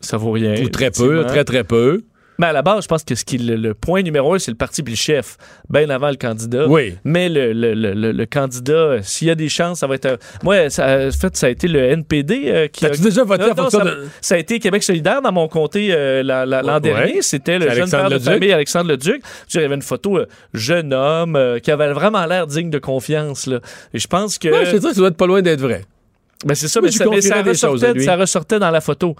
Ça 0.00 0.16
vaut 0.18 0.32
rien. 0.32 0.60
Ou 0.62 0.68
très 0.68 0.90
peu, 0.90 1.24
très, 1.24 1.44
très 1.44 1.64
peu. 1.64 2.02
Mais 2.38 2.46
à 2.48 2.52
la 2.52 2.62
base, 2.62 2.82
je 2.84 2.88
pense 2.88 3.04
que 3.04 3.14
ce 3.14 3.24
qui, 3.24 3.38
le, 3.38 3.54
le 3.56 3.74
point 3.74 4.02
numéro 4.02 4.34
un, 4.34 4.38
c'est 4.40 4.50
le 4.50 4.56
parti 4.56 4.82
puis 4.82 4.94
le 4.94 4.98
chef, 4.98 5.36
bien 5.70 5.88
avant 5.90 6.08
le 6.10 6.16
candidat. 6.16 6.66
Oui. 6.66 6.96
Mais 7.04 7.28
le, 7.28 7.52
le, 7.52 7.74
le, 8.12 8.26
candidat, 8.26 8.72
euh, 8.72 9.00
s'il 9.02 9.28
y 9.28 9.30
a 9.30 9.36
des 9.36 9.48
chances, 9.48 9.78
ça 9.78 9.86
va 9.86 9.94
être. 9.94 10.06
un- 10.06 10.16
Moi, 10.42 10.68
ça, 10.70 11.06
en 11.06 11.10
fait, 11.12 11.36
ça 11.36 11.46
a 11.46 11.50
été 11.50 11.68
le 11.68 11.78
NPD 11.78 12.42
euh, 12.46 12.66
qui 12.68 12.84
a. 12.86 12.90
T'as-tu 12.90 13.02
déjà 13.02 13.22
voté 13.22 13.44
Non, 13.56 13.70
ça, 13.70 13.84
de. 13.84 14.04
ça 14.20 14.34
a 14.34 14.38
été 14.38 14.58
Québec 14.58 14.82
solidaire 14.82 15.22
dans 15.22 15.30
mon 15.32 15.46
comté 15.46 15.88
euh, 15.92 16.22
la- 16.24 16.44
la- 16.44 16.62
l'an 16.62 16.74
Ouais. 16.74 16.80
dernier. 16.80 17.22
C'était 17.22 17.58
le 17.58 17.66
C'est 17.68 17.70
jeune 17.70 17.78
Alexandre 17.82 18.02
père 18.02 18.10
de 18.10 18.14
Leduc. 18.16 18.32
famille 18.32 18.52
Alexandre 18.52 18.88
Leduc. 18.90 19.22
Il 19.54 19.60
y 19.60 19.64
avait 19.64 19.74
une 19.76 19.82
photo 19.82 20.18
euh, 20.18 20.26
jeune 20.52 20.92
homme 20.92 21.38
qui 21.62 21.70
avait 21.70 21.92
vraiment 21.92 22.26
l'air 22.26 22.46
digne 22.48 22.70
de 22.70 22.78
confiance. 22.78 23.46
Là. 23.46 23.60
Et 23.92 23.98
je 24.00 24.06
pense 24.08 24.38
que. 24.38 24.48
Ouais, 24.48 24.64
je 24.66 24.72
te 24.72 24.76
dis 24.78 24.86
que 24.88 24.92
ça 24.94 24.98
doit 24.98 25.08
être 25.08 25.16
pas 25.16 25.26
loin 25.26 25.40
d'être 25.40 25.60
vrai. 25.60 25.82
Ben, 26.44 26.54
c'est 26.54 26.68
ça, 26.68 26.80
mais, 26.80 26.88
j'y 26.90 26.98
ça, 26.98 27.06
mais 27.08 27.22
ça, 27.22 27.42
ressortait, 27.42 28.00
ça 28.00 28.16
ressortait 28.16 28.58
dans 28.58 28.70
la 28.70 28.80
photo. 28.80 29.14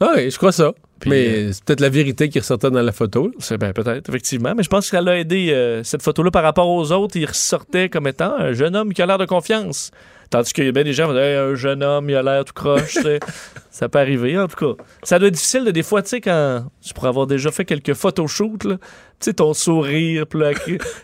Ah 0.00 0.12
oui, 0.16 0.30
je 0.30 0.36
crois 0.36 0.52
ça. 0.52 0.72
Puis, 1.00 1.10
mais 1.10 1.52
c'est 1.52 1.64
peut-être 1.64 1.80
la 1.80 1.88
vérité 1.88 2.28
qui 2.28 2.38
ressortait 2.38 2.70
dans 2.70 2.82
la 2.82 2.92
photo. 2.92 3.30
C'est 3.38 3.58
ben 3.58 3.72
peut-être, 3.72 4.08
effectivement. 4.08 4.54
Mais 4.56 4.62
je 4.62 4.68
pense 4.68 4.84
que 4.84 4.96
ça 4.96 5.00
l'a 5.00 5.18
aidé, 5.18 5.50
euh, 5.50 5.82
cette 5.84 6.02
photo-là, 6.02 6.30
par 6.30 6.42
rapport 6.42 6.68
aux 6.68 6.92
autres. 6.92 7.16
Il 7.16 7.26
ressortait 7.26 7.88
comme 7.88 8.06
étant 8.06 8.34
un 8.34 8.52
jeune 8.52 8.76
homme 8.76 8.92
qui 8.92 9.02
a 9.02 9.06
l'air 9.06 9.18
de 9.18 9.26
confiance. 9.26 9.90
Tandis 10.30 10.52
qu'il 10.52 10.64
y 10.64 10.68
a 10.68 10.72
bien 10.72 10.84
des 10.84 10.92
gens 10.92 11.10
qui 11.10 11.16
Hey, 11.16 11.36
un 11.36 11.54
jeune 11.54 11.82
homme, 11.82 12.10
il 12.10 12.16
a 12.16 12.22
l'air 12.22 12.44
tout 12.44 12.52
croche. 12.52 12.98
ça 13.70 13.88
peut 13.88 13.98
arriver, 13.98 14.38
en 14.38 14.46
tout 14.46 14.74
cas. 14.74 14.82
Ça 15.02 15.18
doit 15.18 15.28
être 15.28 15.34
difficile, 15.34 15.64
de, 15.64 15.70
des 15.70 15.82
fois, 15.82 16.02
tu 16.02 16.10
sais, 16.10 16.20
quand 16.20 16.66
tu 16.82 16.92
pourrais 16.92 17.08
avoir 17.08 17.26
déjà 17.26 17.50
fait 17.50 17.64
quelques 17.64 17.94
photoshoots. 17.94 18.58
Tu 18.58 18.76
sais, 19.20 19.32
ton 19.32 19.54
sourire, 19.54 20.26
puis 20.26 20.38
là, 20.40 20.52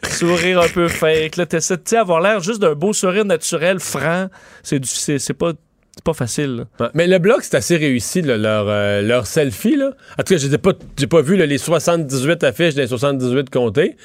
sourire 0.08 0.60
un 0.60 0.68
peu 0.68 0.88
fake, 0.88 1.36
là, 1.36 1.46
t'essaies, 1.46 1.78
tu 1.78 1.82
sais, 1.86 1.96
avoir 1.96 2.20
l'air 2.20 2.40
juste 2.40 2.60
d'un 2.60 2.74
beau 2.74 2.92
sourire 2.92 3.24
naturel, 3.24 3.80
franc. 3.80 4.28
C'est 4.62 4.84
c'est 4.84 5.18
c'est 5.18 5.34
pas, 5.34 5.52
c'est 5.94 6.02
pas 6.02 6.12
facile, 6.12 6.66
là. 6.78 6.90
Mais 6.94 7.06
le 7.06 7.18
bloc, 7.18 7.42
c'est 7.42 7.54
assez 7.54 7.76
réussi, 7.76 8.20
là, 8.20 8.36
leur, 8.36 8.66
euh, 8.68 9.00
leur 9.00 9.26
selfie. 9.28 9.76
Là. 9.76 9.92
En 10.18 10.22
tout 10.24 10.34
cas, 10.34 10.38
je 10.38 10.48
n'ai 10.48 10.58
pas, 10.58 10.72
pas 10.72 11.22
vu 11.22 11.36
là, 11.36 11.46
les 11.46 11.58
78 11.58 12.42
affiches 12.42 12.74
des 12.74 12.88
78 12.88 13.48
comtés. 13.48 13.96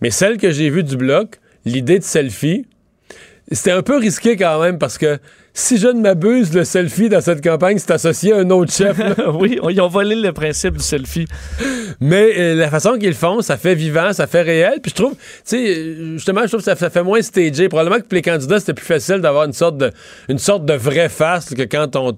Mais 0.00 0.10
celle 0.10 0.36
que 0.36 0.50
j'ai 0.50 0.68
vue 0.68 0.82
du 0.82 0.96
bloc, 0.96 1.36
l'idée 1.64 2.00
de 2.00 2.04
selfie, 2.04 2.66
c'était 3.52 3.72
un 3.72 3.82
peu 3.82 3.96
risqué 3.96 4.36
quand 4.36 4.60
même 4.60 4.78
parce 4.78 4.98
que 4.98 5.18
si 5.54 5.76
je 5.78 5.88
ne 5.88 6.00
m'abuse, 6.00 6.54
le 6.54 6.62
selfie 6.64 7.08
dans 7.08 7.20
cette 7.20 7.42
campagne, 7.42 7.78
c'est 7.78 7.90
associé 7.90 8.32
à 8.32 8.36
un 8.36 8.50
autre 8.50 8.72
chef. 8.72 8.96
oui, 9.34 9.58
ils 9.70 9.80
ont 9.80 9.88
volé 9.88 10.14
le 10.14 10.32
principe 10.32 10.76
du 10.76 10.84
selfie. 10.84 11.26
Mais 12.00 12.32
euh, 12.38 12.54
la 12.54 12.70
façon 12.70 12.96
qu'ils 12.96 13.08
le 13.08 13.14
font, 13.14 13.40
ça 13.42 13.56
fait 13.56 13.74
vivant, 13.74 14.12
ça 14.12 14.28
fait 14.28 14.42
réel. 14.42 14.78
Puis 14.80 14.92
je 14.96 15.02
trouve, 15.02 15.14
tu 15.14 15.18
sais, 15.44 15.94
justement, 16.12 16.42
je 16.42 16.48
trouve 16.48 16.60
que 16.60 16.64
ça, 16.64 16.76
ça 16.76 16.90
fait 16.90 17.02
moins 17.02 17.22
stagé. 17.22 17.68
Probablement 17.68 17.96
que 17.96 18.06
pour 18.06 18.14
les 18.14 18.22
candidats, 18.22 18.60
c'était 18.60 18.74
plus 18.74 18.86
facile 18.86 19.16
d'avoir 19.16 19.44
une 19.44 19.52
sorte 19.52 19.78
de, 19.78 19.90
une 20.28 20.38
sorte 20.38 20.64
de 20.64 20.74
vraie 20.74 21.08
face 21.08 21.52
que 21.52 21.62
quand 21.62 21.96
on 21.96 22.16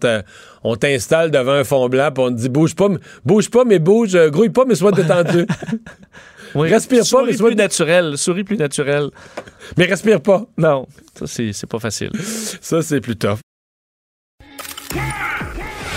on 0.62 0.76
t'installe 0.76 1.30
devant 1.30 1.52
un 1.52 1.64
fond 1.64 1.88
blanc, 1.88 2.10
puis 2.12 2.22
on 2.22 2.28
te 2.28 2.38
dit 2.38 2.50
bouge 2.50 2.74
pas, 2.74 2.90
mais- 2.90 2.98
bouge 3.24 3.48
pas, 3.48 3.64
mais 3.64 3.78
bouge, 3.78 4.14
euh, 4.14 4.28
grouille 4.28 4.50
pas, 4.50 4.64
mais 4.66 4.74
sois 4.74 4.92
détendu. 4.92 5.46
Oui. 6.54 6.68
Respire 6.70 7.00
pas, 7.00 7.04
Souris 7.04 7.26
mais 7.32 7.36
sois- 7.36 7.46
plus 7.48 7.56
naturel. 7.56 8.18
Souris 8.18 8.44
plus 8.44 8.56
naturel. 8.56 9.10
Mais 9.76 9.84
respire 9.86 10.20
pas. 10.20 10.44
Non, 10.58 10.86
ça, 11.18 11.26
c'est 11.26 11.52
c'est 11.52 11.66
pas 11.68 11.78
facile. 11.78 12.10
Ça, 12.60 12.82
c'est 12.82 13.00
plus 13.00 13.16
tough. 13.16 13.38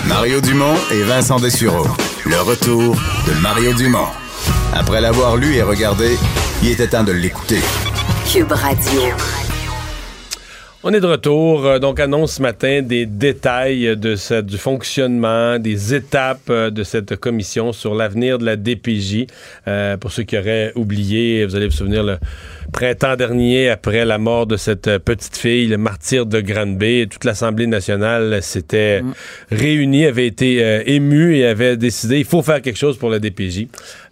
Mario 0.07 0.41
Dumont 0.41 0.75
et 0.91 1.01
Vincent 1.03 1.39
Dessureau. 1.39 1.87
Le 2.25 2.39
retour 2.41 2.95
de 3.27 3.33
Mario 3.41 3.73
Dumont. 3.73 4.07
Après 4.73 5.01
l'avoir 5.01 5.37
lu 5.37 5.55
et 5.55 5.61
regardé, 5.63 6.17
il 6.61 6.69
était 6.71 6.87
temps 6.87 7.03
de 7.03 7.11
l'écouter. 7.11 7.59
Cube 8.31 8.51
Radio. 8.51 9.01
On 10.85 10.91
est 10.93 10.99
de 10.99 11.07
retour, 11.07 11.65
euh, 11.65 11.79
donc 11.79 12.01
annonce 12.01 12.33
ce 12.35 12.41
matin 12.41 12.81
des 12.81 13.05
détails 13.05 13.95
de 13.95 14.17
ce- 14.17 14.41
du 14.41 14.57
fonctionnement, 14.57 15.57
des 15.57 15.93
étapes 15.93 16.49
euh, 16.49 16.69
de 16.71 16.83
cette 16.83 17.15
commission 17.15 17.71
sur 17.71 17.95
l'avenir 17.95 18.37
de 18.37 18.43
la 18.45 18.57
DPJ. 18.57 19.27
Euh, 19.69 19.95
pour 19.95 20.11
ceux 20.11 20.23
qui 20.23 20.37
auraient 20.37 20.73
oublié, 20.75 21.45
vous 21.45 21.55
allez 21.55 21.67
vous 21.67 21.71
souvenir, 21.71 22.03
le 22.03 22.17
printemps 22.73 23.15
dernier, 23.15 23.69
après 23.69 24.03
la 24.03 24.17
mort 24.17 24.45
de 24.45 24.57
cette 24.57 24.97
petite 24.97 25.37
fille, 25.37 25.67
le 25.67 25.77
martyr 25.77 26.25
de 26.25 26.41
Granby, 26.41 27.07
toute 27.09 27.23
l'Assemblée 27.23 27.67
nationale 27.67 28.43
s'était 28.43 29.03
réunie, 29.51 30.05
avait 30.05 30.27
été 30.27 30.61
euh, 30.61 30.83
émue 30.85 31.37
et 31.37 31.45
avait 31.45 31.77
décidé, 31.77 32.17
il 32.19 32.25
faut 32.25 32.41
faire 32.41 32.61
quelque 32.61 32.77
chose 32.79 32.97
pour 32.97 33.09
la 33.09 33.19
DPJ. 33.19 33.67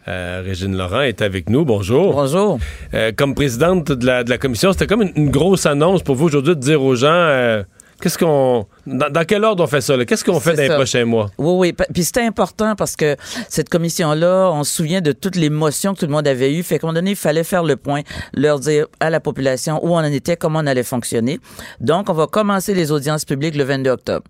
Euh, 0.08 0.42
Régine 0.44 0.76
Laurent 0.76 1.02
est 1.02 1.22
avec 1.22 1.50
nous. 1.50 1.64
Bonjour. 1.64 2.14
Bonjour. 2.14 2.60
Euh, 2.94 3.12
comme 3.16 3.36
présidente 3.36 3.92
de 3.92 4.06
la, 4.06 4.24
de 4.24 4.30
la 4.30 4.38
commission, 4.38 4.72
c'était 4.72 4.88
comme 4.88 5.04
une, 5.04 5.12
une 5.16 5.30
grosse 5.30 5.66
annonce 5.66 6.02
pour 6.02 6.16
vous 6.16 6.26
aujourd'hui 6.26 6.56
de 6.56 6.60
dire 6.60 6.82
aux 6.82 6.96
gens 6.96 7.08
euh, 7.12 7.64
qu'est-ce 8.02 8.18
qu'on. 8.18 8.66
Dans, 8.88 9.12
dans 9.12 9.24
quel 9.26 9.44
ordre 9.44 9.64
on 9.64 9.68
fait 9.68 9.82
ça? 9.82 10.04
Qu'est-ce 10.06 10.26
qu'on 10.26 10.40
fait 10.40 10.56
dans 10.56 10.64
les 10.64 10.70
prochains 10.70 11.06
mois? 11.06 11.30
Oui, 11.38 11.74
oui. 11.78 11.86
Puis 11.94 12.04
c'était 12.04 12.24
important 12.24 12.76
parce 12.76 12.96
que 12.96 13.16
cette 13.48 13.70
commission-là, 13.70 14.50
on 14.52 14.64
se 14.64 14.74
souvient 14.74 15.02
de 15.02 15.12
toutes 15.12 15.36
les 15.36 15.52
motions 15.52 15.94
que 15.94 16.00
tout 16.00 16.08
le 16.08 16.12
monde 16.12 16.28
avait 16.28 16.52
eues. 16.52 16.64
Fait 16.64 16.80
qu'à 16.80 16.88
un 16.88 16.90
moment 16.90 16.96
donné, 17.00 17.12
il 17.12 17.16
fallait 17.16 17.44
faire 17.44 17.64
le 17.64 17.76
point, 17.76 18.02
leur 18.34 18.60
dire 18.60 18.88
à 19.00 19.12
la 19.12 19.20
population 19.20 19.80
où 19.86 19.90
on 19.90 19.98
en 20.00 20.04
était, 20.06 20.36
comment 20.36 20.60
on 20.60 20.68
allait 20.68 20.84
fonctionner. 20.84 21.40
Donc, 21.80 22.10
on 22.10 22.14
va 22.14 22.26
commencer 22.26 22.74
les 22.74 22.92
audiences 22.92 23.24
publiques 23.24 23.56
le 23.56 23.66
22 23.66 23.92
octobre. 23.92 24.26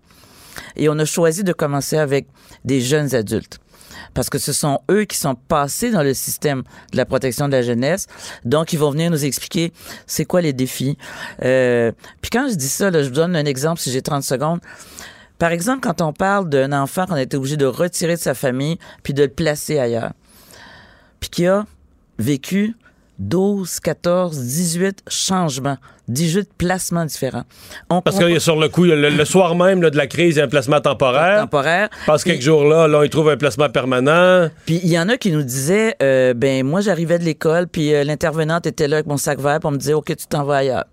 Et 0.75 0.89
on 0.89 0.99
a 0.99 1.05
choisi 1.05 1.45
de 1.45 1.53
commencer 1.53 1.97
avec 1.97 2.27
des 2.65 2.81
jeunes 2.81 3.15
adultes. 3.15 3.60
Parce 4.13 4.30
que 4.30 4.38
ce 4.38 4.54
sont 4.54 4.80
eux 4.89 5.06
qui 5.06 5.17
sont 5.17 5.36
passés 5.36 5.91
dans 5.91 6.04
le 6.04 6.13
système 6.13 6.63
de 6.91 6.97
la 6.97 7.06
protection 7.06 7.47
de 7.47 7.54
la 7.54 7.62
jeunesse. 7.62 8.08
Donc, 8.45 8.74
ils 8.74 8.80
vont 8.80 8.91
venir 8.91 9.10
nous 9.10 9.24
expliquer 9.26 9.71
c'est 10.06 10.26
quoi 10.26 10.41
les 10.41 10.54
défis. 10.54 10.97
Euh, 11.43 11.91
puis 12.21 12.30
quand 12.30 12.47
je 12.50 12.56
dis 12.56 12.69
ça, 12.69 12.91
là, 12.91 13.04
je 13.04 13.10
vous 13.10 13.15
donne 13.15 13.36
un 13.36 13.45
exemple 13.45 13.80
si 13.80 13.91
j'ai 13.91 14.02
30 14.02 14.24
secondes. 14.24 14.60
Par 15.38 15.52
exemple, 15.52 15.80
quand 15.82 16.02
on 16.02 16.13
parle 16.13 16.50
d'un 16.50 16.71
enfant 16.71 17.06
qu'on 17.06 17.15
a 17.15 17.21
été 17.21 17.36
obligé 17.36 17.58
de 17.58 17.65
retirer 17.65 18.15
de 18.15 18.21
sa 18.21 18.36
famille 18.36 18.78
puis 19.02 19.13
de 19.13 19.24
le 19.24 19.30
placer 19.30 19.80
ailleurs, 19.80 20.12
puis 21.19 21.30
qui 21.30 21.47
a 21.47 21.65
vécu 22.19 22.76
12, 23.21 23.79
14, 23.81 24.36
18 24.39 25.03
changements, 25.07 25.77
18 26.07 26.49
placements 26.57 27.05
différents. 27.05 27.43
On 27.91 28.01
Parce 28.01 28.17
que 28.17 28.39
sur 28.39 28.60
le 28.60 28.67
coup, 28.67 28.84
le, 28.86 28.95
le 28.95 29.25
soir 29.25 29.53
même 29.53 29.79
là, 29.84 29.91
de 29.91 29.95
la 29.97 30.07
crise, 30.07 30.36
il 30.36 30.39
y 30.39 30.41
a 30.41 30.45
un 30.45 30.47
placement 30.47 30.81
temporaire. 30.81 31.41
temporaire. 31.41 31.89
Passe 32.07 32.23
Puis- 32.23 32.31
quelques 32.31 32.41
jours 32.43 32.63
là, 32.65 32.88
là, 32.88 33.05
ils 33.05 33.12
trouvent 33.12 33.29
un 33.29 33.38
placement 33.38 33.69
permanent. 33.69 34.49
Puis 34.65 34.79
il 34.84 34.89
y 34.89 34.97
en 34.97 35.07
a 35.07 35.17
qui 35.17 35.31
nous 35.31 35.43
disaient, 35.43 35.95
euh, 36.01 36.34
ben 36.34 36.65
moi 36.65 36.81
j'arrivais 36.81 37.19
de 37.19 37.23
l'école, 37.23 37.67
puis 37.67 37.93
euh, 37.93 38.03
l'intervenante 38.03 38.65
était 38.65 38.88
là 38.88 38.97
avec 38.97 39.05
mon 39.07 39.17
sac 39.17 39.39
vert 39.39 39.60
pour 39.60 39.69
me 39.71 39.77
dire, 39.77 39.99
ok 39.99 40.15
tu 40.15 40.25
t'en 40.27 40.43
vas 40.43 40.57
ailleurs. 40.57 40.86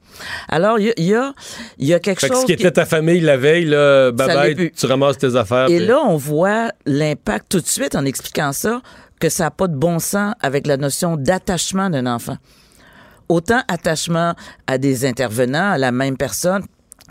Alors 0.51 0.79
il 0.79 0.87
y 0.87 0.91
a, 0.91 0.93
il 0.99 1.05
y 1.07 1.15
a, 1.15 1.33
y 1.79 1.95
a 1.95 1.99
quelque 1.99 2.21
Fait 2.21 2.29
que 2.29 2.35
chose 2.35 2.43
ce 2.43 2.47
qui 2.47 2.53
était 2.53 2.71
ta 2.73 2.85
famille 2.85 3.21
la 3.21 3.39
veille, 3.39 3.65
là, 3.65 4.13
bye 4.13 4.71
tu 4.71 4.85
ramasses 4.87 5.17
tes 5.17 5.35
affaires. 5.35 5.71
Et 5.71 5.79
puis- 5.79 5.87
là, 5.87 5.99
on 6.05 6.17
voit 6.17 6.73
l'impact 6.85 7.47
tout 7.49 7.61
de 7.61 7.67
suite 7.67 7.95
en 7.95 8.05
expliquant 8.05 8.53
ça, 8.53 8.83
que 9.19 9.29
ça 9.29 9.45
n'a 9.45 9.51
pas 9.51 9.69
de 9.69 9.77
bon 9.77 9.99
sens 9.99 10.35
avec 10.41 10.67
la 10.67 10.77
notion 10.77 11.17
d'attachement 11.17 11.91
d'un 11.91 12.07
enfant. 12.07 12.37
Autant 13.29 13.63
attachement 13.69 14.35
à 14.67 14.79
des 14.79 15.05
intervenants, 15.05 15.73
à 15.73 15.79
la 15.79 15.93
même 15.93 16.17
personne, 16.17 16.65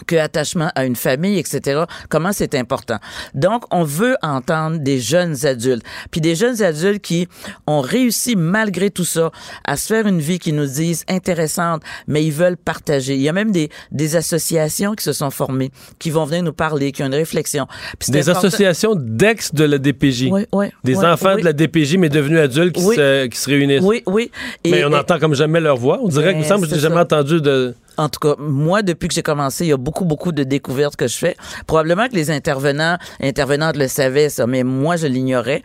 que 0.05 0.15
attachement 0.15 0.71
à 0.75 0.86
une 0.86 0.95
famille, 0.95 1.39
etc. 1.39 1.83
Comment 2.10 2.31
c'est 2.31 2.53
important. 2.55 2.97
Donc, 3.33 3.63
on 3.73 3.83
veut 3.83 4.15
entendre 4.21 4.77
des 4.77 4.99
jeunes 4.99 5.45
adultes, 5.45 5.83
puis 6.12 6.21
des 6.21 6.36
jeunes 6.36 6.62
adultes 6.62 7.01
qui 7.01 7.27
ont 7.65 7.81
réussi 7.81 8.36
malgré 8.36 8.91
tout 8.91 9.05
ça 9.05 9.31
à 9.65 9.75
se 9.77 9.88
faire 9.88 10.07
une 10.07 10.19
vie 10.19 10.39
qui 10.39 10.53
nous 10.53 10.65
disent 10.67 11.03
intéressante, 11.10 11.81
mais 12.07 12.23
ils 12.23 12.31
veulent 12.31 12.57
partager. 12.57 13.15
Il 13.15 13.21
y 13.21 13.29
a 13.29 13.33
même 13.33 13.51
des, 13.51 13.69
des 13.91 14.15
associations 14.15 14.93
qui 14.93 15.03
se 15.03 15.13
sont 15.13 15.31
formées, 15.31 15.71
qui 15.99 16.10
vont 16.10 16.25
venir 16.25 16.43
nous 16.43 16.53
parler, 16.53 16.91
qui 16.91 17.03
ont 17.03 17.07
une 17.07 17.15
réflexion. 17.15 17.67
Puis 17.99 18.12
Des 18.12 18.29
important- 18.29 18.47
associations 18.47 18.93
d'ex 18.95 19.53
de 19.53 19.63
la 19.63 19.77
DPJ. 19.77 20.27
Oui, 20.31 20.45
oui, 20.53 20.67
Des 20.83 20.95
oui, 20.97 21.05
enfants 21.05 21.36
de 21.36 21.41
la 21.43 21.53
DPJ, 21.53 21.97
mais 21.97 22.10
devenus 22.10 22.39
adultes 22.39 22.75
qui, 22.75 22.81
se, 22.81 23.25
qui 23.27 23.38
se 23.38 23.49
réunissent. 23.49 23.81
Oui, 23.83 24.03
oui. 24.05 24.31
Et- 24.63 24.71
mais 24.71 24.86
on 24.86 24.91
et- 24.91 24.95
entend 24.97 25.19
comme 25.19 25.33
jamais 25.36 25.60
leur 25.60 25.77
voix. 25.77 25.99
On 26.01 26.07
dirait 26.07 26.33
que, 26.33 26.39
me 26.39 26.43
semble 26.43 26.67
que 26.67 26.73
n'ai 26.73 26.79
jamais 26.79 26.99
entendu 26.99 27.41
de. 27.41 27.73
En 27.97 28.10
tout 28.10 28.19
cas, 28.19 28.36
moi, 28.38 28.83
depuis 28.83 29.07
que 29.07 29.13
j'ai 29.15 29.23
commencé, 29.23 29.65
il 29.65 29.69
y 29.69 29.73
a 29.73 29.77
beaucoup, 29.77 30.05
beaucoup 30.05 30.31
de 30.31 30.43
découvertes 30.43 30.95
que 30.95 31.07
je 31.07 31.17
fais. 31.17 31.36
Probablement 31.65 32.07
que 32.07 32.13
les 32.15 32.29
intervenants, 32.31 32.97
intervenantes 33.21 33.75
le 33.75 33.88
savaient, 33.88 34.29
ça, 34.29 34.45
mais 34.45 34.63
moi, 34.63 34.97
je 34.97 35.07
l'ignorais. 35.07 35.63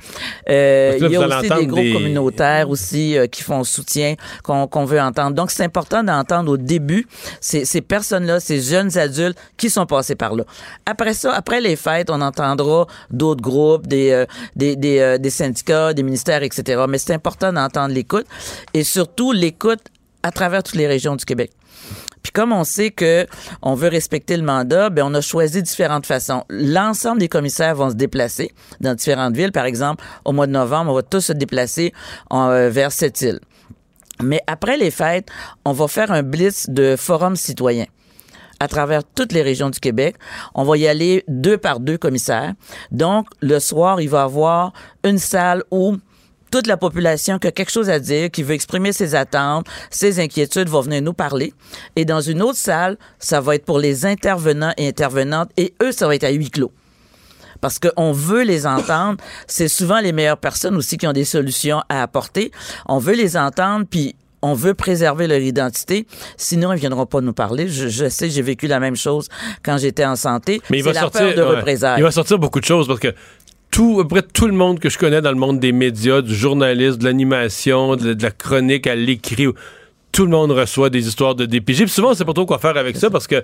Euh, 0.49 0.97
il 1.01 1.11
y 1.11 1.17
a 1.17 1.21
aussi 1.27 1.49
des 1.49 1.67
groupes 1.67 1.83
des- 1.83 1.93
communautaires 1.93 2.71
aussi 2.71 3.19
euh, 3.19 3.27
qui 3.27 3.43
font 3.43 3.65
soutien, 3.65 4.15
qu'on 4.43 4.67
qu'on 4.67 4.85
veut 4.85 5.01
entendre. 5.01 5.35
Donc, 5.37 5.51
c'est 5.51 5.65
important 5.65 6.03
d'entendre 6.03 6.53
au 6.53 6.57
début 6.57 7.07
ces, 7.41 7.65
ces 7.65 7.81
personnes-là, 7.83 8.41
ces 8.41 8.61
jeunes 8.61 8.97
adultes 8.99 9.39
qui 9.57 9.69
sont 9.71 9.87
passés 9.87 10.15
par 10.15 10.35
là. 10.35 10.45
Après 10.87 11.15
ça, 11.15 11.33
après 11.35 11.61
les 11.61 11.77
fêtes, 11.77 12.09
on 12.11 12.21
entendra 12.21 12.87
d'autres 13.11 13.43
groupes, 13.43 13.87
des, 13.87 14.11
euh, 14.11 14.27
des, 14.57 14.77
des, 14.77 14.99
euh, 15.01 15.19
des 15.19 15.31
syndicats, 15.31 15.93
des 15.93 16.03
ministères, 16.03 16.43
etc. 16.43 16.85
Mais 16.89 16.99
c'est 16.99 17.13
important 17.13 17.53
d'entendre 17.53 17.93
l'écoute 17.95 18.27
et 18.73 18.85
surtout 18.85 19.33
l'écoute 19.33 19.81
à 20.23 20.31
travers 20.31 20.63
toutes 20.63 20.77
les 20.77 20.87
régions 20.87 21.17
du 21.17 21.25
Québec. 21.25 21.51
Puis 22.23 22.33
comme 22.33 22.53
on 22.53 22.65
sait 22.65 22.91
que 22.91 23.27
on 23.63 23.75
veut 23.75 23.89
respecter 23.89 24.37
le 24.37 24.43
mandat, 24.43 24.91
ben 24.91 25.05
on 25.05 25.15
a 25.15 25.21
choisi 25.21 25.63
différentes 25.63 26.07
façons. 26.07 26.45
L'ensemble 26.49 27.21
des 27.21 27.29
commissaires 27.29 27.75
vont 27.75 27.91
se 27.91 27.95
déplacer 27.95 28.53
dans 28.81 28.95
différentes 28.95 29.37
villes. 29.37 29.53
Par 29.53 29.65
exemple, 29.65 30.05
au 30.25 30.33
mois 30.33 30.47
de 30.47 30.53
novembre, 30.53 30.93
on 30.93 30.95
va 30.95 31.03
tous 31.03 31.21
se 31.21 31.33
déplacer 31.33 31.93
euh, 32.33 32.71
vers 32.71 32.93
cette 32.93 33.21
île. 33.21 33.41
Mais 34.23 34.41
après 34.47 34.77
les 34.77 34.91
fêtes, 34.91 35.29
on 35.65 35.73
va 35.73 35.89
faire 35.89 36.13
un 36.13 36.23
blitz 36.23 36.69
de 36.69 36.97
forums 36.97 37.37
citoyens 37.37 37.87
à 38.61 38.69
travers 38.69 39.03
toutes 39.03 39.33
les 39.33 39.43
régions 39.43 39.71
du 39.71 39.81
Québec. 39.81 40.15
On 40.55 40.63
va 40.63 40.77
y 40.77 40.87
aller 40.87 41.25
deux 41.27 41.59
par 41.59 41.81
deux 41.81 41.99
commissaires. 41.99 42.53
Donc, 42.93 43.27
le 43.41 43.59
soir, 43.59 44.01
il 44.01 44.09
va 44.09 44.21
y 44.21 44.23
avoir 44.23 44.73
une 45.03 45.19
salle 45.19 45.65
où 45.73 45.97
toute 46.53 46.67
la 46.67 46.77
population 46.77 47.39
qui 47.39 47.49
a 47.49 47.51
quelque 47.51 47.73
chose 47.73 47.89
à 47.89 47.99
dire, 47.99 48.31
qui 48.31 48.43
veut 48.43 48.55
exprimer 48.55 48.93
ses 48.93 49.15
attentes, 49.15 49.67
ses 49.91 50.21
inquiétudes, 50.21 50.69
va 50.69 50.83
venir 50.83 51.01
nous 51.01 51.15
parler. 51.15 51.55
Et 51.97 52.05
dans 52.05 52.21
une 52.21 52.43
autre 52.43 52.59
salle, 52.59 52.99
ça 53.19 53.41
va 53.41 53.55
être 53.55 53.65
pour 53.65 53.79
les 53.79 54.05
intervenants 54.05 54.75
et 54.77 54.87
intervenantes, 54.87 55.51
et 55.57 55.73
eux, 55.83 55.93
ça 55.93 56.07
va 56.07 56.15
être 56.15 56.25
à 56.25 56.31
huis 56.31 56.51
clos. 56.51 56.71
Parce 57.63 57.79
qu'on 57.79 58.13
veut 58.13 58.43
les 58.43 58.67
entendre. 58.67 59.19
C'est 59.47 59.69
souvent 59.69 60.01
les 60.01 60.13
meilleures 60.13 60.37
personnes 60.37 60.77
aussi 60.77 60.99
qui 60.99 61.07
ont 61.07 61.13
des 61.13 61.25
solutions 61.25 61.81
à 61.89 62.03
apporter. 62.03 62.51
On 62.87 62.99
veut 62.99 63.15
les 63.15 63.37
entendre, 63.37 63.87
puis 63.89 64.15
on 64.43 64.55
veut 64.55 64.75
préserver 64.75 65.29
leur 65.29 65.39
identité. 65.39 66.07
Sinon, 66.37 66.73
ils 66.73 66.81
viendront 66.81 67.07
pas 67.07 67.21
nous 67.21 67.33
parler. 67.33 67.69
Je, 67.69 67.89
je 67.89 68.09
sais, 68.09 68.29
j'ai 68.29 68.43
vécu 68.43 68.67
la 68.67 68.81
même 68.81 68.97
chose 68.97 69.29
quand 69.63 69.79
j'étais 69.79 70.05
en 70.05 70.17
santé. 70.17 70.61
Mais 70.69 70.79
il 70.79 70.85
va 70.85 70.93
la 70.93 71.03
sortir. 71.03 71.21
peur 71.21 71.35
de 71.35 71.43
ouais. 71.43 71.57
représailles. 71.57 72.01
Il 72.01 72.03
va 72.03 72.11
sortir 72.11 72.39
beaucoup 72.39 72.61
de 72.61 72.65
choses 72.65 72.89
parce 72.89 72.99
que 72.99 73.15
tout, 73.73 73.99
à 73.99 74.03
peu 74.05 74.09
près 74.09 74.23
tout 74.23 74.47
le 74.47 74.53
monde 74.53 74.79
que 74.79 74.89
je 74.89 74.99
connais 74.99 75.21
dans 75.21 75.33
le 75.33 75.37
monde 75.37 75.59
des 75.59 75.73
médias, 75.73 76.21
du 76.21 76.35
journalisme, 76.35 76.99
de 76.99 77.05
l'animation, 77.05 77.97
de, 77.97 78.13
de 78.13 78.23
la 78.23 78.31
chronique 78.31 78.87
à 78.87 78.95
l'écrit, 78.95 79.49
tout 80.13 80.25
le 80.25 80.31
monde 80.31 80.53
reçoit 80.53 80.91
des 80.91 81.09
histoires 81.09 81.35
de 81.35 81.47
DPJ. 81.47 81.85
Puis 81.85 81.89
souvent, 81.89 82.11
on 82.11 82.15
sait 82.15 82.27
pas 82.27 82.35
trop 82.35 82.47
quoi 82.47 82.59
faire 82.59 82.77
avec 82.77 82.97
ça 82.97 83.11
parce 83.11 83.27
que 83.27 83.43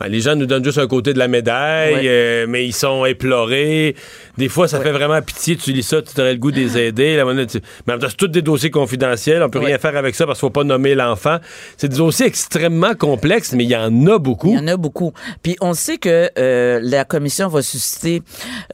ben, 0.00 0.08
les 0.08 0.20
gens 0.20 0.36
nous 0.36 0.46
donnent 0.46 0.64
juste 0.64 0.78
un 0.78 0.86
côté 0.86 1.12
de 1.14 1.18
la 1.18 1.28
médaille, 1.28 1.94
Ouais. 1.94 2.02
euh, 2.06 2.46
mais 2.48 2.66
ils 2.66 2.72
sont 2.74 3.04
éplorés. 3.04 3.96
Des 4.36 4.48
fois, 4.48 4.68
ça 4.68 4.80
fait 4.80 4.92
vraiment 4.92 5.20
pitié. 5.22 5.56
Tu 5.56 5.72
lis 5.72 5.82
ça, 5.82 6.02
tu 6.02 6.20
aurais 6.20 6.32
le 6.34 6.38
goût 6.38 6.50
de 6.52 6.56
les 6.56 6.76
aider. 6.78 7.16
La 7.16 7.24
monnaie, 7.24 7.46
tu- 7.46 7.60
Mais 7.86 7.94
en 7.94 7.96
même 7.98 8.08
c'est 8.10 8.16
tous 8.16 8.28
des 8.28 8.42
dossiers 8.42 8.70
confidentiels. 8.70 9.42
On 9.42 9.48
peut 9.48 9.58
Ouais. 9.58 9.66
rien 9.66 9.78
faire 9.78 9.96
avec 9.96 10.14
ça 10.14 10.26
parce 10.26 10.38
qu'il 10.38 10.46
faut 10.46 10.50
pas 10.50 10.64
nommer 10.64 10.94
l'enfant. 10.94 11.38
C'est 11.76 11.88
des 11.88 11.96
dossiers 11.96 12.26
extrêmement 12.26 12.94
complexes, 12.94 13.52
mais 13.54 13.64
il 13.64 13.70
y 13.70 13.76
en 13.76 14.06
a 14.06 14.18
beaucoup. 14.18 14.48
Il 14.50 14.56
y 14.56 14.58
en 14.58 14.68
a 14.68 14.76
beaucoup. 14.76 15.12
Puis 15.42 15.56
on 15.60 15.72
sait 15.74 15.96
que 15.98 16.30
euh, 16.38 16.78
la 16.82 17.04
commission 17.04 17.48
va 17.48 17.62
susciter 17.62 18.22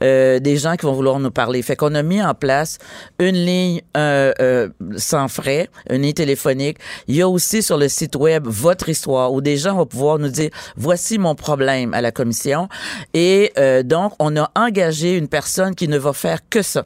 euh, 0.03 0.39
des 0.39 0.57
gens 0.57 0.75
qui 0.75 0.85
vont 0.85 0.93
vouloir 0.93 1.19
nous 1.19 1.31
parler. 1.31 1.61
Fait 1.61 1.75
qu'on 1.75 1.95
a 1.95 2.03
mis 2.03 2.21
en 2.21 2.33
place 2.33 2.77
une 3.19 3.35
ligne 3.35 3.81
euh, 3.95 4.33
euh, 4.41 4.69
sans 4.97 5.27
frais, 5.29 5.69
une 5.89 6.01
ligne 6.01 6.13
téléphonique. 6.13 6.77
Il 7.07 7.15
y 7.15 7.21
a 7.21 7.29
aussi 7.29 7.63
sur 7.63 7.77
le 7.77 7.87
site 7.87 8.15
web 8.15 8.43
votre 8.47 8.89
histoire 8.89 9.31
où 9.31 9.39
des 9.41 9.55
gens 9.57 9.75
vont 9.75 9.85
pouvoir 9.85 10.19
nous 10.19 10.29
dire 10.29 10.49
voici 10.75 11.12
mon 11.17 11.35
problème 11.35 11.93
à 11.93 12.01
la 12.01 12.11
commission. 12.11 12.67
Et 13.13 13.51
euh, 13.57 13.83
donc 13.83 14.13
on 14.19 14.35
a 14.37 14.51
engagé 14.55 15.17
une 15.17 15.27
personne 15.27 15.75
qui 15.75 15.87
ne 15.87 15.97
va 15.97 16.13
faire 16.13 16.39
que 16.49 16.61
ça 16.61 16.85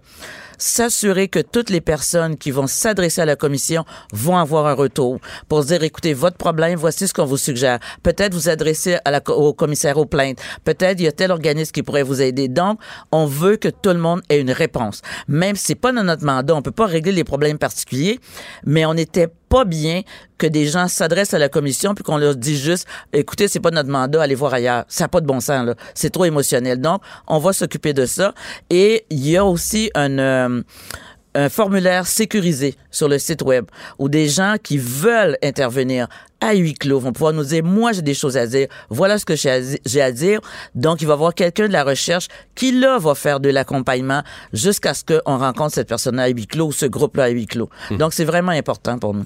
s'assurer 0.57 1.27
que 1.27 1.39
toutes 1.39 1.69
les 1.69 1.81
personnes 1.81 2.35
qui 2.37 2.51
vont 2.51 2.67
s'adresser 2.67 3.21
à 3.21 3.25
la 3.25 3.35
commission 3.35 3.85
vont 4.11 4.37
avoir 4.37 4.67
un 4.67 4.73
retour 4.73 5.19
pour 5.47 5.63
se 5.63 5.67
dire, 5.67 5.83
écoutez, 5.83 6.13
votre 6.13 6.37
problème, 6.37 6.77
voici 6.77 7.07
ce 7.07 7.13
qu'on 7.13 7.25
vous 7.25 7.37
suggère. 7.37 7.79
Peut-être 8.03 8.33
vous 8.33 8.49
adresser 8.49 8.97
au 9.27 9.53
commissaire 9.53 9.97
aux 9.97 10.05
plaintes. 10.05 10.39
Peut-être 10.63 10.99
il 10.99 11.03
y 11.03 11.07
a 11.07 11.11
tel 11.11 11.31
organisme 11.31 11.71
qui 11.71 11.83
pourrait 11.83 12.03
vous 12.03 12.21
aider. 12.21 12.47
Donc, 12.47 12.79
on 13.11 13.25
veut 13.25 13.57
que 13.57 13.69
tout 13.69 13.89
le 13.89 13.99
monde 13.99 14.21
ait 14.29 14.39
une 14.39 14.51
réponse. 14.51 15.01
Même 15.27 15.55
si 15.55 15.67
c'est 15.67 15.75
pas 15.75 15.91
dans 15.91 16.03
notre 16.03 16.25
mandat, 16.25 16.55
on 16.55 16.61
peut 16.61 16.71
pas 16.71 16.85
régler 16.85 17.11
les 17.11 17.23
problèmes 17.23 17.57
particuliers, 17.57 18.19
mais 18.65 18.85
on 18.85 18.93
n'était 18.93 19.27
pas 19.49 19.65
bien 19.65 20.01
que 20.37 20.47
des 20.47 20.65
gens 20.65 20.87
s'adressent 20.87 21.33
à 21.33 21.39
la 21.39 21.49
commission 21.49 21.93
puis 21.93 22.03
qu'on 22.03 22.17
leur 22.17 22.35
dit 22.35 22.57
juste 22.57 22.87
écoutez 23.13 23.47
c'est 23.47 23.59
pas 23.59 23.71
notre 23.71 23.89
mandat 23.89 24.21
allez 24.21 24.35
voir 24.35 24.53
ailleurs. 24.53 24.85
Ça 24.87 25.05
n'a 25.05 25.07
pas 25.09 25.21
de 25.21 25.25
bon 25.25 25.39
sens 25.39 25.65
là. 25.65 25.75
C'est 25.93 26.09
trop 26.09 26.25
émotionnel. 26.25 26.79
Donc 26.79 27.01
on 27.27 27.39
va 27.39 27.53
s'occuper 27.53 27.93
de 27.93 28.05
ça. 28.05 28.33
Et 28.69 29.05
il 29.09 29.27
y 29.27 29.37
a 29.37 29.45
aussi 29.45 29.89
un 29.95 30.19
euh, 30.19 30.61
un 31.37 31.49
formulaire 31.49 32.07
sécurisé 32.07 32.75
sur 32.89 33.07
le 33.07 33.19
site 33.19 33.43
web 33.43 33.65
où 33.99 34.09
des 34.09 34.27
gens 34.27 34.55
qui 34.61 34.79
veulent 34.79 35.37
intervenir 35.43 36.07
à 36.41 36.55
huis 36.55 36.73
clos 36.73 36.99
vont 36.99 37.13
pouvoir 37.13 37.33
nous 37.33 37.43
dire 37.43 37.63
moi 37.63 37.91
j'ai 37.91 38.01
des 38.01 38.15
choses 38.15 38.37
à 38.37 38.47
dire. 38.47 38.67
Voilà 38.89 39.19
ce 39.19 39.25
que 39.25 39.35
j'ai 39.35 40.01
à, 40.01 40.11
dire. 40.11 40.41
Donc 40.73 41.01
il 41.01 41.05
va 41.07 41.13
y 41.13 41.15
avoir 41.15 41.35
quelqu'un 41.35 41.67
de 41.67 41.73
la 41.73 41.83
recherche 41.83 42.27
qui 42.55 42.71
là 42.71 42.97
va 42.97 43.13
faire 43.13 43.39
de 43.39 43.49
l'accompagnement 43.49 44.23
jusqu'à 44.51 44.95
ce 44.95 45.03
qu'on 45.03 45.37
rencontre 45.37 45.75
cette 45.75 45.87
personne 45.87 46.19
à 46.19 46.27
huis 46.27 46.47
clos 46.47 46.67
ou 46.67 46.71
ce 46.71 46.87
groupe 46.87 47.17
là 47.17 47.25
à 47.25 47.29
huis 47.29 47.45
clos. 47.45 47.69
Donc 47.91 48.13
c'est 48.13 48.25
vraiment 48.25 48.51
important 48.51 48.97
pour 48.97 49.13
nous 49.13 49.25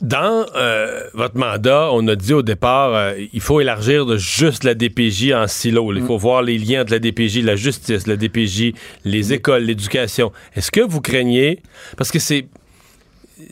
Dans 0.00 0.46
euh, 0.56 1.02
votre 1.12 1.36
mandat, 1.36 1.90
on 1.92 2.08
a 2.08 2.16
dit 2.16 2.32
au 2.32 2.40
départ, 2.40 2.94
euh, 2.94 3.12
il 3.34 3.40
faut 3.42 3.60
élargir 3.60 4.06
de 4.06 4.16
juste 4.16 4.64
la 4.64 4.74
DPJ 4.74 5.32
en 5.34 5.46
silo. 5.46 5.92
Il 5.92 6.02
faut 6.02 6.16
voir 6.16 6.42
les 6.42 6.56
liens 6.56 6.82
entre 6.82 6.92
la 6.92 6.98
DPJ, 6.98 7.42
la 7.42 7.54
justice, 7.54 8.06
la 8.06 8.16
DPJ, 8.16 8.72
les 9.04 9.32
écoles, 9.34 9.64
l'éducation. 9.64 10.32
Est-ce 10.56 10.70
que 10.70 10.80
vous 10.80 11.02
craignez, 11.02 11.60
parce 11.98 12.10
que 12.10 12.18
c'est 12.18 12.46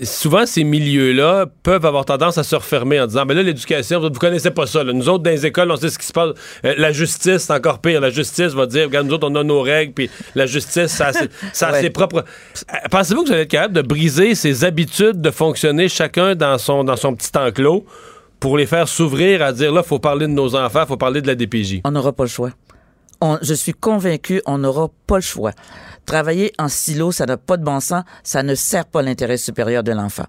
souvent 0.02 0.46
ces 0.46 0.64
milieux-là 0.64 1.46
peuvent 1.62 1.84
avoir 1.86 2.04
tendance 2.04 2.38
à 2.38 2.42
se 2.44 2.54
refermer 2.56 3.00
en 3.00 3.06
disant 3.06 3.24
mais 3.26 3.34
là 3.34 3.42
l'éducation 3.42 4.00
vous, 4.00 4.06
vous 4.12 4.18
connaissez 4.18 4.50
pas 4.50 4.66
ça 4.66 4.84
là. 4.84 4.92
nous 4.92 5.08
autres 5.08 5.24
dans 5.24 5.30
les 5.30 5.46
écoles 5.46 5.70
on 5.70 5.76
sait 5.76 5.88
ce 5.90 5.98
qui 5.98 6.06
se 6.06 6.12
passe 6.12 6.30
Euh, 6.64 6.74
la 6.78 6.92
justice 6.92 7.38
c'est 7.38 7.52
encore 7.52 7.80
pire 7.80 8.00
la 8.00 8.10
justice 8.10 8.52
va 8.54 8.66
dire 8.66 8.84
regarde 8.86 9.06
nous 9.06 9.14
autres 9.14 9.28
on 9.28 9.34
a 9.36 9.42
nos 9.44 9.60
règles 9.62 9.92
puis 9.94 10.10
la 10.34 10.46
justice 10.46 10.86
ça 10.86 11.06
a 11.08 11.12
ses, 11.12 11.28
ça 11.52 11.68
a 11.68 11.72
Ouais. 11.72 11.80
ses 11.80 11.90
propres 11.90 12.24
Euh, 12.72 12.76
pensez-vous 12.90 13.22
que 13.22 13.28
vous 13.28 13.32
allez 13.34 13.42
être 13.42 13.50
capable 13.50 13.74
de 13.74 13.82
briser 13.82 14.34
ces 14.34 14.64
habitudes 14.64 15.20
de 15.20 15.30
fonctionner 15.30 15.88
chacun 15.88 16.34
dans 16.34 16.58
son 16.58 16.84
dans 16.84 16.96
son 16.96 17.14
petit 17.14 17.30
enclos 17.36 17.84
pour 18.40 18.56
les 18.56 18.66
faire 18.66 18.88
s'ouvrir 18.88 19.42
à 19.42 19.52
dire 19.52 19.72
là 19.72 19.82
faut 19.82 19.98
parler 19.98 20.26
de 20.26 20.32
nos 20.32 20.54
enfants 20.54 20.84
faut 20.86 20.96
parler 20.96 21.20
de 21.22 21.26
la 21.26 21.34
DPJ 21.34 21.80
on 21.84 21.90
n'aura 21.90 22.12
pas 22.12 22.24
le 22.24 22.28
choix. 22.30 22.50
On- 23.20 23.38
je 23.42 23.52
suis 23.54 23.72
convaincu, 23.74 24.40
on 24.46 24.58
n'aura 24.58 24.88
pas 25.08 25.16
le 25.16 25.22
choix. 25.22 25.50
Travailler 26.08 26.52
en 26.58 26.68
silo, 26.68 27.12
ça 27.12 27.26
n'a 27.26 27.36
pas 27.36 27.58
de 27.58 27.64
bon 27.64 27.80
sens, 27.80 28.02
ça 28.24 28.42
ne 28.42 28.54
sert 28.54 28.86
pas 28.86 29.02
l'intérêt 29.02 29.36
supérieur 29.36 29.82
de 29.82 29.92
l'enfant. 29.92 30.24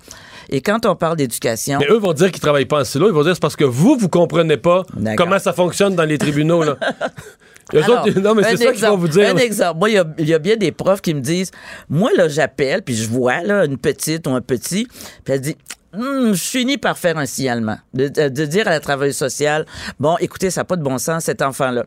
Et 0.50 0.60
quand 0.60 0.86
on 0.86 0.94
parle 0.94 1.16
d'éducation, 1.16 1.80
mais 1.80 1.88
eux 1.90 2.00
vont 2.00 2.12
dire 2.12 2.32
qu'ils 2.32 2.42
travaillent 2.42 2.66
pas 2.66 2.82
en 2.82 2.84
silo 2.84 3.08
ils 3.08 3.14
vont 3.14 3.24
dire 3.24 3.34
c'est 3.34 3.42
parce 3.42 3.56
que 3.56 3.64
vous 3.64 3.96
vous 3.98 4.10
comprenez 4.10 4.58
pas 4.58 4.84
comment 5.16 5.40
ça 5.40 5.54
fonctionne 5.54 5.96
dans 5.96 6.04
les 6.04 6.18
tribunaux 6.18 6.64
là 6.64 6.76
Eux 7.74 7.82
Alors, 7.84 8.06
autres, 8.06 8.20
non 8.20 8.36
mais 8.36 8.44
c'est 8.44 8.58
ça 8.58 8.74
qu'ils 8.74 8.86
vont 8.86 8.98
vous 8.98 9.08
dire 9.08 9.30
Un 9.30 9.38
exemple. 9.38 9.80
Moi, 9.80 9.92
il 9.92 10.04
y 10.18 10.24
y 10.24 10.34
a 10.34 10.40
bien 10.40 10.58
des 10.58 10.72
profs 10.72 11.02
qui 11.02 11.14
me 11.14 11.22
disent, 11.22 11.52
moi, 11.88 12.10
là, 12.18 12.28
j'appelle, 12.28 12.82
puis 12.82 12.96
je 12.96 13.08
vois, 13.08 13.44
là, 13.44 13.64
une 13.64 13.78
petite 13.78 14.26
ou 14.28 14.32
un 14.32 14.42
petit, 14.42 14.88
puis 15.24 15.34
elle 15.34 15.42
dit, 15.42 15.56
Hum, 15.94 16.34
je 16.34 16.44
finis 16.44 16.78
par 16.78 16.98
faire 16.98 17.18
un 17.18 17.26
signalement. 17.26 17.78
De, 17.94 18.08
de- 18.10 18.30
de 18.30 18.46
dire 18.46 18.68
à 18.68 18.72
la 18.72 18.80
travailleuse 18.80 19.18
sociale, 19.18 19.66
bon, 20.00 20.18
écoutez, 20.20 20.52
ça 20.52 20.62
n'a 20.62 20.66
pas 20.66 20.76
de 20.76 20.84
bon 20.84 20.98
sens, 21.00 21.24
cet 21.26 21.42
enfant-là. 21.42 21.86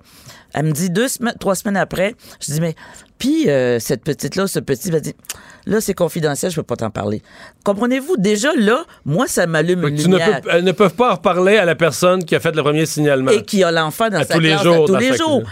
Elle 0.54 0.66
me 0.66 0.72
dit 0.72 0.90
deux 0.90 1.08
semaines, 1.08 1.34
trois 1.38 1.54
semaines 1.54 1.76
après, 1.76 2.14
je 2.40 2.52
dis, 2.52 2.60
mais, 2.60 2.74
puis, 3.18 3.48
euh, 3.48 3.78
cette 3.78 4.02
petite-là, 4.02 4.46
ce 4.48 4.58
petit, 4.58 4.90
elle 4.92 5.00
dit, 5.00 5.14
là, 5.66 5.80
c'est 5.80 5.94
confidentiel, 5.94 6.50
je 6.50 6.56
peux 6.56 6.62
pas 6.64 6.76
t'en 6.76 6.90
parler. 6.90 7.22
Comprenez-vous? 7.64 8.16
Déjà, 8.18 8.50
là, 8.58 8.84
moi, 9.04 9.26
ça 9.28 9.46
m'allume 9.46 9.86
une 9.86 9.96
tu 9.96 10.08
ne 10.08 10.16
lumière. 10.18 10.40
peux- 10.40 10.50
elles 10.52 10.64
ne 10.64 10.72
peuvent 10.72 10.94
pas 10.94 11.12
en 11.12 11.14
reparler 11.14 11.56
à 11.56 11.64
la 11.64 11.76
personne 11.76 12.24
qui 12.24 12.34
a 12.34 12.40
fait 12.40 12.54
le 12.54 12.62
premier 12.62 12.84
signalement. 12.86 13.30
et 13.30 13.42
qui 13.44 13.62
a 13.62 13.70
l'enfant 13.70 14.08
dans 14.10 14.18
À 14.18 14.24
sa 14.24 14.34
tous 14.34 14.40
les 14.40 14.58
jours, 14.58 14.84
à 14.84 14.86
tous 14.88 14.96
les 14.96 15.16
jours. 15.16 15.42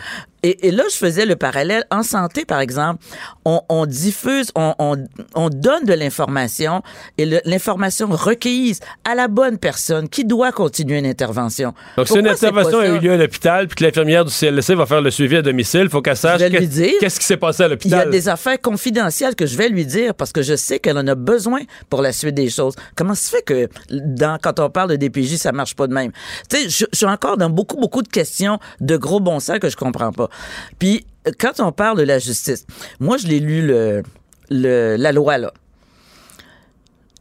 Et, 0.42 0.68
et 0.68 0.70
là, 0.70 0.84
je 0.90 0.96
faisais 0.96 1.26
le 1.26 1.36
parallèle. 1.36 1.84
En 1.90 2.02
santé, 2.02 2.44
par 2.44 2.60
exemple, 2.60 3.04
on, 3.44 3.60
on 3.68 3.86
diffuse, 3.86 4.50
on, 4.54 4.74
on, 4.78 4.96
on 5.34 5.48
donne 5.50 5.84
de 5.84 5.92
l'information 5.92 6.82
et 7.18 7.26
l'information 7.44 8.08
requise 8.10 8.80
à 9.04 9.14
la 9.14 9.28
bonne 9.28 9.58
personne 9.58 10.08
qui 10.08 10.24
doit 10.24 10.52
continuer 10.52 10.98
une 10.98 11.06
intervention. 11.06 11.74
Donc, 11.96 12.08
si 12.08 12.18
une 12.18 12.28
intervention 12.28 12.78
a 12.78 12.86
eu 12.88 12.98
lieu 12.98 13.12
à 13.12 13.16
l'hôpital 13.16 13.68
puis 13.68 13.76
que 13.76 13.84
l'infirmière 13.84 14.24
du 14.24 14.32
CLSC 14.32 14.72
va 14.74 14.86
faire 14.86 15.02
le 15.02 15.10
suivi 15.10 15.36
à 15.36 15.42
domicile, 15.42 15.82
il 15.82 15.88
faut 15.90 16.02
qu'elle 16.02 16.16
sache 16.16 16.40
qu'est-ce 16.40 17.20
qui 17.20 17.26
s'est 17.26 17.36
passé 17.36 17.62
à 17.62 17.66
Il 17.66 17.68
y 17.68 17.72
a 17.72 17.74
l'hôpital. 17.74 18.10
des 18.10 18.28
affaires 18.28 18.60
confidentielles 18.60 19.34
que 19.34 19.46
je 19.46 19.56
vais 19.56 19.68
lui 19.68 19.84
dire 19.86 20.14
parce 20.14 20.32
que 20.32 20.42
je 20.42 20.56
sais 20.56 20.78
qu'elle 20.78 20.98
en 20.98 21.06
a 21.06 21.14
besoin 21.14 21.60
pour 21.88 22.02
la 22.02 22.12
suite 22.12 22.34
des 22.34 22.48
choses. 22.48 22.74
Comment 22.96 23.14
se 23.14 23.28
fait 23.30 23.42
que 23.42 23.68
dans, 23.90 24.38
quand 24.40 24.58
on 24.60 24.70
parle 24.70 24.90
de 24.90 24.96
DPJ, 24.96 25.36
ça 25.36 25.52
marche 25.52 25.74
pas 25.76 25.86
de 25.86 25.92
même? 25.92 26.12
Tu 26.48 26.56
sais, 26.56 26.68
je, 26.68 26.84
je 26.90 26.96
suis 26.96 27.06
encore 27.06 27.36
dans 27.36 27.50
beaucoup, 27.50 27.76
beaucoup 27.76 28.02
de 28.02 28.08
questions 28.08 28.58
de 28.80 28.96
gros 28.96 29.20
bon 29.20 29.40
sens 29.40 29.58
que 29.58 29.68
je 29.68 29.76
comprends 29.76 30.12
pas. 30.12 30.29
Puis, 30.78 31.06
quand 31.38 31.60
on 31.60 31.72
parle 31.72 31.98
de 31.98 32.04
la 32.04 32.18
justice, 32.18 32.66
moi, 32.98 33.16
je 33.16 33.26
l'ai 33.26 33.40
lu 33.40 34.02
la 34.50 35.12
loi, 35.12 35.38
là. 35.38 35.52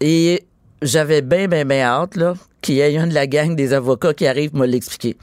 Et 0.01 0.45
j'avais 0.81 1.21
bien, 1.21 1.47
bien, 1.47 1.65
bien 1.65 1.81
hâte, 1.81 2.15
là, 2.15 2.35
qu'il 2.61 2.75
y 2.75 2.79
ait 2.79 2.97
un 2.97 3.07
de 3.07 3.13
la 3.13 3.27
gang 3.27 3.55
des 3.55 3.73
avocats 3.73 4.13
qui 4.13 4.27
arrive 4.27 4.55
me 4.55 4.65
l'expliquer. 4.65 5.17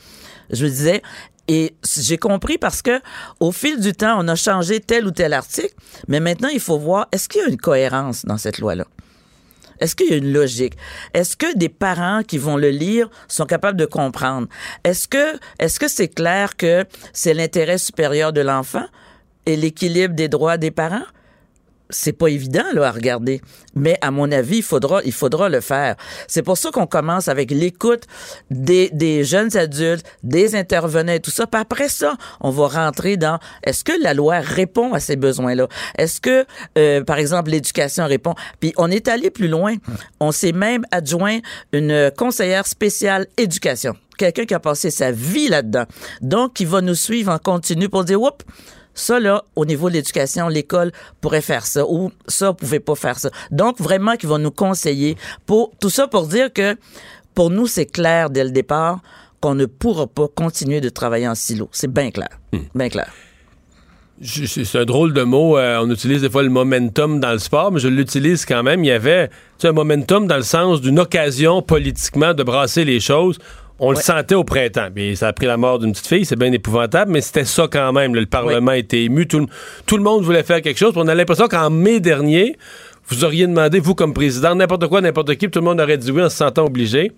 Je 0.50 0.64
me 0.64 0.70
disais, 0.70 1.02
et 1.48 1.74
j'ai 1.96 2.18
compris 2.18 2.58
parce 2.58 2.82
que 2.82 3.00
au 3.40 3.52
fil 3.52 3.80
du 3.80 3.92
temps, 3.92 4.16
on 4.18 4.28
a 4.28 4.34
changé 4.34 4.80
tel 4.80 5.06
ou 5.06 5.12
tel 5.12 5.32
article, 5.32 5.74
mais 6.08 6.20
maintenant, 6.20 6.48
il 6.48 6.60
faut 6.60 6.78
voir, 6.78 7.06
est-ce 7.12 7.28
qu'il 7.28 7.40
y 7.40 7.44
a 7.44 7.48
une 7.48 7.56
cohérence 7.56 8.24
dans 8.26 8.36
cette 8.36 8.58
loi-là? 8.58 8.84
Est-ce 9.80 9.96
qu'il 9.96 10.10
y 10.10 10.14
a 10.14 10.16
une 10.16 10.32
logique? 10.32 10.74
Est-ce 11.14 11.36
que 11.36 11.56
des 11.56 11.68
parents 11.68 12.22
qui 12.22 12.38
vont 12.38 12.56
le 12.56 12.70
lire 12.70 13.08
sont 13.28 13.46
capables 13.46 13.78
de 13.78 13.86
comprendre? 13.86 14.48
Est-ce 14.84 15.08
que, 15.08 15.38
est-ce 15.58 15.78
que 15.78 15.88
c'est 15.88 16.08
clair 16.08 16.56
que 16.56 16.84
c'est 17.12 17.34
l'intérêt 17.34 17.78
supérieur 17.78 18.32
de 18.32 18.40
l'enfant 18.40 18.86
et 19.46 19.56
l'équilibre 19.56 20.14
des 20.14 20.28
droits 20.28 20.56
des 20.56 20.70
parents? 20.70 21.06
C'est 21.90 22.12
pas 22.12 22.28
évident 22.28 22.64
là 22.74 22.88
à 22.88 22.90
regarder, 22.90 23.40
mais 23.74 23.98
à 24.00 24.10
mon 24.10 24.30
avis, 24.32 24.58
il 24.58 24.62
faudra 24.62 25.00
il 25.04 25.12
faudra 25.12 25.48
le 25.48 25.60
faire. 25.60 25.96
C'est 26.28 26.42
pour 26.42 26.58
ça 26.58 26.70
qu'on 26.70 26.86
commence 26.86 27.28
avec 27.28 27.50
l'écoute 27.50 28.04
des, 28.50 28.90
des 28.92 29.24
jeunes 29.24 29.56
adultes, 29.56 30.04
des 30.22 30.54
intervenants 30.54 31.12
et 31.12 31.20
tout 31.20 31.30
ça. 31.30 31.46
Puis 31.46 31.60
après 31.60 31.88
ça, 31.88 32.16
on 32.40 32.50
va 32.50 32.68
rentrer 32.68 33.16
dans 33.16 33.38
est-ce 33.62 33.84
que 33.84 33.92
la 34.02 34.14
loi 34.14 34.40
répond 34.40 34.92
à 34.92 35.00
ces 35.00 35.16
besoins-là? 35.16 35.68
Est-ce 35.98 36.20
que 36.20 36.44
euh, 36.78 37.04
par 37.04 37.18
exemple 37.18 37.50
l'éducation 37.50 38.06
répond? 38.06 38.34
Puis 38.60 38.72
on 38.76 38.90
est 38.90 39.08
allé 39.08 39.30
plus 39.30 39.48
loin. 39.48 39.74
On 40.20 40.32
s'est 40.32 40.52
même 40.52 40.84
adjoint 40.90 41.38
une 41.72 42.10
conseillère 42.16 42.66
spéciale 42.66 43.26
éducation, 43.36 43.94
quelqu'un 44.18 44.44
qui 44.44 44.54
a 44.54 44.60
passé 44.60 44.90
sa 44.90 45.12
vie 45.12 45.48
là-dedans. 45.48 45.84
Donc 46.20 46.54
qui 46.54 46.64
va 46.64 46.80
nous 46.80 46.94
suivre 46.94 47.32
en 47.32 47.38
continu 47.38 47.88
pour 47.88 48.04
dire 48.04 48.20
oups 48.20 48.44
ça, 48.96 49.20
là, 49.20 49.44
au 49.54 49.64
niveau 49.64 49.88
de 49.88 49.94
l'éducation, 49.94 50.48
l'école 50.48 50.90
pourrait 51.20 51.42
faire 51.42 51.66
ça 51.66 51.84
ou 51.86 52.10
ça, 52.26 52.52
pouvait 52.52 52.80
pas 52.80 52.96
faire 52.96 53.18
ça. 53.18 53.30
Donc, 53.52 53.78
vraiment, 53.78 54.16
qu'ils 54.16 54.28
vont 54.28 54.38
nous 54.38 54.50
conseiller 54.50 55.16
pour 55.44 55.70
tout 55.78 55.90
ça 55.90 56.08
pour 56.08 56.26
dire 56.26 56.52
que 56.52 56.76
pour 57.34 57.50
nous, 57.50 57.66
c'est 57.66 57.86
clair 57.86 58.30
dès 58.30 58.42
le 58.42 58.50
départ 58.50 59.00
qu'on 59.40 59.54
ne 59.54 59.66
pourra 59.66 60.06
pas 60.06 60.26
continuer 60.34 60.80
de 60.80 60.88
travailler 60.88 61.28
en 61.28 61.34
silo. 61.34 61.68
C'est 61.70 61.92
bien 61.92 62.10
clair. 62.10 62.30
Bien 62.74 62.88
clair. 62.88 63.12
C'est 64.22 64.78
un 64.78 64.86
drôle 64.86 65.12
de 65.12 65.22
mot. 65.22 65.58
euh, 65.58 65.78
on 65.82 65.90
utilise 65.90 66.22
des 66.22 66.30
fois 66.30 66.42
le 66.42 66.48
momentum 66.48 67.20
dans 67.20 67.32
le 67.32 67.38
sport, 67.38 67.70
mais 67.70 67.80
je 67.80 67.88
l'utilise 67.88 68.46
quand 68.46 68.62
même. 68.62 68.82
Il 68.82 68.86
y 68.86 68.92
avait 68.92 69.28
tu 69.28 69.34
sais, 69.58 69.68
un 69.68 69.72
momentum 69.72 70.26
dans 70.26 70.36
le 70.36 70.42
sens 70.42 70.80
d'une 70.80 70.98
occasion 70.98 71.60
politiquement 71.60 72.32
de 72.32 72.42
brasser 72.42 72.86
les 72.86 72.98
choses. 72.98 73.38
On 73.78 73.90
le 73.90 73.96
sentait 73.96 74.34
au 74.34 74.44
printemps. 74.44 74.88
Puis 74.94 75.16
ça 75.16 75.28
a 75.28 75.32
pris 75.32 75.46
la 75.46 75.56
mort 75.56 75.78
d'une 75.78 75.92
petite 75.92 76.06
fille, 76.06 76.24
c'est 76.24 76.38
bien 76.38 76.52
épouvantable, 76.52 77.10
mais 77.12 77.20
c'était 77.20 77.44
ça 77.44 77.68
quand 77.70 77.92
même. 77.92 78.14
là. 78.14 78.20
Le 78.20 78.26
Parlement 78.26 78.72
était 78.72 79.02
ému, 79.04 79.26
tout 79.26 79.40
le, 79.40 79.46
tout 79.86 79.96
le 79.96 80.02
monde 80.02 80.22
voulait 80.24 80.42
faire 80.42 80.62
quelque 80.62 80.78
chose. 80.78 80.94
On 80.96 81.06
a 81.08 81.14
l'impression 81.14 81.46
qu'en 81.48 81.68
mai 81.70 82.00
dernier, 82.00 82.56
vous 83.08 83.22
auriez 83.24 83.46
demandé, 83.46 83.78
vous 83.78 83.94
comme 83.94 84.12
président, 84.14 84.54
n'importe 84.56 84.88
quoi, 84.88 85.00
n'importe 85.00 85.36
qui, 85.36 85.48
tout 85.48 85.60
le 85.60 85.64
monde 85.64 85.78
aurait 85.80 85.96
dit 85.98 86.10
oui 86.10 86.22
en 86.24 86.28
se 86.28 86.36
sentant 86.38 86.64
obligé. 86.64 87.12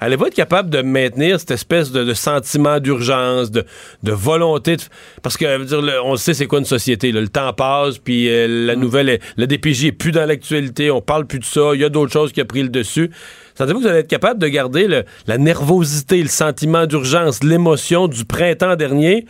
Allez-vous 0.00 0.26
être 0.26 0.34
capable 0.34 0.70
de 0.70 0.80
maintenir 0.80 1.38
cette 1.38 1.50
espèce 1.50 1.92
de, 1.92 2.02
de 2.02 2.14
sentiment 2.14 2.78
d'urgence, 2.80 3.50
de, 3.50 3.64
de 4.02 4.12
volonté 4.12 4.76
de... 4.76 4.82
Parce 5.22 5.36
que, 5.36 5.44
je 5.46 5.58
veux 5.58 5.64
dire, 5.66 5.82
le- 5.82 6.00
on 6.02 6.16
sait 6.16 6.32
c'est 6.32 6.46
quoi 6.46 6.60
une 6.60 6.64
société. 6.64 7.12
là. 7.12 7.20
Le 7.20 7.28
temps 7.28 7.52
passe, 7.52 7.98
puis 7.98 8.28
euh, 8.30 8.46
la 8.66 8.74
nouvelle, 8.74 9.10
est, 9.10 9.20
le 9.36 9.46
DPJ 9.46 9.86
est 9.86 9.92
plus 9.92 10.12
dans 10.12 10.24
l'actualité, 10.26 10.90
on 10.90 11.02
parle 11.02 11.26
plus 11.26 11.40
de 11.40 11.44
ça, 11.44 11.72
il 11.74 11.80
y 11.80 11.84
a 11.84 11.90
d'autres 11.90 12.12
choses 12.12 12.32
qui 12.32 12.40
ont 12.40 12.46
pris 12.46 12.62
le 12.62 12.70
dessus. 12.70 13.10
Sentez-vous 13.56 13.78
que 13.78 13.84
vous 13.84 13.88
allez 13.90 14.00
être 14.00 14.08
capable 14.08 14.40
de 14.40 14.48
garder 14.48 14.88
le- 14.88 15.04
la 15.26 15.38
nervosité, 15.38 16.22
le 16.22 16.28
sentiment 16.28 16.86
d'urgence, 16.86 17.42
l'émotion 17.44 18.08
du 18.08 18.24
printemps 18.24 18.74
dernier 18.76 19.26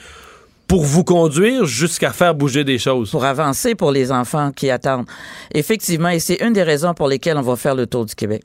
pour 0.67 0.83
vous 0.85 1.05
conduire 1.05 1.67
jusqu'à 1.67 2.11
faire 2.11 2.35
bouger 2.35 2.65
des 2.65 2.79
choses? 2.79 3.11
Pour 3.11 3.25
avancer 3.25 3.75
pour 3.75 3.93
les 3.93 4.11
enfants 4.11 4.51
qui 4.51 4.71
attendent. 4.71 5.07
Effectivement, 5.53 6.09
et 6.09 6.21
c'est 6.21 6.41
une 6.43 6.55
des 6.55 6.63
raisons 6.63 6.95
pour 6.95 7.09
lesquelles 7.09 7.37
on 7.37 7.43
va 7.43 7.57
faire 7.57 7.75
le 7.75 7.87
tour 7.87 8.07
du 8.07 8.15
Québec. 8.15 8.43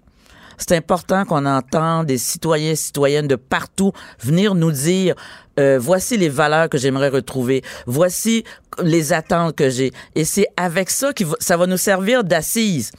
C'est 0.57 0.75
important 0.75 1.23
qu'on 1.23 1.45
entende 1.45 2.07
des 2.07 2.17
citoyens, 2.17 2.75
citoyennes 2.75 3.29
de 3.29 3.35
partout 3.37 3.93
venir 4.21 4.55
nous 4.55 4.73
dire 4.73 5.15
euh, 5.57 5.77
voici 5.79 6.17
les 6.17 6.27
valeurs 6.27 6.67
que 6.67 6.77
j'aimerais 6.77 7.07
retrouver, 7.07 7.63
voici 7.85 8.43
les 8.83 9.13
attentes 9.13 9.55
que 9.55 9.69
j'ai. 9.69 9.91
Et 10.15 10.25
c'est 10.25 10.47
avec 10.57 10.89
ça 10.89 11.13
que 11.13 11.23
ça 11.39 11.55
va 11.55 11.65
nous 11.67 11.77
servir 11.77 12.25
d'assise 12.25 12.91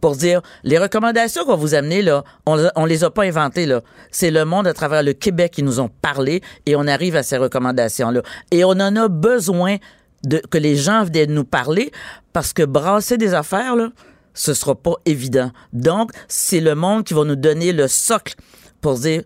pour 0.00 0.16
dire 0.16 0.42
les 0.64 0.78
recommandations 0.78 1.44
qu'on 1.44 1.56
vous 1.56 1.74
amener 1.74 2.02
là, 2.02 2.24
on, 2.46 2.68
on 2.76 2.84
les 2.84 3.04
a 3.04 3.10
pas 3.10 3.24
inventées 3.24 3.66
là. 3.66 3.82
C'est 4.10 4.30
le 4.30 4.44
monde 4.44 4.66
à 4.66 4.72
travers 4.74 5.02
le 5.02 5.12
Québec 5.12 5.52
qui 5.52 5.62
nous 5.62 5.80
ont 5.80 5.88
parlé 5.88 6.42
et 6.66 6.76
on 6.76 6.86
arrive 6.86 7.16
à 7.16 7.22
ces 7.22 7.36
recommandations 7.36 8.10
là. 8.10 8.22
Et 8.50 8.64
on 8.64 8.70
en 8.70 8.94
a 8.96 9.08
besoin 9.08 9.76
de 10.24 10.38
que 10.38 10.58
les 10.58 10.76
gens 10.76 11.04
viennent 11.04 11.34
nous 11.34 11.44
parler 11.44 11.90
parce 12.32 12.52
que 12.52 12.62
brasser 12.62 13.16
des 13.16 13.34
affaires 13.34 13.76
là, 13.76 13.90
ce 14.34 14.54
sera 14.54 14.74
pas 14.74 14.94
évident. 15.04 15.50
Donc 15.72 16.10
c'est 16.28 16.60
le 16.60 16.74
monde 16.74 17.04
qui 17.04 17.14
va 17.14 17.24
nous 17.24 17.36
donner 17.36 17.72
le 17.72 17.88
socle 17.88 18.34
pour 18.80 18.98
dire 18.98 19.22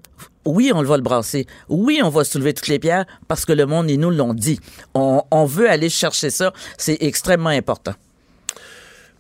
oui, 0.47 0.73
on 0.75 0.83
va 0.83 0.97
le 0.97 1.03
brasser. 1.03 1.47
Oui, 1.69 2.01
on 2.03 2.09
va 2.09 2.25
soulever 2.25 2.55
toutes 2.55 2.69
les 2.69 2.79
pierres 2.79 3.05
parce 3.29 3.45
que 3.45 3.53
le 3.53 3.67
monde, 3.67 3.91
ils 3.91 4.01
nous 4.01 4.11
l'ont 4.11 4.33
dit. 4.33 4.59
On, 4.95 5.23
on 5.31 5.45
veut 5.45 5.69
aller 5.69 5.91
chercher 5.91 6.31
ça. 6.31 6.53
C'est 6.79 6.97
extrêmement 7.03 7.51
important. 7.51 7.93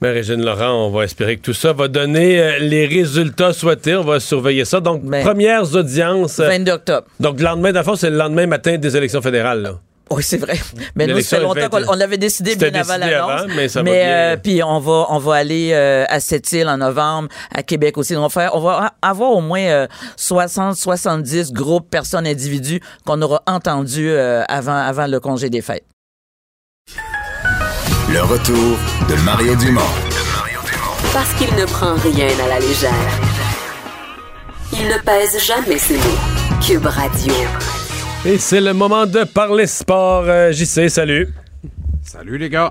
Mais 0.01 0.11
Régine 0.13 0.43
Laurent, 0.43 0.87
on 0.87 0.91
va 0.91 1.05
espérer 1.05 1.37
que 1.37 1.43
tout 1.43 1.53
ça 1.53 1.73
va 1.75 1.89
donner 1.89 2.41
euh, 2.41 2.59
les 2.59 2.87
résultats 2.87 3.53
souhaités. 3.53 3.97
On 3.97 4.05
va 4.05 4.19
surveiller 4.19 4.65
ça. 4.65 4.81
Donc, 4.81 5.03
Ben, 5.05 5.23
premières 5.25 5.75
audiences. 5.75 6.41
euh, 6.41 6.49
22 6.49 6.73
octobre. 6.73 7.07
donc, 7.21 7.39
le 7.39 7.45
lendemain, 7.45 7.73
d'avant, 7.73 7.97
c'est 7.97 8.09
le 8.11 8.17
lendemain 8.17 8.47
matin 8.47 8.79
des 8.79 8.97
élections 8.97 9.21
fédérales. 9.21 9.61
Là. 9.63 9.73
Oui, 10.13 10.23
c'est 10.25 10.39
vrai. 10.39 10.59
Mais 10.97 11.07
nous, 11.07 11.21
ça 11.21 11.37
fait 11.37 11.43
longtemps 11.43 11.69
qu'on 11.69 11.87
on 11.93 11.95
l'avait 11.97 12.17
décidé 12.19 12.57
bien 12.57 12.73
avant 12.75 12.97
l'annonce. 12.97 13.43
mais 13.55 13.69
ça 13.69 13.81
mais 13.85 14.03
euh, 14.07 14.37
puis 14.43 14.61
on 14.61 14.81
va 14.81 15.07
on 15.11 15.19
va 15.19 15.35
aller 15.37 15.71
euh, 15.73 16.05
à 16.09 16.19
Sept-Îles 16.19 16.67
en 16.67 16.79
novembre, 16.79 17.29
à 17.55 17.63
Québec 17.63 17.97
aussi. 17.97 18.17
On 18.17 18.23
va 18.23 18.29
faire 18.29 18.51
on 18.57 18.61
va 18.61 18.93
avoir 19.03 19.31
au 19.31 19.41
moins 19.41 19.61
euh, 19.61 19.87
60 20.17 20.75
70 20.75 21.53
groupes 21.53 21.89
personnes 21.89 22.27
individus 22.27 22.81
qu'on 23.07 23.23
aura 23.23 23.43
entendus 23.47 24.11
euh, 24.11 24.43
avant 24.49 24.75
avant 24.75 25.07
le 25.07 25.21
congé 25.21 25.49
des 25.49 25.63
fêtes. 25.63 25.85
Le 28.09 28.21
retour 28.23 28.77
de 29.09 29.25
Mario 29.25 29.55
Dumont. 29.57 29.81
Parce 31.13 31.33
qu'il 31.35 31.55
ne 31.57 31.65
prend 31.65 31.95
rien 31.95 32.29
à 32.45 32.49
la 32.49 32.59
légère. 32.61 32.91
Il 34.73 34.87
ne 34.89 34.99
pèse 35.05 35.39
jamais 35.45 35.79
ses 35.79 35.95
mots. 35.97 36.61
Cube 36.67 36.87
Radio. 36.87 37.33
Et 38.25 38.39
c'est 38.39 38.61
le 38.61 38.73
moment 38.75 39.07
de 39.07 39.25
parler 39.25 39.67
sport. 39.67 40.25
Euh, 40.27 40.53
JC, 40.53 40.89
salut. 40.89 41.29
Salut 42.03 42.39
les 42.39 42.49
gars. 42.51 42.71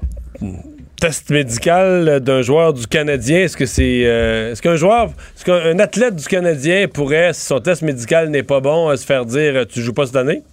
Test 0.99 1.29
médical 1.29 2.19
d'un 2.19 2.41
joueur 2.41 2.73
du 2.73 2.85
Canadien. 2.87 3.39
Est-ce 3.39 3.57
que 3.57 3.65
c'est. 3.65 4.03
euh, 4.05 4.51
est-ce 4.51 4.61
qu'un 4.61 4.75
joueur. 4.75 5.07
Est-ce 5.37 5.45
qu'un 5.45 5.79
athlète 5.79 6.15
du 6.15 6.25
Canadien 6.25 6.87
pourrait, 6.87 7.31
si 7.33 7.45
son 7.45 7.59
test 7.59 7.81
médical 7.81 8.29
n'est 8.29 8.43
pas 8.43 8.59
bon, 8.59 8.89
euh, 8.89 8.95
se 8.95 9.05
faire 9.05 9.25
dire 9.25 9.65
tu 9.67 9.81
joues 9.81 9.93
pas 9.93 10.05
cette 10.05 10.15
année? 10.17 10.43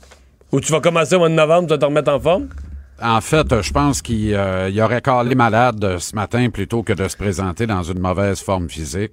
Ou 0.53 0.61
tu 0.61 0.70
vas 0.72 0.81
commencer 0.81 1.16
au 1.16 1.18
mois 1.18 1.29
de 1.29 1.35
novembre, 1.35 1.66
tu 1.68 1.74
vas 1.74 1.79
te 1.79 1.85
remettre 1.85 2.12
en 2.12 2.20
forme? 2.20 2.49
En 3.03 3.20
fait, 3.20 3.61
je 3.61 3.72
pense 3.72 4.01
qu'il 4.01 4.34
euh, 4.34 4.70
il 4.70 4.80
aurait 4.80 5.03
calé 5.03 5.34
malade 5.34 5.99
ce 5.99 6.14
matin 6.14 6.49
plutôt 6.51 6.82
que 6.82 6.92
de 6.92 7.09
se 7.09 7.16
présenter 7.16 7.66
dans 7.66 7.82
une 7.82 7.99
mauvaise 7.99 8.40
forme 8.40 8.68
physique. 8.68 9.12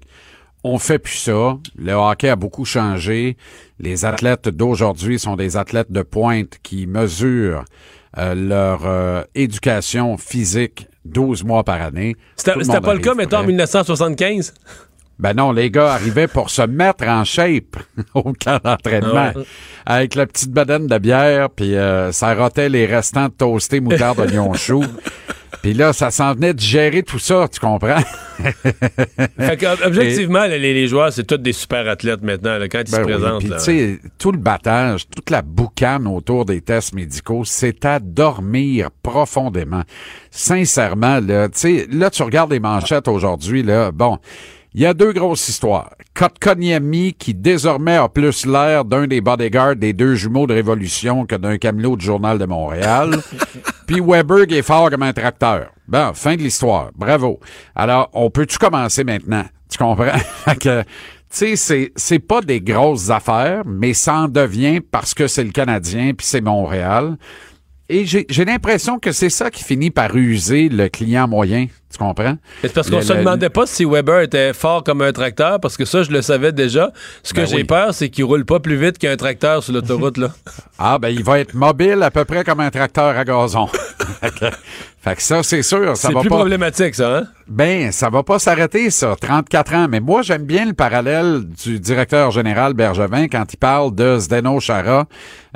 On 0.63 0.79
fait 0.79 0.99
plus 0.99 1.17
ça. 1.17 1.57
Le 1.77 1.91
hockey 1.91 2.29
a 2.29 2.38
beaucoup 2.38 2.63
changé. 2.63 3.36
Les 3.79 4.05
athlètes 4.05 4.47
d'aujourd'hui 4.47 5.19
sont 5.19 5.36
des 5.36 5.57
athlètes 5.57 5.91
de 5.91 6.01
pointe 6.01 6.59
qui 6.63 6.88
mesurent 6.88 7.65
euh, 8.17 8.34
leur 8.34 8.86
euh, 8.86 9.23
éducation 9.36 10.17
physique 10.17 10.88
12 11.03 11.43
mois 11.43 11.65
par 11.65 11.81
année. 11.81 12.15
C'était 12.38 12.53
pas 12.79 12.93
le 12.93 13.01
cas, 13.01 13.13
mettons, 13.13 13.38
en 13.38 13.39
prêt. 13.39 13.47
1975? 13.47 14.53
Ben 15.20 15.34
non, 15.34 15.51
les 15.51 15.70
gars 15.70 15.93
arrivaient 15.93 16.28
pour 16.28 16.49
se 16.49 16.64
mettre 16.64 17.07
en 17.07 17.24
shape 17.24 17.78
au 18.14 18.34
camp 18.34 18.59
d'entraînement. 18.64 19.32
Ah 19.36 19.38
ouais. 19.38 19.45
Avec 19.86 20.16
la 20.16 20.26
petite 20.26 20.51
bedaine 20.51 20.88
de 20.88 20.97
bière, 20.97 21.49
puis 21.49 21.76
euh, 21.76 22.11
ça 22.11 22.34
rotait 22.34 22.70
les 22.70 22.86
restants 22.86 23.28
de 23.28 23.34
toasté 23.34 23.80
moutarde 23.80 24.20
oignon 24.20 24.53
chou. 24.53 24.84
Puis 25.61 25.74
là, 25.74 25.93
ça 25.93 26.11
s'en 26.11 26.34
venait 26.34 26.53
de 26.53 26.59
gérer 26.59 27.03
tout 27.03 27.20
ça, 27.20 27.47
tu 27.49 27.57
comprends? 27.61 28.01
Fait 29.38 29.57
que, 29.57 29.86
objectivement, 29.88 30.43
les, 30.45 30.59
les 30.59 30.88
joueurs, 30.88 31.14
c'est 31.14 31.24
tous 31.24 31.38
des 31.38 31.53
super 31.53 31.88
athlètes 31.88 32.22
maintenant, 32.22 32.57
là, 32.57 32.68
quand 32.68 32.80
ils 32.86 32.91
Ben 32.91 32.97
se 32.97 33.01
oui, 33.05 33.14
présentent. 33.14 33.39
Puis 33.39 33.49
tu 33.49 33.59
sais, 33.59 33.99
tout 34.18 34.34
le 34.34 34.39
battage, 34.39 35.07
toute 35.07 35.30
la 35.30 35.41
boucane 35.41 36.05
autour 36.05 36.43
des 36.43 36.59
tests 36.59 36.93
médicaux, 36.93 37.43
c'est 37.45 37.86
à 37.86 37.99
dormir 37.99 38.89
profondément. 39.03 39.84
Sincèrement, 40.32 41.22
là, 41.22 41.47
tu 41.47 41.59
sais, 41.59 41.88
là, 41.89 42.09
tu 42.09 42.24
regardes 42.24 42.51
les 42.51 42.59
manchettes 42.59 43.07
aujourd'hui, 43.07 43.64
là, 43.64 43.91
bon, 43.93 44.20
il 44.76 44.82
y 44.82 44.86
a 44.86 44.93
deux 44.93 45.13
grosses 45.13 45.47
histoires. 45.49 45.91
Kotkaniemi, 46.15 47.13
qui 47.13 47.34
désormais 47.34 47.97
a 47.97 48.09
plus 48.09 48.45
l'air 48.45 48.86
d'un 48.86 49.05
des 49.05 49.21
bodyguards 49.21 49.76
des 49.76 49.93
deux 49.93 50.15
jumeaux 50.15 50.47
de 50.47 50.53
Révolution 50.53 51.26
que 51.26 51.36
d'un 51.36 51.57
camelot 51.57 51.95
du 51.95 52.05
Journal 52.05 52.39
de 52.39 52.45
Montréal. 52.45 53.17
Puis 53.88 54.01
Weber 54.01 54.47
qui 54.47 54.55
est 54.55 54.63
fort 54.63 54.89
comme 54.89 55.03
un 55.03 55.13
tracteur. 55.13 55.71
Bon, 55.88 56.11
fin 56.13 56.36
de 56.36 56.41
l'histoire. 56.41 56.89
Bravo. 56.95 57.39
Alors, 57.76 58.09
on 58.13 58.30
peut-tu 58.32 58.57
commencer 58.57 59.03
maintenant? 59.03 59.45
Tu 59.69 59.78
comprends? 59.78 60.17
Que, 60.59 60.82
tu 60.82 60.88
sais, 61.30 61.55
c'est, 61.55 61.91
c'est 61.95 62.19
pas 62.19 62.41
des 62.41 62.61
grosses 62.61 63.09
affaires, 63.09 63.63
mais 63.65 63.93
ça 63.93 64.15
en 64.15 64.28
devient 64.28 64.82
parce 64.82 65.13
que 65.13 65.28
c'est 65.28 65.43
le 65.43 65.51
Canadien 65.51 66.13
puis 66.13 66.26
c'est 66.26 66.41
Montréal. 66.41 67.17
Et 67.89 68.05
j'ai 68.05 68.45
l'impression 68.45 68.97
que 68.97 69.11
c'est 69.11 69.30
ça 69.30 69.51
qui 69.51 69.63
finit 69.63 69.91
par 69.91 70.15
user 70.15 70.69
le 70.69 70.88
client 70.88 71.28
moyen. 71.28 71.67
Tu 71.93 71.99
comprends? 71.99 72.37
C'est 72.63 72.73
parce 72.73 72.89
qu'on 72.89 73.01
se 73.01 73.13
demandait 73.13 73.49
pas 73.51 73.67
si 73.67 73.85
Weber 73.85 74.21
était 74.21 74.51
fort 74.53 74.83
comme 74.83 75.03
un 75.03 75.11
tracteur, 75.11 75.59
parce 75.59 75.77
que 75.77 75.85
ça, 75.85 76.01
je 76.01 76.09
le 76.11 76.23
savais 76.23 76.51
déjà. 76.51 76.91
Ce 77.21 77.33
que 77.35 77.41
Ben 77.41 77.47
j'ai 77.47 77.55
oui. 77.57 77.63
peur, 77.65 77.93
c'est 77.93 78.09
qu'il 78.09 78.23
roule 78.25 78.45
pas 78.45 78.59
plus 78.59 78.77
vite 78.77 78.97
qu'un 78.97 79.15
tracteur 79.15 79.61
sur 79.63 79.73
l'autoroute, 79.73 80.17
là. 80.17 80.29
Ah, 80.79 80.97
ben, 80.97 81.09
il 81.09 81.23
va 81.23 81.39
être 81.39 81.53
mobile 81.53 82.01
à 82.01 82.09
peu 82.11 82.25
près 82.25 82.43
comme 82.43 82.59
un 82.59 82.71
tracteur 82.71 83.15
à 83.15 83.23
gazon. 83.23 83.67
fait, 85.01 85.15
que, 85.15 85.21
ça, 85.21 85.43
c'est 85.43 85.61
sûr, 85.61 85.95
C'est 85.95 86.07
plus 86.09 86.27
pas. 86.29 86.35
problématique, 86.37 86.95
ça, 86.95 87.17
hein? 87.17 87.23
Ben, 87.47 87.91
ça 87.91 88.09
va 88.09 88.23
pas 88.23 88.39
s'arrêter, 88.39 88.89
ça. 88.89 89.15
34 89.19 89.73
ans. 89.75 89.87
Mais 89.89 89.99
moi, 89.99 90.23
j'aime 90.23 90.43
bien 90.43 90.65
le 90.65 90.73
parallèle 90.73 91.43
du 91.63 91.79
directeur 91.79 92.31
général 92.31 92.73
Bergevin 92.73 93.27
quand 93.27 93.45
il 93.53 93.57
parle 93.57 93.93
de 93.95 94.17
Zdeno 94.17 94.59
Chara, 94.59 95.05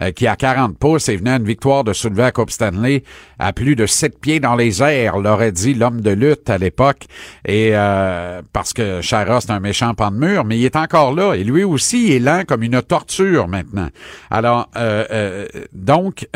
euh, 0.01 0.11
qui, 0.11 0.27
à 0.27 0.35
40 0.35 0.77
pouces, 0.77 1.09
est 1.09 1.15
venu 1.17 1.31
à 1.31 1.38
une 1.38 1.45
victoire 1.45 1.83
de 1.83 1.93
soulever 1.93 2.23
à 2.23 2.31
Coupe 2.31 2.51
Stanley 2.51 3.03
à 3.39 3.51
plus 3.53 3.75
de 3.75 3.85
7 3.85 4.19
pieds 4.19 4.39
dans 4.39 4.55
les 4.55 4.81
airs, 4.83 5.17
l'aurait 5.17 5.51
dit 5.51 5.73
l'homme 5.73 6.01
de 6.01 6.11
lutte 6.11 6.26
à 6.47 6.57
l'époque. 6.57 7.05
Et 7.45 7.71
euh, 7.73 8.41
parce 8.53 8.73
que 8.73 9.01
Chara, 9.01 9.41
c'est 9.41 9.51
un 9.51 9.59
méchant 9.59 9.93
pan 9.93 10.11
de 10.11 10.17
mur, 10.17 10.45
mais 10.45 10.57
il 10.57 10.65
est 10.65 10.75
encore 10.75 11.13
là. 11.13 11.34
Et 11.34 11.43
lui 11.43 11.63
aussi, 11.63 12.07
il 12.07 12.11
est 12.13 12.19
lent 12.19 12.43
comme 12.47 12.63
une 12.63 12.82
torture 12.82 13.47
maintenant. 13.47 13.89
Alors, 14.30 14.69
euh, 14.75 15.05
euh, 15.11 15.47
donc, 15.73 16.28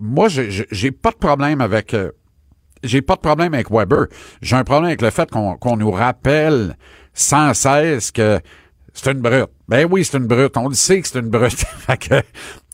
moi, 0.00 0.28
j'ai 0.28 0.90
pas 0.90 1.10
de 1.10 1.16
problème 1.16 1.60
avec... 1.60 1.94
j'ai 2.82 3.02
pas 3.02 3.16
de 3.16 3.20
problème 3.20 3.54
avec 3.54 3.70
Weber. 3.70 4.06
J'ai 4.42 4.56
un 4.56 4.64
problème 4.64 4.86
avec 4.86 5.02
le 5.02 5.10
fait 5.10 5.30
qu'on 5.30 5.76
nous 5.76 5.90
rappelle 5.90 6.76
sans 7.14 7.52
cesse 7.54 8.10
que 8.10 8.40
c'est 8.94 9.12
une 9.12 9.20
brute. 9.20 9.50
Ben 9.68 9.86
oui, 9.88 10.04
c'est 10.04 10.16
une 10.16 10.26
brute. 10.26 10.56
On 10.56 10.68
le 10.68 10.74
sait 10.74 11.00
que 11.00 11.08
c'est 11.08 11.18
une 11.20 11.28
brute. 11.28 11.52
Fait 11.86 12.24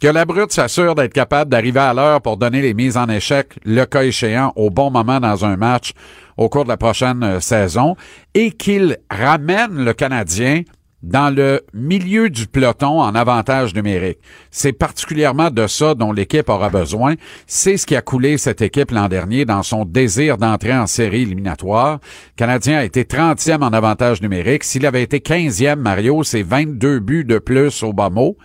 que 0.04 0.10
la 0.10 0.26
brute 0.26 0.52
s'assure 0.52 0.94
d'être 0.94 1.14
capable 1.14 1.50
d'arriver 1.50 1.80
à 1.80 1.94
l'heure 1.94 2.20
pour 2.20 2.36
donner 2.36 2.60
les 2.60 2.74
mises 2.74 2.98
en 2.98 3.08
échec, 3.08 3.54
le 3.64 3.86
cas 3.86 4.02
échéant, 4.02 4.52
au 4.54 4.68
bon 4.68 4.90
moment 4.90 5.18
dans 5.18 5.46
un 5.46 5.56
match 5.56 5.92
au 6.36 6.50
cours 6.50 6.64
de 6.64 6.68
la 6.68 6.76
prochaine 6.76 7.22
euh, 7.22 7.40
saison 7.40 7.96
et 8.34 8.50
qu'il 8.50 8.98
ramène 9.10 9.82
le 9.82 9.94
Canadien 9.94 10.60
dans 11.02 11.34
le 11.34 11.62
milieu 11.72 12.28
du 12.28 12.46
peloton 12.46 13.00
en 13.00 13.14
avantage 13.14 13.74
numérique. 13.74 14.18
C'est 14.50 14.72
particulièrement 14.72 15.50
de 15.50 15.66
ça 15.66 15.94
dont 15.94 16.12
l'équipe 16.12 16.50
aura 16.50 16.68
besoin. 16.68 17.14
C'est 17.46 17.78
ce 17.78 17.86
qui 17.86 17.96
a 17.96 18.02
coulé 18.02 18.36
cette 18.36 18.60
équipe 18.60 18.90
l'an 18.90 19.08
dernier 19.08 19.46
dans 19.46 19.62
son 19.62 19.86
désir 19.86 20.36
d'entrer 20.36 20.74
en 20.74 20.86
série 20.86 21.22
éliminatoire. 21.22 21.94
Le 21.94 22.36
Canadien 22.36 22.78
a 22.78 22.84
été 22.84 23.04
30e 23.04 23.62
en 23.62 23.72
avantage 23.72 24.20
numérique. 24.20 24.64
S'il 24.64 24.84
avait 24.84 25.02
été 25.02 25.20
15e, 25.20 25.76
Mario, 25.76 26.24
c'est 26.24 26.42
22 26.42 27.00
buts 27.00 27.24
de 27.24 27.38
plus 27.38 27.82
au 27.82 27.94
bas 27.94 28.10
mot. 28.10 28.36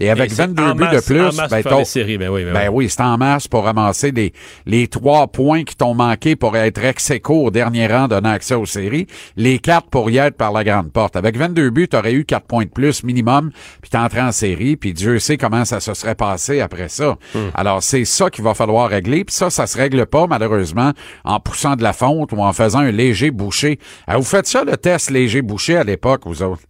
Et 0.00 0.08
avec 0.10 0.32
Et 0.32 0.34
c'est 0.34 0.46
22 0.46 0.62
en 0.62 0.74
buts 0.74 0.84
masse- 0.84 1.06
de 1.06 1.12
plus, 1.14 1.20
en 1.20 1.24
masse 1.24 1.36
ben, 1.36 1.46
pour 1.46 1.48
faire 1.62 1.72
les 1.72 1.78
t'as- 1.78 1.84
séries, 1.84 2.18
ben 2.18 2.30
oui, 2.30 2.44
ben 2.44 2.52
ben 2.54 2.68
oui. 2.70 2.84
oui, 2.86 2.88
c'est 2.88 3.02
en 3.02 3.18
masse 3.18 3.46
pour 3.46 3.64
ramasser 3.64 4.10
les, 4.10 4.32
les 4.66 4.88
trois 4.88 5.26
points 5.28 5.62
qui 5.64 5.76
t'ont 5.76 5.94
manqué 5.94 6.36
pour 6.36 6.56
être 6.56 6.82
ex 6.82 7.12
au 7.28 7.50
dernier 7.50 7.86
rang 7.86 8.08
donnant 8.08 8.30
accès 8.30 8.54
aux 8.54 8.64
séries, 8.66 9.06
les 9.36 9.58
quatre 9.58 9.88
pour 9.88 10.10
y 10.10 10.16
être 10.16 10.36
par 10.36 10.52
la 10.52 10.64
grande 10.64 10.90
porte. 10.90 11.16
Avec 11.16 11.36
22 11.36 11.70
buts, 11.70 11.86
t'aurais 11.88 12.14
eu 12.14 12.24
quatre 12.24 12.46
points 12.46 12.64
de 12.64 12.70
plus 12.70 13.04
minimum, 13.04 13.50
puis 13.82 13.90
t'es 13.90 13.98
entré 13.98 14.20
en 14.22 14.32
série, 14.32 14.76
puis 14.76 14.92
Dieu 14.94 15.18
sait 15.18 15.36
comment 15.36 15.64
ça 15.64 15.80
se 15.80 15.92
serait 15.94 16.14
passé 16.14 16.60
après 16.60 16.88
ça. 16.88 17.16
Hmm. 17.34 17.48
Alors, 17.54 17.82
c'est 17.82 18.04
ça 18.06 18.30
qu'il 18.30 18.42
va 18.42 18.54
falloir 18.54 18.88
régler, 18.88 19.24
puis 19.24 19.34
ça, 19.34 19.50
ça 19.50 19.66
se 19.66 19.76
règle 19.76 20.06
pas, 20.06 20.26
malheureusement, 20.26 20.92
en 21.24 21.40
poussant 21.40 21.76
de 21.76 21.82
la 21.82 21.92
fonte 21.92 22.32
ou 22.32 22.38
en 22.42 22.52
faisant 22.54 22.78
un 22.80 22.90
léger 22.90 23.30
boucher. 23.30 23.78
Ah, 24.06 24.16
vous 24.16 24.22
faites 24.24 24.46
ça, 24.46 24.64
le 24.64 24.76
test 24.76 25.10
léger 25.10 25.42
boucher 25.42 25.76
à 25.76 25.84
l'époque, 25.84 26.22
vous 26.24 26.42
autres? 26.42 26.62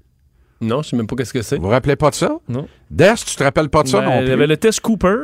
Non, 0.60 0.82
je 0.82 0.90
sais 0.90 0.96
même 0.96 1.06
pas 1.06 1.16
qu'est-ce 1.16 1.32
que 1.32 1.42
c'est. 1.42 1.56
Vous 1.56 1.62
vous 1.62 1.68
rappelez 1.68 1.96
pas 1.96 2.10
de 2.10 2.14
ça? 2.14 2.36
Non. 2.48 2.66
Des, 2.90 3.12
tu 3.26 3.34
te 3.36 3.42
rappelles 3.42 3.68
pas 3.70 3.82
de 3.82 3.88
ça 3.88 4.00
Ben, 4.00 4.06
non 4.06 4.16
il 4.16 4.22
y 4.22 4.24
plus? 4.26 4.32
avait 4.34 4.46
le 4.46 4.56
test 4.56 4.80
Cooper. 4.80 5.16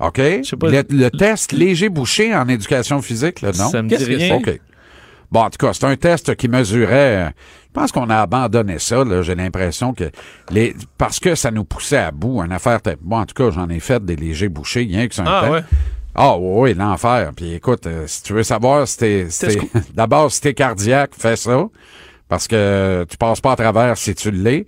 OK. 0.00 0.16
sais 0.42 0.56
pas. 0.56 0.68
le, 0.70 0.82
le 0.90 1.08
test 1.10 1.52
léger 1.52 1.88
bouché 1.88 2.34
en 2.34 2.48
éducation 2.48 3.00
physique, 3.02 3.40
là, 3.42 3.50
non? 3.58 3.68
Ça 3.68 3.82
me 3.82 3.88
dit 3.88 3.96
rien. 3.96 4.36
OK. 4.36 4.60
Bon, 5.30 5.40
en 5.40 5.50
tout 5.50 5.58
cas, 5.58 5.72
c'est 5.72 5.84
un 5.84 5.96
test 5.96 6.36
qui 6.36 6.46
mesurait. 6.48 7.26
euh, 7.26 7.28
Je 7.66 7.72
pense 7.80 7.90
qu'on 7.90 8.08
a 8.10 8.18
abandonné 8.18 8.78
ça. 8.78 9.02
là. 9.04 9.22
J'ai 9.22 9.34
l'impression 9.34 9.92
que 9.92 10.04
les 10.50 10.76
parce 10.98 11.18
que 11.18 11.34
ça 11.34 11.50
nous 11.50 11.64
poussait 11.64 11.96
à 11.96 12.10
bout. 12.12 12.40
Une 12.42 12.52
affaire. 12.52 12.78
Bon, 13.00 13.18
en 13.18 13.26
tout 13.26 13.34
cas, 13.34 13.50
j'en 13.50 13.68
ai 13.68 13.80
fait 13.80 14.04
des 14.04 14.14
légers 14.16 14.48
bouchés, 14.48 14.80
rien 14.80 15.08
que 15.08 15.14
ça. 15.14 15.24
Ah, 15.26 15.50
ouais. 15.50 15.60
Ah 16.14 16.36
oui, 16.38 16.70
oui, 16.70 16.74
l'enfer. 16.74 17.32
Puis 17.34 17.54
écoute, 17.54 17.86
euh, 17.88 18.04
si 18.06 18.22
tu 18.22 18.34
veux 18.34 18.44
savoir 18.44 18.86
si 18.86 18.98
t'es, 18.98 19.26
si 19.30 19.46
d'abord 19.94 20.30
si 20.30 20.40
t'es 20.40 20.54
cardiaque, 20.54 21.10
fais 21.18 21.34
ça. 21.34 21.64
Parce 22.28 22.48
que 22.48 23.06
tu 23.08 23.16
passes 23.16 23.40
pas 23.40 23.52
à 23.52 23.56
travers 23.56 23.96
si 23.96 24.14
tu 24.14 24.30
l'es. 24.30 24.66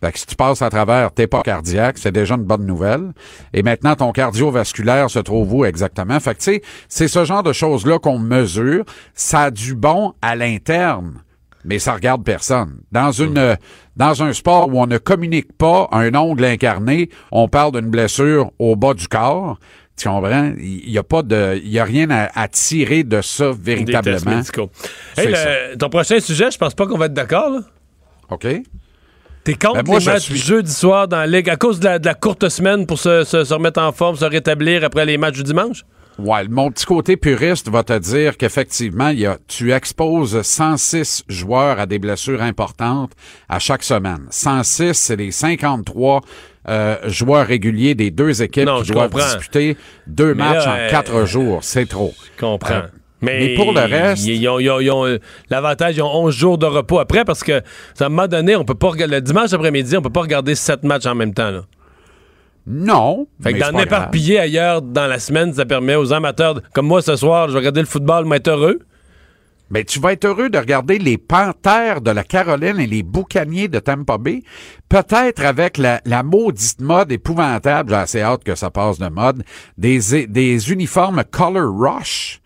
Fait 0.00 0.12
que 0.12 0.18
si 0.18 0.26
tu 0.26 0.36
passes 0.36 0.62
à 0.62 0.70
travers, 0.70 1.12
t'es 1.12 1.26
pas 1.26 1.42
cardiaque, 1.42 1.98
c'est 1.98 2.12
déjà 2.12 2.36
une 2.36 2.44
bonne 2.44 2.64
nouvelle. 2.64 3.12
Et 3.52 3.64
maintenant, 3.64 3.96
ton 3.96 4.12
cardiovasculaire 4.12 5.10
se 5.10 5.18
trouve 5.18 5.52
où 5.52 5.64
exactement? 5.64 6.20
Fait 6.20 6.34
que 6.34 6.38
tu 6.38 6.44
sais, 6.44 6.62
c'est 6.88 7.08
ce 7.08 7.24
genre 7.24 7.42
de 7.42 7.52
choses-là 7.52 7.98
qu'on 7.98 8.18
mesure. 8.18 8.84
Ça 9.14 9.44
a 9.44 9.50
du 9.50 9.74
bon 9.74 10.12
à 10.22 10.36
l'interne, 10.36 11.22
mais 11.64 11.80
ça 11.80 11.94
regarde 11.94 12.22
personne. 12.22 12.80
Dans 12.92 13.10
une, 13.10 13.38
euh, 13.38 13.56
dans 13.96 14.22
un 14.22 14.32
sport 14.32 14.68
où 14.68 14.80
on 14.80 14.86
ne 14.86 14.98
communique 14.98 15.52
pas 15.56 15.88
un 15.90 16.14
ongle 16.14 16.44
incarné, 16.44 17.10
on 17.32 17.48
parle 17.48 17.72
d'une 17.72 17.90
blessure 17.90 18.52
au 18.60 18.76
bas 18.76 18.94
du 18.94 19.08
corps. 19.08 19.58
Tu 19.98 20.08
comprends? 20.08 20.52
Il 20.58 20.88
y 20.90 20.96
a 20.98 21.02
pas 21.02 21.22
de, 21.22 21.60
il 21.62 21.68
y 21.70 21.78
a 21.78 21.84
rien 21.84 22.08
à, 22.10 22.28
à 22.40 22.48
tirer 22.48 23.02
de 23.04 23.20
ça 23.20 23.50
véritablement. 23.60 24.40
Hey, 25.16 25.26
le- 25.28 25.76
ton 25.76 25.88
prochain 25.90 26.20
sujet, 26.20 26.50
je 26.50 26.58
pense 26.58 26.74
pas 26.74 26.86
qu'on 26.86 26.96
va 26.98 27.06
être 27.06 27.14
d'accord. 27.14 27.60
OK? 28.30 28.46
T'es 29.44 29.54
contre 29.54 29.82
Ben, 29.82 29.86
moi, 29.86 29.98
les 29.98 30.04
matchs 30.04 30.22
suis- 30.24 30.34
du 30.34 30.40
jeudi 30.40 30.72
soir 30.72 31.08
dans 31.08 31.16
la 31.18 31.26
Ligue 31.26 31.48
à 31.50 31.56
cause 31.56 31.80
de 31.80 31.84
la, 31.86 31.98
de 31.98 32.06
la 32.06 32.14
courte 32.14 32.48
semaine 32.48 32.86
pour 32.86 32.98
se, 32.98 33.24
se- 33.24 33.44
se 33.44 33.54
remettre 33.54 33.80
en 33.80 33.92
forme, 33.92 34.16
se 34.16 34.24
rétablir 34.24 34.84
après 34.84 35.04
les 35.06 35.16
matchs 35.18 35.36
du 35.36 35.42
dimanche? 35.42 35.84
Ouais, 36.18 36.46
mon 36.48 36.70
petit 36.72 36.84
côté 36.84 37.16
puriste 37.16 37.68
va 37.70 37.84
te 37.84 37.96
dire 37.96 38.36
qu'effectivement, 38.36 39.08
il 39.10 39.20
y 39.20 39.26
a, 39.26 39.38
tu 39.46 39.72
exposes 39.72 40.42
106 40.42 41.22
joueurs 41.28 41.78
à 41.78 41.86
des 41.86 42.00
blessures 42.00 42.42
importantes 42.42 43.12
à 43.48 43.58
chaque 43.60 43.84
semaine. 43.84 44.26
106, 44.30 44.94
c'est 44.94 45.14
les 45.16 45.30
53 45.30 46.20
euh, 46.68 46.96
joueurs 47.06 47.46
réguliers 47.46 47.94
des 47.94 48.10
deux 48.10 48.42
équipes 48.42 48.66
Non, 48.66 48.82
qui 48.82 48.92
doivent 48.92 49.10
comprends. 49.10 49.26
disputer 49.26 49.76
deux 50.06 50.34
Mais 50.34 50.44
matchs 50.44 50.64
là, 50.66 50.72
en 50.72 50.76
euh, 50.78 50.90
quatre 50.90 51.24
jours. 51.24 51.58
C'est 51.62 51.86
trop. 51.88 52.14
Je 52.36 52.40
comprends. 52.40 52.74
Euh, 52.74 52.82
mais, 53.20 53.38
mais 53.40 53.54
pour 53.54 53.72
le 53.72 53.80
reste- 53.80 54.28
euh, 54.28 55.18
l'avantage, 55.50 55.96
ils 55.96 56.02
ont 56.02 56.14
11 56.24 56.34
jours 56.34 56.56
de 56.58 56.66
repos 56.66 57.00
après 57.00 57.24
parce 57.24 57.42
que, 57.42 57.52
à 58.00 58.04
un 58.04 58.08
moment 58.08 58.28
donné, 58.28 58.54
on 58.54 58.64
peut 58.64 58.74
pas 58.76 58.90
regarder, 58.90 59.16
le 59.16 59.20
dimanche 59.22 59.52
après-midi, 59.52 59.96
on 59.96 60.02
peut 60.02 60.10
pas 60.10 60.20
regarder 60.20 60.54
7 60.54 60.84
matchs 60.84 61.06
en 61.06 61.14
même 61.16 61.34
temps. 61.34 61.50
Là. 61.50 61.62
Non. 62.66 63.26
Fait 63.42 63.54
que 63.54 63.58
d'en 63.60 63.70
grave. 63.72 63.82
éparpiller 63.82 64.38
ailleurs 64.38 64.82
dans 64.82 65.06
la 65.06 65.18
semaine, 65.18 65.52
ça 65.54 65.64
permet 65.64 65.94
aux 65.96 66.12
amateurs, 66.12 66.60
comme 66.74 66.86
moi 66.86 67.00
ce 67.02 67.16
soir, 67.16 67.48
je 67.48 67.54
vais 67.54 67.58
regarder 67.60 67.80
le 67.80 67.86
football, 67.86 68.26
m'être 68.26 68.48
heureux. 68.48 68.78
Mais 69.70 69.84
tu 69.84 70.00
vas 70.00 70.12
être 70.12 70.24
heureux 70.24 70.50
de 70.50 70.58
regarder 70.58 70.98
les 70.98 71.18
Panthères 71.18 72.00
de 72.00 72.10
la 72.10 72.24
Caroline 72.24 72.80
et 72.80 72.86
les 72.86 73.02
Boucaniers 73.02 73.68
de 73.68 73.78
Tampa 73.78 74.18
Bay. 74.18 74.42
Peut-être 74.88 75.44
avec 75.44 75.78
la, 75.78 76.00
la 76.04 76.22
maudite 76.22 76.80
mode 76.80 77.12
épouvantable, 77.12 77.90
j'ai 77.90 77.96
assez 77.96 78.20
hâte 78.20 78.44
que 78.44 78.54
ça 78.54 78.70
passe 78.70 78.98
de 78.98 79.08
mode, 79.08 79.44
des, 79.76 80.26
des 80.26 80.72
uniformes 80.72 81.22
Color 81.30 81.78
Rush 81.78 82.40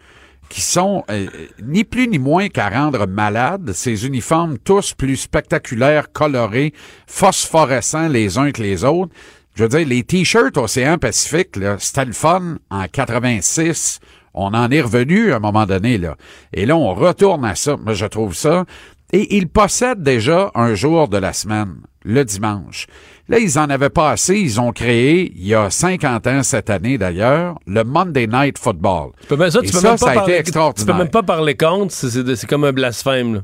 qui 0.53 0.61
sont 0.61 1.03
euh, 1.11 1.29
ni 1.63 1.83
plus 1.83 2.09
ni 2.09 2.19
moins 2.19 2.51
qu'à 2.51 2.69
rendre 2.69 3.07
malades. 3.07 3.73
Ces 3.73 4.07
uniformes 4.07 4.59
tous 4.59 4.93
plus 4.93 5.17
spectaculaires, 5.17 6.13
colorés, 6.13 6.75
phosphorescents 7.07 8.09
les 8.09 8.37
uns 8.37 8.53
que 8.53 8.63
les 8.63 8.85
autres. 8.85 9.15
Je 9.55 9.63
veux 9.63 9.69
dire, 9.71 9.87
les 9.87 10.03
t-shirts 10.03 10.59
Océan 10.59 10.99
Pacifique, 10.99 11.59
c'était 11.79 12.05
le 12.05 12.13
fun 12.13 12.59
en 12.71 12.85
86. 12.87 14.01
On 14.35 14.55
en 14.55 14.71
est 14.71 14.81
revenu 14.81 15.33
à 15.33 15.37
un 15.37 15.41
moment 15.41 15.67
donné, 15.67 15.99
là. 15.99 16.17
Et 16.53 16.67
là, 16.67 16.77
on 16.77 16.95
retourne 16.95 17.45
à 17.45 17.55
ça. 17.55 17.77
Moi, 17.77 17.93
je 17.95 18.07
trouve 18.07 18.35
ça. 18.35 18.65
Et 19.13 19.37
ils 19.37 19.49
possèdent 19.49 20.03
déjà 20.03 20.51
un 20.55 20.75
jour 20.75 21.09
de 21.09 21.19
la 21.19 21.35
semaine, 21.35 21.75
le 22.03 22.25
dimanche. 22.25 22.87
Là, 23.29 23.39
ils 23.39 23.59
en 23.59 23.69
avaient 23.69 23.91
pas 23.91 24.11
assez. 24.11 24.35
Ils 24.37 24.59
ont 24.61 24.73
créé, 24.73 25.33
il 25.37 25.47
y 25.47 25.55
a 25.55 25.69
50 25.71 26.27
ans 26.27 26.43
cette 26.43 26.71
année 26.71 26.97
d'ailleurs, 26.97 27.59
le 27.67 27.85
Monday 27.85 28.27
Night 28.27 28.57
Football. 28.59 29.11
Tu 29.21 29.27
peux, 29.29 29.37
même- 29.37 29.51
ça, 29.51 29.61
tu 29.61 29.67
peux 29.71 29.79
ça, 29.81 29.91
même 29.91 29.99
pas 29.99 29.99
ça 29.99 30.07
a 30.07 30.13
été 30.13 30.19
parler- 30.21 30.33
Tu 30.35 30.41
extraordinaire. 30.41 30.95
peux 30.97 31.03
même 31.03 31.11
pas 31.11 31.23
parler 31.23 31.55
contre, 31.55 31.93
c'est 31.95 32.47
comme 32.47 32.65
un 32.65 32.73
blasphème. 32.73 33.35
là. 33.35 33.41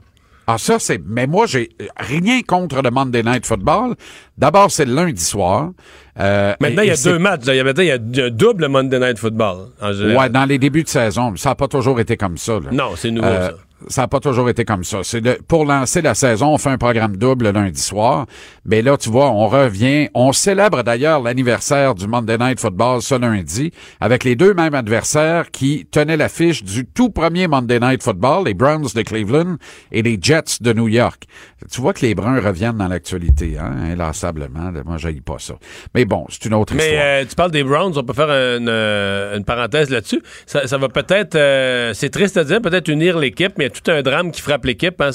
Ah, 0.51 0.57
ça, 0.57 0.78
c'est. 0.78 0.99
Mais 1.07 1.26
moi, 1.26 1.44
j'ai 1.46 1.68
rien 1.99 2.40
contre 2.40 2.80
le 2.80 2.90
Monday 2.90 3.22
Night 3.22 3.44
Football. 3.44 3.96
D'abord, 4.38 4.70
c'est 4.70 4.86
le 4.86 4.94
lundi 4.94 5.22
soir. 5.22 5.72
Euh, 6.18 6.55
Maintenant, 6.59 6.82
il 6.82 6.88
y 6.88 6.90
a 6.90 6.96
deux 6.96 7.18
matchs. 7.18 7.44
là. 7.44 7.53
Il 7.55 7.59
y 7.59 7.61
a, 7.61 7.64
maintenant, 7.64 7.82
il 7.82 7.88
y 7.88 7.92
a 7.92 7.96
il 7.96 8.16
y 8.16 8.20
a 8.22 8.24
un 8.24 8.30
double 8.30 8.66
Monday 8.68 8.99
Night 8.99 9.18
Football. 9.18 9.66
En 9.80 9.92
général. 9.92 10.16
Ouais, 10.16 10.28
dans 10.30 10.46
les 10.46 10.59
débuts 10.59 10.84
de 10.84 10.88
saison. 10.88 11.36
Ça 11.36 11.51
n'a 11.51 11.55
pas 11.55 11.68
toujours 11.68 12.01
été 12.01 12.16
comme 12.16 12.38
ça. 12.38 12.55
là. 12.55 12.70
Non, 12.72 12.92
c'est 12.96 13.11
nouveau, 13.11 13.26
Euh, 13.28 13.49
ça. 13.51 13.55
Ça 13.87 14.03
n'a 14.03 14.09
pas 14.09 14.18
toujours 14.18 14.49
été 14.51 14.64
comme 14.64 14.83
ça. 14.83 14.99
C'est 15.05 15.43
pour 15.43 15.64
lancer 15.64 16.03
la 16.03 16.14
saison, 16.14 16.49
on 16.55 16.59
fait 16.59 16.70
un 16.70 16.79
programme 16.79 17.16
double 17.16 17.45
le 17.47 17.51
lundi 17.53 17.81
soir. 17.81 18.26
Mais 18.64 18.83
là, 18.83 18.97
tu 18.97 19.09
vois, 19.09 19.31
on 19.31 19.47
revient. 19.49 20.09
On 20.14 20.33
célèbre 20.33 20.83
d'ailleurs 20.83 21.22
l'anniversaire 21.22 21.95
du 21.95 22.09
Monday 22.09 22.39
Night 22.39 22.59
Football 22.61 23.03
ce 23.03 23.14
lundi 23.14 23.70
avec 24.01 24.24
les 24.24 24.35
deux 24.35 24.53
mêmes 24.55 24.74
adversaires 24.74 25.51
qui 25.51 25.87
tenaient 25.91 26.16
l'affiche 26.16 26.64
du 26.64 26.87
tout 26.87 27.11
premier 27.11 27.47
Monday 27.47 27.79
Night 27.79 28.03
Football, 28.03 28.47
les 28.47 28.55
Browns 28.55 28.89
de 28.95 29.03
Cleveland 29.03 29.57
et 29.93 30.03
les 30.03 30.18
Jets 30.20 30.59
de 30.61 30.72
New 30.72 30.89
York. 30.89 31.24
Tu 31.70 31.81
vois 31.81 31.93
que 31.93 32.01
les 32.05 32.14
Bruns 32.14 32.41
reviennent 32.41 32.79
dans 32.79 32.89
l'actualité, 32.89 33.57
hein, 33.59 33.72
inlassablement. 33.93 34.72
Moi, 34.85 34.97
je 34.99 35.09
pas 35.20 35.39
ça. 35.39 35.55
Mais 35.95 36.05
bon, 36.05 36.26
c'est 36.29 36.45
une 36.45 36.55
autre 36.55 36.74
Mais 36.74 36.85
histoire. 36.85 37.03
euh, 37.05 37.24
tu 37.29 37.35
parles 37.35 37.51
des 37.51 37.64
Browns, 37.64 37.93
on 37.97 38.03
peut 38.03 38.12
faire 38.12 38.31
une, 38.31 38.68
euh, 38.68 39.37
une 39.37 39.45
parenthèse 39.45 39.91
là-dessus. 39.91 40.22
Ça, 40.47 40.66
ça 40.66 40.79
va 40.79 40.89
peut-être, 40.89 41.35
euh, 41.35 41.93
c'est 41.95 42.11
triste 42.11 42.37
à 42.37 42.45
dire, 42.45 42.61
peut-être 42.61 42.89
unir 42.89 43.18
l'équipe, 43.18 43.53
mais 43.59 43.68
a 43.69 43.71
tout 43.71 43.91
un 43.91 44.03
drame 44.03 44.31
qui 44.33 44.41
frappe 44.43 44.64
l'équipe. 44.64 45.01
hein. 45.01 45.11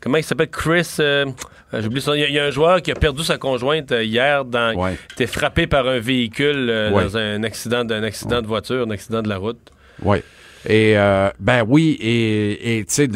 Comment 0.00 0.16
il 0.18 0.24
s'appelle? 0.24 0.48
Chris, 0.50 0.96
euh, 1.00 1.26
euh, 1.74 1.82
j'oublie 1.82 2.00
son... 2.00 2.14
Il 2.14 2.20
y, 2.20 2.24
a- 2.24 2.28
il 2.28 2.34
y 2.34 2.38
a 2.38 2.44
un 2.44 2.50
joueur 2.50 2.80
qui 2.82 2.90
a 2.90 2.94
perdu 2.94 3.22
sa 3.22 3.38
conjointe 3.38 3.92
euh, 3.92 4.02
hier, 4.02 4.44
dans, 4.44 4.74
Ouais. 4.76 4.96
était 5.12 5.26
frappé 5.26 5.66
par 5.66 5.86
un 5.88 5.98
véhicule 5.98 6.68
euh, 6.70 6.90
Ouais. 6.90 7.04
dans 7.04 7.16
un 7.16 7.42
accident, 7.42 7.84
d'un 7.84 8.02
accident 8.02 8.40
de 8.42 8.46
voiture, 8.46 8.86
un 8.86 8.90
accident 8.90 9.22
de 9.22 9.28
la 9.28 9.36
route. 9.38 9.58
Oui. 10.02 10.18
Et 10.68 10.98
euh, 10.98 11.28
ben 11.38 11.64
oui, 11.68 11.96
et 12.00 12.84
tu 12.88 12.92
sais, 12.92 13.08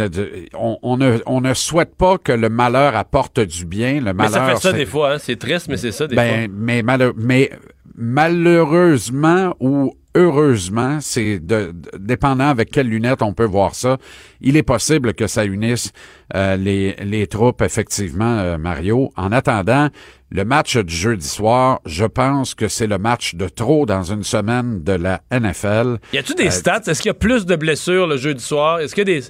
on, 0.55 0.79
on 0.83 0.97
ne 0.97 1.19
on 1.27 1.41
ne 1.41 1.53
souhaite 1.53 1.97
pas 1.97 2.17
que 2.17 2.31
le 2.31 2.49
malheur 2.49 2.95
apporte 2.95 3.41
du 3.41 3.65
bien. 3.67 3.95
Le 4.01 4.13
Mais 4.15 4.29
ça 4.29 4.39
malheur, 4.41 4.57
fait 4.61 4.69
ça 4.69 4.73
des 4.73 4.87
fois, 4.87 5.15
hein. 5.15 5.19
c'est 5.19 5.35
triste, 5.37 5.67
mais 5.69 5.77
c'est 5.77 5.91
ça 5.91 6.07
des 6.07 6.15
ben, 6.15 6.49
mais, 6.53 6.83
malheur- 6.83 7.13
mais 7.17 7.51
malheureusement 7.97 9.55
ou 9.61 9.95
heureusement, 10.15 10.99
c'est 11.01 11.39
de, 11.39 11.73
de- 11.73 11.99
dépendant 11.99 12.49
avec 12.49 12.71
quelles 12.71 12.89
lunettes 12.89 13.23
on 13.23 13.33
peut 13.33 13.45
voir 13.45 13.75
ça. 13.75 13.99
Il 14.41 14.57
est 14.57 14.63
possible 14.63 15.15
que 15.15 15.27
ça 15.27 15.45
unisse 15.45 15.93
euh, 16.35 16.57
les, 16.57 16.95
les 17.03 17.27
troupes, 17.27 17.63
effectivement, 17.63 18.39
euh, 18.39 18.59
Mario. 18.59 19.11
En 19.17 19.33
attendant, 19.33 19.89
le 20.31 20.45
match 20.45 20.77
du 20.77 20.95
jeudi 20.95 21.27
soir, 21.27 21.81
je 21.87 22.05
pense 22.05 22.55
que 22.55 22.69
c'est 22.69 22.87
le 22.87 22.99
match 22.99 23.35
de 23.35 23.49
trop 23.49 23.87
dans 23.87 24.03
une 24.05 24.23
semaine 24.23 24.83
de 24.83 24.93
la 24.93 25.21
NFL. 25.33 25.99
Y 26.13 26.19
a-tu 26.19 26.35
des 26.35 26.47
Euh, 26.47 26.51
stats? 26.51 26.83
Est-ce 26.87 27.03
qu'il 27.03 27.09
y 27.09 27.11
a 27.11 27.15
plus 27.15 27.47
de 27.47 27.57
blessures 27.57 28.07
le 28.07 28.17
jeudi 28.17 28.43
soir? 28.43 28.81
Est-ce 28.81 28.95
qu'il 28.95 29.09
y 29.09 29.13
a 29.17 29.21
des... 29.21 29.27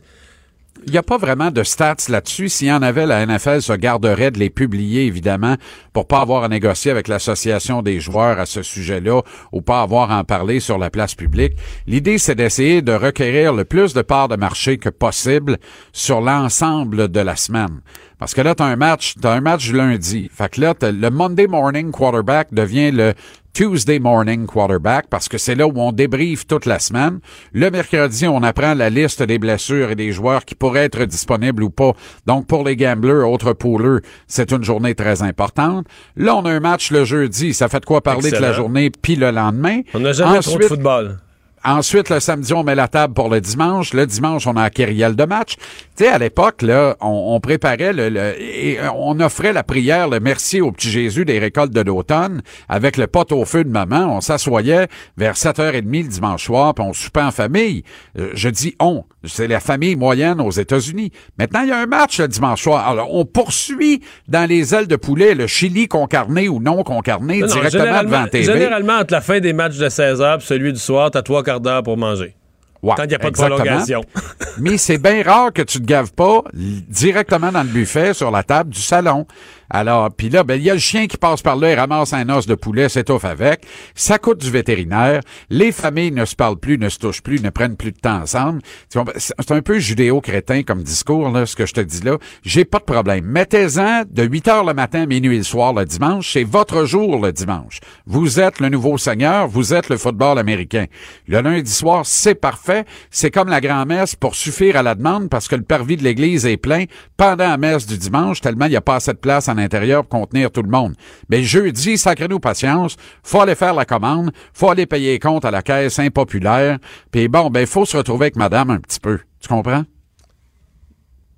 Il 0.87 0.93
n'y 0.93 0.99
a 0.99 1.03
pas 1.03 1.19
vraiment 1.19 1.51
de 1.51 1.63
stats 1.63 1.97
là-dessus. 2.09 2.49
S'il 2.49 2.69
y 2.69 2.73
en 2.73 2.81
avait, 2.81 3.05
la 3.05 3.27
NFL 3.27 3.61
se 3.61 3.73
garderait 3.75 4.31
de 4.31 4.39
les 4.39 4.49
publier, 4.49 5.05
évidemment, 5.05 5.57
pour 5.93 6.07
pas 6.07 6.21
avoir 6.21 6.43
à 6.43 6.49
négocier 6.49 6.91
avec 6.91 7.07
l'association 7.07 7.83
des 7.83 8.01
joueurs 8.01 8.39
à 8.41 8.47
ce 8.47 8.63
sujet-là 8.63 9.21
ou 9.53 9.61
pas 9.61 9.83
avoir 9.83 10.11
à 10.11 10.19
en 10.19 10.25
parler 10.25 10.59
sur 10.59 10.79
la 10.79 10.89
place 10.89 11.15
publique. 11.15 11.53
L'idée, 11.87 12.17
c'est 12.17 12.35
d'essayer 12.35 12.81
de 12.81 12.93
requérir 12.93 13.53
le 13.53 13.67
plus 13.67 13.93
de 13.93 14.01
parts 14.01 14.29
de 14.29 14.37
marché 14.37 14.79
que 14.79 14.89
possible 14.89 15.59
sur 15.93 16.23
l'ensemble 16.23 17.09
de 17.09 17.21
la 17.21 17.37
semaine. 17.37 17.81
Parce 18.19 18.35
que 18.35 18.41
là, 18.41 18.55
tu 18.55 18.63
as 18.63 18.67
un 18.67 18.77
match, 18.77 19.15
t'as 19.21 19.33
un 19.33 19.41
match 19.41 19.71
lundi. 19.73 20.31
Fait 20.35 20.51
que 20.51 20.61
là, 20.61 20.75
t'as- 20.75 20.93
le 20.93 21.11
Monday 21.11 21.47
morning 21.47 21.91
quarterback 21.91 22.53
devient 22.53 22.91
le 22.91 23.15
Tuesday 23.53 23.99
morning 23.99 24.47
quarterback 24.47 25.07
parce 25.09 25.29
que 25.29 25.39
c'est 25.39 25.55
là 25.55 25.67
où 25.67 25.73
on 25.77 25.93
débriefe 25.93 26.47
toute 26.47 26.67
la 26.67 26.79
semaine. 26.79 27.21
Le 27.53 27.71
mercredi, 27.71 28.27
on 28.27 28.43
apprend 28.43 28.75
la 28.75 28.91
liste 28.91 29.23
des 29.23 29.39
blessures 29.39 29.91
et 29.91 29.97
des 29.97 30.13
joueurs 30.13 30.45
qui 30.45 30.55
pourraient 30.55 30.85
être 30.85 31.05
disponibles 31.05 31.63
ou 31.63 31.71
pas. 31.71 31.93
Donc, 32.27 32.47
pour 32.47 32.65
les 32.65 32.77
gamblers, 32.77 33.29
autres 33.29 33.53
poolers, 33.53 34.01
c'est 34.27 34.53
une 34.53 34.65
journée 34.65 34.95
très 34.95 35.23
importante. 35.23 35.87
Là, 36.17 36.37
on 36.37 36.45
a 36.45 36.51
un 36.51 36.61
match 36.61 36.91
le 36.91 37.05
jeudi. 37.05 37.55
Ça 37.55 37.69
fait 37.69 37.81
de 37.81 37.87
quoi 37.87 38.01
parler 38.01 38.31
de 38.31 38.37
la 38.37 38.53
journée 38.53 38.91
puis 38.91 39.17
le 39.17 39.31
lendemain. 39.31 39.81
On 39.95 40.01
n'a 40.01 40.13
jamais 40.13 40.41
trop 40.41 40.53
de 40.53 40.57
Ensuite, 40.57 40.69
football. 40.69 41.19
Ensuite, 41.63 42.09
le 42.09 42.21
samedi, 42.21 42.55
on 42.55 42.65
met 42.65 42.75
la 42.75 42.89
table 42.89 43.13
pour 43.13 43.29
le 43.29 43.41
dimanche. 43.41 43.93
Le 43.93 44.07
dimanche, 44.07 44.47
on 44.47 44.57
a 44.57 44.63
un 44.63 44.71
querelle 44.71 45.15
de 45.15 45.25
match. 45.25 45.57
Tu 46.01 46.07
sais, 46.07 46.13
à 46.13 46.17
l'époque, 46.17 46.63
là, 46.63 46.97
on, 47.03 47.35
on 47.35 47.41
préparait 47.41 47.93
le, 47.93 48.09
le- 48.09 48.35
et 48.41 48.79
on 48.97 49.21
offrait 49.21 49.53
la 49.53 49.63
prière, 49.63 50.09
le 50.09 50.19
merci 50.19 50.63
au 50.63 50.73
petit 50.73 50.89
Jésus 50.89 51.27
des 51.27 51.39
récoltes 51.39 51.75
de 51.75 51.83
l'automne 51.83 52.41
avec 52.71 52.97
le 52.97 53.07
pot 53.07 53.31
au 53.33 53.45
feu 53.45 53.65
de 53.65 53.69
maman. 53.69 54.17
On 54.17 54.23
s'assoyait 54.23 54.89
vers 55.19 55.35
7h30 55.35 55.83
le 56.05 56.09
dimanche 56.09 56.47
soir, 56.47 56.73
puis 56.75 56.83
on 56.89 56.95
soupait 56.95 57.21
en 57.21 57.31
famille. 57.31 57.83
Euh, 58.19 58.31
je 58.33 58.49
dis 58.49 58.75
on, 58.81 59.05
c'est 59.25 59.47
la 59.47 59.61
famille 59.61 59.95
moyenne 59.95 60.41
aux 60.41 60.51
États-Unis. 60.51 61.13
Maintenant, 61.39 61.61
il 61.65 61.69
y 61.69 61.73
a 61.73 61.79
un 61.81 61.85
match 61.87 62.19
le 62.19 62.29
dimanche 62.29 62.63
soir. 62.63 62.89
Alors, 62.89 63.15
on 63.15 63.27
poursuit 63.27 64.01
dans 64.27 64.49
les 64.49 64.75
ailes 64.75 64.87
de 64.89 64.97
poulet 64.97 65.35
le 65.35 65.47
Chili 65.49 65.87
concarné 65.87 66.49
ou 66.49 66.61
non 66.63 66.83
concarné 66.83 67.41
Non, 67.41 67.47
directement 67.47 68.03
devant 68.05 68.27
TV. 68.27 68.45
généralement, 68.45 68.95
entre 69.01 69.13
la 69.13 69.21
fin 69.21 69.39
des 69.41 69.53
matchs 69.53 69.77
de 69.77 69.87
16h 69.91 70.39
et 70.39 70.41
celui 70.41 70.73
du 70.73 70.81
soir, 70.81 71.11
t'as 71.11 71.21
trois 71.21 71.43
quarts 71.43 71.61
d'heure 71.61 71.83
pour 71.83 71.99
manger. 71.99 72.37
Ouais, 72.83 72.95
Tant 72.95 73.03
qu'il 73.03 73.11
n'y 73.11 73.15
a 73.17 73.19
pas 73.19 73.29
exactement. 73.29 73.59
de 73.59 73.65
prolongation. 73.65 74.05
Mais 74.59 74.79
c'est 74.79 74.99
bien 74.99 75.23
rare 75.23 75.53
que 75.53 75.63
tu 75.63 75.81
te 75.81 75.85
gaves 75.85 76.13
pas 76.13 76.43
directement 76.55 77.53
dans 77.53 77.63
le 77.63 77.69
buffet 77.69 78.15
sur 78.15 78.31
la 78.31 78.43
table 78.43 78.71
du 78.71 78.81
salon. 78.81 79.27
Alors, 79.71 80.11
puis 80.13 80.29
là, 80.29 80.45
ben 80.45 80.57
il 80.57 80.63
y 80.63 80.71
a 80.71 80.75
le 80.75 80.81
chien 80.81 81.07
qui 81.07 81.17
passe 81.17 81.43
par 81.43 81.57
là 81.57 81.71
et 81.71 81.75
ramasse 81.75 82.13
un 82.13 82.29
os 82.29 82.47
de 82.47 82.55
poulet, 82.55 82.89
s'étouffe 82.89 83.25
avec. 83.25 83.65
Ça 83.95 84.19
coûte 84.19 84.39
du 84.39 84.51
vétérinaire. 84.51 85.21
Les 85.49 85.73
familles 85.73 86.13
ne 86.13 86.25
se 86.25 86.35
parlent 86.35 86.59
plus, 86.59 86.79
ne 86.79 86.89
se 86.89 86.99
touchent 86.99 87.23
plus, 87.23 87.41
ne 87.41 87.51
prennent 87.51 87.77
plus 87.77 87.93
de 87.93 87.99
temps 87.99 88.23
ensemble. 88.23 88.61
Comprends? 88.93 89.13
C'est 89.17 89.53
un 89.53 89.63
peu 89.63 89.79
judéo-crétin 89.79 90.63
comme 90.63 90.83
discours, 90.83 91.31
là, 91.31 91.47
ce 91.47 91.57
que 91.57 91.67
je 91.67 91.75
te 91.75 91.81
dis 91.81 92.01
là. 92.03 92.19
J'ai 92.43 92.65
pas 92.65 92.79
de 92.79 92.85
problème. 92.85 93.25
Mettez-en 93.25 94.03
de 94.11 94.23
8 94.23 94.49
heures 94.49 94.65
le 94.65 94.75
matin 94.75 95.07
minuit 95.07 95.39
le 95.39 95.45
soir 95.45 95.73
le 95.73 95.85
dimanche. 95.85 96.33
C'est 96.33 96.45
votre 96.45 96.85
jour 96.85 97.21
le 97.21 97.33
dimanche. 97.33 97.81
Vous 98.07 98.41
êtes 98.41 98.61
le 98.61 98.69
nouveau 98.69 98.99
seigneur, 98.99 99.47
vous 99.49 99.73
êtes 99.73 99.89
le 99.89 99.97
football 99.97 100.39
américain. 100.39 100.87
Le 101.29 101.41
lundi 101.41 101.71
soir, 101.71 102.05
c'est 102.05 102.35
parfait. 102.35 102.85
C'est 103.11 103.31
comme 103.31 103.49
la 103.49 103.61
grand-messe 103.61 104.17
pour 104.17 104.35
suffire 104.35 104.77
à 104.77 104.83
la 104.83 104.95
demande 104.95 105.29
parce 105.29 105.49
que 105.49 105.57
le 105.57 105.63
parvis 105.63 105.97
de 105.97 106.03
l'église 106.03 106.47
est 106.47 106.57
plein 106.57 106.85
pendant 107.17 107.49
la 107.49 107.57
messe 107.57 107.87
du 107.87 107.97
dimanche 107.99 108.41
tellement 108.41 108.67
il 108.67 108.71
n'y 108.71 108.77
a 108.77 108.81
pas 108.81 108.97
assez 108.97 109.13
de 109.13 109.19
place 109.19 109.49
en 109.49 109.59
intérieur 109.61 110.05
pour 110.05 110.21
contenir 110.21 110.51
tout 110.51 110.63
le 110.63 110.69
monde. 110.71 110.95
Mais 111.29 111.43
jeudi, 111.43 111.97
sacrez-nous 111.97 112.41
patience. 112.41 112.97
Faut 113.23 113.41
aller 113.41 113.55
faire 113.55 113.75
la 113.75 113.85
commande. 113.85 114.33
Faut 114.53 114.71
aller 114.71 114.87
payer 114.87 115.13
les 115.13 115.19
comptes 115.19 115.45
à 115.45 115.51
la 115.51 115.63
caisse 115.63 115.99
impopulaire. 115.99 116.79
Puis 117.13 117.29
bon, 117.29 117.51
ben, 117.51 117.67
faut 117.67 117.85
se 117.85 117.97
retrouver 117.97 118.25
avec 118.27 118.37
madame 118.37 118.71
un 118.71 118.79
petit 118.79 119.01
peu. 119.01 119.19
Tu 119.41 119.49
comprends? 119.49 119.85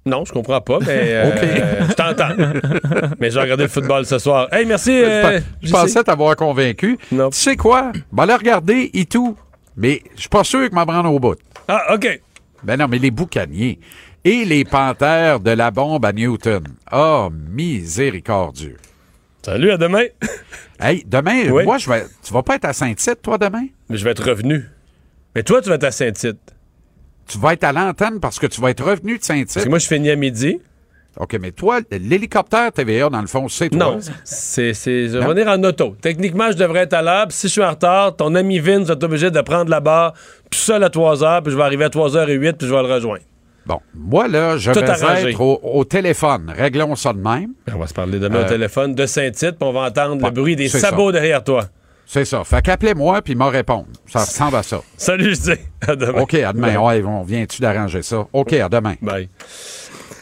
Non, 0.04 0.24
je 0.24 0.32
comprends 0.32 0.60
pas, 0.60 0.78
mais 0.80 0.86
euh, 1.12 1.86
je 1.88 1.92
t'entends. 1.92 2.34
mais 3.20 3.30
j'ai 3.30 3.40
regardé 3.40 3.64
le 3.64 3.68
football 3.68 4.04
ce 4.04 4.18
soir. 4.18 4.48
Hey, 4.52 4.66
merci. 4.66 4.90
euh, 4.90 5.40
je 5.60 5.68
JC. 5.68 5.72
pensais 5.72 6.02
t'avoir 6.02 6.34
convaincu. 6.34 6.98
Non. 7.12 7.30
Tu 7.30 7.38
sais 7.38 7.56
quoi? 7.56 7.92
Ben, 8.10 8.26
le 8.26 8.34
regarder 8.34 8.90
et 8.94 9.04
tout. 9.04 9.36
Mais 9.76 10.02
je 10.16 10.20
suis 10.22 10.28
pas 10.28 10.44
sûr 10.44 10.68
que 10.68 10.74
m'a 10.74 10.84
prendre 10.84 11.12
au 11.12 11.20
bout. 11.20 11.38
Ah, 11.68 11.94
OK. 11.94 12.20
Ben 12.64 12.78
non, 12.78 12.86
mais 12.88 12.98
les 12.98 13.10
boucaniers 13.10 13.78
et 14.24 14.44
les 14.44 14.64
panthères 14.64 15.40
de 15.40 15.50
la 15.50 15.70
bombe 15.70 16.04
à 16.04 16.12
Newton. 16.12 16.64
Oh, 16.92 17.28
miséricordieux. 17.50 18.76
Salut, 19.44 19.70
à 19.70 19.76
demain. 19.76 20.04
Hey, 20.84 21.04
demain, 21.06 21.48
Oui. 21.48 21.62
moi, 21.62 21.78
je 21.78 21.88
vais. 21.88 22.04
Tu 22.24 22.32
vas 22.32 22.42
pas 22.42 22.56
être 22.56 22.64
à 22.64 22.72
Saint-Tite, 22.72 23.22
toi, 23.22 23.38
demain? 23.38 23.66
Mais 23.88 23.96
je 23.96 24.04
vais 24.04 24.10
être 24.10 24.28
revenu. 24.28 24.64
Mais 25.36 25.44
toi, 25.44 25.62
tu 25.62 25.68
vas 25.68 25.76
être 25.76 25.84
à 25.84 25.92
Saint-Tite. 25.92 26.40
Tu 27.28 27.38
vas 27.38 27.52
être 27.52 27.62
à 27.62 27.72
l'antenne 27.72 28.18
parce 28.18 28.40
que 28.40 28.48
tu 28.48 28.60
vas 28.60 28.70
être 28.70 28.82
revenu 28.82 29.12
de 29.12 29.18
Parce 29.18 29.26
Saint-Tite. 29.28 29.62
que 29.62 29.68
moi, 29.68 29.78
je 29.78 29.86
finis 29.86 30.10
à 30.10 30.16
midi. 30.16 30.58
OK, 31.18 31.38
mais 31.40 31.52
toi, 31.52 31.78
l'hélicoptère 31.92 32.72
TVA, 32.72 33.10
dans 33.10 33.20
le 33.20 33.28
fond, 33.28 33.46
c'est 33.46 33.68
toi. 33.68 33.78
Non, 33.78 33.98
c'est, 34.24 34.74
c'est, 34.74 35.06
je 35.08 35.18
vais 35.18 35.20
Non? 35.24 35.28
venir 35.28 35.46
en 35.46 35.62
auto. 35.62 35.94
Techniquement, 36.00 36.50
je 36.50 36.56
devrais 36.56 36.80
être 36.80 36.94
à 36.94 37.02
l'heure. 37.02 37.26
Si 37.30 37.46
je 37.46 37.52
suis 37.52 37.62
en 37.62 37.70
retard, 37.70 38.16
ton 38.16 38.34
ami 38.34 38.58
Vince 38.58 38.88
va 38.88 38.94
être 38.94 39.04
obligé 39.04 39.30
de 39.30 39.40
prendre 39.40 39.70
la 39.70 39.78
barre 39.78 40.14
tout 40.50 40.58
seul 40.58 40.82
à 40.82 40.90
3 40.90 41.22
heures, 41.22 41.42
puis 41.44 41.52
je 41.52 41.56
vais 41.56 41.62
arriver 41.62 41.84
à 41.84 41.90
3h08, 41.90 42.54
puis 42.54 42.66
je 42.66 42.74
vais 42.74 42.82
le 42.82 42.92
rejoindre. 42.92 43.22
Bon, 43.66 43.80
moi, 43.94 44.26
là, 44.28 44.56
je 44.56 44.72
Tout 44.72 44.80
vais 44.80 44.90
arrangé. 44.90 45.30
être 45.30 45.40
au, 45.40 45.60
au 45.62 45.84
téléphone. 45.84 46.52
Réglons 46.56 46.96
ça 46.96 47.12
de 47.12 47.20
même. 47.20 47.52
On 47.72 47.78
va 47.78 47.86
se 47.86 47.94
parler 47.94 48.18
demain 48.18 48.38
Euh, 48.40 48.44
au 48.44 48.48
téléphone 48.48 48.94
de 48.94 49.06
Saint-Tite, 49.06 49.52
puis 49.58 49.68
on 49.68 49.72
va 49.72 49.82
entendre 49.86 50.16
ouais, 50.16 50.24
le 50.28 50.30
bruit 50.30 50.56
des 50.56 50.68
sabots 50.68 51.12
derrière 51.12 51.44
toi. 51.44 51.66
C'est 52.04 52.24
ça. 52.24 52.42
Fait 52.44 52.60
qu'appelez-moi 52.60 53.22
puis 53.22 53.34
m'a 53.34 53.48
répondre. 53.48 53.86
Ça 54.06 54.20
ressemble 54.20 54.56
à 54.56 54.62
ça. 54.62 54.80
Salut, 54.96 55.34
je 55.34 55.40
dis. 55.54 55.60
À 55.86 55.96
demain. 55.96 56.20
OK, 56.20 56.34
à 56.34 56.52
demain. 56.52 56.76
Ouais, 56.76 57.02
on 57.04 57.22
vient-tu 57.22 57.62
d'arranger 57.62 58.02
ça? 58.02 58.26
OK, 58.32 58.52
à 58.52 58.68
demain. 58.68 58.94
Bye. 59.00 59.28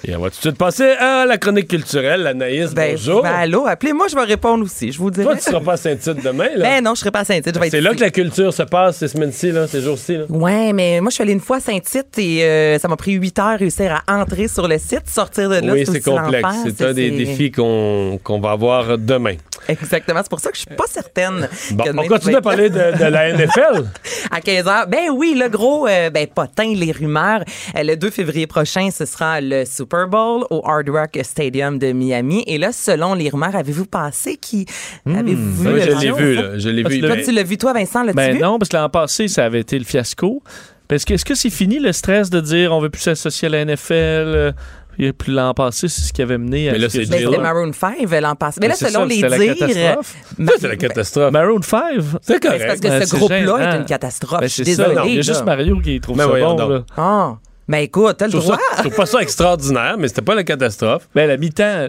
Et 0.07 0.16
on 0.16 0.20
va 0.20 0.30
tout 0.30 0.36
de 0.36 0.40
suite 0.40 0.57
passer 0.57 0.92
à 0.92 1.26
la 1.26 1.36
chronique 1.36 1.68
culturelle. 1.68 2.26
Anaïs, 2.26 2.72
Ben, 2.72 2.92
bonjour. 2.92 3.22
ben, 3.22 3.30
allô, 3.32 3.66
appelez-moi, 3.66 4.07
je 4.09 4.14
vais 4.16 4.24
répondre 4.24 4.64
aussi, 4.64 4.92
je 4.92 4.98
vous 4.98 5.11
dirai. 5.11 5.24
Toi, 5.26 5.36
tu 5.36 5.42
seras 5.42 5.61
pas 5.61 5.74
à 5.74 5.76
Saint-Tite 5.76 6.24
demain, 6.24 6.48
là? 6.57 6.64
Ben 6.64 6.84
non, 6.84 6.94
je 6.94 7.01
serai 7.01 7.11
pas 7.11 7.20
à 7.20 7.24
Saint-Tite, 7.24 7.59
c'est 7.70 7.80
là 7.80 7.90
ici. 7.90 7.96
que 7.96 8.01
la 8.05 8.11
culture 8.11 8.53
se 8.53 8.62
passe 8.62 8.96
ces 8.98 9.09
semaines-ci, 9.09 9.53
là, 9.53 9.66
ces 9.66 9.82
jours-ci. 9.82 10.16
Là. 10.16 10.24
Ouais, 10.30 10.72
mais 10.72 11.01
moi, 11.01 11.11
je 11.11 11.14
suis 11.16 11.22
allée 11.22 11.32
une 11.34 11.40
fois 11.40 11.59
à 11.59 11.61
Saint-Tite 11.61 12.18
et 12.18 12.44
euh, 12.44 12.78
ça 12.78 12.88
m'a 12.88 12.96
pris 12.96 13.12
huit 13.12 13.38
heures 13.38 13.59
réussir 13.59 14.03
à 14.07 14.20
entrer 14.20 14.48
sur 14.48 14.66
le 14.66 14.78
site, 14.78 15.03
sortir 15.07 15.51
de 15.51 15.57
là. 15.57 15.72
oui, 15.72 15.84
c'est 15.84 16.01
complexe. 16.01 16.48
C'est 16.64 16.84
un 16.86 16.94
des 16.94 17.11
défis 17.11 17.51
qu'on 17.51 18.18
qu'on 18.22 18.40
va 18.40 18.53
avoir 18.53 18.96
demain. 18.96 19.34
Exactement, 19.82 20.20
c'est 20.22 20.30
pour 20.30 20.40
ça 20.40 20.50
que 20.50 20.56
je 20.56 20.62
suis 20.66 20.76
pas 20.76 20.86
certaine. 20.88 21.48
Bon, 21.72 21.84
on 21.96 22.06
continue 22.06 22.36
à 22.36 22.40
parler 22.42 22.70
de, 22.70 22.76
de 22.98 23.04
la 23.04 23.32
NFL. 23.32 23.86
à 24.30 24.40
15 24.40 24.64
h. 24.64 24.88
Ben 24.88 25.10
oui, 25.12 25.34
le 25.36 25.48
gros, 25.48 25.86
euh, 25.86 26.10
ben 26.10 26.26
potin, 26.26 26.72
les 26.74 26.92
rumeurs. 26.92 27.42
Euh, 27.76 27.82
le 27.82 27.96
2 27.96 28.10
février 28.10 28.46
prochain, 28.46 28.90
ce 28.90 29.04
sera 29.04 29.40
le 29.40 29.64
Super 29.64 30.08
Bowl 30.08 30.44
au 30.50 30.62
Hard 30.66 30.88
Rock 30.88 31.18
Stadium 31.22 31.78
de 31.78 31.92
Miami. 31.92 32.44
Et 32.46 32.58
là, 32.58 32.72
selon 32.72 33.14
les 33.14 33.28
rumeurs, 33.28 33.56
avez-vous 33.56 33.86
passé 33.86 34.36
qui? 34.36 34.66
Avez-vous 35.06 35.62
vu 35.62 35.68
Hmm. 35.68 35.72
Oui, 35.74 35.80
le 35.84 35.94
je 35.94 35.98
l'ai 36.00 36.12
vu, 36.12 36.34
là. 36.34 36.58
Je 36.58 36.68
l'ai 36.68 36.82
vu. 36.82 36.88
tu 36.96 37.00
l'as 37.00 37.08
Toi, 37.08 37.16
Mais- 37.16 37.22
tu 37.24 37.32
l'as 37.32 37.42
vu, 37.42 37.58
toi, 37.58 37.72
Vincent, 37.72 38.02
l'as-tu 38.02 38.16
Ben 38.16 38.38
non, 38.38 38.58
parce 38.58 38.68
que 38.68 38.76
l'an 38.76 38.88
passé, 38.88 39.28
ça 39.28 39.44
avait 39.44 39.60
été 39.60 39.78
le 39.78 39.84
fiasco. 39.84 40.42
Parce 40.88 41.04
que 41.04 41.14
est-ce 41.14 41.24
que 41.24 41.34
c'est 41.36 41.50
fini 41.50 41.78
le 41.78 41.92
stress 41.92 42.30
de 42.30 42.40
dire 42.40 42.72
on 42.72 42.80
veut 42.80 42.90
plus 42.90 43.00
s'associer 43.02 43.46
à 43.46 43.50
la 43.52 43.64
NFL? 43.64 44.54
Euh, 45.01 45.09
Et 45.09 45.12
puis 45.12 45.32
l'an 45.32 45.55
passé, 45.55 45.88
c'est 45.88 46.03
ce 46.03 46.12
qui 46.12 46.22
avait 46.22 46.38
mené 46.38 46.68
à. 46.68 46.72
Mais 46.72 46.78
là, 46.78 46.88
c'est 46.90 47.07
Ben, 47.09 47.18
c'était. 47.20 47.38
Maroon 47.38 47.72
5 47.72 47.96
l'an 48.20 48.34
passé. 48.36 48.59
Mais 48.61 48.68
là, 48.68 48.74
Mais 48.80 48.86
c'est 48.86 48.92
selon 48.92 49.01
ça, 49.01 49.07
les 49.07 49.14
c'était 49.16 49.28
la 49.28 49.38
dires... 49.38 49.57
catastrophe. 49.57 50.14
Ça, 50.46 50.53
c'est 50.61 50.68
la 50.68 50.76
catastrophe. 50.76 51.32
Maroon 51.32 51.62
5? 51.62 51.82
C'est 52.22 52.32
Ben, 52.34 52.40
correct. 52.40 52.61
c'est 52.61 52.66
parce 52.66 52.80
que 52.80 52.88
Ben, 52.88 53.01
ce 53.03 53.07
c'est 53.09 53.16
groupe-là 53.16 53.59
est 53.74 53.76
une 53.78 53.84
catastrophe. 53.86 54.40
Ben, 54.40 54.46
je 54.48 54.53
suis 54.53 54.64
c'est 54.64 54.70
désolée. 54.76 55.01
Il 55.07 55.14
y 55.14 55.18
a 55.18 55.22
juste 55.22 55.40
là. 55.40 55.44
Mario 55.46 55.80
qui 55.80 56.01
trouve 56.01 56.16
Ben 56.16 56.24
ça 56.24 56.28
voyons 56.28 56.55
bon. 56.55 56.57
donc. 56.57 56.70
là. 56.70 56.82
Ah, 56.96 57.36
ben 57.68 57.78
écoute, 57.78 58.16
t'as 58.18 58.24
le 58.26 58.32
Je 58.32 58.36
trouve, 58.38 58.48
droit. 58.48 58.59
ça, 58.70 58.76
je 58.78 58.82
trouve 58.82 58.96
pas 58.96 59.07
ça 59.07 59.20
extraordinaire, 59.22 59.94
mais 59.96 60.09
c'était 60.09 60.22
pas 60.22 60.34
la 60.34 60.42
catastrophe. 60.42 61.09
Ben, 61.14 61.28
la 61.28 61.36
mi-temps, 61.36 61.86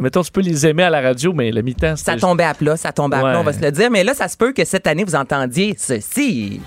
mettons, 0.00 0.22
tu 0.22 0.30
peux 0.30 0.42
les 0.42 0.66
aimer 0.66 0.82
à 0.82 0.90
la 0.90 1.00
radio, 1.00 1.32
mais 1.32 1.50
la 1.50 1.62
mi-temps, 1.62 1.96
Ça 1.96 2.16
tombait 2.16 2.44
à 2.44 2.52
plat, 2.52 2.76
ça 2.76 2.92
tombait 2.92 3.16
à 3.16 3.20
plat, 3.20 3.40
on 3.40 3.42
va 3.42 3.54
se 3.54 3.60
le 3.60 3.70
dire. 3.72 3.90
Mais 3.90 4.04
là, 4.04 4.12
ça 4.12 4.28
se 4.28 4.36
peut 4.36 4.52
que 4.52 4.64
cette 4.66 4.86
année, 4.86 5.04
vous 5.04 5.14
entendiez 5.14 5.74
ceci. 5.78 6.60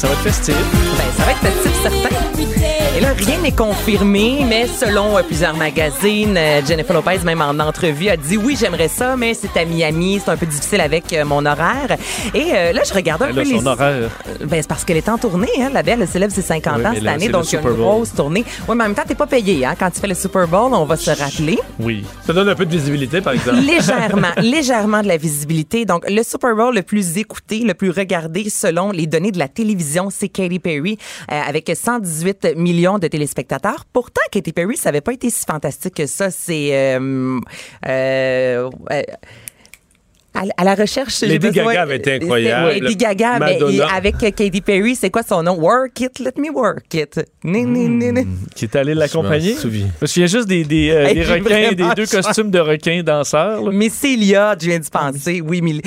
Ça 0.00 0.06
va 0.06 0.14
être 0.14 0.22
festif. 0.22 0.56
Ben, 0.96 1.04
ça 1.14 1.24
va 1.24 1.32
être 1.32 1.40
festif, 1.40 1.82
certain. 1.82 2.30
Et 2.96 3.00
là, 3.00 3.12
rien 3.12 3.38
n'est 3.38 3.52
confirmé, 3.52 4.44
mais 4.48 4.66
selon 4.66 5.16
euh, 5.16 5.22
plusieurs 5.22 5.54
magazines, 5.54 6.36
euh, 6.36 6.60
Jennifer 6.66 6.94
Lopez, 6.94 7.18
même 7.22 7.42
en 7.42 7.58
entrevue, 7.58 8.08
a 8.08 8.16
dit 8.16 8.38
oui, 8.38 8.56
j'aimerais 8.58 8.88
ça, 8.88 9.14
mais 9.14 9.34
c'est 9.34 9.54
à 9.60 9.66
Miami, 9.66 10.20
c'est 10.24 10.30
un 10.30 10.38
peu 10.38 10.46
difficile 10.46 10.80
avec 10.80 11.12
euh, 11.12 11.26
mon 11.26 11.44
horaire. 11.44 11.98
Et 12.34 12.72
là, 12.72 12.80
je 12.82 12.94
regarde 12.94 13.22
un 13.22 13.28
peu 13.28 13.36
là, 13.36 13.44
les. 13.44 13.58
son 13.58 13.66
horaire. 13.66 14.10
Ben, 14.40 14.62
c'est 14.62 14.68
parce 14.68 14.84
qu'elle 14.84 14.96
est 14.96 15.08
en 15.10 15.18
tournée, 15.18 15.50
hein. 15.60 15.68
La 15.72 15.82
belle, 15.82 16.00
elle 16.00 16.08
célèbre 16.08 16.32
ses 16.32 16.42
50 16.42 16.76
Oui, 16.78 16.86
ans 16.86 16.90
cette 16.94 17.02
là, 17.02 17.12
année, 17.12 17.26
c'est 17.26 17.32
donc 17.32 17.52
il 17.52 17.54
y 17.54 17.58
a 17.58 17.60
une 17.60 17.76
grosse 17.76 18.14
tournée. 18.14 18.44
Oui, 18.66 18.74
mais 18.76 18.84
en 18.84 18.86
même 18.86 18.94
temps, 18.94 19.04
t'es 19.06 19.14
pas 19.14 19.26
payé, 19.26 19.66
hein. 19.66 19.74
Quand 19.78 19.90
tu 19.90 20.00
fais 20.00 20.08
le 20.08 20.14
Super 20.14 20.48
Bowl, 20.48 20.72
on 20.72 20.86
va 20.86 20.96
se 20.96 21.10
rappeler. 21.10 21.58
Oui. 21.78 22.04
Ça 22.26 22.32
donne 22.32 22.48
un 22.48 22.54
peu 22.54 22.64
de 22.64 22.72
visibilité, 22.72 23.20
par 23.20 23.34
exemple. 23.34 23.58
légèrement, 23.66 24.32
légèrement 24.38 25.02
de 25.02 25.08
la 25.08 25.18
visibilité. 25.18 25.84
Donc, 25.84 26.08
le 26.08 26.22
Super 26.22 26.56
Bowl 26.56 26.74
le 26.74 26.82
plus 26.82 27.18
écouté, 27.18 27.60
le 27.60 27.74
plus 27.74 27.90
regardé 27.90 28.48
selon 28.48 28.92
les 28.92 29.06
données 29.06 29.32
de 29.32 29.38
la 29.38 29.48
télévision, 29.48 29.89
c'est 30.10 30.28
Katy 30.28 30.58
Perry 30.58 30.98
euh, 31.30 31.40
avec 31.40 31.70
118 31.74 32.56
millions 32.56 32.98
de 32.98 33.08
téléspectateurs. 33.08 33.84
Pourtant, 33.92 34.22
Katy 34.30 34.52
Perry, 34.52 34.76
ça 34.76 34.90
n'avait 34.90 35.00
pas 35.00 35.12
été 35.12 35.30
si 35.30 35.44
fantastique 35.44 35.94
que 35.94 36.06
ça. 36.06 36.30
C'est 36.30 36.70
euh, 36.72 37.40
euh, 37.86 38.70
à, 40.40 40.62
à 40.62 40.64
la 40.64 40.74
recherche. 40.74 41.20
Lady 41.22 41.38
besoin- 41.38 41.64
Gaga 41.66 41.82
avait 41.82 41.96
été 41.96 42.10
c'est- 42.10 42.16
incroyable. 42.22 42.70
Lady 42.80 42.96
Gaga, 42.96 43.38
mais 43.38 43.58
il- 43.68 43.82
avec 43.82 44.16
Katy 44.18 44.60
Perry, 44.60 44.96
c'est 44.96 45.10
quoi 45.10 45.22
son 45.22 45.42
nom? 45.42 45.54
Work 45.58 46.00
it, 46.00 46.18
let 46.18 46.32
me 46.40 46.50
work 46.50 46.92
it. 46.94 47.20
Ni, 47.44 47.64
ni, 47.64 47.88
ni, 47.88 48.12
ni. 48.12 48.26
Qui 48.54 48.64
est 48.66 48.76
allé 48.76 48.94
l'accompagner. 48.94 49.50
Je 49.50 49.54
m'en 49.54 49.60
souviens. 49.60 49.86
Parce 49.98 50.12
qu'il 50.12 50.22
y 50.22 50.24
a 50.24 50.28
juste 50.28 50.48
des, 50.48 50.64
des, 50.64 50.90
euh, 50.90 51.12
des 51.14 51.22
requins, 51.24 51.72
des 51.72 51.94
deux 51.94 52.06
costumes 52.06 52.50
de 52.50 52.58
requins 52.58 53.02
danseurs. 53.02 53.62
là. 53.62 53.70
Missy 53.72 54.14
Elliott, 54.14 54.58
je 54.62 54.66
viens 54.68 54.78
d'y 54.78 54.90
penser. 54.90 55.40
Oui, 55.40 55.58
allée. 55.60 55.80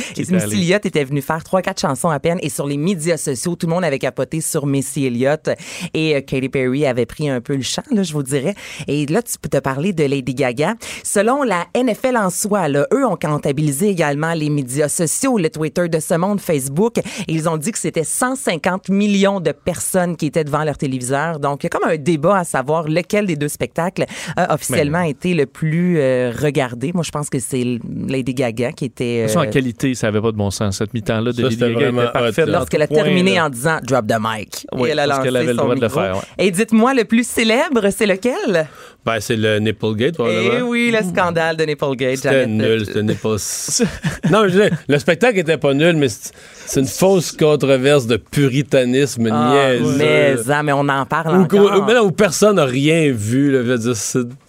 Elliott 0.55 0.85
était 0.85 1.03
venue 1.03 1.21
faire 1.21 1.43
trois, 1.43 1.61
quatre 1.61 1.81
chansons 1.81 2.09
à 2.09 2.19
peine 2.19 2.37
et 2.41 2.49
sur 2.49 2.67
les 2.67 2.77
médias 2.77 3.17
sociaux, 3.17 3.55
tout 3.55 3.67
le 3.67 3.73
monde 3.73 3.83
avait 3.83 3.99
capoté 3.99 4.41
sur 4.41 4.65
Missy 4.65 5.05
Elliott 5.05 5.49
et 5.93 6.15
euh, 6.15 6.21
Katy 6.21 6.49
Perry 6.49 6.85
avait 6.85 7.05
pris 7.05 7.29
un 7.29 7.41
peu 7.41 7.55
le 7.55 7.61
champ, 7.61 7.81
là, 7.91 8.03
je 8.03 8.13
vous 8.13 8.23
dirais. 8.23 8.55
Et 8.87 9.05
là, 9.07 9.21
tu 9.21 9.33
peux 9.41 9.49
te 9.49 9.57
parler 9.57 9.93
de 9.93 10.03
Lady 10.03 10.33
Gaga. 10.33 10.75
Selon 11.03 11.43
la 11.43 11.65
NFL 11.75 12.17
en 12.17 12.29
soi, 12.29 12.67
là, 12.67 12.85
eux 12.93 13.05
ont 13.05 13.17
comptabilisé 13.17 13.89
également 13.89 14.33
les 14.33 14.42
médias 14.49 14.89
sociaux, 14.89 15.37
le 15.37 15.49
Twitter 15.49 15.87
de 15.87 15.99
ce 15.99 16.13
monde, 16.15 16.39
Facebook. 16.39 16.97
Et 16.97 17.03
ils 17.27 17.47
ont 17.49 17.57
dit 17.57 17.71
que 17.71 17.79
c'était 17.79 18.03
150 18.03 18.89
millions 18.89 19.39
de 19.39 19.51
personnes 19.51 20.15
qui 20.15 20.27
étaient 20.27 20.43
devant 20.43 20.63
leur 20.63 20.77
téléviseur. 20.77 21.39
Donc, 21.39 21.63
il 21.63 21.65
y 21.65 21.67
a 21.67 21.69
comme 21.69 21.89
un 21.89 21.97
débat 21.97 22.37
à 22.39 22.43
savoir 22.43 22.87
lequel 22.87 23.25
des 23.25 23.35
deux 23.35 23.47
spectacles 23.47 24.05
a 24.37 24.53
officiellement 24.53 25.01
été 25.01 25.33
le 25.33 25.45
plus 25.45 25.97
euh, 25.99 26.31
regardé. 26.37 26.91
Moi, 26.93 27.03
je 27.03 27.11
pense 27.11 27.29
que 27.29 27.39
c'est 27.39 27.63
Lady 28.07 28.33
Gaga 28.33 28.71
qui 28.71 28.85
était... 28.85 29.17
De 29.17 29.21
toute 29.23 29.33
façon, 29.33 29.39
en 29.45 29.49
euh, 29.49 29.51
qualité, 29.51 29.95
ça 29.95 30.07
avait 30.07 30.21
pas 30.21 30.31
de 30.31 30.37
bon 30.37 30.51
sens. 30.51 30.77
Cette 30.77 30.93
mi-temps-là 30.93 31.31
de 31.31 31.37
Ça, 31.37 31.43
Lady 31.43 31.57
Gaga 31.57 31.73
vraiment 31.73 32.01
était 32.03 32.11
parfaite. 32.11 32.47
Lorsqu'elle 32.47 32.81
a 32.81 32.87
terminé 32.87 33.35
là. 33.35 33.45
en 33.45 33.49
disant 33.49 33.79
drop 33.85 34.07
the 34.07 34.15
mic. 34.19 34.65
Oui, 34.73 34.89
elle 34.91 34.99
a 34.99 35.07
lancé 35.07 35.23
qu'elle 35.23 35.35
avait 35.35 35.45
le 35.47 35.55
son 35.55 35.63
droit 35.63 35.75
de 35.75 35.81
le 35.81 35.89
faire, 35.89 36.15
ouais. 36.17 36.45
Et 36.45 36.51
dites-moi, 36.51 36.93
le 36.93 37.05
plus 37.05 37.27
célèbre, 37.27 37.89
c'est 37.95 38.05
lequel? 38.05 38.67
Ben, 39.05 39.19
c'est 39.19 39.35
le 39.35 39.59
Nipplegate, 39.59 40.09
Eh 40.11 40.13
probablement. 40.13 40.67
oui, 40.69 40.91
le 40.97 41.03
scandale 41.07 41.57
de 41.57 41.63
Nipplegate. 41.65 42.15
C'était 42.17 42.47
nul, 42.47 42.85
c'était 42.85 43.03
Nipples. 43.03 43.37
Non, 44.33 44.47
je 44.47 44.69
le 44.87 44.99
spectacle 44.99 45.37
était 45.39 45.57
pas 45.57 45.73
nul, 45.73 45.95
mais 45.95 46.07
c'est 46.09 46.79
une 46.79 46.87
fausse 46.87 47.31
controverse 47.31 48.07
de 48.07 48.17
puritanisme 48.17 49.29
Ah, 49.31 49.75
niaiseux. 49.75 49.95
mais, 49.97 50.35
ah, 50.49 50.63
mais 50.63 50.71
on 50.73 50.89
en 50.89 51.05
parle 51.05 51.35
encore. 51.35 51.85
mais 51.85 51.97
où 51.99 52.11
personne 52.11 52.55
n'a 52.55 52.65
rien 52.65 53.11
vu. 53.11 53.51
Là, 53.51 53.77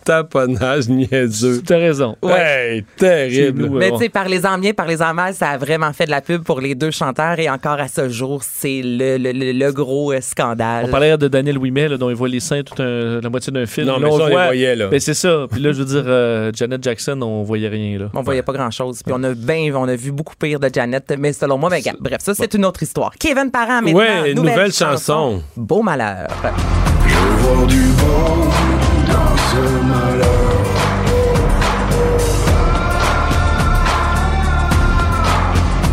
je 0.07 0.13
veux 0.13 0.23
dire, 0.23 0.59
c'est 0.59 0.85
taponnage 0.85 0.89
niaiseux. 0.89 1.63
T'as 1.65 1.77
raison. 1.79 2.17
Hey, 2.27 2.85
terrible. 2.97 3.63
Nous, 3.67 3.79
Mais 3.79 3.91
bon. 3.91 3.99
tu 3.99 4.05
sais, 4.05 4.09
parlez-en 4.09 4.59
bien, 4.59 4.73
parlez-en 4.73 5.15
mal, 5.15 5.35
ça 5.35 5.51
a 5.51 5.59
vraiment 5.59 5.93
fait 5.93 6.07
de 6.07 6.11
la 6.11 6.21
pub 6.21 6.43
pour 6.43 6.61
les 6.61 6.75
deux 6.75 6.91
chanteurs 6.91 7.39
et 7.39 7.49
encore 7.51 7.81
à 7.81 7.89
ce 7.89 8.09
jour, 8.09 8.43
c'est 8.43 8.81
le, 8.83 9.17
le, 9.19 9.33
le- 9.33 9.53
le 9.53 9.73
gros 9.73 10.13
euh, 10.13 10.21
scandale. 10.21 10.87
On 10.87 10.91
parlait 10.91 11.17
de 11.17 11.29
Daniel 11.29 11.59
Ouimet, 11.59 11.89
là, 11.89 11.97
dont 11.97 12.11
il 12.11 12.17
voit 12.17 12.29
les 12.29 12.41
seins 12.41 12.63
toute 12.63 12.81
un- 12.81 13.21
la 13.21 13.29
moitié 13.31 13.53
d'un 13.53 13.67
film. 13.67 13.87
Non, 13.87 13.95
Là, 13.95 13.99
mais 14.01 14.09
on 14.09 14.19
ça, 14.19 14.25
on 14.25 14.27
les 14.27 14.33
voit- 14.33 14.45
voyait, 14.47 14.77
là. 14.77 14.89
Ben, 14.89 15.01
c'est 15.01 15.15
ça. 15.15 15.47
Puis 15.51 15.61
là, 15.61 15.73
je 15.73 15.79
veux 15.79 15.85
dire, 15.85 16.05
euh, 16.07 16.51
Janet 16.55 16.83
Jackson, 16.83 17.21
on 17.23 17.43
voyait 17.43 17.69
rien. 17.69 17.99
Là. 17.99 18.07
On 18.15 18.23
voyait 18.23 18.43
pas 18.43 18.53
grand-chose. 18.53 19.03
Puis 19.05 19.15
on 19.17 19.23
a 19.23 19.35
ben, 19.35 19.75
on 19.77 19.89
a 19.89 19.97
vu 19.97 20.13
beaucoup 20.13 20.35
pire 20.39 20.61
de 20.61 20.69
Janet, 20.73 21.13
mais 21.19 21.33
selon 21.33 21.59
moi, 21.59 21.71
ben, 21.71 21.77
regarde, 21.77 21.99
bref, 22.01 22.19
ça, 22.21 22.35
c'est 22.35 22.53
une 22.55 22.65
autre 22.65 22.83
histoire. 22.83 23.13
Kevin 23.19 23.51
Parent, 23.51 23.83
maintenant. 23.83 23.99
Ouais, 24.01 24.35
nouvelle 24.35 24.73
chanson. 24.73 25.43
Beau 25.57 25.83
malheur. 25.83 26.29
Je 27.07 27.15
veux 27.15 27.55
voir 27.55 27.67
du 27.67 27.77
dans 27.77 28.84
ce 29.55 29.61
malheur. 29.87 30.29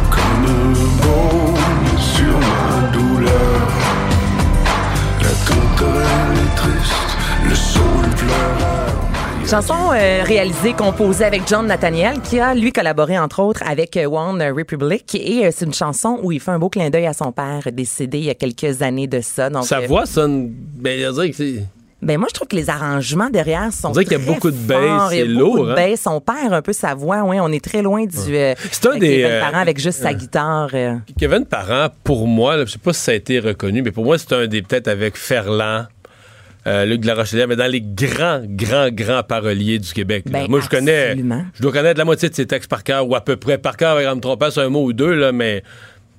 Comme 0.09 0.45
un 0.45 0.73
baume 1.01 1.97
sur 1.99 2.37
ma 2.39 2.91
douleur. 2.91 3.57
La 5.21 5.33
tempête 5.47 6.37
est 6.37 6.55
triste, 6.55 7.17
le 7.47 7.55
soul 7.55 8.09
pleureur. 8.17 9.47
Chanson 9.47 9.91
euh, 9.93 10.23
réalisée, 10.23 10.73
composée 10.73 11.25
avec 11.25 11.41
John 11.47 11.67
Nathaniel, 11.67 12.21
qui 12.21 12.39
a, 12.39 12.53
lui, 12.55 12.71
collaboré, 12.71 13.19
entre 13.19 13.41
autres, 13.41 13.61
avec 13.67 13.97
euh, 13.97 14.05
One 14.07 14.41
Republic. 14.41 15.13
Et 15.15 15.45
euh, 15.45 15.49
c'est 15.53 15.65
une 15.65 15.73
chanson 15.73 16.19
où 16.23 16.31
il 16.31 16.39
fait 16.39 16.51
un 16.51 16.59
beau 16.59 16.69
clin 16.69 16.89
d'œil 16.89 17.05
à 17.05 17.13
son 17.13 17.31
père, 17.31 17.67
décédé 17.71 18.19
il 18.19 18.25
y 18.25 18.29
a 18.29 18.35
quelques 18.35 18.81
années 18.81 19.07
de 19.07 19.19
ça. 19.21 19.49
Donc, 19.49 19.65
Sa 19.65 19.79
euh, 19.79 19.87
voix 19.87 20.05
sonne. 20.05 20.49
Ben, 20.49 21.13
c'est. 21.33 21.65
Ben 22.01 22.17
moi, 22.17 22.27
je 22.29 22.33
trouve 22.33 22.47
que 22.47 22.55
les 22.55 22.69
arrangements 22.69 23.29
derrière 23.29 23.71
sont 23.71 23.89
On 23.89 23.91
dirait 23.91 24.05
qu'il 24.05 24.17
y 24.17 24.21
a 24.21 24.25
beaucoup 24.25 24.49
de 24.49 24.55
bass, 24.57 25.11
c'est 25.11 25.25
beaucoup 25.25 25.39
lourd, 25.57 25.65
de 25.67 25.71
hein? 25.71 25.75
bass. 25.75 26.07
On 26.07 26.19
perd 26.19 26.51
un 26.51 26.61
peu 26.61 26.73
sa 26.73 26.95
voix. 26.95 27.21
Oui, 27.23 27.37
on 27.39 27.51
est 27.51 27.63
très 27.63 27.81
loin 27.83 28.05
du 28.05 28.35
euh, 28.35 28.55
C'est 28.71 28.87
un 28.87 28.97
des, 28.97 29.17
Kevin 29.17 29.25
euh, 29.25 29.39
Parent 29.39 29.59
avec 29.59 29.79
juste 29.79 30.01
sa 30.01 30.13
guitare. 30.13 30.69
euh. 30.73 30.95
Kevin 31.19 31.45
Parent, 31.45 31.89
pour 32.03 32.27
moi, 32.27 32.57
là, 32.57 32.65
je 32.65 32.71
sais 32.71 32.79
pas 32.79 32.93
si 32.93 33.01
ça 33.01 33.11
a 33.11 33.15
été 33.15 33.39
reconnu, 33.39 33.81
mais 33.83 33.91
pour 33.91 34.03
moi, 34.03 34.17
c'est 34.17 34.33
un 34.33 34.47
des, 34.47 34.63
peut-être 34.63 34.87
avec 34.87 35.15
Ferland, 35.15 35.85
euh, 36.67 36.85
Luc 36.85 37.01
de 37.01 37.07
la 37.07 37.15
Rochelière, 37.15 37.47
mais 37.47 37.55
dans 37.55 37.71
les 37.71 37.81
grands, 37.81 38.41
grands, 38.45 38.89
grands 38.89 39.23
paroliers 39.23 39.77
du 39.79 39.93
Québec. 39.93 40.25
Ben, 40.27 40.47
moi, 40.49 40.59
je 40.59 40.69
connais, 40.69 41.15
je 41.17 41.61
dois 41.61 41.71
connaître 41.71 41.97
la 41.99 42.05
moitié 42.05 42.29
de 42.29 42.35
ses 42.35 42.47
textes 42.47 42.69
par 42.69 42.83
cœur, 42.83 43.07
ou 43.07 43.15
à 43.15 43.21
peu 43.21 43.35
près 43.35 43.57
par 43.57 43.77
cœur, 43.77 43.97
avec 43.97 44.07
me 44.07 44.19
tromper 44.19 44.49
sur 44.51 44.63
un 44.63 44.69
mot 44.69 44.83
ou 44.85 44.93
deux, 44.93 45.13
là, 45.13 45.31
mais 45.31 45.63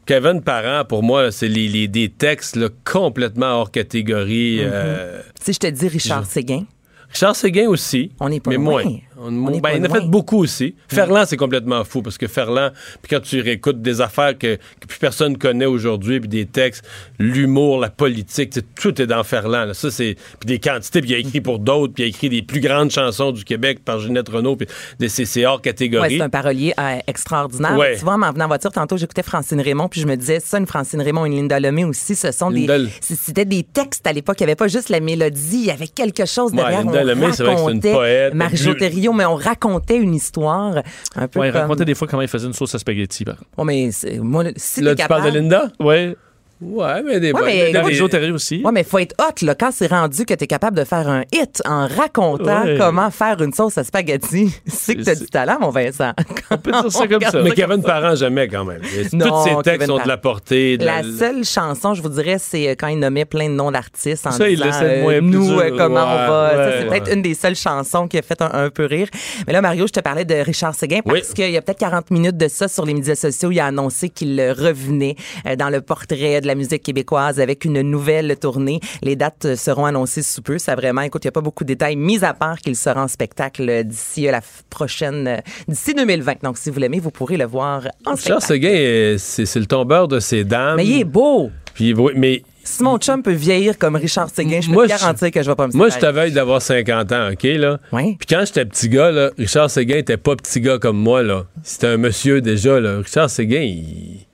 Kevin 0.06 0.42
Parent, 0.42 0.84
pour 0.84 1.02
moi, 1.02 1.30
c'est 1.30 1.48
les, 1.48 1.68
les- 1.68 1.88
des 1.88 2.08
textes 2.08 2.56
là, 2.56 2.68
complètement 2.84 3.60
hors 3.60 3.70
catégorie. 3.70 4.58
Mm-hmm. 4.58 4.70
euh, 4.72 5.22
Si 5.40 5.52
je 5.52 5.58
te 5.58 5.66
dis 5.68 5.88
Richard 5.88 6.26
Séguin, 6.26 6.64
Richard 7.10 7.36
Séguin 7.36 7.68
aussi. 7.68 8.10
On 8.20 8.28
n'est 8.28 8.40
pas 8.40 8.50
mais 8.50 8.56
loin. 8.56 8.82
moins. 8.84 8.96
On 9.24 9.58
ben, 9.60 9.70
il 9.76 9.80
en 9.80 9.84
a 9.84 9.88
fait 9.88 10.06
beaucoup 10.06 10.38
aussi. 10.42 10.74
Ferland, 10.88 11.24
c'est 11.26 11.36
complètement 11.36 11.84
fou 11.84 12.02
parce 12.02 12.18
que 12.18 12.26
Ferland, 12.26 12.70
puis 13.02 13.10
quand 13.10 13.20
tu 13.20 13.40
réécoutes 13.40 13.80
des 13.82 14.00
affaires 14.00 14.36
que, 14.36 14.56
que 14.56 14.86
plus 14.88 14.98
personne 14.98 15.38
connaît 15.38 15.66
aujourd'hui, 15.66 16.20
puis 16.20 16.28
des 16.28 16.46
textes, 16.46 16.84
l'humour, 17.18 17.78
la 17.80 17.90
politique, 17.90 18.52
tout 18.80 19.00
est 19.00 19.06
dans 19.06 19.22
Ferland. 19.24 19.66
là. 19.66 19.74
Ça, 19.74 19.90
c'est. 19.90 20.16
Puis 20.40 20.46
des 20.46 20.58
quantités, 20.58 21.00
puis 21.00 21.10
il 21.10 21.14
a 21.14 21.18
écrit 21.18 21.40
pour 21.40 21.58
d'autres, 21.58 21.92
puis 21.94 22.02
il 22.02 22.06
a 22.06 22.08
écrit 22.08 22.28
des 22.28 22.42
plus 22.42 22.60
grandes 22.60 22.90
chansons 22.90 23.32
du 23.32 23.44
Québec 23.44 23.80
par 23.84 23.98
Ginette 24.00 24.28
Renault, 24.28 24.56
puis 24.56 24.66
des- 24.98 25.08
c'est 25.08 25.24
c'est 25.24 25.44
hors 25.46 25.56
ouais, 25.56 25.62
catégorie. 25.62 26.16
c'est 26.16 26.22
un 26.22 26.28
parolier 26.30 26.74
euh, 26.78 26.98
extraordinaire. 27.06 27.76
Ouais. 27.76 27.96
Tu 27.98 28.04
vois, 28.04 28.14
en 28.14 28.32
venant 28.32 28.44
en 28.44 28.48
voiture, 28.48 28.72
tantôt, 28.72 28.96
j'écoutais 28.96 29.22
Francine 29.22 29.60
Raymond, 29.60 29.88
puis 29.88 30.00
je 30.00 30.06
me 30.06 30.16
disais, 30.16 30.40
ça, 30.40 30.58
une 30.58 30.66
Francine 30.66 31.00
Raymond, 31.00 31.26
une 31.26 31.36
Linda 31.36 31.60
Lemay 31.60 31.84
aussi, 31.84 32.14
ce 32.14 32.32
sont 32.32 32.50
Linda- 32.50 32.78
des. 32.78 32.88
C'était 33.00 33.44
des 33.44 33.62
textes 33.62 34.06
à 34.06 34.12
l'époque. 34.12 34.36
Il 34.40 34.44
n'y 34.44 34.50
avait 34.50 34.56
pas 34.56 34.68
juste 34.68 34.88
la 34.88 35.00
mélodie, 35.00 35.40
il 35.60 35.66
y 35.66 35.70
avait 35.70 35.86
quelque 35.88 36.24
chose 36.26 36.50
Ouais, 36.52 36.56
derrière. 36.58 36.80
Linda 36.84 37.00
on 37.02 37.04
Lemay, 37.04 37.32
c'est 37.32 37.42
vrai 37.44 37.54
que 37.54 37.60
c'est 37.66 37.72
une 37.72 37.80
poète. 37.80 38.34
Marie-Jo 38.34 38.74
Mais 39.14 39.24
on 39.24 39.34
racontait 39.36 39.96
une 39.98 40.14
histoire 40.14 40.82
un 41.16 41.28
peu 41.28 41.40
Ouais, 41.40 41.48
il 41.48 41.52
comme... 41.52 41.62
racontait 41.62 41.84
des 41.84 41.94
fois 41.94 42.06
comment 42.08 42.22
il 42.22 42.28
faisait 42.28 42.46
une 42.46 42.52
sauce 42.52 42.74
à 42.74 42.78
spaghetti. 42.78 43.24
par 43.24 43.36
contre. 43.36 43.50
Oh, 43.56 43.64
mais 43.64 43.90
moi, 44.20 44.44
si 44.56 44.80
Là, 44.80 44.94
tu 44.94 45.06
parles 45.06 45.24
de 45.30 45.38
Linda? 45.38 45.70
Ouais. 45.80 46.16
Ouais, 46.62 47.02
mais 47.02 47.18
des 47.20 47.28
Ouais, 47.28 47.40
bonnes- 47.40 47.44
mais- 47.44 47.72
des- 48.20 48.30
aussi. 48.32 48.62
Ouais, 48.64 48.72
mais 48.72 48.84
faut 48.84 48.98
être 48.98 49.14
hot, 49.18 49.44
là, 49.44 49.54
quand 49.54 49.70
c'est 49.72 49.88
rendu 49.88 50.24
que 50.24 50.34
tu 50.34 50.44
es 50.44 50.46
capable 50.46 50.76
de 50.76 50.84
faire 50.84 51.08
un 51.08 51.22
hit 51.32 51.60
en 51.66 51.86
racontant 51.88 52.62
Ouais. 52.64 52.76
comment 52.78 53.10
faire 53.10 53.40
une 53.42 53.52
sauce 53.52 53.78
à 53.78 53.84
spaghetti. 53.84 54.54
C'est 54.66 54.94
que 54.94 55.02
tu 55.02 55.10
as 55.10 55.14
du 55.14 55.26
talent, 55.26 55.58
mon 55.60 55.70
Vincent. 55.70 56.12
On 56.50 56.56
peut 56.58 56.70
dire 56.70 56.90
ça 56.92 57.06
comme 57.08 57.20
ça. 57.22 57.42
Mais 57.42 57.50
Kevin 57.52 57.82
Parent, 57.82 58.14
jamais 58.14 58.48
quand 58.48 58.64
même. 58.64 58.80
Non, 59.12 59.26
Tous 59.28 59.44
ses 59.44 59.50
textes 59.62 59.70
Kevin 59.80 59.86
sont 59.86 60.02
de 60.02 60.08
la 60.08 60.16
portée. 60.16 60.78
de 60.78 60.84
La 60.84 61.02
seule 61.02 61.44
chanson, 61.44 61.94
je 61.94 62.02
vous 62.02 62.08
dirais, 62.08 62.36
c'est 62.38 62.68
euh, 62.68 62.74
quand 62.78 62.88
il 62.88 62.98
nommait 62.98 63.24
plein 63.24 63.48
de 63.48 63.54
noms 63.54 63.70
d'artistes 63.70 64.26
en 64.26 64.30
Ça, 64.30 64.48
il 64.48 64.56
disant 64.56 64.80
le 64.80 64.86
euh, 64.86 65.02
moins 65.02 65.20
nous 65.20 65.58
euh, 65.58 65.70
comment 65.76 65.94
Ouais, 65.94 66.24
on 66.24 66.28
va. 66.28 66.72
C'est 66.80 66.86
peut-être 66.88 67.12
une 67.14 67.22
des 67.22 67.34
seules 67.34 67.56
chansons 67.56 68.08
qui 68.08 68.18
a 68.18 68.22
fait 68.22 68.40
un, 68.42 68.50
un 68.52 68.70
peu 68.70 68.84
rire. 68.86 69.08
Mais 69.46 69.52
là, 69.52 69.60
Mario, 69.60 69.86
je 69.86 69.92
te 69.92 70.00
parlais 70.00 70.24
de 70.24 70.34
Richard 70.34 70.74
Séguin 70.74 71.00
parce 71.04 71.28
Oui. 71.28 71.34
qu'il 71.34 71.50
y 71.50 71.56
a 71.56 71.62
peut-être 71.62 71.78
40 71.80 72.10
minutes 72.10 72.36
de 72.36 72.48
ça 72.48 72.68
sur 72.68 72.84
les 72.86 72.94
médias 72.94 73.14
sociaux. 73.16 73.50
Il 73.50 73.60
a 73.60 73.66
annoncé 73.66 74.08
qu'il 74.08 74.40
revenait 74.40 75.16
euh, 75.46 75.56
dans 75.56 75.68
le 75.70 75.80
portrait 75.80 76.40
de 76.40 76.46
la 76.46 76.51
musique 76.54 76.82
québécoise 76.82 77.40
avec 77.40 77.64
une 77.64 77.80
nouvelle 77.82 78.36
tournée. 78.36 78.80
Les 79.02 79.16
dates 79.16 79.54
seront 79.56 79.84
annoncées 79.86 80.22
sous 80.22 80.42
peu. 80.42 80.58
Ça 80.58 80.74
vraiment, 80.74 81.02
écoute, 81.02 81.24
il 81.24 81.26
n'y 81.28 81.30
a 81.30 81.32
pas 81.32 81.40
beaucoup 81.40 81.64
de 81.64 81.68
détails, 81.68 81.96
mis 81.96 82.24
à 82.24 82.34
part 82.34 82.58
qu'il 82.58 82.76
sera 82.76 83.02
en 83.02 83.08
spectacle 83.08 83.84
d'ici 83.84 84.28
euh, 84.28 84.32
la 84.32 84.40
prochaine, 84.70 85.26
euh, 85.28 85.36
d'ici 85.68 85.94
2020. 85.94 86.42
Donc, 86.42 86.58
si 86.58 86.70
vous 86.70 86.78
l'aimez, 86.78 87.00
vous 87.00 87.10
pourrez 87.10 87.36
le 87.36 87.44
voir 87.46 87.88
en 88.06 88.12
Richard 88.14 88.40
spectacle. 88.42 88.46
Séguin, 88.46 88.74
euh, 88.74 89.16
c'est 89.18 89.56
le 89.60 89.66
tombeur 89.66 90.08
de 90.08 90.20
ses 90.20 90.44
dames. 90.44 90.76
Mais 90.76 90.86
il 90.86 91.00
est 91.00 91.04
beau. 91.04 91.50
Puis, 91.74 91.94
mais 92.14 92.42
Si 92.64 92.82
mon 92.82 92.98
chum 92.98 93.22
peut 93.22 93.32
vieillir 93.32 93.78
comme 93.78 93.96
Richard 93.96 94.28
Séguin, 94.30 94.60
je 94.60 94.68
peux 94.68 94.74
Moi, 94.74 94.86
te 94.86 94.92
je- 94.92 94.98
garantir 94.98 95.30
que 95.30 95.42
je 95.42 95.48
vais 95.50 95.56
pas 95.56 95.66
me 95.68 95.72
Moi, 95.72 95.88
je 95.88 95.94
séparer. 95.94 96.14
t'avais 96.14 96.30
d'avoir 96.30 96.60
50 96.62 97.10
ans, 97.12 97.30
OK, 97.32 97.42
là? 97.44 97.78
Oui. 97.92 98.16
Puis 98.18 98.26
quand 98.28 98.44
j'étais 98.46 98.64
petit 98.66 98.88
gars, 98.88 99.10
là, 99.10 99.30
Richard 99.38 99.70
Séguin 99.70 99.96
était 99.96 100.16
pas 100.18 100.36
petit 100.36 100.60
gars 100.60 100.78
comme 100.78 100.98
moi, 100.98 101.22
là. 101.22 101.46
C'était 101.62 101.86
un 101.88 101.96
monsieur 101.96 102.40
déjà, 102.40 102.78
là. 102.78 102.98
Richard 102.98 103.30
Séguin, 103.30 103.62
il... 103.62 104.26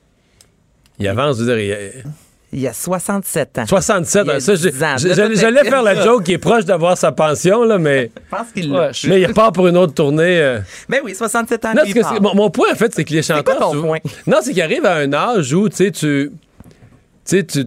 Il 0.98 1.06
avance, 1.08 1.38
je 1.38 1.44
veux 1.44 1.56
dire, 1.56 1.58
il- 2.04 2.04
Il 2.50 2.60
y 2.60 2.66
a 2.66 2.72
67 2.72 3.58
ans. 3.58 3.66
67 3.66 4.22
Il 4.24 4.28
y 4.28 4.30
a 4.32 4.36
ans. 4.36 4.40
Ça, 4.40 4.54
j'ai- 4.54 4.70
10 4.70 4.82
ans. 4.82 4.94
j'ai- 4.96 5.14
J'allais 5.14 5.36
j'allais 5.36 5.64
faire 5.68 5.82
la 5.82 6.02
joke 6.02 6.24
qui 6.24 6.32
est 6.32 6.38
proche 6.38 6.64
d'avoir 6.64 6.96
sa 6.96 7.12
pension, 7.12 7.62
là, 7.64 7.76
mais 7.76 8.10
Je 8.32 8.36
pense 8.36 8.46
qu'il 8.54 8.72
Ouais, 8.72 8.78
l'a. 8.78 8.92
je- 8.92 9.08
là, 9.10 9.18
il 9.18 9.26
repart 9.26 9.54
pour 9.54 9.68
une 9.68 9.76
autre 9.76 9.92
tournée. 9.92 10.40
euh. 10.40 10.58
Ben 10.88 11.00
oui, 11.04 11.14
67 11.14 11.64
ans. 11.66 11.74
Non, 11.76 11.82
il 11.86 11.92
que 11.92 12.20
mon, 12.22 12.34
mon 12.34 12.50
point, 12.50 12.68
en 12.72 12.74
fait, 12.74 12.92
c'est 12.94 13.04
que 13.04 13.12
les 13.12 13.20
quoi 13.22 13.36
chanteurs. 13.36 13.58
ton 13.58 13.72
tu- 13.72 13.80
point? 13.82 13.98
Non, 14.26 14.38
c'est 14.42 14.52
qu'ils 14.54 14.62
arrivent 14.62 14.86
à 14.86 14.94
un 14.94 15.12
âge 15.12 15.52
où, 15.52 15.68
tu 15.68 15.76
sais, 15.76 15.90
tu. 15.90 16.30
Tu 17.28 17.36
sais, 17.36 17.44
tu 17.44 17.66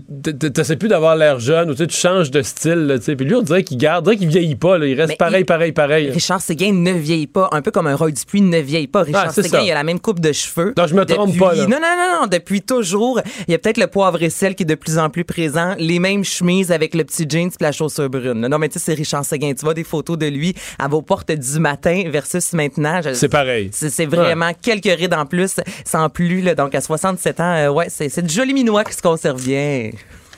t'essaies 0.51 0.75
plus 0.75 0.87
d'avoir 0.87 1.15
l'air 1.15 1.39
jeune 1.39 1.69
ou 1.69 1.75
tu 1.75 1.87
changes 1.89 2.31
de 2.31 2.41
style. 2.41 2.99
Puis 3.05 3.15
lui, 3.27 3.35
on 3.35 3.43
dirait 3.43 3.63
qu'il 3.63 3.77
garde, 3.77 4.07
on 4.07 4.09
dirait 4.09 4.17
qu'il 4.17 4.27
vieillit 4.27 4.55
pas. 4.55 4.79
Là. 4.79 4.87
Il 4.87 4.95
reste 4.99 5.09
Mais 5.09 5.15
pareil, 5.17 5.41
il- 5.41 5.45
pareil, 5.45 5.71
pareil. 5.71 6.09
Richard 6.09 6.41
Séguin 6.41 6.73
ne 6.73 6.91
vieillit 6.93 7.27
pas, 7.27 7.47
un 7.51 7.61
peu 7.61 7.69
comme 7.69 7.85
un 7.85 7.95
Roy 7.95 8.09
Dupuis 8.09 8.41
ne 8.41 8.57
vieillit 8.57 8.87
pas. 8.87 9.03
Richard 9.03 9.25
Ah, 9.27 9.31
Séguin, 9.31 9.49
ça. 9.49 9.61
il 9.61 9.69
a 9.69 9.75
la 9.75 9.83
même 9.83 9.99
coupe 9.99 10.19
de 10.19 10.31
cheveux. 10.31 10.73
Non, 10.75 10.87
je 10.87 10.95
me 10.95 11.05
trompe 11.05 11.37
pas, 11.37 11.53
là. 11.53 11.63
Non, 11.67 11.77
non, 11.79 11.95
non, 11.95 12.21
non, 12.21 12.27
depuis 12.27 12.63
toujours. 12.63 13.21
Il 13.47 13.51
y 13.51 13.53
a 13.53 13.59
peut-être 13.59 13.77
le 13.77 13.85
poivre 13.85 14.23
et 14.23 14.31
sel 14.31 14.55
qui 14.55 14.63
est 14.63 14.65
de 14.65 14.73
plus 14.73 14.97
en 14.97 15.11
plus 15.11 15.25
présent. 15.25 15.75
Les 15.77 15.99
mêmes 15.99 16.23
chemises 16.23 16.71
avec 16.71 16.95
le 16.95 17.03
petit 17.03 17.27
jeans 17.29 17.49
et 17.49 17.63
la 17.63 17.71
chaussure 17.71 18.09
brune. 18.09 18.47
Non, 18.47 18.57
mais 18.57 18.67
tu 18.67 18.79
sais, 18.79 18.85
c'est 18.85 18.93
Richard 18.95 19.25
Séguin. 19.25 19.53
Tu 19.53 19.63
vois 19.63 19.75
des 19.75 19.83
photos 19.83 20.17
de 20.17 20.25
lui 20.25 20.55
à 20.79 20.87
vos 20.87 21.03
portes 21.03 21.31
du 21.31 21.59
matin 21.59 22.01
versus 22.07 22.53
maintenant. 22.53 22.99
Je- 23.03 23.13
C'est 23.13 23.29
pareil. 23.29 23.69
C'est 23.71 24.07
vraiment 24.07 24.53
quelques 24.59 24.85
rides 24.97 25.13
en 25.13 25.27
plus, 25.27 25.57
sans 25.85 26.09
plus. 26.09 26.41
Là. 26.41 26.55
Donc, 26.55 26.73
à 26.73 26.81
67 26.81 27.39
ans, 27.39 27.53
euh, 27.55 27.69
ouais, 27.69 27.87
c'est 27.89 28.09
c'est 28.09 28.23
du 28.23 28.33
joli 28.33 28.55
minois 28.55 28.83
qui 28.83 28.93
se 28.95 29.01
conserve 29.03 29.39
bien. 29.51 29.91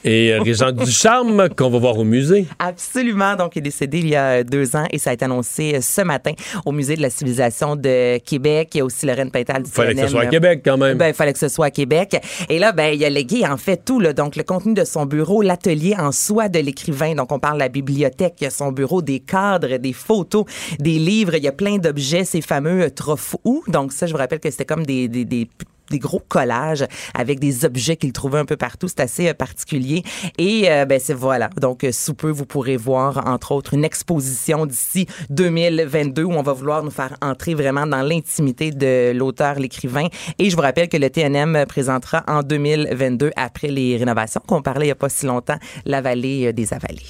Et 0.05 0.33
euh, 0.33 0.41
Régent 0.41 0.71
Ducharme, 0.73 1.47
qu'on 1.55 1.69
va 1.69 1.79
voir 1.79 1.97
au 1.97 2.03
musée. 2.03 2.45
Absolument. 2.59 3.35
Donc, 3.37 3.55
il 3.55 3.59
est 3.59 3.61
décédé 3.61 3.99
il 3.99 4.09
y 4.09 4.17
a 4.17 4.43
deux 4.43 4.75
ans 4.75 4.85
et 4.91 4.97
ça 4.97 5.11
a 5.11 5.13
été 5.13 5.23
annoncé 5.23 5.75
euh, 5.75 5.81
ce 5.81 6.01
matin 6.01 6.33
au 6.65 6.73
Musée 6.73 6.97
de 6.97 7.01
la 7.01 7.09
civilisation 7.09 7.77
de 7.77 8.17
Québec. 8.17 8.71
Il 8.73 8.79
y 8.79 8.81
a 8.81 8.85
aussi 8.85 9.05
Lorraine 9.05 9.31
Pintal 9.31 9.63
du 9.63 9.71
Fallait 9.71 9.95
que 9.95 10.01
ce 10.01 10.07
soit 10.07 10.23
à 10.23 10.25
Québec, 10.25 10.61
quand 10.65 10.77
même. 10.77 10.97
Ben, 10.97 11.07
il 11.07 11.13
fallait 11.13 11.31
que 11.31 11.39
ce 11.39 11.47
soit 11.47 11.67
à 11.67 11.71
Québec. 11.71 12.17
Et 12.49 12.59
là, 12.59 12.73
ben, 12.73 12.93
il 12.93 13.05
a 13.05 13.09
légué 13.09 13.47
en 13.47 13.55
fait 13.55 13.85
tout, 13.85 14.01
là. 14.01 14.11
Donc, 14.11 14.35
le 14.35 14.43
contenu 14.43 14.73
de 14.73 14.83
son 14.83 15.05
bureau, 15.05 15.41
l'atelier 15.41 15.95
en 15.97 16.11
soi 16.11 16.49
de 16.49 16.59
l'écrivain. 16.59 17.15
Donc, 17.15 17.31
on 17.31 17.39
parle 17.39 17.55
de 17.55 17.63
la 17.63 17.69
bibliothèque, 17.69 18.35
il 18.41 18.43
y 18.43 18.47
a 18.47 18.49
son 18.49 18.73
bureau, 18.73 19.01
des 19.01 19.21
cadres, 19.21 19.77
des 19.77 19.93
photos, 19.93 20.43
des 20.79 20.99
livres. 20.99 21.35
Il 21.35 21.43
y 21.43 21.47
a 21.47 21.53
plein 21.53 21.77
d'objets, 21.77 22.25
ces 22.25 22.41
fameux 22.41 22.81
euh, 22.81 22.89
trophées. 22.89 23.37
Donc, 23.67 23.93
ça, 23.93 24.05
je 24.05 24.11
vous 24.11 24.17
rappelle 24.17 24.41
que 24.41 24.51
c'était 24.51 24.65
comme 24.65 24.85
des, 24.85 25.07
des, 25.07 25.23
des 25.23 25.47
des 25.93 25.99
gros 25.99 26.21
collages 26.27 26.85
avec 27.13 27.39
des 27.39 27.65
objets 27.65 27.95
qu'il 27.95 28.11
trouvait 28.11 28.39
un 28.39 28.45
peu 28.45 28.57
partout. 28.57 28.87
C'est 28.87 28.99
assez 28.99 29.29
euh, 29.29 29.33
particulier. 29.33 30.03
Et 30.37 30.69
euh, 30.69 30.85
ben 30.85 30.99
c'est 30.99 31.13
voilà. 31.13 31.49
Donc 31.61 31.83
euh, 31.83 31.91
sous 31.91 32.15
peu 32.15 32.29
vous 32.29 32.45
pourrez 32.45 32.77
voir 32.77 33.27
entre 33.27 33.51
autres 33.51 33.73
une 33.73 33.85
exposition 33.85 34.65
d'ici 34.65 35.05
2022 35.29 36.23
où 36.23 36.33
on 36.33 36.41
va 36.41 36.53
vouloir 36.53 36.83
nous 36.83 36.91
faire 36.91 37.15
entrer 37.21 37.53
vraiment 37.53 37.85
dans 37.85 38.01
l'intimité 38.01 38.71
de 38.71 39.13
l'auteur, 39.15 39.59
l'écrivain. 39.59 40.07
Et 40.39 40.49
je 40.49 40.55
vous 40.55 40.61
rappelle 40.61 40.89
que 40.89 40.97
le 40.97 41.09
TNM 41.09 41.65
présentera 41.67 42.23
en 42.27 42.41
2022 42.41 43.31
après 43.35 43.67
les 43.67 43.97
rénovations 43.97 44.41
qu'on 44.45 44.61
parlait 44.61 44.87
il 44.87 44.89
y 44.89 44.91
a 44.91 44.95
pas 44.95 45.09
si 45.09 45.25
longtemps, 45.25 45.57
la 45.85 46.01
vallée 46.01 46.47
euh, 46.47 46.53
des 46.53 46.73
avalées. 46.73 47.01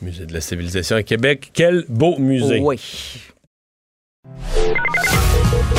Musée 0.00 0.26
de 0.26 0.32
la 0.32 0.40
civilisation 0.40 0.96
à 0.96 1.02
Québec. 1.02 1.50
Quel 1.52 1.84
beau 1.88 2.18
musée. 2.18 2.60
Oui. 2.60 2.80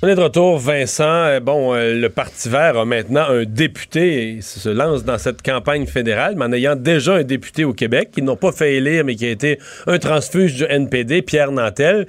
On 0.00 0.06
est 0.06 0.14
de 0.14 0.20
retour, 0.20 0.58
Vincent. 0.58 1.02
Euh, 1.26 1.40
Bon, 1.40 1.74
euh, 1.74 1.92
le 1.92 2.08
Parti 2.08 2.48
vert 2.48 2.76
a 2.78 2.84
maintenant 2.84 3.24
un 3.30 3.42
député 3.44 4.36
et 4.36 4.42
se 4.42 4.68
lance 4.68 5.02
dans 5.02 5.18
cette 5.18 5.42
campagne 5.42 5.86
fédérale, 5.86 6.34
mais 6.36 6.44
en 6.44 6.52
ayant 6.52 6.76
déjà 6.76 7.14
un 7.14 7.24
député 7.24 7.64
au 7.64 7.72
Québec, 7.72 8.10
qu'ils 8.12 8.22
n'ont 8.22 8.36
pas 8.36 8.52
fait 8.52 8.74
élire, 8.74 9.04
mais 9.04 9.16
qui 9.16 9.26
a 9.26 9.30
été 9.30 9.58
un 9.88 9.98
transfuge 9.98 10.54
du 10.54 10.64
NPD, 10.68 11.22
Pierre 11.22 11.50
Nantel. 11.50 12.06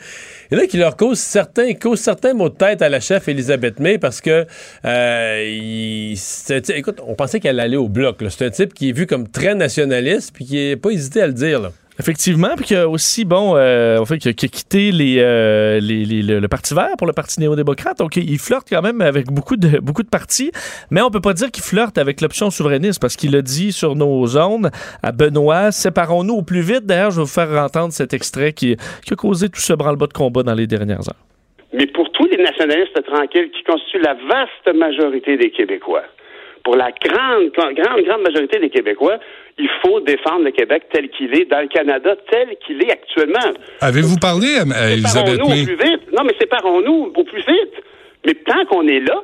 Et 0.52 0.56
là, 0.56 0.68
qui 0.68 0.78
leur 0.78 0.98
cause 0.98 1.18
certains, 1.18 1.74
cause 1.74 2.00
certains 2.00 2.36
mots 2.36 2.50
de 2.50 2.56
tête 2.56 2.84
à 2.84 2.90
la 2.90 3.00
chef 3.00 3.28
Elisabeth 3.28 3.80
May 3.80 3.98
parce 3.98 4.22
que, 4.22 4.46
euh, 4.86 5.44
il- 5.48 6.16
écoute, 6.76 7.00
on 7.08 7.16
pensait 7.16 7.40
qu'elle 7.40 7.60
allait 7.60 7.76
au 7.78 7.90
bloc. 7.90 8.18
C'est 8.30 8.46
un 8.46 8.52
type 8.52 8.76
qui 8.76 8.90
est 8.90 8.94
vu 8.94 9.08
comme 9.08 9.28
très 9.28 9.56
nationaliste 9.56 10.32
puis 10.36 10.46
qui 10.46 10.56
n'est 10.58 10.76
pas 10.76 10.92
hésité 10.92 11.24
à 11.24 11.28
le 11.28 11.34
dire. 11.34 11.72
Effectivement, 12.00 12.50
puis 12.56 12.64
qu'il 12.66 12.78
a 12.78 12.88
aussi, 12.88 13.26
bon, 13.26 13.56
euh, 13.58 13.98
en 14.00 14.06
fait, 14.06 14.20
qu'il 14.20 14.30
a, 14.30 14.34
quitté 14.34 14.92
les, 14.92 15.18
euh, 15.20 15.80
les- 15.82 16.06
les- 16.06 16.22
le, 16.40 16.48
Parti 16.48 16.74
vert 16.74 16.96
pour 16.98 17.08
le 17.08 17.12
Parti 17.14 17.42
néo-démocrate. 17.42 17.98
Donc, 17.98 18.16
il 18.16 18.40
flirte 18.40 18.68
quand 18.70 18.82
même 18.82 19.02
avec 19.02 19.28
beaucoup 19.28 19.58
de, 19.58 19.80
beaucoup 19.80 20.04
de 20.04 20.08
partis, 20.10 20.52
mais 20.92 21.02
on 21.02 21.12
peut 21.12 21.20
pas 21.20 21.34
dire 21.34 21.52
qu'il 21.52 21.64
flirte 21.64 21.98
avec 21.98 22.22
l'option 22.22 22.50
souverainiste 22.52 23.02
parce 23.02 23.18
qu'il 23.18 23.36
a 23.36 23.42
dit 23.42 23.74
sur 23.74 23.96
nos 23.96 24.38
ondes 24.38 24.72
à 25.04 25.12
Benoît, 25.12 25.72
séparons-nous 25.74 26.36
au 26.36 26.42
plus 26.42 26.62
vite. 26.62 26.86
D'ailleurs, 26.86 27.12
je 27.12 27.18
vais 27.18 27.24
vous 27.24 27.28
faire 27.28 27.52
entendre 27.62 27.92
cet 27.92 28.14
extrait 28.14 28.54
qui, 28.54 28.78
qui 29.06 29.14
a 29.14 29.16
causé 29.18 29.50
tout 29.50 29.60
ce 29.60 29.74
branle-bas 29.74 30.08
de 30.08 30.14
combat 30.14 30.44
dans 30.44 30.54
les 30.56 30.68
dernières 30.68 31.08
heures. 31.10 31.26
Mais 31.74 31.86
pour 31.88 32.10
tous 32.14 32.26
les 32.28 32.38
nationalistes 32.38 33.04
tranquilles 33.06 33.52
qui 33.52 33.64
constituent 33.64 34.02
la 34.02 34.14
vaste 34.16 34.76
majorité 34.78 35.36
des 35.38 35.52
Québécois, 35.52 36.04
pour 36.64 36.76
la 36.76 36.92
grande, 36.92 37.52
grande, 37.52 38.04
grande 38.06 38.22
majorité 38.22 38.60
des 38.60 38.70
Québécois, 38.70 39.18
il 39.58 39.70
faut 39.82 40.00
défendre 40.00 40.46
le 40.46 40.52
Québec 40.52 40.84
tel 40.92 41.10
qu'il 41.10 41.34
est 41.38 41.46
dans 41.46 41.62
le 41.62 41.68
Canada, 41.68 42.16
tel 42.32 42.56
qu'il 42.66 42.82
est 42.84 42.92
actuellement. 42.92 43.54
Avez-vous 43.82 44.18
parlé 44.18 44.48
à, 44.58 44.92
Elisabeth 44.92 45.36
Séparons-nous 45.36 45.50
May? 45.50 45.62
au 45.62 45.66
plus 45.66 45.76
vite. 45.76 46.02
Non, 46.18 46.24
mais 46.24 46.36
séparons-nous 46.40 47.14
au 47.16 47.24
plus 47.24 47.44
vite. 47.46 47.74
Mais 48.26 48.34
tant 48.34 48.66
qu'on 48.66 48.88
est 48.88 49.02
là, 49.02 49.24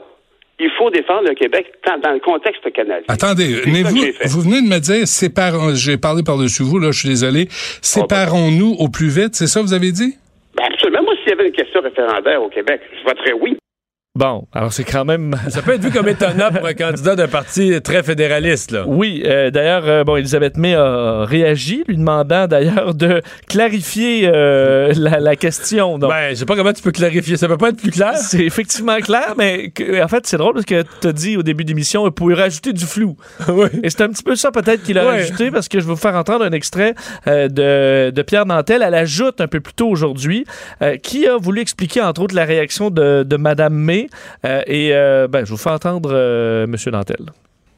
il 0.59 0.69
faut 0.77 0.89
défendre 0.89 1.27
le 1.27 1.35
Québec 1.35 1.71
dans 2.01 2.11
le 2.11 2.19
contexte 2.19 2.71
canadien. 2.71 3.05
Attendez, 3.07 3.61
mais 3.67 3.83
vous, 3.83 3.97
vous 4.25 4.41
venez 4.41 4.61
de 4.61 4.67
me 4.67 4.79
dire, 4.79 5.07
séparons, 5.07 5.75
j'ai 5.75 5.97
parlé 5.97 6.23
par-dessus 6.23 6.63
vous, 6.63 6.79
là, 6.79 6.91
je 6.91 6.99
suis 6.99 7.09
désolé, 7.09 7.47
séparons-nous 7.81 8.75
au 8.79 8.87
plus 8.87 9.09
vite, 9.09 9.35
c'est 9.35 9.47
ça 9.47 9.59
que 9.59 9.65
vous 9.65 9.73
avez 9.73 9.91
dit? 9.91 10.15
Ben 10.55 10.63
absolument. 10.71 11.03
Moi, 11.03 11.13
s'il 11.21 11.29
y 11.29 11.33
avait 11.33 11.47
une 11.47 11.53
question 11.53 11.81
référendaire 11.81 12.41
au 12.41 12.49
Québec, 12.49 12.79
je 12.97 13.03
voterais 13.03 13.33
oui. 13.33 13.57
Bon, 14.15 14.47
alors 14.53 14.71
c'est 14.71 14.85
quand 14.85 15.03
même... 15.03 15.35
Ça 15.49 15.61
peut 15.61 15.73
être 15.73 15.83
vu 15.83 15.91
comme 15.91 16.07
étonnant 16.07 16.49
pour 16.49 16.65
un 16.65 16.73
candidat 16.73 17.17
d'un 17.17 17.27
parti 17.27 17.81
très 17.81 18.01
fédéraliste. 18.01 18.71
Là. 18.71 18.85
Oui, 18.87 19.21
euh, 19.25 19.51
d'ailleurs, 19.51 19.83
euh, 19.87 20.03
bon, 20.05 20.15
Elisabeth 20.15 20.55
May 20.55 20.73
a 20.73 21.25
réagi, 21.25 21.83
lui 21.85 21.97
demandant 21.97 22.47
d'ailleurs 22.47 22.93
de 22.95 23.21
clarifier 23.49 24.29
euh, 24.33 24.93
la, 24.95 25.19
la 25.19 25.35
question. 25.35 25.97
Donc, 25.97 26.11
Ben, 26.11 26.29
je 26.29 26.35
sais 26.35 26.45
pas 26.45 26.55
comment 26.55 26.71
tu 26.71 26.81
peux 26.81 26.93
clarifier. 26.93 27.35
Ça 27.35 27.49
peut 27.49 27.57
pas 27.57 27.69
être 27.69 27.77
plus 27.77 27.91
clair? 27.91 28.15
c'est 28.15 28.45
effectivement 28.45 28.95
clair, 28.99 29.33
mais 29.37 29.69
que- 29.71 30.01
en 30.01 30.07
fait, 30.07 30.25
c'est 30.27 30.37
drôle 30.37 30.53
parce 30.53 30.65
que 30.65 30.83
tu 31.01 31.07
as 31.07 31.11
dit 31.13 31.35
au 31.35 31.43
début 31.43 31.65
d'émission, 31.65 32.03
vous 32.05 32.11
pouvez 32.11 32.35
rajouter 32.35 32.71
du 32.71 32.85
flou. 32.85 33.17
oui. 33.49 33.67
Et 33.83 33.89
c'est 33.89 34.01
un 34.01 34.09
petit 34.09 34.23
peu 34.23 34.35
ça 34.37 34.49
peut-être 34.51 34.83
qu'il 34.83 34.97
a 34.97 35.03
rajouté 35.03 35.51
parce 35.51 35.67
que 35.67 35.79
je 35.81 35.85
vais 35.85 35.91
vous 35.91 35.99
faire 35.99 36.15
entendre 36.15 36.45
un 36.45 36.51
extrait 36.51 36.95
de, 37.27 38.11
de 38.11 38.21
Pierre 38.21 38.45
Nantel. 38.45 38.81
Elle 38.81 38.93
ajoute 38.95 39.41
un 39.41 39.47
peu 39.47 39.59
plus 39.59 39.73
tôt 39.73 39.89
aujourd'hui 39.89 40.45
qui 41.03 41.27
a 41.27 41.35
voulu 41.37 41.59
expliquer 41.59 42.01
entre 42.01 42.21
autres 42.21 42.35
la 42.35 42.45
réaction 42.45 42.89
de, 42.89 43.23
de 43.23 43.35
Madame 43.35 43.73
May. 43.73 44.04
Euh, 44.45 44.61
et 44.67 44.89
euh, 44.93 45.27
ben, 45.27 45.45
je 45.45 45.51
vous 45.51 45.57
fais 45.57 45.69
entendre 45.71 46.09
euh, 46.13 46.67
Monsieur 46.67 46.91
Nantel. 46.91 47.17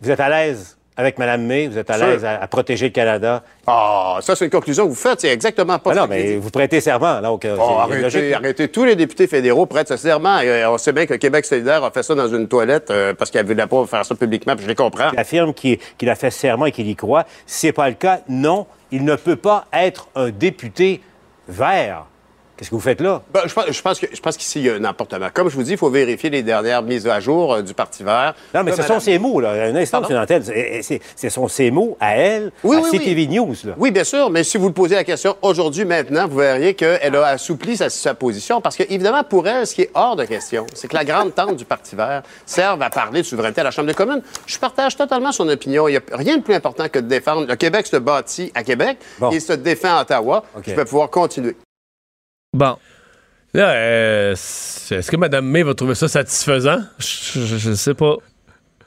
Vous 0.01 0.11
êtes 0.11 0.19
à 0.19 0.29
l'aise 0.29 0.77
avec 0.99 1.19
Mme 1.19 1.45
May, 1.45 1.67
vous 1.67 1.77
êtes 1.77 1.91
à 1.91 1.97
l'aise 1.99 2.25
à, 2.25 2.41
à 2.41 2.47
protéger 2.47 2.87
le 2.87 2.91
Canada? 2.91 3.43
Ah, 3.67 4.17
ça, 4.21 4.35
c'est 4.35 4.45
une 4.45 4.51
conclusion 4.51 4.85
que 4.85 4.89
vous 4.89 4.95
faites. 4.95 5.21
C'est 5.21 5.29
exactement 5.29 5.77
pas 5.77 5.91
Ah 5.91 5.93
ça 5.93 5.99
non, 6.01 6.07
que 6.07 6.11
mais 6.13 6.23
dit. 6.23 6.35
vous 6.37 6.49
prêtez 6.49 6.81
serment, 6.81 7.19
là. 7.19 7.21
donc, 7.21 7.45
euh, 7.45 7.55
Oh, 7.59 7.65
c'est 7.69 7.81
arrêtez, 7.83 8.01
logique. 8.01 8.33
arrêtez. 8.33 8.67
Tous 8.69 8.83
les 8.83 8.95
députés 8.95 9.27
fédéraux 9.27 9.67
prêtent 9.67 9.89
ce 9.89 9.97
serment. 9.97 10.39
Et, 10.39 10.47
euh, 10.49 10.71
on 10.71 10.79
sait 10.79 10.93
bien 10.93 11.05
que 11.05 11.13
Québec 11.13 11.45
solidaire 11.45 11.83
a 11.83 11.91
fait 11.91 12.01
ça 12.01 12.15
dans 12.15 12.27
une 12.27 12.47
toilette 12.47 12.89
euh, 12.89 13.13
parce 13.13 13.29
qu'elle 13.29 13.45
ne 13.45 13.51
voulait 13.51 13.67
pas 13.67 13.85
faire 13.85 14.03
ça 14.05 14.15
publiquement, 14.15 14.55
puis 14.55 14.63
je 14.63 14.69
les 14.69 14.75
comprends. 14.75 15.11
Il 15.13 15.19
affirme 15.19 15.53
qu'il 15.53 15.77
qu'il 15.99 16.09
a 16.09 16.15
fait 16.15 16.31
serment 16.31 16.65
et 16.65 16.71
qu'il 16.71 16.87
y 16.89 16.95
croit. 16.95 17.25
Si 17.45 17.59
ce 17.59 17.67
n'est 17.67 17.73
pas 17.73 17.89
le 17.89 17.95
cas, 17.95 18.21
non, 18.27 18.65
il 18.91 19.05
ne 19.05 19.15
peut 19.15 19.35
pas 19.35 19.65
être 19.73 20.07
un 20.15 20.29
député 20.31 21.01
vert. 21.47 22.05
Qu'est-ce 22.57 22.69
que 22.71 22.75
vous 22.75 22.81
faites 22.81 23.01
là? 23.01 23.21
Ben, 23.31 23.41
je 23.45 23.53
pense, 23.53 23.65
je 23.69 23.81
pense 23.83 23.99
que 23.99 24.07
je 24.11 24.19
pense 24.19 24.35
qu'ici, 24.35 24.59
il 24.61 24.65
y 24.65 24.69
a 24.69 24.73
un 24.73 24.83
emportement. 24.85 25.27
Comme 25.31 25.47
je 25.49 25.55
vous 25.55 25.61
dis, 25.63 25.71
il 25.73 25.77
faut 25.77 25.91
vérifier 25.91 26.29
les 26.31 26.41
dernières 26.41 26.81
mises 26.81 27.07
à 27.07 27.19
jour 27.19 27.53
euh, 27.53 27.61
du 27.61 27.73
Parti 27.75 28.03
vert. 28.03 28.33
Non, 28.55 28.63
mais 28.63 28.71
Comme 28.71 28.81
ce 28.81 28.87
sont 28.87 28.99
ses 28.99 29.19
mots, 29.19 29.39
là. 29.39 29.51
Un 29.51 29.75
instant? 29.75 30.01
M. 30.03 30.15
Nantel. 30.15 30.43
C'est- 30.43 30.81
c'est- 30.81 31.01
Ce 31.15 31.29
sont 31.29 31.47
ses 31.47 31.69
mots 31.69 31.95
à 31.99 32.17
elle, 32.17 32.51
Oui, 32.63 32.77
à 32.77 32.79
oui, 32.79 32.89
oui. 32.91 32.97
CTV 32.99 33.27
News, 33.27 33.53
là. 33.63 33.73
Oui, 33.77 33.91
bien 33.91 34.03
sûr, 34.03 34.29
mais 34.31 34.43
si 34.43 34.57
vous 34.57 34.67
le 34.67 34.73
posez 34.73 34.95
la 34.95 35.03
question 35.03 35.35
aujourd'hui, 35.43 35.85
maintenant, 35.85 36.27
vous 36.27 36.37
verriez 36.37 36.73
qu'elle 36.73 37.15
a 37.15 37.27
assoupli 37.27 37.77
sa, 37.77 37.89
sa 37.91 38.15
position 38.15 38.59
parce 38.59 38.75
que, 38.75 38.83
évidemment, 38.83 39.23
pour 39.23 39.47
elle, 39.47 39.67
ce 39.67 39.75
qui 39.75 39.83
est 39.83 39.91
hors 39.93 40.15
de 40.15 40.25
question, 40.25 40.65
c'est 40.73 40.87
que 40.87 40.95
la 40.95 41.05
grande 41.05 41.35
tente 41.35 41.55
du 41.57 41.65
Parti 41.65 41.95
vert 41.95 42.23
serve 42.45 42.81
à 42.81 42.89
parler 42.89 43.21
de 43.21 43.25
souveraineté 43.27 43.61
à 43.61 43.65
la 43.65 43.71
Chambre 43.71 43.87
des 43.87 43.93
communes. 43.93 44.21
Je 44.47 44.57
partage 44.57 44.95
totalement 44.95 45.31
son 45.31 45.47
opinion. 45.47 45.87
Il 45.87 45.91
n'y 45.91 45.97
a 45.97 46.01
rien 46.11 46.37
de 46.37 46.41
plus 46.41 46.55
important 46.55 46.89
que 46.89 46.97
de 46.99 47.07
défendre. 47.07 47.45
Le 47.47 47.55
Québec 47.55 47.85
se 47.85 47.97
bâtit 47.97 48.51
à 48.55 48.63
Québec 48.63 48.97
Bon. 49.19 49.29
et 49.29 49.39
se 49.39 49.53
défend 49.53 49.97
à 49.97 50.01
Ottawa. 50.01 50.43
Je 50.65 50.73
vais 50.73 50.85
pouvoir 50.85 51.09
continuer. 51.11 51.55
Bon, 52.53 52.75
Là, 53.53 53.69
euh, 53.71 54.33
c'est- 54.35 54.95
est-ce 54.97 55.09
que 55.09 55.15
Mme 55.17 55.45
May 55.45 55.63
va 55.63 55.73
trouver 55.73 55.95
ça 55.95 56.07
satisfaisant? 56.07 56.79
je, 56.99 57.39
je- 57.39 57.57
je 57.57 57.73
sais 57.73 57.93
pas. 57.93 58.17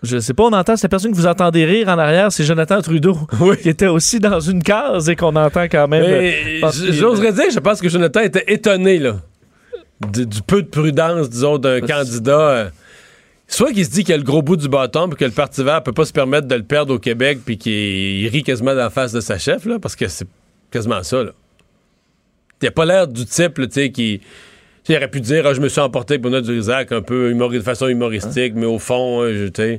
Je 0.02 0.18
sais 0.18 0.32
pas, 0.32 0.44
on 0.44 0.52
entend 0.52 0.76
cette 0.76 0.90
personne 0.90 1.10
que 1.10 1.16
vous 1.16 1.26
entendez 1.26 1.64
rire 1.64 1.88
en 1.88 1.98
arrière, 1.98 2.30
c'est 2.30 2.44
Jonathan 2.44 2.80
Trudeau, 2.80 3.18
qui 3.62 3.68
était 3.68 3.86
aussi 3.88 4.20
dans 4.20 4.38
une 4.38 4.62
case 4.62 5.08
et 5.08 5.16
qu'on 5.16 5.34
entend 5.34 5.64
quand 5.64 5.88
même. 5.88 6.04
Euh, 6.04 6.70
j'oserais 6.92 7.32
dire, 7.32 7.50
je 7.52 7.58
pense 7.58 7.80
que 7.80 7.88
Jonathan 7.88 8.20
était 8.20 8.44
étonné 8.52 8.98
là, 8.98 9.16
du, 10.12 10.24
du 10.26 10.42
peu 10.42 10.62
de 10.62 10.68
prudence, 10.68 11.28
disons, 11.28 11.58
d'un 11.58 11.80
candidat. 11.80 12.38
euh, 12.40 12.70
soit 13.48 13.72
qu'il 13.72 13.84
se 13.84 13.90
dit 13.90 14.04
qu'il 14.04 14.14
a 14.14 14.18
le 14.18 14.22
gros 14.22 14.42
bout 14.42 14.56
du 14.56 14.68
bâton, 14.68 15.08
puis 15.08 15.18
que 15.18 15.24
le 15.24 15.32
Parti 15.32 15.64
vert 15.64 15.82
peut 15.82 15.92
pas 15.92 16.04
se 16.04 16.12
permettre 16.12 16.46
de 16.46 16.54
le 16.54 16.62
perdre 16.62 16.94
au 16.94 16.98
Québec, 16.98 17.40
puis 17.44 17.58
qu'il 17.58 17.72
il 17.72 18.28
rit 18.28 18.42
quasiment 18.44 18.70
dans 18.74 18.82
la 18.82 18.90
face 18.90 19.12
de 19.12 19.20
sa 19.20 19.36
chef, 19.38 19.64
là, 19.66 19.78
parce 19.80 19.96
que 19.96 20.06
c'est 20.06 20.28
quasiment 20.70 21.02
ça. 21.02 21.24
Là. 21.24 21.30
Il 22.62 22.68
a 22.68 22.70
pas 22.70 22.84
l'air 22.84 23.08
du 23.08 23.24
type, 23.24 23.54
tu 23.54 23.68
sais, 23.70 23.90
qui. 23.90 24.20
Il 24.88 24.96
aurait 24.96 25.08
pu 25.08 25.20
dire, 25.20 25.46
Ah, 25.46 25.54
je 25.54 25.60
me 25.60 25.68
suis 25.68 25.80
emporté 25.80 26.14
avec 26.14 26.22
Benoît 26.22 26.40
Durizac 26.40 26.90
un 26.90 27.02
peu 27.02 27.32
de 27.32 27.60
façon 27.60 27.86
humoristique, 27.86 28.54
mais 28.56 28.66
au 28.66 28.78
fond, 28.78 29.22
euh, 29.22 29.48
tu 29.54 29.78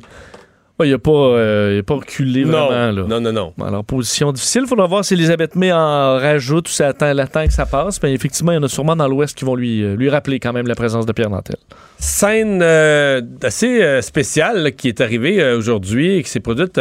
il 0.86 0.94
a 0.94 1.00
pas, 1.00 1.12
euh, 1.12 1.72
il 1.76 1.80
a 1.80 1.84
pas 1.84 1.96
reculé 1.96 2.46
non, 2.46 2.68
vraiment. 2.68 3.02
Là. 3.02 3.08
non, 3.08 3.22
non, 3.22 3.32
non. 3.32 3.54
Alors, 3.66 3.84
position 3.84 4.32
difficile. 4.32 4.64
Il 4.64 4.68
faudra 4.68 4.88
voir 4.88 5.06
si 5.06 5.14
Elisabeth 5.14 5.56
May 5.56 5.72
en 5.72 6.18
rajoute 6.18 6.70
ou 6.70 6.72
si 6.72 6.82
elle 6.82 6.90
attend, 6.90 7.08
elle 7.08 7.20
attend 7.20 7.46
que 7.46 7.54
ça 7.54 7.66
passe. 7.66 8.02
Mais 8.02 8.14
effectivement, 8.14 8.52
il 8.52 8.56
y 8.56 8.58
en 8.58 8.64
a 8.64 8.68
sûrement 8.68 8.96
dans 8.96 9.08
l'Ouest 9.08 9.38
qui 9.38 9.46
vont 9.46 9.56
lui, 9.56 9.84
euh, 9.84 9.96
lui 9.96 10.10
rappeler 10.10 10.40
quand 10.40 10.54
même 10.54 10.68
la 10.68 10.76
présence 10.76 11.06
de 11.06 11.12
Pierre 11.12 11.30
Nantel. 11.30 11.58
Scène 12.04 12.62
euh, 12.64 13.22
assez 13.44 13.84
euh, 13.84 14.02
spéciale 14.02 14.72
qui 14.76 14.88
est 14.88 15.02
arrivée 15.02 15.40
euh, 15.40 15.56
aujourd'hui 15.56 16.18
et 16.18 16.24
qui 16.24 16.32
s'est 16.32 16.40
produite 16.40 16.80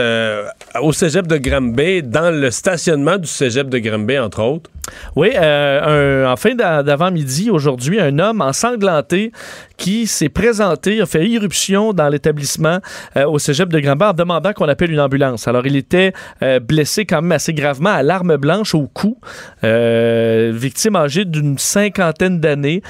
au 0.81 0.93
cégep 0.93 1.27
de 1.27 1.37
Granby, 1.37 2.03
dans 2.03 2.31
le 2.31 2.51
stationnement 2.51 3.19
du 3.19 3.27
cégep 3.29 3.69
de 3.69 3.79
Granby, 3.79 4.19
entre 4.19 4.43
autres. 4.43 4.71
Oui, 5.15 5.29
en 5.37 6.35
fin 6.37 6.55
d'a- 6.55 6.83
d'avant-midi, 6.83 7.51
aujourd'hui, 7.51 8.01
un 8.01 8.19
homme 8.19 8.41
ensanglanté 8.41 9.31
qui 9.77 10.07
s'est 10.07 10.31
présenté, 10.31 11.01
a 11.01 11.07
fait 11.07 11.27
irruption 11.27 11.93
dans 11.93 12.09
l'établissement 12.09 12.79
au 13.27 13.39
cégep 13.39 13.69
de 13.69 13.79
Granby 13.79 14.05
en 14.07 14.13
demandant 14.15 14.53
qu'on 14.53 14.69
appelle 14.69 14.91
une 14.91 15.01
ambulance. 15.01 15.47
Alors, 15.47 15.67
il 15.67 15.77
était 15.77 16.13
blessé 16.63 17.05
quand 17.05 17.23
même 17.23 17.33
assez 17.33 17.53
gravement 17.53 17.91
à 17.91 18.03
l'arme 18.03 18.37
blanche 18.37 18.75
au 18.75 18.89
cou, 18.89 19.19
victime 19.63 20.97
âgée 20.97 21.25
d'une 21.25 21.57
cinquantaine 21.59 22.41
d'années 22.41 22.83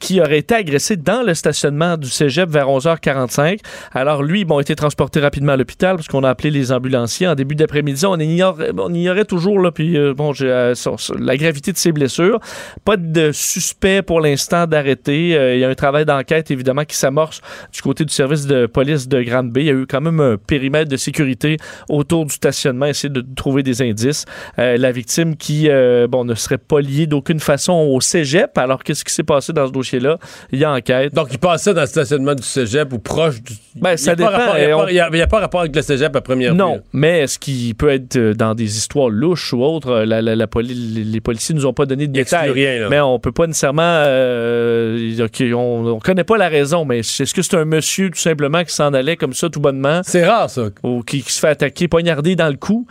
qui 0.00 0.20
aurait 0.20 0.38
été 0.38 0.54
agressé 0.56 0.96
dans 0.96 1.22
le 1.22 1.34
stationnement 1.34 1.73
du 1.98 2.08
cégep 2.08 2.48
vers 2.48 2.68
11h45. 2.68 3.60
Alors, 3.92 4.22
lui, 4.22 4.44
bon, 4.44 4.58
a 4.58 4.60
été 4.60 4.74
transporté 4.74 5.20
rapidement 5.20 5.52
à 5.52 5.56
l'hôpital 5.56 5.96
parce 5.96 6.08
qu'on 6.08 6.24
a 6.24 6.30
appelé 6.30 6.50
les 6.50 6.72
ambulanciers 6.72 7.26
en 7.26 7.34
début 7.34 7.54
d'après-midi. 7.54 8.06
On 8.06 8.18
ignorait, 8.18 8.70
on 8.78 8.92
ignorait 8.92 9.24
toujours, 9.24 9.60
là, 9.60 9.70
puis 9.70 9.96
euh, 9.96 10.14
bon, 10.14 10.32
euh, 10.40 10.74
la 11.18 11.36
gravité 11.36 11.72
de 11.72 11.76
ses 11.76 11.92
blessures. 11.92 12.40
Pas 12.84 12.96
de 12.96 13.32
suspect 13.32 14.02
pour 14.02 14.20
l'instant 14.20 14.66
d'arrêter. 14.66 15.36
Euh, 15.36 15.54
il 15.54 15.60
y 15.60 15.64
a 15.64 15.68
un 15.68 15.74
travail 15.74 16.04
d'enquête, 16.04 16.50
évidemment, 16.50 16.84
qui 16.84 16.96
s'amorce 16.96 17.40
du 17.72 17.82
côté 17.82 18.04
du 18.04 18.12
service 18.12 18.46
de 18.46 18.66
police 18.66 19.08
de 19.08 19.22
Grande-Bay. 19.22 19.62
Il 19.62 19.66
y 19.66 19.70
a 19.70 19.74
eu 19.74 19.86
quand 19.86 20.00
même 20.00 20.20
un 20.20 20.36
périmètre 20.36 20.90
de 20.90 20.96
sécurité 20.96 21.56
autour 21.88 22.26
du 22.26 22.34
stationnement, 22.34 22.86
essayer 22.86 23.12
de 23.12 23.24
trouver 23.34 23.62
des 23.62 23.82
indices. 23.82 24.24
La 24.56 24.92
victime 24.92 25.36
qui, 25.36 25.68
bon, 26.08 26.24
ne 26.24 26.34
serait 26.34 26.58
pas 26.58 26.80
liée 26.80 27.06
d'aucune 27.06 27.40
façon 27.40 27.72
au 27.72 28.00
cégep. 28.00 28.56
Alors, 28.58 28.82
qu'est-ce 28.82 29.04
qui 29.04 29.12
s'est 29.12 29.22
passé 29.22 29.52
dans 29.52 29.66
ce 29.66 29.72
dossier-là? 29.72 30.18
Il 30.52 30.58
y 30.58 30.64
a 30.64 30.72
enquête. 30.72 31.14
Donc, 31.14 31.28
il 31.32 31.38
passait 31.38 31.63
ça 31.64 31.72
dans 31.72 31.80
le 31.80 31.86
stationnement 31.86 32.34
du 32.34 32.42
cégep 32.42 32.92
ou 32.92 32.98
proche 32.98 33.42
du. 33.42 33.52
Ben, 33.76 33.96
ça 33.96 34.14
dépend, 34.14 34.30
Il 34.56 34.66
n'y 34.66 34.70
a, 35.00 35.08
on- 35.10 35.20
a- 35.22 35.26
pas 35.26 35.40
rapport 35.40 35.60
avec 35.60 35.74
le 35.74 35.82
cégep 35.82 36.14
à 36.14 36.20
première 36.20 36.52
vue. 36.52 36.58
Non, 36.58 36.74
là. 36.76 36.80
mais 36.92 37.20
est-ce 37.20 37.38
qu'il 37.38 37.74
peut 37.74 37.88
être 37.90 38.16
euh, 38.16 38.34
dans 38.34 38.54
des 38.54 38.76
histoires 38.76 39.08
louches 39.08 39.52
ou 39.52 39.62
autres? 39.62 39.88
euh, 39.90 40.04
La, 40.06 40.22
la- 40.22 40.36
la 40.36 40.46
poli- 40.46 40.74
les 41.04 41.20
policiers 41.20 41.54
nous 41.54 41.66
ont 41.66 41.72
pas 41.72 41.86
donné 41.86 42.06
de 42.06 42.12
détails. 42.12 42.50
rien, 42.50 42.80
là. 42.80 42.88
Mais 42.88 43.00
on 43.00 43.18
peut 43.18 43.32
pas 43.32 43.46
nécessairement... 43.46 43.82
euh, 43.82 45.26
on, 45.54 45.86
on 45.86 45.98
connaît 45.98 46.24
pas 46.24 46.36
la 46.36 46.48
raison, 46.48 46.84
mais 46.84 47.00
est-ce 47.00 47.34
que 47.34 47.42
c'est 47.42 47.56
un 47.56 47.64
monsieur 47.64 48.10
tout 48.10 48.18
simplement 48.20 48.62
qui 48.64 48.74
s'en 48.74 48.92
allait 48.94 49.16
comme 49.16 49.32
ça 49.34 49.48
tout 49.48 49.60
bonnement? 49.60 50.00
C'est 50.04 50.24
rare, 50.26 50.50
ça. 50.50 50.68
Ou 50.82 51.02
qui, 51.02 51.22
qui 51.22 51.32
se 51.32 51.40
fait 51.40 51.48
attaquer, 51.48 51.88
poignarder 51.88 52.36
dans 52.36 52.48
le 52.48 52.56
cou? 52.56 52.86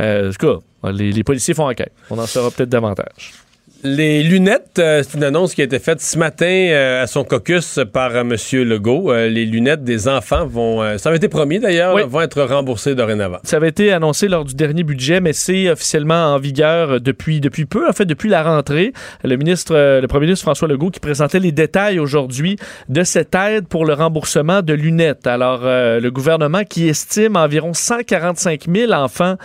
Euh, 0.00 0.28
en 0.28 0.32
tout 0.32 0.60
cas, 0.84 0.90
les, 0.92 1.12
les 1.12 1.24
policiers 1.24 1.54
font 1.54 1.68
enquête. 1.68 1.92
On 2.10 2.18
en 2.18 2.26
saura 2.26 2.50
peut-être 2.50 2.68
davantage. 2.68 3.32
Les 3.88 4.24
lunettes, 4.24 4.80
euh, 4.80 5.04
c'est 5.04 5.16
une 5.16 5.22
annonce 5.22 5.54
qui 5.54 5.60
a 5.60 5.64
été 5.64 5.78
faite 5.78 6.00
ce 6.00 6.18
matin 6.18 6.44
euh, 6.48 7.04
à 7.04 7.06
son 7.06 7.22
caucus 7.22 7.78
par 7.92 8.10
euh, 8.16 8.22
M. 8.22 8.34
Legault. 8.64 9.12
Euh, 9.12 9.28
les 9.28 9.44
lunettes 9.46 9.84
des 9.84 10.08
enfants 10.08 10.44
vont, 10.44 10.98
ça 10.98 11.08
avait 11.08 11.18
été 11.18 11.28
promis 11.28 11.60
d'ailleurs, 11.60 11.94
Oui. 11.94 12.02
vont 12.04 12.20
être 12.20 12.42
remboursées 12.42 12.96
dorénavant. 12.96 13.38
Ça 13.44 13.58
avait 13.58 13.68
été 13.68 13.92
annoncé 13.92 14.26
lors 14.26 14.44
du 14.44 14.54
dernier 14.56 14.82
budget, 14.82 15.20
mais 15.20 15.32
c'est 15.32 15.70
officiellement 15.70 16.34
en 16.34 16.38
vigueur 16.40 17.00
depuis, 17.00 17.40
depuis 17.40 17.64
peu, 17.64 17.88
en 17.88 17.92
fait, 17.92 18.06
depuis 18.06 18.28
la 18.28 18.42
rentrée. 18.42 18.92
Le 19.22 19.36
ministre, 19.36 19.74
le 20.00 20.06
premier 20.08 20.26
ministre 20.26 20.42
François 20.42 20.66
Legault 20.66 20.90
qui 20.90 20.98
présentait 21.00 21.38
les 21.38 21.52
détails 21.52 22.00
aujourd'hui 22.00 22.56
de 22.88 23.04
cette 23.04 23.36
aide 23.36 23.68
pour 23.68 23.84
le 23.86 23.92
remboursement 23.94 24.62
de 24.62 24.72
lunettes. 24.74 25.28
Alors, 25.28 25.60
le 25.62 26.08
gouvernement 26.10 26.64
qui 26.64 26.88
estime 26.88 27.36
environ 27.36 27.72
145 27.72 28.64
000 28.68 28.92
enfants 28.92 29.36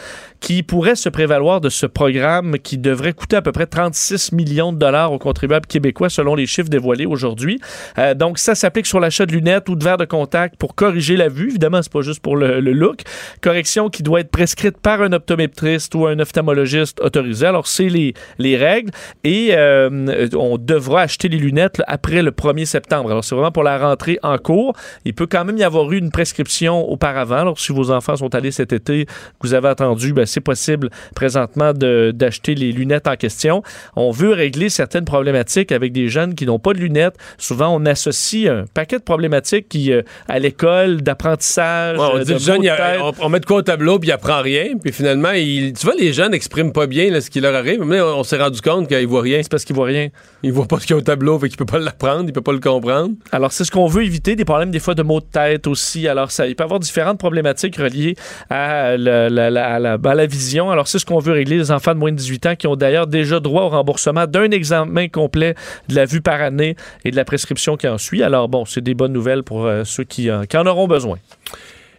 qui 0.41 0.63
pourraient 0.63 0.95
se 0.95 1.07
prévaloir 1.07 1.61
de 1.61 1.69
ce 1.69 1.85
programme 1.85 2.57
qui 2.57 2.77
devrait 2.77 3.13
coûter 3.13 3.35
à 3.37 3.41
peu 3.41 3.51
près 3.51 3.67
36 3.67 4.31
millions 4.31 4.73
de 4.73 4.77
dollars 4.79 5.13
aux 5.13 5.19
contribuables 5.19 5.67
québécois 5.67 6.09
selon 6.09 6.35
les 6.35 6.47
chiffres 6.47 6.67
dévoilés 6.67 7.05
aujourd'hui. 7.05 7.61
Euh, 7.99 8.15
donc 8.15 8.39
ça 8.39 8.55
s'applique 8.55 8.87
sur 8.87 8.99
l'achat 8.99 9.27
de 9.27 9.31
lunettes 9.31 9.69
ou 9.69 9.75
de 9.75 9.83
verres 9.83 9.97
de 9.97 10.05
contact 10.05 10.55
pour 10.57 10.73
corriger 10.73 11.15
la 11.15 11.29
vue. 11.29 11.49
Évidemment, 11.49 11.81
c'est 11.83 11.91
pas 11.91 12.01
juste 12.01 12.21
pour 12.21 12.35
le, 12.35 12.59
look. 12.59 13.01
Correction 13.41 13.89
qui 13.89 14.01
doit 14.01 14.21
être 14.21 14.31
prescrite 14.31 14.77
par 14.79 15.01
un 15.01 15.13
optométriste 15.13 15.93
ou 15.93 16.07
un 16.07 16.17
ophtalmologiste 16.17 16.99
autorisé. 17.01 17.45
Alors 17.45 17.67
c'est 17.67 17.89
les, 17.89 18.15
les 18.39 18.57
règles 18.57 18.89
et 19.23 19.49
euh, 19.51 20.27
on 20.35 20.57
devra 20.57 21.01
acheter 21.01 21.29
les 21.29 21.37
lunettes 21.37 21.83
après 21.87 22.23
le 22.23 22.31
1er 22.31 22.65
septembre. 22.65 23.11
Alors 23.11 23.23
c'est 23.23 23.35
vraiment 23.35 23.51
pour 23.51 23.63
la 23.63 23.77
rentrée 23.77 24.17
en 24.23 24.39
cours. 24.39 24.73
Il 25.05 25.13
peut 25.13 25.27
quand 25.27 25.45
même 25.45 25.57
y 25.57 25.63
avoir 25.63 25.91
eu 25.91 25.99
une 25.99 26.09
prescription 26.09 26.89
auparavant. 26.89 27.37
Alors 27.37 27.59
si 27.59 27.71
vos 27.71 27.91
enfants 27.91 28.15
sont 28.15 28.33
allés 28.33 28.51
cet 28.51 28.73
été, 28.73 29.05
que 29.05 29.11
vous 29.43 29.53
avez 29.53 29.67
attendu, 29.67 30.13
ben, 30.13 30.25
c'est 30.31 30.41
possible 30.41 30.89
présentement 31.15 31.73
d'acheter 31.73 32.55
les 32.55 32.71
lunettes 32.71 33.07
en 33.07 33.15
question. 33.15 33.61
On 33.95 34.11
veut 34.11 34.33
régler 34.33 34.69
certaines 34.69 35.05
problématiques 35.05 35.71
avec 35.71 35.91
des 35.91 36.09
jeunes 36.09 36.35
qui 36.35 36.45
n'ont 36.45 36.59
pas 36.59 36.73
de 36.73 36.79
lunettes. 36.79 37.15
Souvent, 37.37 37.75
on 37.75 37.85
associe 37.85 38.49
un 38.49 38.65
paquet 38.73 38.97
de 38.97 39.03
problématiques 39.03 39.67
qui, 39.69 39.91
euh, 39.91 40.01
à 40.27 40.39
l'école, 40.39 41.01
d'apprentissage, 41.01 41.97
Ouais, 41.97 42.05
on 42.13 42.17
euh, 42.17 42.23
dit 42.23 42.33
de 42.33 42.37
jeune, 42.39 42.67
a- 42.67 42.97
on, 43.03 43.13
on 43.19 43.29
met 43.29 43.39
de 43.39 43.45
quoi 43.45 43.57
au 43.57 43.61
tableau 43.61 43.99
puis 43.99 44.09
il 44.09 44.11
apprend 44.11 44.41
rien. 44.41 44.75
Puis 44.81 44.91
finalement, 44.91 45.31
il, 45.31 45.73
tu 45.73 45.85
vois, 45.85 45.95
les 45.99 46.13
jeunes 46.13 46.31
n'expriment 46.31 46.71
pas 46.73 46.87
bien 46.87 47.11
là, 47.11 47.21
ce 47.21 47.29
qui 47.29 47.39
leur 47.41 47.53
arrive. 47.55 47.81
Mais 47.83 48.01
on 48.01 48.23
s'est 48.23 48.37
rendu 48.37 48.61
compte 48.61 48.87
qu'ils 48.87 49.07
voient 49.07 49.21
rien. 49.21 49.39
C'est 49.43 49.51
parce 49.51 49.65
qu'ils 49.65 49.75
voient 49.75 49.85
rien. 49.87 50.07
Ils 50.43 50.51
voient 50.51 50.65
pas 50.67 50.79
ce 50.79 50.87
qu'il 50.87 50.91
y 50.95 50.97
a 50.97 50.97
au 50.97 51.01
tableau, 51.03 51.37
fait 51.39 51.49
qu'il 51.49 51.57
peut 51.57 51.65
pas 51.65 51.79
l'apprendre, 51.79 52.23
il 52.27 52.33
peut 52.33 52.41
pas 52.41 52.53
le 52.53 52.59
comprendre. 52.59 53.11
Alors, 53.31 53.51
c'est 53.51 53.63
ce 53.63 53.71
qu'on 53.71 53.87
veut 53.87 54.03
éviter, 54.03 54.35
des 54.35 54.45
problèmes 54.45 54.71
des 54.71 54.79
fois 54.79 54.95
de 54.95 55.03
maux 55.03 55.19
de 55.19 55.25
tête 55.25 55.67
aussi. 55.67 56.07
Alors, 56.07 56.31
ça, 56.31 56.47
il 56.47 56.55
peut 56.55 56.63
y 56.63 56.65
avoir 56.65 56.79
différentes 56.79 57.19
problématiques 57.19 57.75
reliées 57.77 58.15
à 58.49 58.97
la, 58.97 59.29
la- 59.29 59.49
la- 59.49 59.73
à 59.75 59.79
la- 59.79 59.97
vision. 60.25 60.71
Alors, 60.71 60.87
c'est 60.87 60.99
ce 60.99 61.05
qu'on 61.05 61.19
veut 61.19 61.33
régler. 61.33 61.57
Les 61.57 61.71
enfants 61.71 61.93
de 61.93 61.99
moins 61.99 62.11
de 62.11 62.17
18 62.17 62.45
ans 62.45 62.55
qui 62.55 62.67
ont 62.67 62.75
d'ailleurs 62.75 63.07
déjà 63.07 63.39
droit 63.39 63.63
au 63.63 63.69
remboursement 63.69 64.27
d'un 64.27 64.51
examen 64.51 65.07
complet 65.07 65.55
de 65.87 65.95
la 65.95 66.05
vue 66.05 66.21
par 66.21 66.41
année 66.41 66.75
et 67.05 67.11
de 67.11 67.15
la 67.15 67.25
prescription 67.25 67.77
qui 67.77 67.87
en 67.87 67.97
suit. 67.97 68.23
Alors, 68.23 68.49
bon, 68.49 68.65
c'est 68.65 68.81
des 68.81 68.93
bonnes 68.93 69.13
nouvelles 69.13 69.43
pour 69.43 69.65
euh, 69.65 69.83
ceux 69.83 70.05
euh, 70.19 70.45
qui 70.45 70.57
en 70.57 70.65
auront 70.65 70.87
besoin. 70.87 71.17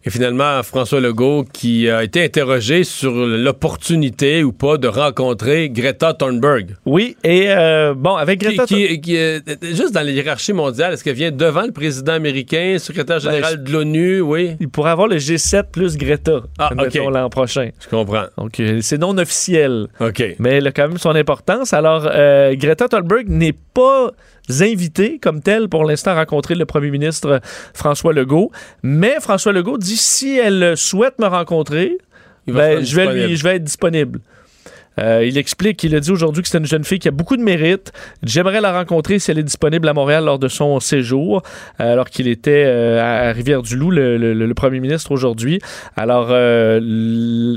Et 0.05 0.11
finalement, 0.11 0.63
François 0.65 1.01
Legault 1.01 1.45
qui 1.53 1.89
a 1.89 2.03
été 2.03 2.25
interrogé 2.25 2.83
sur 2.83 3.13
l'opportunité 3.15 4.43
ou 4.43 4.53
pas 4.53 4.77
de 4.77 4.89
rencontrer 4.89 5.71
Greta 5.71 6.13
Thunberg. 6.13 6.75
Oui, 6.85 7.17
et 7.23 7.45
euh, 7.51 7.95
bon, 7.97 8.17
avec 8.17 8.41
Qui, 8.41 8.47
Greta 8.47 8.67
qui- 8.67 9.01
qui, 9.01 9.17
euh, 9.17 9.39
juste 9.63 9.93
dans 9.95 10.03
la 10.05 10.11
hiérarchie 10.11 10.53
mondiale, 10.53 10.95
est-ce 10.95 11.05
qu'elle 11.05 11.15
vient 11.15 11.31
devant 11.31 11.63
le 11.63 11.71
président 11.73 12.15
américain, 12.15 12.77
secrétaire 12.79 13.21
général 13.21 13.59
Ben, 13.59 13.65
de 13.65 13.73
l'ONU? 13.73 14.21
Oui. 14.21 14.57
Il 14.59 14.69
pourrait 14.69 14.91
avoir 14.91 15.07
le 15.07 15.17
G7 15.19 15.65
plus 15.71 15.97
Greta 15.97 16.41
Ah, 16.59 16.69
admettons, 16.73 17.07
ok. 17.07 17.15
l'an 17.15 17.31
prochain. 17.31 17.71
Je 17.81 17.89
comprends. 17.89 18.25
Donc, 18.37 18.59
euh, 18.59 18.79
c'est 18.83 18.99
non 18.99 19.17
officiel. 19.19 19.87
OK. 20.01 20.23
Mais 20.41 20.57
elle 20.57 20.67
a 20.67 20.73
quand 20.73 20.89
même 20.89 20.99
son 20.99 21.15
importance. 21.15 21.73
Alors, 21.73 22.09
euh, 22.13 22.55
Greta 22.57 22.89
Thunberg 22.89 23.29
n'est 23.29 23.55
pas 23.75 24.11
invitée 24.61 25.19
comme 25.19 25.41
telle 25.41 25.69
pour 25.69 25.85
l'instant 25.85 26.13
à 26.13 26.15
rencontrer 26.17 26.55
le 26.55 26.67
premier 26.67 26.91
ministre 26.91 27.41
François 27.75 28.13
Legault. 28.13 28.51
Mais 28.83 29.17
François 29.21 29.53
Legault 29.53 29.79
dit 29.79 29.97
si 29.97 30.39
elle 30.39 30.77
souhaite 30.77 31.19
me 31.19 31.27
rencontrer, 31.27 31.99
ben, 32.47 32.85
je, 32.85 32.97
vais 32.97 33.27
lui, 33.27 33.37
je 33.37 33.43
vais 33.45 33.57
être 33.57 33.65
disponible. 33.65 34.21
Euh, 34.99 35.25
il 35.25 35.39
explique, 35.39 35.83
il 35.85 35.95
a 35.95 36.01
dit 36.01 36.11
aujourd'hui 36.11 36.43
que 36.43 36.49
c'est 36.49 36.59
une 36.59 36.67
jeune 36.67 36.85
fille 36.85 36.99
qui 36.99 37.09
a 37.09 37.13
beaucoup 37.13 37.37
de 37.37 37.43
mérite. 37.43 37.93
J'aimerais 38.23 38.61
la 38.61 38.73
rencontrer 38.73 39.19
si 39.19 39.31
elle 39.31 39.39
est 39.39 39.45
disponible 39.45 39.89
à 39.89 39.95
Montréal 39.95 40.25
lors 40.25 40.39
de 40.39 40.49
son 40.49 40.81
séjour, 40.81 41.43
euh, 41.81 41.93
alors 41.93 42.11
qu'il 42.11 42.29
était 42.29 42.65
euh, 42.67 43.31
à 43.31 43.33
Rivière-du-Loup, 43.33 43.91
le, 43.91 44.53
premier 44.53 44.81
ministre 44.81 45.13
aujourd'hui. 45.13 45.61
Alors, 45.97 46.29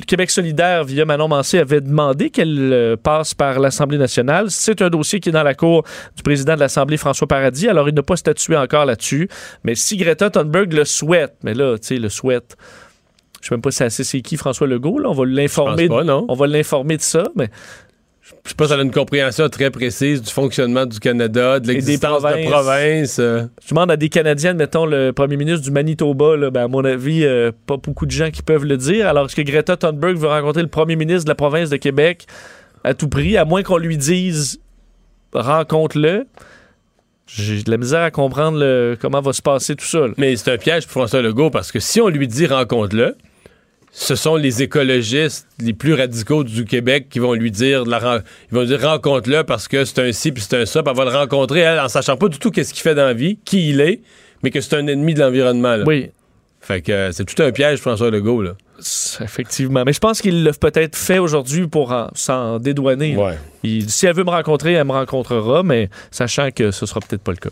Québec 0.07 0.31
solidaire, 0.31 0.85
via 0.85 1.03
Manon 1.03 1.27
Mancé, 1.27 1.59
avait 1.59 1.81
demandé 1.81 2.29
qu'elle 2.29 2.97
passe 3.03 3.33
par 3.33 3.59
l'Assemblée 3.59 3.97
nationale. 3.97 4.49
C'est 4.49 4.81
un 4.81 4.89
dossier 4.89 5.19
qui 5.19 5.29
est 5.29 5.33
dans 5.33 5.43
la 5.43 5.53
cour 5.53 5.83
du 6.15 6.23
président 6.23 6.55
de 6.55 6.61
l'Assemblée, 6.61 6.95
François 6.95 7.27
Paradis. 7.27 7.67
Alors, 7.67 7.89
il 7.89 7.93
n'a 7.93 8.01
pas 8.01 8.15
statué 8.15 8.55
encore 8.55 8.85
là-dessus. 8.85 9.27
Mais 9.65 9.75
si 9.75 9.97
Greta 9.97 10.29
Thunberg 10.29 10.71
le 10.71 10.85
souhaite, 10.85 11.35
mais 11.43 11.53
là, 11.53 11.77
tu 11.77 11.87
sais, 11.87 11.97
le 11.97 12.09
souhaite... 12.09 12.55
Je 13.45 13.49
sais 13.49 13.53
même 13.53 13.61
pas 13.61 13.69
si 13.69 13.77
c'est 13.77 13.83
assez 13.85 14.03
c'est 14.03 14.21
qui 14.21 14.37
François 14.37 14.65
Legault. 14.65 14.97
Là. 14.97 15.09
On 15.09 15.13
va 15.13 15.23
l'informer. 15.23 15.87
On 16.27 16.33
va 16.33 16.47
l'informer 16.47 16.97
de 16.97 17.03
ça, 17.03 17.25
mais 17.35 17.49
Je 18.43 18.55
pense 18.55 18.69
qu'elle 18.69 18.79
a 18.79 18.83
une 18.83 18.89
compréhension 18.91 19.47
très 19.49 19.69
précise 19.69 20.19
du 20.23 20.31
fonctionnement 20.31 20.87
du 20.87 20.99
Canada, 20.99 21.59
de 21.59 21.67
l'existence 21.67 22.23
de 22.23 22.49
provinces. 22.49 23.19
euh. 23.19 23.43
je 23.63 23.69
demande 23.69 23.91
à 23.91 23.97
des 23.97 24.09
Canadiens, 24.09 24.55
mettons 24.55 24.87
le 24.87 25.11
premier 25.13 25.37
ministre 25.37 25.61
du 25.61 25.69
Manitoba, 25.69 26.35
là, 26.35 26.49
ben, 26.49 26.63
à 26.63 26.67
mon 26.67 26.83
avis, 26.85 27.23
euh, 27.23 27.51
pas 27.67 27.77
beaucoup 27.77 28.07
de 28.07 28.11
gens 28.11 28.31
qui 28.31 28.41
peuvent 28.41 28.65
le 28.65 28.77
dire. 28.77 29.07
Alors, 29.07 29.27
est-ce 29.27 29.35
que 29.35 29.43
Greta 29.43 29.77
Thunberg 29.77 30.17
veut 30.17 30.27
rencontrer 30.27 30.63
le 30.63 30.69
premier 30.69 30.95
ministre 30.95 31.25
de 31.25 31.29
la 31.29 31.35
province 31.35 31.69
de 31.69 31.77
Québec 31.77 32.25
à 32.83 32.95
tout 32.95 33.09
prix, 33.09 33.37
à 33.37 33.45
moins 33.45 33.61
qu'on 33.61 33.77
lui 33.77 33.95
dise 33.97 34.59
rencontre-le? 35.33 36.25
J'ai 37.27 37.63
de 37.63 37.71
la 37.71 37.77
misère 37.77 38.01
à 38.01 38.11
comprendre 38.11 38.59
le- 38.59 38.97
comment 38.99 39.19
va 39.21 39.33
se 39.33 39.41
passer 39.41 39.75
tout 39.75 39.85
ça. 39.85 39.99
là. 40.07 40.13
Mais 40.17 40.35
c'est 40.35 40.51
un 40.51 40.57
piège 40.57 40.83
pour 40.85 40.93
François 40.93 41.21
Legault 41.21 41.49
parce 41.49 41.71
que 41.71 41.79
si 41.79 41.99
on 41.99 42.07
lui 42.07 42.27
dit 42.27 42.45
rencontre-le, 42.45 43.15
ce 43.97 44.15
sont 44.15 44.35
les 44.35 44.61
écologistes 44.61 45.47
les 45.57 45.71
plus 45.73 45.93
radicaux 45.93 46.43
du 46.43 46.65
Québec 46.65 47.07
qui 47.09 47.19
vont 47.19 47.33
lui 47.33 47.49
dire, 47.49 47.85
la 47.85 48.21
ils 48.51 48.53
vont 48.53 48.61
lui 48.61 48.67
dire 48.67 48.81
rencontre-le 48.81 49.43
parce 49.45 49.69
que 49.69 49.85
c'est 49.85 49.99
un 49.99 50.11
ci 50.11 50.33
puis 50.33 50.43
c'est 50.43 50.57
un 50.61 50.65
ça, 50.65 50.83
puis 50.83 50.91
elle 50.91 50.97
va 50.97 51.05
le 51.09 51.17
rencontrer 51.17 51.61
elle, 51.61 51.79
en 51.79 51.87
sachant 51.87 52.17
pas 52.17 52.27
du 52.27 52.37
tout 52.37 52.51
qu'est-ce 52.51 52.73
qu'il 52.73 52.83
fait 52.83 52.93
dans 52.95 53.05
la 53.05 53.13
vie, 53.13 53.39
qui 53.45 53.69
il 53.69 53.79
est, 53.79 54.01
mais 54.43 54.51
que 54.51 54.59
c'est 54.59 54.75
un 54.75 54.85
ennemi 54.87 55.13
de 55.13 55.21
l'environnement. 55.21 55.77
Oui, 55.85 56.09
Fait 56.59 56.81
que 56.81 56.91
euh, 56.91 57.11
c'est 57.13 57.23
tout 57.23 57.41
un 57.41 57.51
piège 57.53 57.79
François 57.79 58.11
Legault 58.11 58.41
là. 58.41 58.51
effectivement. 59.21 59.83
Mais 59.85 59.93
je 59.93 59.99
pense 59.99 60.21
qu'il 60.21 60.43
l'a 60.43 60.51
peut-être 60.51 60.97
fait 60.97 61.19
aujourd'hui 61.19 61.65
pour 61.67 61.93
en- 61.93 62.09
s'en 62.15 62.59
dédouaner. 62.59 63.15
Ouais. 63.15 63.37
Il- 63.63 63.89
si 63.89 64.05
elle 64.07 64.15
veut 64.15 64.25
me 64.25 64.29
rencontrer, 64.31 64.73
elle 64.73 64.83
me 64.85 64.91
rencontrera, 64.91 65.63
mais 65.63 65.89
sachant 66.11 66.51
que 66.51 66.71
ce 66.71 66.85
sera 66.85 66.99
peut-être 66.99 67.21
pas 67.23 67.31
le 67.31 67.37
cas. 67.37 67.49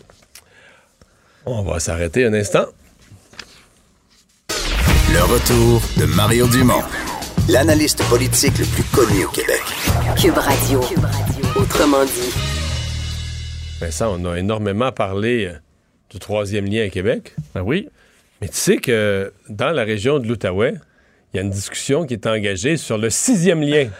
On 1.46 1.62
va 1.62 1.80
s'arrêter 1.80 2.26
un 2.26 2.34
instant. 2.34 2.66
Le 5.14 5.22
retour 5.22 5.80
de 5.96 6.12
Mario 6.16 6.48
Dumont, 6.48 6.82
l'analyste 7.48 8.02
politique 8.08 8.58
le 8.58 8.64
plus 8.64 8.82
connu 8.82 9.24
au 9.24 9.28
Québec. 9.28 9.62
Cube 10.20 10.36
Radio. 10.36 10.80
Autrement 11.54 12.04
dit. 12.04 12.34
Vincent, 13.80 14.18
on 14.18 14.24
a 14.24 14.36
énormément 14.36 14.90
parlé 14.90 15.46
euh, 15.46 15.52
du 16.10 16.18
troisième 16.18 16.64
lien 16.64 16.84
à 16.84 16.88
Québec. 16.88 17.36
Ben 17.54 17.62
oui. 17.62 17.88
Mais 18.40 18.48
tu 18.48 18.56
sais 18.56 18.78
que 18.78 19.32
dans 19.48 19.70
la 19.70 19.84
région 19.84 20.18
de 20.18 20.26
l'Outaouais, 20.26 20.74
il 21.32 21.36
y 21.36 21.38
a 21.38 21.44
une 21.44 21.50
discussion 21.50 22.06
qui 22.06 22.14
est 22.14 22.26
engagée 22.26 22.76
sur 22.76 22.98
le 22.98 23.08
sixième 23.08 23.60
lien. 23.60 23.90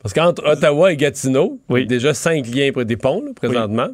Parce 0.00 0.14
qu'entre 0.14 0.42
Ottawa 0.46 0.90
et 0.90 0.96
Gatineau, 0.96 1.60
il 1.68 1.80
y 1.80 1.82
a 1.82 1.84
déjà 1.84 2.14
cinq 2.14 2.46
liens 2.46 2.72
près 2.72 2.86
des 2.86 2.96
ponts, 2.96 3.22
là, 3.22 3.32
présentement. 3.36 3.90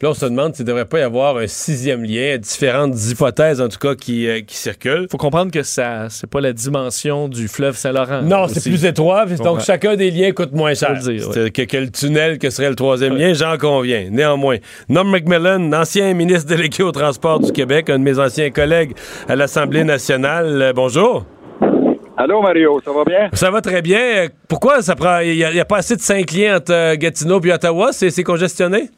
Puis 0.00 0.06
là, 0.06 0.12
on 0.12 0.14
se 0.14 0.24
demande 0.24 0.54
s'il 0.54 0.64
ne 0.64 0.68
devrait 0.68 0.86
pas 0.86 1.00
y 1.00 1.02
avoir 1.02 1.36
un 1.36 1.46
sixième 1.46 2.02
lien, 2.04 2.38
différentes 2.38 2.94
hypothèses, 3.10 3.60
en 3.60 3.68
tout 3.68 3.76
cas, 3.76 3.94
qui, 3.94 4.26
euh, 4.30 4.40
qui 4.40 4.56
circulent. 4.56 5.06
faut 5.10 5.18
comprendre 5.18 5.52
que 5.52 5.62
ça 5.62 6.06
c'est 6.08 6.26
pas 6.26 6.40
la 6.40 6.54
dimension 6.54 7.28
du 7.28 7.48
fleuve 7.48 7.76
Saint-Laurent. 7.76 8.22
Non, 8.22 8.48
c'est 8.48 8.62
plus 8.62 8.86
étroit, 8.86 9.26
donc 9.26 9.36
comprends? 9.36 9.60
chacun 9.60 9.96
des 9.96 10.10
liens 10.10 10.32
coûte 10.32 10.52
moins 10.52 10.72
cher. 10.72 10.94
Le 10.94 11.00
dire, 11.00 11.30
C'est- 11.34 11.50
que, 11.50 11.62
que 11.64 11.76
le 11.76 11.90
tunnel 11.90 12.38
que 12.38 12.48
serait 12.48 12.70
le 12.70 12.76
troisième 12.76 13.14
lien, 13.14 13.34
j'en 13.34 13.58
conviens. 13.58 14.08
Néanmoins, 14.10 14.56
Norm 14.88 15.10
McMillan, 15.10 15.70
ancien 15.74 16.14
ministre 16.14 16.48
délégué 16.48 16.82
au 16.82 16.92
transport 16.92 17.38
du 17.38 17.52
Québec, 17.52 17.90
un 17.90 17.98
de 17.98 18.04
mes 18.04 18.18
anciens 18.18 18.48
collègues 18.50 18.94
à 19.28 19.36
l'Assemblée 19.36 19.84
nationale. 19.84 20.62
Euh, 20.62 20.72
bonjour. 20.72 21.26
Allô, 22.16 22.40
Mario, 22.40 22.80
ça 22.82 22.90
va 22.90 23.04
bien? 23.04 23.28
Ça 23.34 23.50
va 23.50 23.60
très 23.60 23.82
bien. 23.82 24.28
Pourquoi 24.48 24.80
ça 24.80 24.96
prend. 24.96 25.18
Il 25.18 25.36
n'y 25.36 25.60
a, 25.60 25.64
pas 25.66 25.76
assez 25.76 25.94
de 25.94 26.00
cinq 26.00 26.32
liens 26.32 26.56
entre 26.56 26.72
euh, 26.72 26.96
Gatineau 26.96 27.38
et 27.44 27.52
Ottawa? 27.52 27.90
C'est 27.92 28.22
congestionné? 28.22 28.88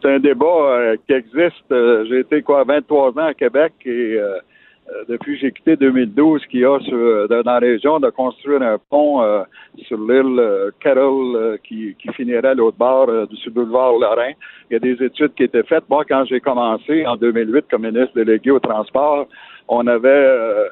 C'est 0.00 0.08
un 0.08 0.18
débat 0.18 0.46
euh, 0.46 0.96
qui 1.06 1.12
existe. 1.12 1.72
Euh, 1.72 2.04
j'ai 2.08 2.20
été 2.20 2.42
quoi 2.42 2.64
23 2.64 3.12
ans 3.12 3.26
à 3.26 3.34
Québec 3.34 3.72
et 3.84 4.18
euh, 4.18 5.04
depuis 5.08 5.36
j'ai 5.38 5.50
quitté 5.50 5.76
2012, 5.76 6.46
qu'il 6.46 6.60
y 6.60 6.64
a 6.64 6.78
sur, 6.80 7.28
dans 7.28 7.42
la 7.44 7.58
région 7.58 7.98
de 7.98 8.08
construire 8.10 8.62
un 8.62 8.78
pont 8.78 9.20
euh, 9.20 9.42
sur 9.86 9.98
l'île 9.98 10.38
euh, 10.38 10.70
Carroll 10.80 11.58
qui, 11.64 11.96
qui 11.98 12.08
finirait 12.12 12.46
à 12.46 12.54
l'autre 12.54 12.76
bord 12.76 13.08
euh, 13.08 13.26
du 13.26 13.50
boulevard 13.50 13.98
Lorrain. 13.98 14.32
Il 14.70 14.74
y 14.74 14.76
a 14.76 14.78
des 14.78 15.02
études 15.04 15.34
qui 15.34 15.42
étaient 15.42 15.64
faites. 15.64 15.88
Moi, 15.88 16.04
quand 16.08 16.24
j'ai 16.26 16.40
commencé 16.40 17.04
en 17.06 17.16
2008 17.16 17.66
comme 17.70 17.82
ministre 17.82 18.14
délégué 18.14 18.52
au 18.52 18.60
transport, 18.60 19.26
on 19.68 19.86
avait 19.88 20.70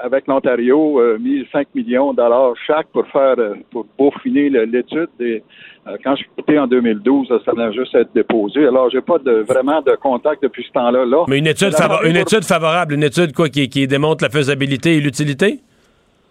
avec 0.00 0.26
l'Ontario 0.26 1.00
euh, 1.00 1.18
mis 1.18 1.46
5 1.52 1.68
millions 1.74 2.12
de 2.12 2.16
dollars 2.16 2.54
chaque 2.66 2.86
pour 2.88 3.06
faire 3.08 3.34
euh, 3.38 3.54
pour 3.70 3.86
peaufiner 3.98 4.48
l'étude. 4.50 5.08
Et, 5.20 5.42
euh, 5.86 5.96
quand 6.02 6.16
je 6.16 6.22
suis 6.22 6.30
quitté 6.36 6.58
en 6.58 6.66
2012, 6.66 7.28
ça 7.44 7.52
venait 7.52 7.72
juste 7.72 7.94
à 7.94 8.00
être 8.00 8.12
déposé. 8.14 8.66
Alors, 8.66 8.88
j'ai 8.90 9.00
pas 9.00 9.18
de, 9.18 9.44
vraiment 9.46 9.82
de 9.82 9.94
contact 9.96 10.42
depuis 10.42 10.64
ce 10.64 10.72
temps-là. 10.72 11.04
Là. 11.04 11.24
Mais 11.28 11.38
une 11.38 11.46
étude, 11.46 11.74
une 12.04 12.16
étude 12.16 12.44
favorable, 12.44 12.94
une 12.94 13.02
étude 13.02 13.32
quoi 13.34 13.48
qui, 13.48 13.68
qui 13.68 13.86
démontre 13.86 14.24
la 14.24 14.30
faisabilité 14.30 14.96
et 14.96 15.00
l'utilité? 15.00 15.60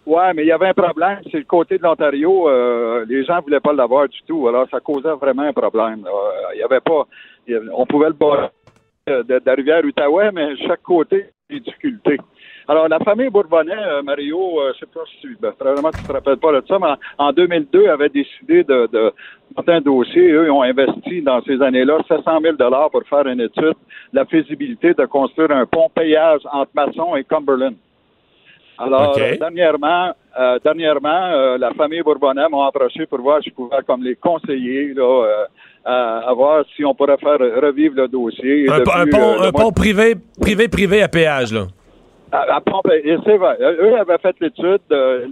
Ouais, 0.05 0.33
mais 0.33 0.43
il 0.43 0.47
y 0.47 0.51
avait 0.51 0.67
un 0.67 0.73
problème. 0.73 1.19
C'est 1.31 1.37
le 1.37 1.43
côté 1.45 1.77
de 1.77 1.83
l'Ontario. 1.83 2.49
euh, 2.49 3.05
les 3.07 3.23
gens 3.25 3.39
voulaient 3.41 3.59
pas 3.61 3.73
l'avoir 3.73 4.09
du 4.09 4.19
tout. 4.27 4.47
Alors, 4.47 4.67
ça 4.69 4.79
causait 4.79 5.13
vraiment 5.21 5.43
un 5.43 5.53
problème. 5.53 6.03
là. 6.03 6.09
Euh, 6.11 6.55
Il 6.55 6.59
y 6.59 6.63
avait 6.63 6.81
pas. 6.81 7.03
il 7.47 7.53
y 7.53 7.55
avait- 7.55 7.67
on 7.73 7.85
pouvait 7.85 8.07
le 8.07 8.13
barrer 8.13 8.47
euh, 9.09 9.23
de, 9.23 9.35
de 9.35 9.41
la 9.45 9.53
rivière 9.53 9.83
Outaouais, 9.85 10.31
mais 10.33 10.55
chaque 10.67 10.81
côté, 10.81 11.25
des 11.49 11.59
difficultés. 11.59 12.17
Alors, 12.67 12.87
la 12.87 12.99
famille 12.99 13.29
Bourbonnais, 13.29 13.73
euh, 13.75 14.01
Mario, 14.03 14.61
euh, 14.61 14.71
je 14.73 14.79
sais 14.79 14.85
pas 14.85 15.01
si 15.19 15.27
ben, 15.39 15.51
probablement 15.51 15.91
tu 15.91 16.03
te 16.03 16.11
rappelles 16.11 16.37
pas 16.37 16.51
de 16.53 16.63
ça, 16.67 16.79
mais 16.79 16.87
en, 17.17 17.27
en 17.27 17.33
2002, 17.33 17.87
avait 17.89 18.09
décidé 18.09 18.63
de, 18.63 18.87
de 18.91 19.13
monter 19.55 19.71
un 19.73 19.81
dossier. 19.81 20.31
Eux, 20.31 20.45
ils 20.45 20.51
ont 20.51 20.63
investi 20.63 21.21
dans 21.21 21.41
ces 21.43 21.61
années-là 21.61 21.99
700 22.07 22.39
000 22.41 22.55
pour 22.91 23.03
faire 23.09 23.27
une 23.27 23.41
étude 23.41 23.63
de 23.63 23.75
la 24.13 24.25
faisabilité 24.25 24.93
de 24.93 25.05
construire 25.05 25.51
un 25.51 25.65
pont 25.65 25.89
payage 25.93 26.41
entre 26.51 26.71
Masson 26.73 27.15
et 27.15 27.23
Cumberland. 27.23 27.75
Alors, 28.77 29.15
dernièrement, 29.15 30.13
euh, 30.39 30.57
dernièrement 30.63 31.09
euh, 31.31 31.57
la 31.57 31.71
famille 31.73 32.01
Bourbonnais 32.01 32.47
m'a 32.49 32.67
approché 32.67 33.05
pour 33.05 33.21
voir 33.21 33.41
si 33.43 33.49
je 33.49 33.55
pouvais, 33.55 33.77
comme 33.85 34.03
les 34.03 34.15
conseiller, 34.15 34.93
là, 34.93 35.03
euh, 35.25 35.45
à, 35.85 36.29
à 36.29 36.33
voir 36.33 36.65
si 36.75 36.83
on 36.83 36.95
pourrait 36.95 37.17
faire 37.17 37.37
revivre 37.39 37.95
le 37.95 38.07
dossier. 38.07 38.67
Un, 38.69 38.79
un 38.79 39.05
pont, 39.05 39.41
un 39.41 39.51
pont 39.51 39.71
privé, 39.71 40.15
privé, 40.41 40.67
privé 40.67 41.03
à 41.03 41.07
péage, 41.07 41.53
là. 41.53 41.67
À, 42.33 42.61
Eux 43.59 43.95
avaient 43.99 44.17
fait 44.17 44.35
l'étude. 44.39 44.81
euh, 44.91 45.27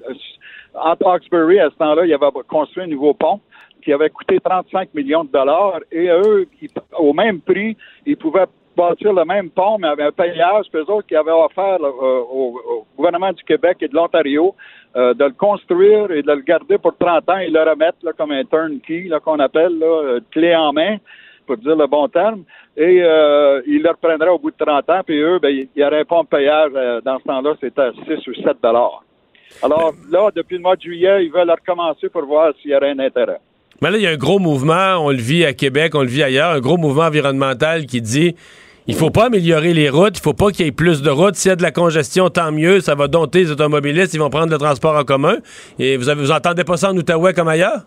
entre 0.73 1.05
Hawkesbury, 1.05 1.59
à 1.59 1.69
ce 1.69 1.75
temps-là, 1.75 2.05
ils 2.05 2.13
avaient 2.13 2.29
construit 2.47 2.83
un 2.83 2.87
nouveau 2.87 3.13
pont 3.13 3.39
qui 3.83 3.91
avait 3.91 4.09
coûté 4.09 4.39
35 4.39 4.93
millions 4.93 5.23
de 5.23 5.31
dollars. 5.31 5.79
Et 5.91 6.07
eux, 6.07 6.47
ils- 6.61 6.69
au 6.97 7.13
même 7.13 7.41
prix, 7.41 7.75
ils 8.05 8.15
pouvaient 8.15 8.45
bâtir 8.77 9.11
le 9.13 9.25
même 9.25 9.49
pont, 9.49 9.77
mais 9.79 9.87
avec 9.87 10.05
un 10.05 10.11
payage, 10.11 10.65
puis 10.71 10.81
eux 10.81 10.89
autres 10.89 11.07
qui 11.07 11.15
avaient 11.15 11.31
offert 11.31 11.77
euh, 11.83 12.21
au, 12.31 12.85
gouvernement 12.95 13.33
du 13.33 13.43
Québec 13.43 13.77
et 13.81 13.87
de 13.87 13.95
l'Ontario 13.95 14.55
euh, 14.95 15.13
de 15.13 15.25
le 15.25 15.31
construire 15.31 16.09
et 16.11 16.21
de 16.21 16.31
le 16.31 16.41
garder 16.41 16.77
pour 16.77 16.95
30 16.97 17.29
ans 17.29 17.37
et 17.37 17.49
le 17.49 17.59
remettre 17.61 17.97
là, 18.03 18.11
comme 18.13 18.31
un 18.31 18.43
turnkey 18.45 19.09
qu'on 19.23 19.39
appelle, 19.39 19.77
là, 19.77 19.85
euh, 19.87 20.19
clé 20.31 20.55
en 20.55 20.71
main 20.71 20.97
pour 21.45 21.57
dire 21.57 21.75
le 21.75 21.87
bon 21.87 22.07
terme, 22.07 22.43
et 22.77 23.01
euh, 23.03 23.61
ils 23.67 23.81
le 23.81 23.89
reprendraient 23.89 24.29
au 24.29 24.39
bout 24.39 24.51
de 24.51 24.65
30 24.65 24.89
ans, 24.89 25.01
puis 25.05 25.19
eux, 25.19 25.39
ben, 25.39 25.49
il 25.49 25.67
y 25.75 25.83
aurait 25.83 26.01
un 26.01 26.05
pont 26.05 26.23
de 26.23 26.27
payage, 26.27 26.71
euh, 26.75 27.01
dans 27.01 27.19
ce 27.19 27.23
temps-là, 27.23 27.53
c'était 27.59 27.81
à 27.81 27.91
6 27.91 28.27
ou 28.27 28.33
7 28.35 28.57
dollars. 28.61 29.03
Alors 29.61 29.93
là, 30.09 30.29
depuis 30.35 30.55
le 30.55 30.61
mois 30.61 30.75
de 30.75 30.81
juillet, 30.81 31.25
ils 31.25 31.31
veulent 31.31 31.51
recommencer 31.51 32.09
pour 32.09 32.25
voir 32.25 32.53
s'il 32.61 32.71
y 32.71 32.75
aurait 32.75 32.91
un 32.91 32.99
intérêt. 32.99 33.39
Mais 33.81 33.91
là, 33.91 33.97
il 33.97 34.03
y 34.03 34.07
a 34.07 34.11
un 34.11 34.17
gros 34.17 34.39
mouvement, 34.39 34.97
on 34.99 35.09
le 35.09 35.17
vit 35.17 35.43
à 35.43 35.53
Québec, 35.53 35.93
on 35.95 36.01
le 36.01 36.07
vit 36.07 36.23
ailleurs, 36.23 36.51
un 36.51 36.59
gros 36.59 36.77
mouvement 36.77 37.03
environnemental 37.03 37.85
qui 37.85 38.01
dit 38.01 38.35
il 38.87 38.95
faut 38.95 39.09
pas 39.09 39.25
améliorer 39.25 39.73
les 39.73 39.89
routes, 39.89 40.17
il 40.17 40.21
faut 40.21 40.33
pas 40.33 40.51
qu'il 40.51 40.65
y 40.65 40.69
ait 40.69 40.71
plus 40.71 41.01
de 41.01 41.09
routes. 41.09 41.35
S'il 41.35 41.49
y 41.49 41.51
a 41.51 41.55
de 41.55 41.61
la 41.61 41.71
congestion, 41.71 42.29
tant 42.29 42.51
mieux, 42.51 42.79
ça 42.79 42.95
va 42.95 43.07
dompter 43.07 43.43
les 43.43 43.51
automobilistes, 43.51 44.13
ils 44.13 44.19
vont 44.19 44.29
prendre 44.29 44.51
le 44.51 44.57
transport 44.57 44.95
en 44.95 45.03
commun. 45.03 45.37
Et 45.77 45.97
vous, 45.97 46.09
avez, 46.09 46.21
vous 46.21 46.31
entendez 46.31 46.63
pas 46.63 46.77
ça 46.77 46.91
en 46.91 46.97
Outaouais 46.97 47.33
comme 47.33 47.47
ailleurs? 47.47 47.85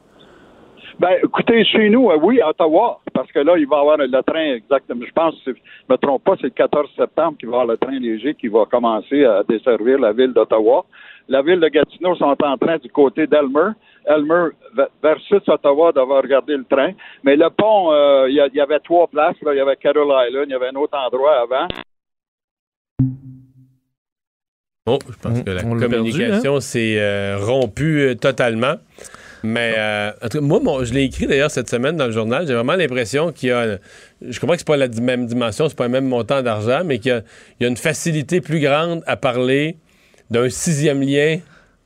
Ben, 0.98 1.18
écoutez, 1.22 1.64
chez 1.64 1.90
nous, 1.90 2.10
euh, 2.10 2.18
oui, 2.22 2.40
à 2.40 2.50
Ottawa, 2.50 3.00
parce 3.12 3.30
que 3.32 3.40
là, 3.40 3.56
il 3.58 3.66
va 3.66 3.76
y 3.76 3.80
avoir 3.80 3.96
le 3.98 4.22
train 4.22 4.54
exactement. 4.54 5.04
Je 5.06 5.12
pense, 5.12 5.34
si 5.42 5.50
je 5.50 5.52
me 5.92 5.96
trompe 5.96 6.22
pas, 6.24 6.34
c'est 6.36 6.44
le 6.44 6.50
14 6.50 6.88
septembre 6.96 7.36
qu'il 7.38 7.48
va 7.48 7.56
y 7.58 7.60
avoir 7.60 7.66
le 7.72 7.76
train 7.78 7.98
léger 7.98 8.34
qui 8.34 8.48
va 8.48 8.64
commencer 8.66 9.24
à 9.24 9.42
desservir 9.48 9.98
la 9.98 10.12
ville 10.12 10.32
d'Ottawa. 10.32 10.84
La 11.28 11.42
ville 11.42 11.58
de 11.60 11.68
Gatineau 11.68 12.14
sont 12.16 12.36
en 12.42 12.56
train 12.56 12.78
du 12.78 12.90
côté 12.90 13.26
d'Elmer. 13.26 13.70
Elmer 14.06 14.48
ve- 14.76 14.88
versus 15.02 15.40
Ottawa 15.48 15.90
d'avoir 15.92 16.22
regardé 16.22 16.54
le 16.56 16.64
train. 16.64 16.92
Mais 17.22 17.36
le 17.36 17.48
pont, 17.50 17.90
euh, 17.92 18.26
il 18.28 18.36
y, 18.54 18.60
avait 18.60 18.78
trois 18.80 19.06
places. 19.06 19.40
Là. 19.42 19.54
Il 19.54 19.56
y 19.56 19.60
avait 19.60 19.76
Carroll 19.76 20.12
Island, 20.28 20.44
il 20.48 20.52
y 20.52 20.54
avait 20.54 20.68
un 20.68 20.76
autre 20.76 20.96
endroit 20.98 21.40
avant. 21.40 21.66
Oh, 24.86 24.98
je 25.08 25.16
pense 25.16 25.42
que 25.42 25.50
la 25.50 25.62
perdu, 25.62 25.80
communication 25.80 26.60
s'est 26.60 27.00
euh, 27.00 27.38
rompue 27.40 28.14
totalement. 28.20 28.74
Mais 29.46 29.74
euh, 29.76 30.10
en 30.22 30.28
tout 30.28 30.38
cas, 30.38 30.40
moi, 30.40 30.58
mon- 30.62 30.84
je 30.84 30.94
l'ai 30.94 31.02
écrit 31.02 31.26
d'ailleurs 31.26 31.50
cette 31.50 31.68
semaine 31.68 31.98
dans 31.98 32.06
le 32.06 32.12
journal. 32.12 32.46
J'ai 32.46 32.54
vraiment 32.54 32.76
l'impression 32.76 33.30
qu'il 33.30 33.50
y 33.50 33.52
a. 33.52 33.78
Je 34.26 34.40
comprends 34.40 34.54
que 34.54 34.60
c'est 34.60 34.66
pas 34.66 34.78
la 34.78 34.88
même 34.88 35.26
dimension, 35.26 35.68
c'est 35.68 35.76
pas 35.76 35.84
le 35.84 35.90
même 35.90 36.06
montant 36.06 36.40
d'argent, 36.40 36.80
mais 36.82 36.98
qu'il 36.98 37.10
y 37.10 37.14
a, 37.14 37.22
il 37.60 37.64
y 37.64 37.66
a 37.66 37.68
une 37.68 37.76
facilité 37.76 38.40
plus 38.40 38.58
grande 38.58 39.02
à 39.06 39.16
parler 39.16 39.76
d'un 40.30 40.48
sixième 40.48 41.02
lien 41.02 41.40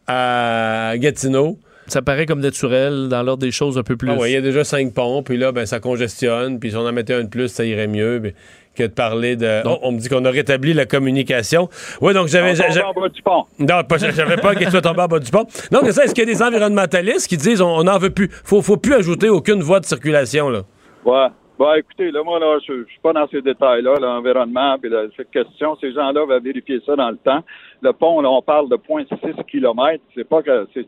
à 0.06 0.92
Gatineau. 0.96 1.58
Ça 1.88 2.02
paraît 2.02 2.26
comme 2.26 2.40
naturel 2.40 3.08
dans 3.08 3.22
l'ordre 3.22 3.42
des 3.42 3.50
choses 3.50 3.78
un 3.78 3.82
peu 3.82 3.96
plus. 3.96 4.10
Ah 4.10 4.14
ouais, 4.16 4.30
il 4.30 4.34
y 4.34 4.36
a 4.36 4.40
déjà 4.42 4.62
cinq 4.62 4.92
ponts, 4.92 5.22
puis 5.22 5.38
là, 5.38 5.52
ben, 5.52 5.64
ça 5.66 5.80
congestionne, 5.80 6.60
puis 6.60 6.70
si 6.70 6.76
on 6.76 6.86
en 6.86 6.92
mettait 6.92 7.14
un 7.14 7.24
de 7.24 7.28
plus, 7.28 7.48
ça 7.48 7.64
irait 7.64 7.86
mieux 7.88 8.20
puis 8.22 8.34
que 8.78 8.84
de 8.84 8.88
parler 8.88 9.36
de. 9.36 9.60
On, 9.66 9.78
on 9.82 9.92
me 9.92 9.98
dit 9.98 10.08
qu'on 10.08 10.24
a 10.24 10.30
rétabli 10.30 10.72
la 10.72 10.86
communication. 10.86 11.68
Oui, 12.00 12.14
donc 12.14 12.28
j'avais. 12.28 12.52
En 12.82 12.92
bas 12.92 13.08
du 13.08 13.22
pont. 13.22 13.44
non, 13.58 13.82
pas- 13.84 13.98
j'avais 13.98 14.36
pas 14.36 14.54
qu'il 14.54 14.70
soit 14.70 14.80
tombé 14.80 15.02
en 15.02 15.06
bas 15.08 15.18
du 15.18 15.30
pont. 15.30 15.46
Non, 15.72 15.80
mais 15.82 15.92
ça, 15.92 16.04
est-ce 16.04 16.14
qu'il 16.14 16.26
y 16.26 16.30
a 16.30 16.34
des 16.34 16.42
environnementalistes 16.42 17.26
qui 17.28 17.36
disent 17.36 17.60
on 17.60 17.82
n'en 17.84 17.98
veut 17.98 18.10
plus? 18.10 18.30
Faut, 18.44 18.62
faut 18.62 18.76
plus 18.76 18.94
ajouter 18.94 19.28
aucune 19.28 19.62
voie 19.62 19.80
de 19.80 19.84
circulation, 19.86 20.48
là. 20.48 20.62
Ouais. 21.04 21.26
Bon, 21.58 21.74
écoutez, 21.74 22.12
là, 22.12 22.22
moi, 22.22 22.38
là, 22.38 22.56
je, 22.64 22.84
suis 22.84 23.00
pas 23.02 23.12
dans 23.12 23.26
ces 23.26 23.42
détails-là, 23.42 23.96
l'environnement, 24.00 24.78
puis 24.80 24.92
cette 25.16 25.32
question, 25.32 25.76
ces 25.80 25.92
gens-là 25.92 26.24
vont 26.24 26.38
vérifier 26.38 26.80
ça 26.86 26.94
dans 26.94 27.10
le 27.10 27.16
temps. 27.16 27.42
Le 27.82 27.92
pont, 27.92 28.20
là, 28.20 28.30
on 28.30 28.40
parle 28.42 28.68
de 28.68 28.76
0.6 28.76 29.44
km. 29.44 30.00
C'est 30.14 30.28
pas 30.28 30.40
que, 30.40 30.68
c'est, 30.72 30.86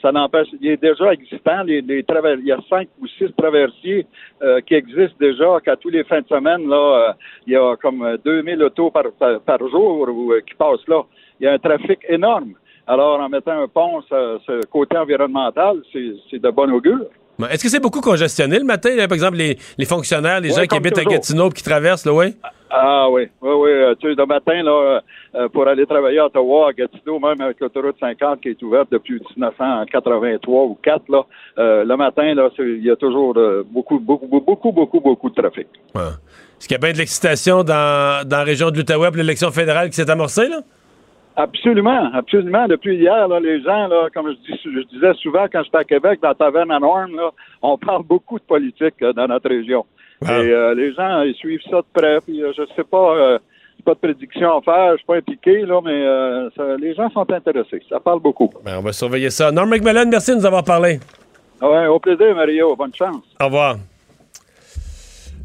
ça 0.00 0.12
n'empêche, 0.12 0.48
il 0.58 0.68
est 0.68 0.80
déjà 0.80 1.12
existant. 1.12 1.62
Les, 1.64 1.82
les 1.82 2.02
traver- 2.02 2.38
il 2.38 2.46
y 2.46 2.52
a 2.52 2.58
cinq 2.70 2.88
ou 2.98 3.06
six 3.06 3.30
traversiers 3.36 4.06
euh, 4.42 4.62
qui 4.62 4.72
existent 4.74 5.18
déjà, 5.20 5.60
qu'à 5.62 5.76
tous 5.76 5.90
les 5.90 6.04
fins 6.04 6.22
de 6.22 6.28
semaine, 6.28 6.66
là, 6.66 7.10
euh, 7.10 7.12
il 7.46 7.52
y 7.52 7.56
a 7.56 7.76
comme 7.76 8.02
euh, 8.02 8.16
2000 8.24 8.62
autos 8.62 8.90
par 8.90 9.68
jour 9.68 10.08
ou, 10.08 10.32
euh, 10.32 10.40
qui 10.40 10.54
passent 10.54 10.88
là. 10.88 11.02
Il 11.40 11.44
y 11.44 11.46
a 11.46 11.52
un 11.52 11.58
trafic 11.58 11.98
énorme. 12.08 12.54
Alors, 12.86 13.20
en 13.20 13.28
mettant 13.28 13.60
un 13.60 13.68
pont, 13.68 14.00
ce, 14.08 14.38
ce 14.46 14.66
côté 14.68 14.96
environnemental, 14.96 15.82
c'est, 15.92 16.14
c'est 16.30 16.38
de 16.38 16.48
bon 16.48 16.72
augure. 16.72 17.04
Est-ce 17.50 17.62
que 17.62 17.68
c'est 17.68 17.80
beaucoup 17.80 18.00
congestionné 18.00 18.58
le 18.58 18.64
matin, 18.64 18.94
là, 18.96 19.06
par 19.08 19.14
exemple, 19.14 19.36
les, 19.36 19.58
les 19.78 19.84
fonctionnaires, 19.84 20.40
les 20.40 20.50
Ouais, 20.54 20.62
gens 20.62 20.66
qui 20.66 20.76
habitent 20.76 20.98
à. 20.98 21.04
Gatineau 21.04 21.50
qui 21.50 21.62
traversent, 21.62 22.06
là, 22.06 22.12
ouais? 22.14 22.34
Ah 22.70 23.08
oui, 23.10 23.28
oui, 23.42 23.50
oui. 23.52 23.70
euh, 23.70 23.94
Tu 24.00 24.08
sais, 24.08 24.14
le 24.16 24.26
matin, 24.26 24.62
là, 24.62 25.00
euh, 25.36 25.48
pour 25.50 25.68
aller 25.68 25.86
travailler 25.86 26.18
à 26.18 26.26
Ottawa, 26.26 26.70
à 26.70 26.72
Gatineau, 26.72 27.18
même 27.20 27.40
avec 27.40 27.60
l'autoroute 27.60 27.96
50 28.00 28.40
qui 28.40 28.48
est 28.48 28.62
ouverte 28.62 28.88
depuis 28.90 29.20
1983 29.36 30.62
ou 30.64 30.78
4, 30.82 31.02
là, 31.08 31.22
euh, 31.58 31.84
le 31.84 31.96
matin, 31.96 32.34
là, 32.34 32.48
il 32.58 32.84
y 32.84 32.90
a 32.90 32.96
toujours 32.96 33.34
euh, 33.36 33.64
beaucoup, 33.70 33.98
beaucoup, 33.98 34.26
beaucoup, 34.26 34.72
beaucoup, 34.72 35.00
beaucoup 35.00 35.30
de 35.30 35.34
trafic. 35.34 35.68
Ouais. 35.94 36.02
Est-ce 36.58 36.66
qu'il 36.68 36.74
y 36.74 36.76
a 36.76 36.78
bien 36.78 36.92
de 36.92 36.98
l'excitation 36.98 37.62
dans, 37.62 38.26
dans 38.26 38.38
la 38.38 38.44
région 38.44 38.70
de 38.70 38.76
l'Outaouais 38.78 39.08
pour 39.08 39.16
l'élection 39.18 39.50
fédérale 39.50 39.88
qui 39.90 39.96
s'est 39.96 40.10
amorcée, 40.10 40.48
là? 40.48 40.60
Absolument, 41.36 42.10
absolument. 42.14 42.66
Depuis 42.66 42.96
hier, 42.96 43.28
là, 43.28 43.38
les 43.40 43.60
gens, 43.62 43.88
là, 43.88 44.08
comme 44.14 44.30
je, 44.30 44.36
dis, 44.52 44.60
je 44.64 44.80
disais 44.94 45.12
souvent 45.22 45.46
quand 45.52 45.62
j'étais 45.64 45.76
à 45.78 45.84
Québec, 45.84 46.18
dans 46.22 46.28
la 46.28 46.34
taverne 46.34 46.70
à 46.70 46.78
Norme, 46.78 47.14
là, 47.14 47.30
on 47.62 47.76
parle 47.76 48.02
beaucoup 48.08 48.38
de 48.38 48.44
politique 48.44 48.94
euh, 49.02 49.12
dans 49.12 49.26
notre 49.26 49.48
région. 49.48 49.84
Ah. 50.26 50.38
Et 50.42 50.50
euh, 50.50 50.74
les 50.74 50.94
gens, 50.94 51.20
ils 51.22 51.34
suivent 51.34 51.60
ça 51.70 51.76
de 51.76 51.86
près. 51.92 52.20
Puis, 52.22 52.42
euh, 52.42 52.52
je 52.56 52.62
sais 52.74 52.84
pas, 52.84 53.14
euh, 53.16 53.38
pas 53.84 53.92
de 53.94 53.98
prédiction 53.98 54.56
à 54.58 54.62
faire, 54.62 54.92
je 54.92 54.96
suis 54.96 55.06
pas 55.06 55.16
impliqué, 55.16 55.60
là, 55.66 55.80
mais 55.84 56.50
ça- 56.56 56.76
les 56.76 56.94
gens 56.94 57.08
sont 57.10 57.30
intéressés. 57.30 57.82
Ça 57.88 58.00
parle 58.00 58.20
beaucoup. 58.20 58.50
Ben, 58.64 58.78
on 58.78 58.82
va 58.82 58.92
surveiller 58.92 59.30
ça. 59.30 59.52
Norm 59.52 59.68
McMillan, 59.70 60.06
merci 60.10 60.30
de 60.32 60.36
nous 60.36 60.46
avoir 60.46 60.64
parlé. 60.64 60.98
Ouais, 61.62 61.86
au 61.86 61.98
plaisir, 62.00 62.34
Mario. 62.34 62.74
Bonne 62.74 62.94
chance. 62.94 63.22
Au 63.40 63.44
revoir. 63.44 63.76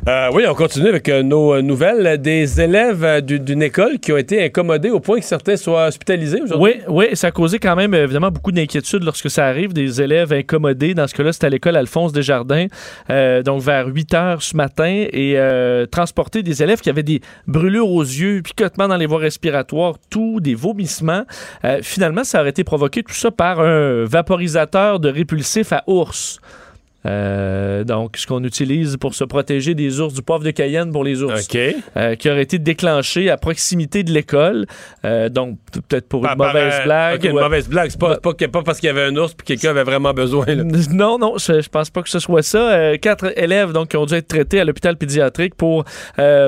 Euh, 0.07 0.30
oui, 0.34 0.45
on 0.49 0.56
continue 0.56 0.88
avec 0.88 1.07
euh, 1.10 1.22
nos 1.22 1.53
euh, 1.53 1.61
nouvelles. 1.61 2.19
Des 2.19 2.60
élèves 2.60 3.22
du- 3.22 3.40
d'une 3.40 3.61
école 3.61 3.99
qui 3.99 4.11
ont 4.11 4.18
été 4.18 4.44
incommodés 4.44 4.90
au 4.90 4.99
point 4.99 5.19
que 5.19 5.26
certains 5.26 5.57
soient 5.57 5.86
hospitalisés 5.86 6.41
aujourd'hui. 6.41 6.82
Oui, 6.88 7.06
oui, 7.10 7.15
ça 7.15 7.28
a 7.28 7.32
causé 7.32 7.60
quand 7.60 7.76
même 7.76 7.94
évidemment 7.94 8.32
beaucoup 8.32 8.52
d'inquiétude 8.52 9.03
lorsque 9.03 9.30
ça 9.30 9.45
arrive, 9.45 9.73
des 9.73 10.02
élèves 10.02 10.34
incommodés. 10.34 10.95
Dans 10.95 11.06
ce 11.06 11.14
cas-là, 11.14 11.32
c'était 11.34 11.45
à 11.45 11.49
l'école 11.52 11.76
Alphonse 11.78 12.14
Desjardins, 12.14 12.65
donc 13.45 13.61
vers 13.61 13.86
8 13.88 14.14
heures 14.15 14.41
ce 14.41 14.57
matin, 14.57 15.06
et 15.14 15.38
transporter 15.91 16.41
des 16.41 16.64
élèves 16.64 16.82
qui 16.82 16.90
avaient 16.90 17.03
des 17.03 17.22
brûlures 17.45 17.90
aux 17.90 18.02
yeux, 18.03 18.41
picotements 18.41 18.88
dans 18.88 18.98
les 18.98 19.06
voies 19.06 19.19
respiratoires, 19.19 19.95
tout, 20.10 20.40
des 20.40 20.56
vomissements. 20.56 21.26
Finalement, 21.84 22.23
ça 22.23 22.40
aurait 22.41 22.49
été 22.49 22.64
provoqué 22.64 23.03
tout 23.03 23.14
ça 23.14 23.30
par 23.30 23.60
un 23.60 24.03
vaporisateur 24.06 24.99
de 24.99 25.10
répulsif 25.10 25.72
à 25.73 25.84
ours. 25.88 26.40
Euh, 27.06 27.84
donc, 27.84 28.18
ce 28.18 28.28
qu'on 28.28 28.44
utilise 28.44 28.98
pour 28.98 29.15
se 29.15 29.23
protéger 29.23 29.73
des 29.73 29.99
ours, 29.99 30.14
du 30.14 30.22
poivre 30.22 30.44
de 30.44 30.52
Cayenne 30.52 30.91
pour 30.91 31.03
les 31.03 31.23
ours, 31.23 31.45
OK. 31.45 31.60
euh, 31.98 32.15
qui 32.15 32.30
aurait 32.30 32.44
été 32.44 32.60
déclenché 32.60 33.30
à 33.30 33.38
proximité 33.38 34.03
de 34.03 34.11
l'école. 34.11 34.65
Euh, 35.06 35.30
donc, 35.30 35.57
peut-être 35.90 36.07
pour 36.07 36.19
une 36.26 36.28
par, 36.36 36.38
mauvaise 36.38 36.84
blague. 36.84 37.19
OK, 37.19 37.23
une 37.32 37.40
mauvaise 37.40 37.68
blague. 37.68 37.90
C'est 37.91 37.99
pas, 37.99 38.14
c'est 38.15 38.22
pas, 38.22 38.34
que- 38.34 38.45
pas 38.45 38.61
parce 38.64 38.80
qu'il 38.80 38.88
y 38.88 38.90
avait 38.91 39.03
un 39.03 39.15
ours 39.15 39.34
puis 39.34 39.45
quelqu'un 39.45 39.72
avait 39.72 39.84
vraiment 39.84 40.14
besoin. 40.14 40.45
là. 40.48 40.64
Non, 40.91 41.18
non, 41.18 41.38
je, 41.38 41.61
je 41.61 41.69
pense 41.69 41.90
pas 41.90 42.02
que 42.03 42.10
ce 42.10 42.19
soit 42.19 42.44
ça. 42.44 42.98
Quatre 42.98 43.38
élèves 43.38 43.72
donc 43.72 43.90
qui 43.90 43.98
ont 43.98 44.06
dû 44.06 44.14
être 44.14 44.28
traités 44.28 44.60
à 44.60 44.65
l'hôpital 44.65 44.98
pédiatrique 44.98 45.56
pour 45.56 45.86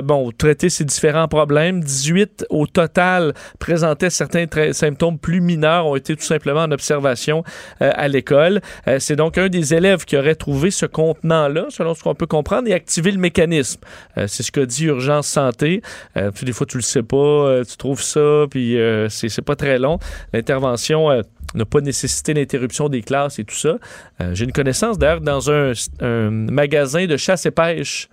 bon 0.04 0.32
traiter 0.38 0.70
ces 0.70 0.84
différents 0.86 1.28
problèmes. 1.28 1.82
18 1.82 2.46
au 2.50 2.68
total 2.68 3.34
présentaient 3.60 4.10
certains 4.10 4.46
symptômes 4.74 5.18
plus 5.18 5.42
mineurs, 5.42 5.88
ont 5.88 5.96
été 5.96 6.16
tout 6.16 6.24
simplement 6.24 6.62
en 6.62 6.72
observation 6.72 7.44
à 7.80 8.08
l'école. 8.08 8.62
C'est 9.00 9.16
donc 9.16 9.38
un 9.38 9.48
des 9.50 9.74
élèves 9.74 10.06
qui 10.06 10.18
aurait 10.18 10.36
trouvé 10.44 10.72
ce 10.72 10.86
contenant-là, 10.86 11.68
selon 11.70 11.94
ce 11.94 12.04
qu'on 12.04 12.16
peut 12.16 12.26
comprendre, 12.28 12.68
et 12.68 12.74
activé 12.74 13.12
le 13.12 13.18
mécanisme. 13.18 13.80
Euh, 14.18 14.28
C'est 14.28 14.44
ce 14.44 14.52
qu'a 14.52 14.66
dit 14.66 14.88
Urgence 14.88 15.26
Santé. 15.26 15.82
Euh, 16.18 16.32
puis 16.32 16.46
des 16.46 16.52
fois, 16.52 16.68
tu 16.68 16.76
le 16.76 16.84
sais 16.84 17.02
pas, 17.02 17.16
euh, 17.16 17.64
tu 17.64 17.78
trouves 17.78 18.02
ça, 18.02 18.44
puis 18.50 18.78
euh, 18.78 19.08
c'est 19.08 19.42
pas 19.42 19.56
très 19.56 19.80
long. 19.80 20.00
L'intervention 20.34 21.10
n'a 21.56 21.66
pas 21.66 21.80
nécessité 21.80 22.34
l'interruption 22.34 22.90
des 22.90 23.02
classes 23.02 23.40
et 23.40 23.46
tout 23.46 23.56
ça. 23.56 23.78
J'ai 24.34 24.44
une 24.44 24.52
connaissance 24.52 24.98
d'ailleurs 24.98 25.22
dans 25.22 25.50
un, 25.50 25.72
un 26.02 26.30
magasin 26.30 27.06
de 27.06 27.16
chasse 27.16 27.46
et 27.46 27.52
pêche. 27.52 28.10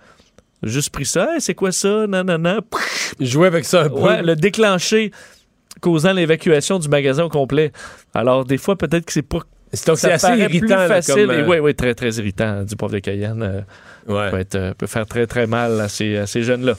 Juste 0.63 0.91
pris 0.91 1.05
ça, 1.05 1.33
Hey, 1.33 1.41
c'est 1.41 1.55
quoi 1.55 1.73
ça? 1.73 2.05
Non, 2.07 2.23
non, 2.23 2.37
non. 2.37 2.59
Jouer 3.19 3.47
avec 3.47 3.65
ça 3.65 3.81
un 3.81 3.89
peu. 3.89 3.95
Ouais, 3.95 4.21
le 4.21 4.35
déclencher 4.37 5.11
causant 5.81 6.13
l'évacuation 6.13 6.79
du 6.79 6.87
magasin 6.87 7.25
au 7.25 7.29
complet. 7.29 7.71
Alors, 8.13 8.45
des 8.45 8.57
fois, 8.57 8.77
peut-être 8.77 9.05
que 9.05 9.11
c'est 9.11 9.21
pas. 9.21 9.39
Donc, 9.87 9.97
ça 9.97 10.17
c'est 10.17 10.27
assez 10.27 10.37
irritant, 10.41 10.59
Plus 10.65 10.69
là, 10.69 10.87
facile. 10.87 11.13
comme, 11.15 11.31
Et 11.31 11.39
euh, 11.39 11.47
oui, 11.47 11.59
oui, 11.59 11.75
très, 11.75 11.93
très 11.95 12.09
irritant. 12.11 12.63
Du 12.63 12.75
poivre 12.75 12.93
de 12.93 12.99
Cayenne 12.99 13.41
euh, 13.41 14.29
peut, 14.29 14.39
être, 14.39 14.55
euh, 14.55 14.73
peut 14.77 14.87
faire 14.87 15.05
très, 15.05 15.25
très 15.27 15.47
mal 15.47 15.79
à 15.79 15.87
ces, 15.87 16.17
à 16.17 16.27
ces 16.27 16.43
jeunes-là. 16.43 16.73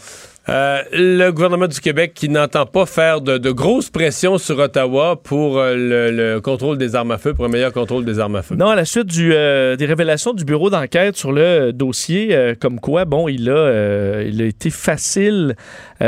Euh, 0.49 0.83
le 0.93 1.31
gouvernement 1.31 1.69
du 1.69 1.79
Québec 1.79 2.15
qui 2.15 2.29
n'entend 2.29 2.67
pas 2.67 2.85
faire 2.85 3.21
de, 3.21 3.39
grosses 3.53 3.91
pressions 3.91 4.39
sur 4.39 4.59
Ottawa 4.59 5.21
pour 5.23 5.59
euh, 5.59 5.77
le, 5.77 6.11
le 6.11 6.41
contrôle 6.41 6.79
des 6.79 6.97
armes 6.97 7.13
à 7.13 7.19
feu, 7.19 7.33
pour 7.33 7.45
un 7.45 7.49
meilleur 7.49 7.73
contrôle 7.73 8.05
des 8.05 8.19
armes 8.19 8.35
à 8.35 8.43
feu. 8.43 8.57
Non, 8.57 8.69
à 8.69 8.75
la 8.75 8.85
suite 8.85 9.07
euh, 9.19 9.77
des 9.77 9.87
révélations 9.87 10.33
du 10.33 10.45
bureau 10.45 10.69
d'enquête 10.69 11.17
sur 11.17 11.31
le 11.31 11.73
dossier, 11.73 12.55
comme 12.61 12.81
quoi, 12.81 13.05
bon, 13.05 13.29
il 13.29 13.49
a, 13.49 14.23
il 14.23 14.43
a 14.43 14.47
été 14.47 14.71
facile 14.71 15.55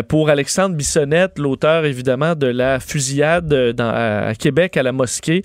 pour 0.08 0.30
Alexandre 0.30 0.74
Bissonnette, 0.74 1.38
l'auteur 1.38 1.84
évidemment 1.84 2.34
de 2.34 2.48
la 2.48 2.80
fusillade 2.80 3.46
dans- 3.72 3.92
à, 3.94 4.34
Québec 4.34 4.76
à 4.76 4.82
la 4.82 4.90
mosquée, 4.90 5.42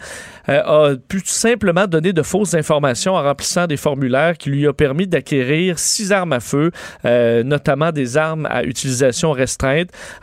a 0.48 0.94
pu 1.07 1.22
simplement 1.26 1.86
donner 1.86 2.11
de 2.11 2.24
fausses 2.24 2.56
informations 2.56 3.14
en 3.14 3.22
remplissant 3.22 3.68
des 3.68 3.78
formulaires 3.78 4.36
qui 4.38 4.49
lui 4.49 4.66
a 4.66 4.74
permis 4.74 5.06
d'acquérir 5.06 5.78
six 5.78 6.11
armes 6.11 6.34
à 6.34 6.40
feu, 6.40 6.72
notamment 7.03 7.91
des 7.91 8.18
armes 8.18 8.48
à 8.49 8.64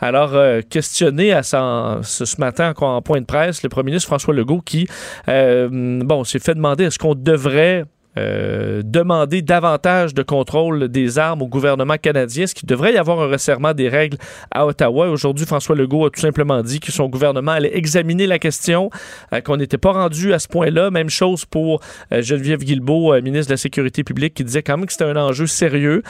Alors, 0.01 0.35
euh, 0.35 0.61
questionné 0.69 1.33
à 1.33 1.43
ce, 1.43 2.41
matin 2.41 2.75
en 2.77 3.03
point 3.03 3.21
de 3.21 3.27
presse, 3.27 3.63
le 3.63 3.69
premier 3.69 3.87
ministre 3.87 4.09
François 4.09 4.35
Legault 4.35 4.61
qui, 4.61 4.87
euh, 5.29 5.69
bon, 6.03 6.25
s'est 6.25 6.39
fait 6.39 6.55
demander 6.55 6.85
est-ce 6.85 6.99
qu'on 6.99 7.15
devrait 7.15 7.85
euh, 8.19 8.83
demander 8.85 9.43
davantage 9.43 10.15
de 10.15 10.23
contrôle 10.23 10.89
des 10.89 11.19
armes 11.19 11.43
au 11.43 11.47
gouvernement 11.49 11.97
canadien. 12.01 12.45
Est-ce 12.45 12.55
qu'il 12.55 12.69
devrait 12.69 12.95
y 12.95 12.97
avoir 12.97 13.21
un 13.21 13.27
resserrement 13.29 13.73
des 13.75 13.89
règles 13.89 14.17
à 14.51 14.67
Ottawa? 14.67 15.09
Aujourd'hui, 15.09 15.47
François 15.47 15.77
Legault 15.77 16.07
a 16.07 16.11
tout 16.11 16.21
simplement 16.21 16.63
dit 16.63 16.81
que 16.81 16.93
son 16.93 17.09
gouvernement 17.09 17.53
allait 17.53 17.77
examiner 17.77 18.27
la 18.27 18.39
question, 18.39 18.91
euh, 19.33 19.41
qu'on 19.41 19.57
n'était 19.57 19.79
pas 19.79 19.93
rendu 19.93 20.33
à 20.33 20.39
ce 20.39 20.49
point-là. 20.49 20.91
Même 20.91 21.11
chose 21.11 21.45
pour 21.45 21.81
euh, 22.13 22.23
Geneviève 22.23 22.61
Guilbeault, 22.61 23.15
euh, 23.15 23.21
ministre 23.21 23.49
de 23.49 23.55
la 23.55 23.59
Sécurité 23.59 24.05
publique, 24.05 24.35
qui 24.35 24.45
disait 24.45 24.63
quand 24.63 24.77
même 24.77 24.87
que 24.87 24.93
c'était 24.93 25.05
un 25.05 25.17
enjeu 25.17 25.47
sérieux. 25.47 26.03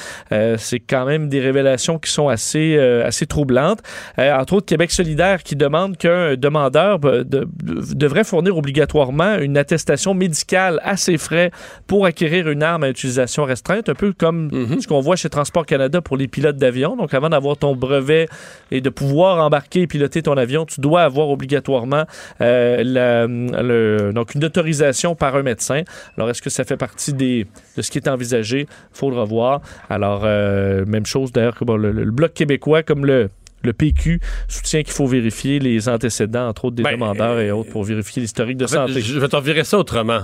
C'est 0.58 0.80
quand 0.80 1.06
même 1.06 1.28
des 1.28 1.40
révélations 1.40 1.98
qui 1.98 2.10
sont 2.10 2.28
assez, 2.28 2.76
assez 2.78 3.26
troublantes. 3.26 3.80
Entre 4.18 4.54
autres, 4.54 4.66
Québec 4.66 4.90
solidaire 4.90 5.42
qui 5.42 5.56
demande 5.56 5.96
qu'un 5.96 6.34
demandeur 6.36 6.98
de- 6.98 7.22
de- 7.22 7.46
devrait 7.94 8.24
fournir 8.24 8.56
obligatoirement 8.56 9.38
une 9.38 9.56
attestation 9.56 10.12
médicale 10.14 10.80
à 10.82 10.96
ses 10.96 11.16
frais 11.16 11.50
pour 11.86 11.95
acquérir 12.04 12.48
une 12.48 12.62
arme 12.62 12.84
à 12.84 12.90
utilisation 12.90 13.44
restreinte, 13.44 13.88
un 13.88 13.94
peu 13.94 14.12
comme 14.12 14.50
ce 14.80 14.86
qu'on 14.86 15.00
voit 15.00 15.16
chez 15.16 15.28
Transport 15.30 15.64
Canada 15.66 16.00
pour 16.00 16.16
les 16.16 16.28
pilotes 16.28 16.56
d'avion. 16.56 16.96
Donc, 16.96 17.14
avant 17.14 17.28
d'avoir 17.30 17.56
ton 17.56 17.74
brevet 17.74 18.28
et 18.70 18.80
de 18.80 18.90
pouvoir 18.90 19.44
embarquer 19.44 19.82
et 19.82 19.86
piloter 19.86 20.22
ton 20.22 20.36
avion, 20.36 20.66
tu 20.66 20.80
dois 20.80 21.02
avoir 21.02 21.28
obligatoirement 21.30 22.04
euh, 22.40 22.82
la- 22.84 23.26
le- 23.26 24.12
donc 24.14 24.34
une 24.34 24.44
autorisation 24.44 25.14
par 25.14 25.36
un 25.36 25.42
médecin. 25.42 25.82
Alors, 26.16 26.30
est-ce 26.30 26.42
que 26.42 26.50
ça 26.50 26.64
fait 26.64 26.76
partie 26.76 27.12
des, 27.14 27.46
de 27.76 27.82
ce 27.82 27.90
qui 27.90 27.98
est 27.98 28.08
envisagé? 28.08 28.66
Faudra 28.92 29.24
voir. 29.24 29.60
Alors, 29.90 30.22
euh, 30.24 30.84
même 30.86 31.06
chose 31.06 31.32
d'ailleurs 31.32 31.54
que 31.56 31.64
bon, 31.64 31.76
le, 31.76 31.92
le 31.92 32.10
Bloc 32.10 32.32
québécois, 32.34 32.82
comme 32.82 33.06
le 33.06 33.28
le 33.62 33.72
PQ 33.72 34.20
soutient 34.46 34.82
qu'il 34.84 34.92
faut 34.92 35.06
vérifier 35.08 35.58
les 35.58 35.88
antécédents, 35.88 36.46
entre 36.46 36.66
autres 36.66 36.76
des 36.76 36.84
demandeurs 36.84 37.40
et 37.40 37.50
autres, 37.50 37.70
pour 37.70 37.82
vérifier 37.82 38.20
l'historique 38.22 38.58
de 38.58 38.66
Ben, 38.66 38.84
En 38.84 38.86
fait, 38.86 38.92
santé. 38.92 39.00
je 39.04 39.18
vais 39.18 39.26
t'en 39.28 39.40
virer 39.40 39.64
ça 39.64 39.76
autrement. 39.78 40.20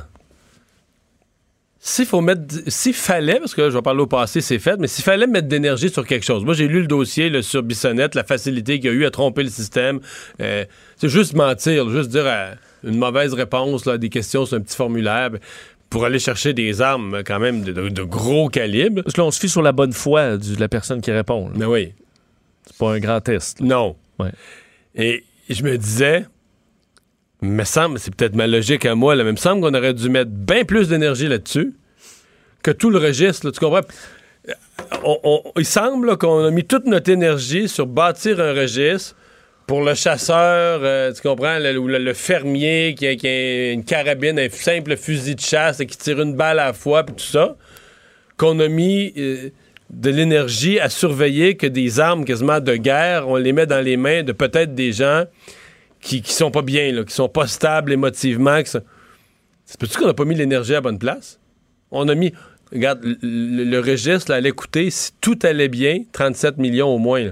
S'il 1.85 2.07
faut 2.07 2.21
mettre. 2.21 2.43
S'il 2.69 2.95
fallait, 2.95 3.41
parce 3.41 3.55
que 3.57 3.69
je 3.69 3.75
vais 3.75 3.83
parler 3.83 4.03
au 4.03 4.07
passé, 4.07 4.41
c'est 4.41 4.61
fait, 4.61 4.77
mais 4.79 4.87
s'il 4.87 5.03
fallait 5.03 5.27
mettre 5.27 5.49
d'énergie 5.49 5.91
sur 5.91 6.07
quelque 6.07 6.25
chose. 6.25 6.45
Moi, 6.45 6.55
j'ai 6.55 6.69
lu 6.69 6.81
le 6.81 6.87
dossier 6.87 7.29
là, 7.29 7.43
sur 7.43 7.63
Bissonnette, 7.65 8.15
la 8.15 8.23
facilité 8.23 8.79
qu'il 8.79 8.85
y 8.91 8.95
a 8.95 8.97
eu 8.97 9.05
à 9.05 9.11
tromper 9.11 9.43
le 9.43 9.49
système. 9.51 9.99
Euh, 10.41 10.65
c'est 10.97 11.09
juste 11.09 11.35
mentir, 11.35 11.85
là, 11.85 11.93
juste 11.93 12.11
dire 12.11 12.23
euh, 12.25 12.55
une 12.85 12.99
mauvaise 12.99 13.35
réponse 13.35 13.85
là, 13.85 13.95
à 13.95 13.99
des 13.99 14.11
questions 14.11 14.47
sur 14.47 14.57
un 14.57 14.61
petit 14.61 14.77
formulaire. 14.77 15.31
ben, 15.31 15.41
Pour 15.91 16.05
aller 16.05 16.21
chercher 16.21 16.53
des 16.55 16.81
armes 16.81 17.23
quand 17.27 17.41
même 17.41 17.63
de, 17.63 17.73
de- 17.73 17.89
de 17.89 18.03
gros 18.05 18.49
calibre. 18.49 19.03
Parce 19.03 19.15
que 19.15 19.21
là, 19.21 19.27
on 19.27 19.33
se 19.33 19.41
fie 19.41 19.49
sur 19.49 19.63
la 19.63 19.73
bonne 19.73 19.93
foi 19.93 20.37
de 20.37 20.61
la 20.61 20.69
personne 20.69 21.01
qui 21.01 21.11
répond. 21.11 21.51
Mais 21.57 21.65
oui. 21.67 21.93
C'est 22.65 22.77
pas 22.79 22.93
un 22.93 23.01
grand 23.01 23.21
test. 23.21 23.61
Non. 23.61 23.97
Ouais. 24.21 24.31
Et 24.95 25.25
je 25.51 25.65
me 25.65 25.77
disais, 25.77 26.27
me 27.43 27.65
c'est 27.65 28.15
peut-être 28.15 28.35
ma 28.35 28.47
logique 28.47 28.87
à 28.87 28.95
moi, 28.95 29.15
là, 29.15 29.25
mais 29.25 29.31
il 29.31 29.35
me 29.35 29.39
semble 29.39 29.61
qu'on 29.63 29.75
aurait 29.75 29.95
dû 29.95 30.09
mettre 30.09 30.31
bien 30.31 30.65
plus 30.65 30.89
d'énergie 30.89 31.27
là-dessus 31.27 31.75
que 32.63 32.71
tout 32.71 32.91
le 32.91 32.99
registre. 32.99 33.51
tu 33.51 33.59
comprends? 33.59 33.81
On- 35.05 35.43
il 35.59 35.65
semble 35.65 36.17
qu'on 36.17 36.45
a 36.45 36.51
mis 36.51 36.65
toute 36.65 36.87
notre 36.87 37.11
énergie 37.11 37.69
sur 37.69 37.87
bâtir 37.87 38.41
un 38.41 38.53
registre 38.53 39.17
pour 39.67 39.83
le 39.83 39.95
chasseur, 39.95 40.81
euh, 40.83 41.13
tu 41.13 41.23
comprends, 41.23 41.59
le, 41.59 41.99
le, 41.99 42.15
fermier 42.15 42.95
qui 42.97 43.07
a, 43.07 43.15
qui 43.17 43.27
a 43.27 43.73
une 43.73 43.85
carabine, 43.85 44.39
un 44.39 44.49
simple 44.51 44.97
fusil 44.97 45.35
de 45.35 45.41
chasse 45.41 45.81
et 45.81 45.87
qui 45.87 45.97
tire 45.97 46.21
une 46.21 46.35
balle 46.35 46.59
à 46.59 46.67
la 46.67 46.73
fois, 46.73 47.05
puis 47.05 47.15
tout 47.15 47.25
ça, 47.25 47.57
qu'on 48.37 48.59
a 48.61 48.69
mis 48.69 49.13
euh, 49.17 49.51
de 49.91 50.11
l'énergie 50.11 50.81
à 50.81 50.89
surveiller 50.89 51.57
que 51.57 51.67
des 51.67 52.01
armes 52.01 52.25
quasiment 52.25 52.61
de 52.61 52.75
guerre, 52.77 53.29
on 53.29 53.37
les 53.37 53.53
met 53.53 53.67
dans 53.67 53.81
les 53.81 53.97
mains 53.97 54.23
de 54.25 54.33
peut-être 54.33 54.75
des 54.75 54.93
gens 54.93 55.25
qui, 56.03 56.21
qui 56.21 56.33
sont 56.35 56.51
pas 56.51 56.61
bien, 56.63 56.93
là, 56.93 57.05
qui 57.05 57.15
sont 57.15 57.29
pas 57.31 57.47
stables 57.47 57.93
émotivement. 57.93 58.61
ça- 58.67 58.81
C'est 59.65 59.81
peut-tu 59.81 59.97
qu'on 59.99 60.07
n'a 60.07 60.13
pas 60.15 60.25
mis 60.27 60.35
l'énergie 60.35 60.73
à 60.73 60.77
la 60.77 60.81
bonne 60.83 60.99
place? 60.99 61.39
On 61.91 62.09
a 62.09 62.15
mis, 62.15 62.33
regarde, 62.73 63.01
le, 63.23 63.79
registre 63.81 64.31
là, 64.31 64.37
allait 64.39 64.51
coûter, 64.51 64.91
si 64.91 65.13
tout 65.21 65.39
allait 65.45 65.69
bien, 65.69 66.01
37 66.13 66.59
millions 66.59 66.89
au 66.89 66.99
moins. 66.99 67.21
là. 67.25 67.31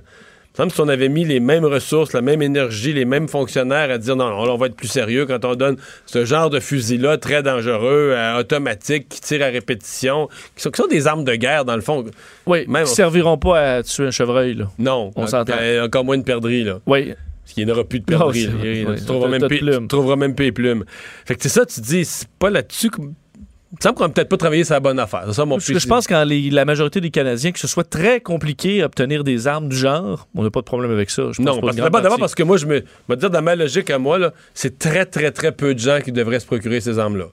Il 0.58 0.64
me 0.64 0.68
semble 0.68 0.72
si 0.72 0.80
on 0.80 0.88
avait 0.88 1.08
mis 1.08 1.24
les 1.24 1.40
mêmes 1.40 1.64
ressources, 1.64 2.12
la 2.12 2.20
même 2.22 2.42
énergie, 2.42 2.92
les 2.92 3.04
mêmes 3.04 3.28
fonctionnaires 3.28 3.88
à 3.90 3.98
dire 3.98 4.16
non, 4.16 4.28
non, 4.28 4.44
là, 4.44 4.52
on 4.52 4.56
va 4.56 4.66
être 4.66 4.74
plus 4.76 4.88
sérieux 4.88 5.24
quand 5.24 5.44
on 5.44 5.54
donne 5.54 5.76
ce 6.06 6.24
genre 6.24 6.50
de 6.50 6.60
fusil-là 6.60 7.16
très 7.18 7.42
dangereux, 7.42 8.12
euh, 8.14 8.38
automatique, 8.40 9.08
qui 9.08 9.20
tire 9.20 9.42
à 9.42 9.46
répétition, 9.46 10.28
qui 10.56 10.62
sont, 10.62 10.70
qui 10.70 10.82
sont 10.82 10.88
des 10.88 11.06
armes 11.06 11.24
de 11.24 11.34
guerre 11.36 11.64
dans 11.64 11.76
le 11.76 11.80
fond. 11.82 12.04
Oui, 12.46 12.64
Même, 12.68 12.84
qui 12.84 12.92
serviront 12.94 13.38
pas 13.38 13.76
à 13.76 13.82
tuer 13.82 14.06
un 14.06 14.10
chevreuil. 14.10 14.54
Là. 14.54 14.70
non, 14.78 15.12
On 15.16 15.26
s'entend. 15.26 15.54
encore 15.82 16.04
moins 16.04 16.18
de 16.18 16.24
perdrix, 16.24 16.64
là. 16.64 16.80
Oui. 16.86 17.14
Parce 17.50 17.54
qu'il 17.54 17.66
n'y 17.66 17.72
en 17.72 17.74
aura 17.74 17.84
plus 17.84 17.98
de 17.98 18.04
perdrix. 18.04 18.48
Oui, 18.62 18.86
tu, 18.96 19.04
trouveras 19.06 19.28
même 19.28 19.48
plus, 19.48 19.58
plumes. 19.58 19.80
tu 19.82 19.88
trouveras 19.88 20.14
même 20.16 20.34
plus 20.36 20.44
les 20.46 20.52
plumes. 20.52 20.84
Fait 21.24 21.34
que 21.34 21.42
c'est 21.42 21.48
ça, 21.48 21.66
tu 21.66 21.80
te 21.80 21.84
dis, 21.86 22.04
c'est 22.04 22.28
pas 22.38 22.48
là-dessus. 22.48 22.90
que- 22.90 23.00
Il 23.02 23.76
me 23.76 23.82
semble 23.82 23.94
qu'on 23.96 24.04
n'a 24.04 24.08
peut-être 24.10 24.28
pas 24.28 24.36
travaillé 24.36 24.62
sur 24.64 24.74
la 24.74 24.80
bonne 24.80 24.98
affaire. 25.00 25.22
C'est 25.26 25.32
ça 25.34 25.44
mon 25.44 25.56
Parce 25.56 25.66
que 25.66 25.78
je 25.78 25.86
pense 25.88 26.08
les- 26.10 26.50
la 26.50 26.64
majorité 26.64 27.00
des 27.00 27.10
Canadiens, 27.10 27.50
que 27.52 27.58
ce 27.58 27.66
soit 27.68 27.88
très 27.88 28.20
compliqué 28.20 28.80
d'obtenir 28.80 29.22
des 29.24 29.46
armes 29.48 29.68
du 29.68 29.76
genre, 29.76 30.28
on 30.34 30.42
n'a 30.44 30.50
pas 30.50 30.60
de 30.60 30.64
problème 30.64 30.90
avec 30.92 31.10
ça. 31.10 31.24
Je 31.32 31.40
Non, 31.42 31.60
que 31.60 31.76
d'abord, 31.76 32.18
parce 32.18 32.34
que 32.36 32.42
moi, 32.44 32.56
je 32.56 32.66
me, 32.66 32.82
me 33.08 33.14
dire 33.16 33.30
dans 33.30 33.42
ma 33.42 33.54
logique 33.56 33.90
à 33.90 33.98
moi, 33.98 34.18
là, 34.18 34.32
c'est 34.54 34.78
très, 34.78 35.06
très, 35.06 35.30
très 35.32 35.50
peu 35.52 35.74
de 35.74 35.78
gens 35.80 36.00
qui 36.04 36.10
devraient 36.12 36.40
se 36.40 36.46
procurer 36.46 36.80
ces 36.80 36.98
armes-là. 37.00 37.26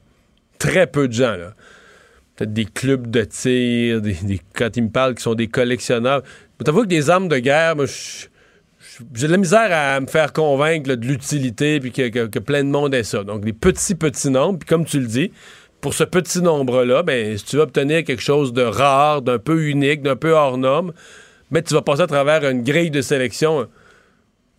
Très 0.59 0.87
peu 0.87 1.07
de 1.07 1.13
gens, 1.13 1.35
là. 1.37 1.53
Peut-être 2.35 2.53
des 2.53 2.65
clubs 2.65 3.09
de 3.09 3.23
tir, 3.23 4.01
des, 4.01 4.13
des- 4.23 4.41
quand 4.55 4.75
ils 4.77 4.83
me 4.83 4.89
parlent 4.89 5.13
qui 5.15 5.23
sont 5.23 5.33
des 5.35 5.47
collectionneurs. 5.47 6.21
Mais 6.59 6.63
t'avoues 6.65 6.81
que 6.83 6.87
des 6.87 7.09
armes 7.09 7.27
de 7.29 7.37
guerre, 7.39 7.75
moi, 7.75 7.85
je- 7.85 8.27
j'ai 9.13 9.27
de 9.27 9.31
la 9.31 9.37
misère 9.37 9.69
à 9.71 9.99
me 9.99 10.07
faire 10.07 10.33
convaincre 10.33 10.89
là, 10.89 10.95
de 10.95 11.05
l'utilité 11.05 11.79
puis 11.79 11.91
que, 11.91 12.09
que- 12.09 12.25
que 12.27 12.39
plein 12.39 12.63
de 12.63 12.69
monde 12.69 12.93
ait 12.93 13.03
ça. 13.03 13.23
Donc, 13.23 13.43
des 13.45 13.53
petits, 13.53 13.95
petits 13.95 14.29
nombres. 14.29 14.59
Puis 14.59 14.67
comme 14.67 14.85
tu 14.85 14.99
le 14.99 15.07
dis, 15.07 15.31
pour 15.81 15.93
ce 15.93 16.03
petit 16.03 16.41
nombre-là, 16.41 17.03
ben, 17.03 17.37
si 17.37 17.45
tu 17.45 17.55
veux 17.57 17.61
obtenir 17.61 18.03
quelque 18.03 18.21
chose 18.21 18.53
de 18.53 18.63
rare, 18.63 19.21
d'un 19.21 19.37
peu 19.39 19.63
unique, 19.67 20.01
d'un 20.01 20.15
peu 20.15 20.31
hors 20.31 20.57
norme, 20.57 20.93
ben, 21.51 21.61
tu 21.63 21.73
vas 21.73 21.81
passer 21.81 22.01
à 22.01 22.07
travers 22.07 22.43
une 22.49 22.63
grille 22.63 22.91
de 22.91 23.01
sélection 23.01 23.67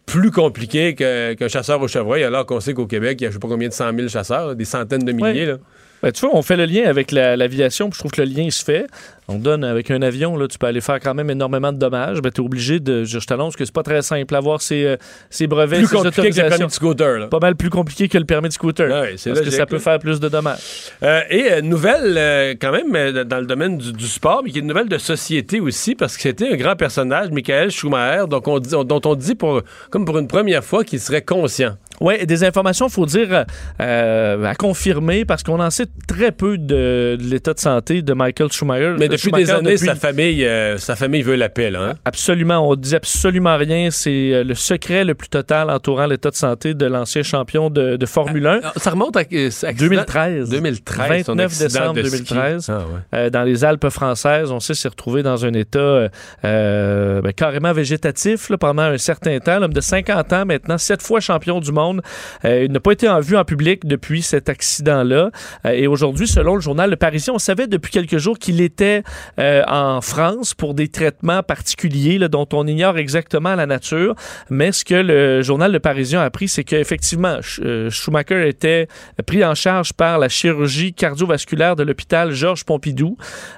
plus 0.06 0.30
compliquée 0.30 0.94
qu'un 0.94 1.48
chasseur 1.48 1.82
au 1.82 1.88
chevreuil, 1.88 2.22
alors 2.24 2.46
qu'on 2.46 2.60
sait 2.60 2.72
qu'au 2.72 2.86
Québec, 2.86 3.18
il 3.20 3.24
y 3.24 3.26
a 3.26 3.30
je 3.30 3.34
sais 3.34 3.40
pas 3.40 3.48
combien 3.48 3.68
de 3.68 3.74
100 3.74 3.94
000 3.94 4.08
chasseurs, 4.08 4.48
là, 4.48 4.54
des 4.54 4.64
centaines 4.64 5.04
de 5.04 5.12
milliers. 5.12 5.40
Ouais. 5.44 5.46
là. 5.52 5.58
Ben, 6.02 6.12
tu 6.12 6.20
vois, 6.24 6.34
on 6.34 6.42
fait 6.42 6.56
le 6.56 6.64
lien 6.64 6.84
avec 6.88 7.10
la- 7.10 7.36
l'aviation, 7.36 7.90
puis 7.90 7.96
je 7.96 7.98
trouve 8.00 8.12
que 8.12 8.22
le 8.22 8.28
lien 8.28 8.48
se 8.50 8.64
fait. 8.64 8.86
On 9.30 9.38
donne 9.38 9.62
avec 9.62 9.90
un 9.90 10.00
avion, 10.00 10.36
là, 10.38 10.48
tu 10.48 10.56
peux 10.58 10.66
aller 10.66 10.80
faire 10.80 11.00
quand 11.00 11.12
même 11.14 11.28
énormément 11.28 11.70
de 11.70 11.76
dommages. 11.78 12.22
Ben, 12.22 12.30
tu 12.32 12.40
es 12.40 12.44
obligé 12.44 12.80
de. 12.80 13.04
Je, 13.04 13.18
je 13.18 13.26
t'annonce 13.26 13.56
que 13.56 13.64
c'est 13.66 13.74
pas 13.74 13.82
très 13.82 14.00
simple. 14.00 14.34
Avoir 14.34 14.62
ces, 14.62 14.84
euh, 14.84 14.96
ces 15.28 15.46
brevets, 15.46 15.78
Plus 15.78 15.86
ces 15.86 15.96
compliqué 15.96 16.30
que 16.30 16.40
le 16.40 16.48
permis 16.48 16.66
de 16.66 16.72
scooter. 16.72 17.18
Là. 17.18 17.26
Pas 17.26 17.38
mal 17.38 17.54
plus 17.54 17.68
compliqué 17.68 18.08
que 18.08 18.16
le 18.16 18.24
permis 18.24 18.48
de 18.48 18.54
scooter. 18.54 18.88
Ouais, 18.88 19.16
parce 19.22 19.40
que 19.42 19.50
ça 19.50 19.66
peut 19.66 19.78
faire 19.78 19.98
plus 19.98 20.18
de 20.18 20.28
dommages. 20.28 20.58
Euh, 21.02 21.20
et 21.28 21.52
euh, 21.52 21.60
nouvelle, 21.60 22.14
euh, 22.16 22.54
quand 22.58 22.72
même, 22.72 23.12
dans 23.24 23.38
le 23.40 23.46
domaine 23.46 23.76
du, 23.76 23.92
du 23.92 24.06
sport, 24.06 24.40
mais 24.42 24.50
qui 24.50 24.58
est 24.58 24.62
une 24.62 24.66
nouvelle 24.68 24.88
de 24.88 24.98
société 24.98 25.60
aussi, 25.60 25.94
parce 25.94 26.16
que 26.16 26.22
c'était 26.22 26.50
un 26.52 26.56
grand 26.56 26.76
personnage, 26.76 27.30
Michael 27.30 27.70
Schumacher, 27.70 28.24
donc 28.28 28.48
on 28.48 28.58
dit, 28.58 28.74
on- 28.74 28.84
dont 28.84 29.00
on 29.04 29.14
dit 29.14 29.34
pour, 29.34 29.60
comme 29.90 30.06
pour 30.06 30.18
une 30.18 30.28
première 30.28 30.64
fois 30.64 30.84
qu'il 30.84 31.00
serait 31.00 31.22
conscient. 31.22 31.76
Oui, 32.00 32.24
des 32.24 32.44
informations, 32.44 32.88
faut 32.88 33.06
dire, 33.06 33.44
à 33.78 34.54
confirmer, 34.56 35.24
parce 35.24 35.42
qu'on 35.42 35.60
en 35.60 35.70
sait 35.70 35.86
très 36.06 36.32
peu 36.32 36.56
de, 36.56 37.16
de 37.20 37.24
l'état 37.28 37.52
de 37.54 37.58
santé 37.58 38.02
de 38.02 38.12
Michael 38.14 38.52
Schumacher. 38.52 38.94
Mais 38.98 39.08
depuis 39.18 39.30
Schumacher, 39.30 39.44
des 39.44 39.50
années, 39.50 39.74
depuis- 39.74 39.86
sa 39.86 39.94
famille, 39.94 40.44
euh, 40.44 40.78
sa 40.78 40.96
famille 40.96 41.22
veut 41.22 41.34
la 41.36 41.48
paix, 41.48 41.70
là. 41.70 41.82
hein? 41.90 41.94
Absolument, 42.04 42.68
on 42.68 42.74
dit 42.74 42.94
absolument 42.94 43.56
rien. 43.56 43.90
C'est 43.90 44.32
euh, 44.32 44.44
le 44.44 44.54
secret 44.54 45.04
le 45.04 45.14
plus 45.14 45.28
total 45.28 45.70
entourant 45.70 46.06
l'état 46.06 46.30
de 46.30 46.34
santé 46.36 46.74
de 46.74 46.86
l'ancien 46.86 47.22
champion 47.22 47.70
de, 47.70 47.96
de 47.96 48.06
Formule 48.06 48.46
1. 48.46 48.60
Ça 48.76 48.90
remonte 48.90 49.16
à, 49.16 49.20
euh, 49.32 49.46
accident- 49.48 49.72
2013. 49.78 50.48
2013, 50.50 51.24
son 51.26 51.32
29 51.34 51.46
accident 51.46 51.66
décembre 51.92 51.94
de 51.94 52.02
ski. 52.04 52.34
2013. 52.34 52.70
Ah 52.70 52.78
ouais. 52.78 52.84
euh, 53.18 53.30
dans 53.30 53.42
les 53.42 53.64
Alpes 53.64 53.88
françaises, 53.88 54.50
on 54.50 54.60
sait 54.60 54.74
s'est 54.74 54.88
retrouvé 54.88 55.22
dans 55.22 55.44
un 55.44 55.52
état 55.54 56.08
euh, 56.44 57.20
ben, 57.22 57.32
carrément 57.32 57.72
végétatif 57.72 58.50
là, 58.50 58.58
pendant 58.58 58.82
un 58.82 58.98
certain 58.98 59.38
temps. 59.38 59.58
L'homme 59.58 59.72
de 59.72 59.80
50 59.80 60.32
ans 60.32 60.44
maintenant, 60.46 60.78
sept 60.78 61.02
fois 61.02 61.20
champion 61.20 61.60
du 61.60 61.72
monde. 61.72 62.00
Il 62.44 62.70
n'a 62.72 62.80
pas 62.80 62.92
été 62.92 63.08
en 63.08 63.20
vue 63.20 63.36
en 63.36 63.44
public 63.44 63.86
depuis 63.86 64.22
cet 64.22 64.48
accident-là. 64.48 65.30
Et 65.72 65.86
aujourd'hui, 65.86 66.26
selon 66.28 66.54
le 66.54 66.60
journal 66.60 66.90
Le 66.90 66.96
Parisien, 66.96 67.34
on 67.34 67.38
savait 67.38 67.66
depuis 67.66 67.90
quelques 67.90 68.18
jours 68.18 68.38
qu'il 68.38 68.60
était 68.60 69.02
euh, 69.38 69.62
en 69.66 70.00
France 70.00 70.54
pour 70.54 70.74
des 70.74 70.88
traitements 70.88 71.42
particuliers 71.42 72.18
dont 72.28 72.48
on 72.52 72.66
ignore 72.66 72.98
exactement 72.98 73.54
la 73.54 73.66
nature. 73.66 74.14
Mais 74.50 74.72
ce 74.72 74.84
que 74.84 74.94
le 74.94 75.42
journal 75.42 75.72
Le 75.72 75.80
Parisien 75.80 76.20
a 76.20 76.24
appris, 76.24 76.48
c'est 76.48 76.64
qu'effectivement, 76.64 77.38
euh, 77.60 77.90
Schumacher 77.90 78.48
était 78.48 78.88
pris 79.26 79.44
en 79.44 79.54
charge 79.54 79.92
par 79.92 80.18
la 80.18 80.28
chirurgie 80.28 80.92
cardiovasculaire 80.92 81.76
de 81.76 81.82
l'hôpital 81.82 82.32
Georges 82.32 82.64
Pompidou 82.64 83.16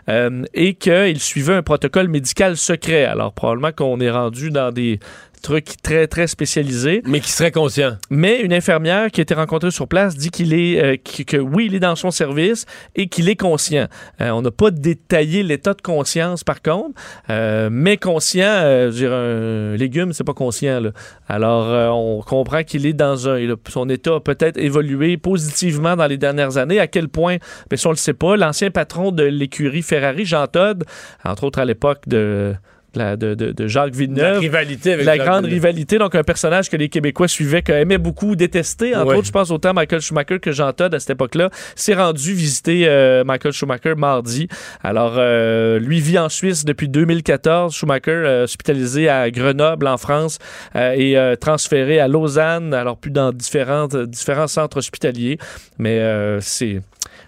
euh, 0.09 0.43
et 0.55 0.75
qu'il 0.75 1.21
suivait 1.21 1.55
un 1.55 1.63
protocole 1.63 2.09
médical 2.09 2.57
secret. 2.57 3.05
Alors, 3.05 3.33
probablement 3.33 3.73
qu'on 3.73 4.01
est 4.01 4.11
rendu 4.11 4.51
dans 4.51 4.73
des 4.73 5.01
trucs 5.41 5.81
très, 5.83 6.07
très 6.07 6.27
spécialisés. 6.27 7.03
Mais 7.05 7.21
qui 7.21 7.31
serait 7.31 7.51
conscient. 7.51 7.97
Mais 8.11 8.41
une 8.41 8.53
infirmière 8.53 9.11
qui 9.11 9.21
a 9.21 9.23
été 9.23 9.35
rencontrée 9.35 9.71
sur 9.71 9.89
place 9.89 10.17
dit 10.17 10.31
qu'il 10.31 10.55
est, 10.55 10.83
euh, 10.83 10.97
que 11.27 11.37
oui, 11.37 11.67
il 11.67 11.75
est 11.75 11.81
dans 11.81 11.97
son 11.97 12.11
service 12.11 12.67
et 12.95 13.09
qu'il 13.09 13.29
est 13.29 13.37
conscient. 13.37 13.87
Euh, 14.21 14.31
on 14.31 14.43
n'a 14.43 14.51
pas 14.51 14.71
détaillé 14.71 15.43
l'état 15.43 15.75
de 15.75 15.83
conscience, 15.83 16.45
par 16.45 16.63
contre, 16.63 17.01
euh, 17.31 17.69
mais 17.71 17.97
conscient, 17.97 18.61
je 18.63 18.87
veux 18.87 18.93
dire, 18.93 19.13
un 19.13 19.77
légume, 19.77 20.13
c'est 20.13 20.25
pas 20.25 20.35
conscient. 20.35 20.81
là. 20.81 20.91
Alors, 21.29 21.97
on 21.97 22.23
comprend 22.23 22.63
qu'il 22.63 22.87
est 22.87 22.93
dans 22.93 23.29
un. 23.29 23.55
son 23.69 23.89
état 23.89 24.17
a 24.17 24.21
peut-être 24.21 24.59
évolué 24.59 25.17
positivement 25.17 25.97
dans 25.97 26.07
les 26.07 26.19
dernières 26.19 26.57
années. 26.57 26.81
À 26.81 26.87
quel 26.87 27.09
point, 27.09 27.37
ben, 27.69 27.77
ça, 27.77 27.89
on 27.89 27.93
le 27.93 27.97
sait 27.97 28.15
pas. 28.15 28.37
L'ancien 28.37 28.71
patron 28.71 29.13
de 29.13 29.23
l'écurie 29.23 29.83
Ferrari, 29.83 30.25
Jean 30.25 30.47
Todd, 30.47 30.85
entre 31.25 31.45
autres 31.45 31.59
à 31.59 31.65
l'époque 31.65 32.03
de. 32.07 32.55
De 32.95 32.99
la- 32.99 33.17
De, 33.17 33.67
Jacques 33.69 33.95
Villeneuve. 33.95 34.35
La 34.35 34.39
rivalité 34.41 34.93
avec 34.95 35.07
La 35.07 35.17
Jacques 35.17 35.27
grande 35.27 35.45
Villeneuve. 35.45 35.55
rivalité, 35.65 35.99
donc 35.99 36.15
un 36.15 36.23
personnage 36.23 36.69
que 36.71 36.77
les 36.77 36.89
Québécois 36.89 37.29
suivaient, 37.29 37.63
qu'aimaient 37.63 37.99
beaucoup, 37.99 38.37
détestaient. 38.37 38.95
Entre 38.95 39.07
Ouais. 39.07 39.17
autres, 39.17 39.27
je 39.27 39.33
pense 39.33 39.51
autant 39.51 39.73
Michael 39.75 40.01
Schumacher 40.01 40.39
que 40.41 40.53
Jean 40.53 40.73
Todd 40.73 40.95
à 40.95 40.99
cette 41.01 41.11
époque-là. 41.11 41.51
s'est 41.77 41.95
rendu 41.95 42.33
visiter 42.35 42.85
euh, 42.89 43.25
Michael 43.25 43.53
Schumacher 43.53 43.95
mardi. 43.97 44.49
Alors, 44.83 45.15
euh, 45.17 45.79
lui 45.79 46.01
vit 46.01 46.19
en 46.19 46.29
Suisse 46.29 46.65
depuis 46.65 46.89
2014. 46.89 47.75
Schumacher, 47.75 48.11
euh, 48.11 48.45
hospitalisé 48.45 49.09
à 49.09 49.31
Grenoble, 49.31 49.87
en 49.87 49.97
France, 49.97 50.39
et 50.75 51.17
transféré 51.41 52.01
à 52.01 52.09
Lausanne, 52.09 52.75
alors 52.75 52.97
plus 52.97 53.11
dans 53.11 53.33
différentes, 53.33 53.97
différents 53.97 54.47
centres 54.49 54.79
hospitaliers. 54.79 55.39
Mais 55.79 56.01
c'est 56.41 56.81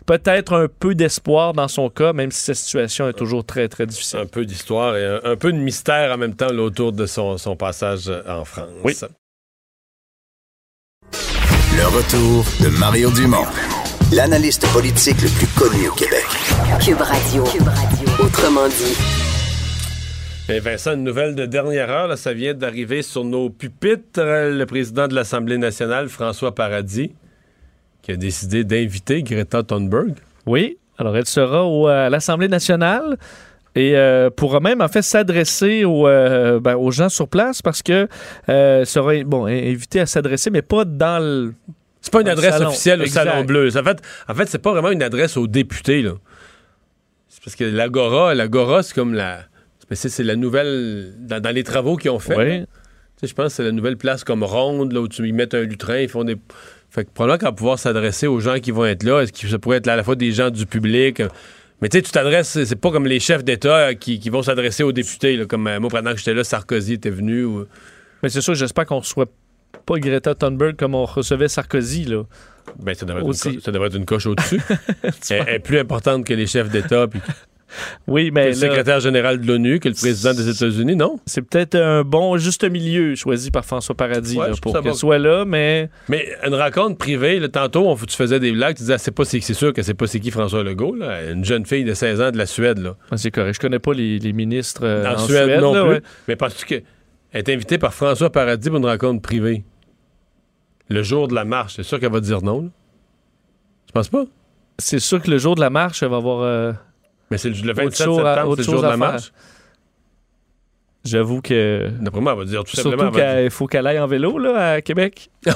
peut-être 0.06 0.54
un 0.54 0.68
peu 0.68 0.94
d'espoir 0.94 1.52
dans 1.52 1.68
son 1.68 1.88
cas, 1.90 2.12
même 2.12 2.30
si 2.30 2.42
sa 2.42 2.54
situation 2.54 3.08
est 3.08 3.12
toujours 3.12 3.44
très, 3.44 3.68
très 3.68 3.86
difficile. 3.86 4.18
Un 4.20 4.26
peu 4.26 4.44
d'histoire 4.44 4.96
et 4.96 5.06
un, 5.06 5.20
un 5.24 5.36
peu 5.36 5.52
de 5.52 5.58
mystère 5.58 6.12
en 6.12 6.18
même 6.18 6.34
temps 6.34 6.52
là, 6.52 6.62
autour 6.62 6.92
de 6.92 7.06
son, 7.06 7.38
son 7.38 7.56
passage 7.56 8.10
en 8.28 8.44
France. 8.44 8.68
Oui. 8.84 8.94
Le 11.74 11.86
retour 11.86 12.44
de 12.60 12.68
Mario 12.78 13.10
Dumont, 13.10 13.46
l'analyste 14.12 14.66
politique 14.72 15.20
le 15.22 15.28
plus 15.28 15.46
connu 15.58 15.88
au 15.88 15.92
Québec. 15.92 16.24
Cube 16.84 17.00
Radio. 17.00 17.44
Cube 17.44 17.66
Radio. 17.66 18.08
Autrement 18.24 18.68
dit. 18.68 18.96
Et 20.48 20.58
Vincent, 20.58 20.94
une 20.94 21.04
nouvelle 21.04 21.34
de 21.34 21.46
dernière 21.46 21.88
heure, 21.88 22.08
là, 22.08 22.16
ça 22.16 22.32
vient 22.34 22.52
d'arriver 22.52 23.02
sur 23.02 23.24
nos 23.24 23.48
pupitres. 23.48 24.18
Euh, 24.18 24.50
Le 24.50 24.66
président 24.66 25.08
de 25.08 25.14
l'Assemblée 25.14 25.56
nationale, 25.56 26.08
François 26.08 26.54
Paradis, 26.54 27.12
qui 28.02 28.12
a 28.12 28.16
décidé 28.16 28.64
d'inviter 28.64 29.22
Greta 29.22 29.62
Thunberg. 29.62 30.14
Oui, 30.46 30.76
alors 30.98 31.16
elle 31.16 31.26
sera 31.26 31.64
au, 31.64 31.88
euh, 31.88 32.06
à 32.06 32.10
l'Assemblée 32.10 32.48
nationale 32.48 33.16
et 33.74 33.96
euh, 33.96 34.28
pourra 34.28 34.60
même 34.60 34.80
en 34.82 34.88
fait 34.88 35.02
s'adresser 35.02 35.84
aux, 35.84 36.06
euh, 36.06 36.60
ben, 36.60 36.74
aux 36.76 36.90
gens 36.90 37.08
sur 37.08 37.28
place 37.28 37.62
parce 37.62 37.82
que 37.82 38.06
euh, 38.48 38.84
sera 38.84 39.22
bon 39.24 39.46
invité 39.46 40.00
à 40.00 40.06
s'adresser, 40.06 40.50
mais 40.50 40.62
pas 40.62 40.84
dans 40.84 41.22
le. 41.22 41.54
C'est 42.00 42.12
pas 42.12 42.20
une 42.20 42.28
adresse 42.28 42.54
salon. 42.54 42.68
officielle 42.70 43.00
au 43.00 43.04
Exact. 43.04 43.24
Salon 43.30 43.44
Bleu. 43.44 43.68
En 43.76 43.82
fait, 43.84 44.02
en 44.28 44.34
fait 44.34 44.48
c'est 44.48 44.58
pas 44.58 44.72
vraiment 44.72 44.90
une 44.90 45.02
adresse 45.04 45.36
aux 45.36 45.46
députés. 45.46 46.02
Là. 46.02 46.14
C'est 47.28 47.42
parce 47.44 47.54
que 47.56 47.64
l'Agora, 47.64 48.34
l'Agora, 48.34 48.82
c'est 48.82 48.94
comme 48.94 49.14
la. 49.14 49.38
c'est- 49.92 50.22
la 50.24 50.34
nouvelle. 50.36 51.14
Dans, 51.20 51.40
dans 51.40 51.54
les 51.54 51.62
travaux 51.62 51.96
qu'ils 51.96 52.10
ont 52.10 52.18
fait. 52.18 52.36
Oui. 52.36 52.66
Je 53.22 53.32
pense 53.34 53.46
que 53.46 53.52
c'est 53.52 53.62
la 53.62 53.70
nouvelle 53.70 53.96
place 53.96 54.24
comme 54.24 54.42
ronde, 54.42 54.90
là, 54.92 55.00
où 55.00 55.06
tu, 55.06 55.24
ils 55.24 55.32
mettent 55.32 55.54
un 55.54 55.62
lutrin, 55.62 55.98
ils 55.98 56.08
font 56.08 56.24
des. 56.24 56.36
Fait 56.94 57.04
que 57.04 57.10
probablement 57.10 57.38
qu'à 57.38 57.52
pouvoir 57.52 57.78
s'adresser 57.78 58.26
aux 58.26 58.38
gens 58.38 58.58
qui 58.60 58.70
vont 58.70 58.84
être 58.84 59.02
là, 59.02 59.22
est-ce 59.22 59.32
que 59.32 59.48
ça 59.48 59.58
pourrait 59.58 59.78
être 59.78 59.88
à 59.88 59.96
la 59.96 60.04
fois 60.04 60.14
des 60.14 60.30
gens 60.30 60.50
du 60.50 60.66
public. 60.66 61.20
euh, 61.20 61.28
Mais 61.80 61.88
tu 61.88 61.96
sais, 61.96 62.02
tu 62.02 62.10
t'adresses, 62.12 62.50
c'est- 62.64 62.76
pas 62.76 62.90
comme 62.90 63.06
les 63.06 63.18
chefs 63.18 63.42
d'État 63.44 63.76
euh, 63.88 63.94
qui, 63.94 64.18
qui 64.20 64.28
vont 64.28 64.42
s'adresser 64.42 64.82
aux 64.82 64.92
députés, 64.92 65.36
là, 65.38 65.46
comme 65.46 65.66
euh, 65.66 65.80
moi, 65.80 65.88
pendant 65.90 66.12
que 66.12 66.18
j'étais 66.18 66.34
là, 66.34 66.44
Sarkozy 66.44 66.92
était 66.94 67.08
venu. 67.10 67.44
Ou... 67.44 67.66
Mais 68.22 68.28
c'est 68.28 68.42
sûr, 68.42 68.54
j'espère 68.54 68.84
qu'on 68.84 68.98
reçoit 68.98 69.24
pas 69.86 69.98
Greta 69.98 70.34
Thunberg 70.34 70.76
comme 70.76 70.94
on 70.94 71.06
recevait 71.06 71.48
Sarkozy 71.48 72.04
là. 72.04 72.24
Ben, 72.78 72.94
ça 72.94 73.06
devrait, 73.06 73.22
être 73.22 73.26
une, 73.46 73.54
co- 73.54 73.60
ça 73.60 73.72
devrait 73.72 73.88
être 73.88 73.96
une 73.96 74.04
coche 74.04 74.26
au-dessus. 74.26 74.60
elle, 75.30 75.44
elle 75.48 75.54
est 75.54 75.58
plus 75.60 75.78
importante 75.78 76.24
que 76.26 76.34
les 76.34 76.46
chefs 76.46 76.68
d'État, 76.68 77.08
puis 77.08 77.20
Oui, 78.06 78.30
mais 78.32 78.44
le 78.44 78.48
là, 78.50 78.54
secrétaire 78.54 79.00
général 79.00 79.40
de 79.40 79.46
l'ONU, 79.46 79.80
que 79.80 79.88
le 79.88 79.94
président 79.94 80.34
des 80.34 80.48
États-Unis, 80.48 80.96
non? 80.96 81.18
c'est 81.26 81.42
peut-être 81.42 81.74
un 81.76 82.02
bon 82.02 82.36
juste 82.36 82.64
milieu 82.68 83.14
choisi 83.14 83.50
par 83.50 83.64
François 83.64 83.94
Paradis 83.94 84.36
Ouais, 84.36 84.48
là, 84.48 84.52
je 84.54 84.60
pour 84.60 84.78
qu'elle 84.80 84.94
soit 84.94 85.18
là, 85.18 85.44
mais 85.44 85.88
Mais 86.08 86.28
une 86.46 86.54
rencontre 86.54 86.96
privée, 86.98 87.38
là, 87.40 87.48
tantôt, 87.48 87.88
on, 87.88 87.96
tu 87.96 88.16
faisais 88.16 88.40
des 88.40 88.52
blagues, 88.52 88.76
tu 88.76 88.82
disais, 88.82 88.94
ah, 88.94 88.98
c'est, 88.98 89.10
pas, 89.10 89.24
c'est, 89.24 89.40
c'est 89.40 89.54
sûr 89.54 89.72
que 89.72 89.82
c'est 89.82 89.94
pas 89.94 90.06
c'est 90.06 90.20
qui 90.20 90.30
François 90.30 90.62
Legault, 90.62 90.94
là, 90.94 91.30
une 91.30 91.44
jeune 91.44 91.64
fille 91.66 91.84
de 91.84 91.94
16 91.94 92.20
ans 92.20 92.30
de 92.30 92.38
la 92.38 92.46
Suède. 92.46 92.78
Là. 92.78 92.96
Ah, 93.10 93.16
c'est 93.16 93.30
correct. 93.30 93.54
Je 93.54 93.60
connais 93.60 93.78
pas 93.78 93.92
les, 93.94 94.18
les 94.18 94.32
ministres 94.32 94.82
euh, 94.84 95.06
en, 95.06 95.14
en, 95.14 95.18
Suède, 95.18 95.60
non 95.60 95.72
plus. 95.72 95.80
ouais. 95.82 96.02
Mais 96.28 96.36
penses-tu 96.36 96.66
qu'elle 96.66 96.82
est 97.32 97.48
invitée 97.48 97.78
par 97.78 97.94
François 97.94 98.30
Paradis 98.30 98.68
pour 98.68 98.78
une 98.78 98.86
rencontre 98.86 99.22
privée? 99.22 99.64
Le 100.88 101.02
jour 101.02 101.28
de 101.28 101.34
la 101.34 101.44
marche, 101.44 101.74
c'est 101.76 101.82
sûr 101.82 101.98
qu'elle 102.00 102.12
va 102.12 102.20
dire 102.20 102.42
non. 102.42 102.62
Là? 102.62 102.68
Je 103.86 103.92
pense 103.92 104.08
pas? 104.08 104.24
C'est 104.78 104.98
sûr 104.98 105.22
que 105.22 105.30
le 105.30 105.38
jour 105.38 105.54
de 105.54 105.60
la 105.60 105.70
marche, 105.70 106.02
elle 106.02 106.08
va 106.10 106.16
avoir. 106.16 106.40
euh, 106.42 106.72
Mais 107.32 107.38
c'est 107.38 107.48
le, 107.50 107.56
le 107.56 107.70
Autre 107.72 107.82
27 107.82 108.06
chose 108.06 108.18
à- 108.20 108.34
septembre, 108.34 108.54
c'est 108.56 108.62
le 108.62 108.64
jour 108.72 108.82
de 108.82 108.86
la 108.86 108.96
marche. 108.96 109.32
J'avoue 111.04 111.40
que. 111.42 111.88
D'après 112.00 112.20
moi, 112.20 112.32
elle 112.32 112.38
va 112.38 112.44
dire 112.44 112.62
tout 112.64 112.76
Surtout 112.76 112.90
simplement. 112.90 113.10
dire- 113.10 113.36
qu'il 113.40 113.50
faut 113.50 113.66
qu'elle 113.66 113.86
aille 113.88 113.98
en 113.98 114.06
vélo 114.06 114.38
là, 114.38 114.74
à 114.74 114.80
Québec. 114.80 115.30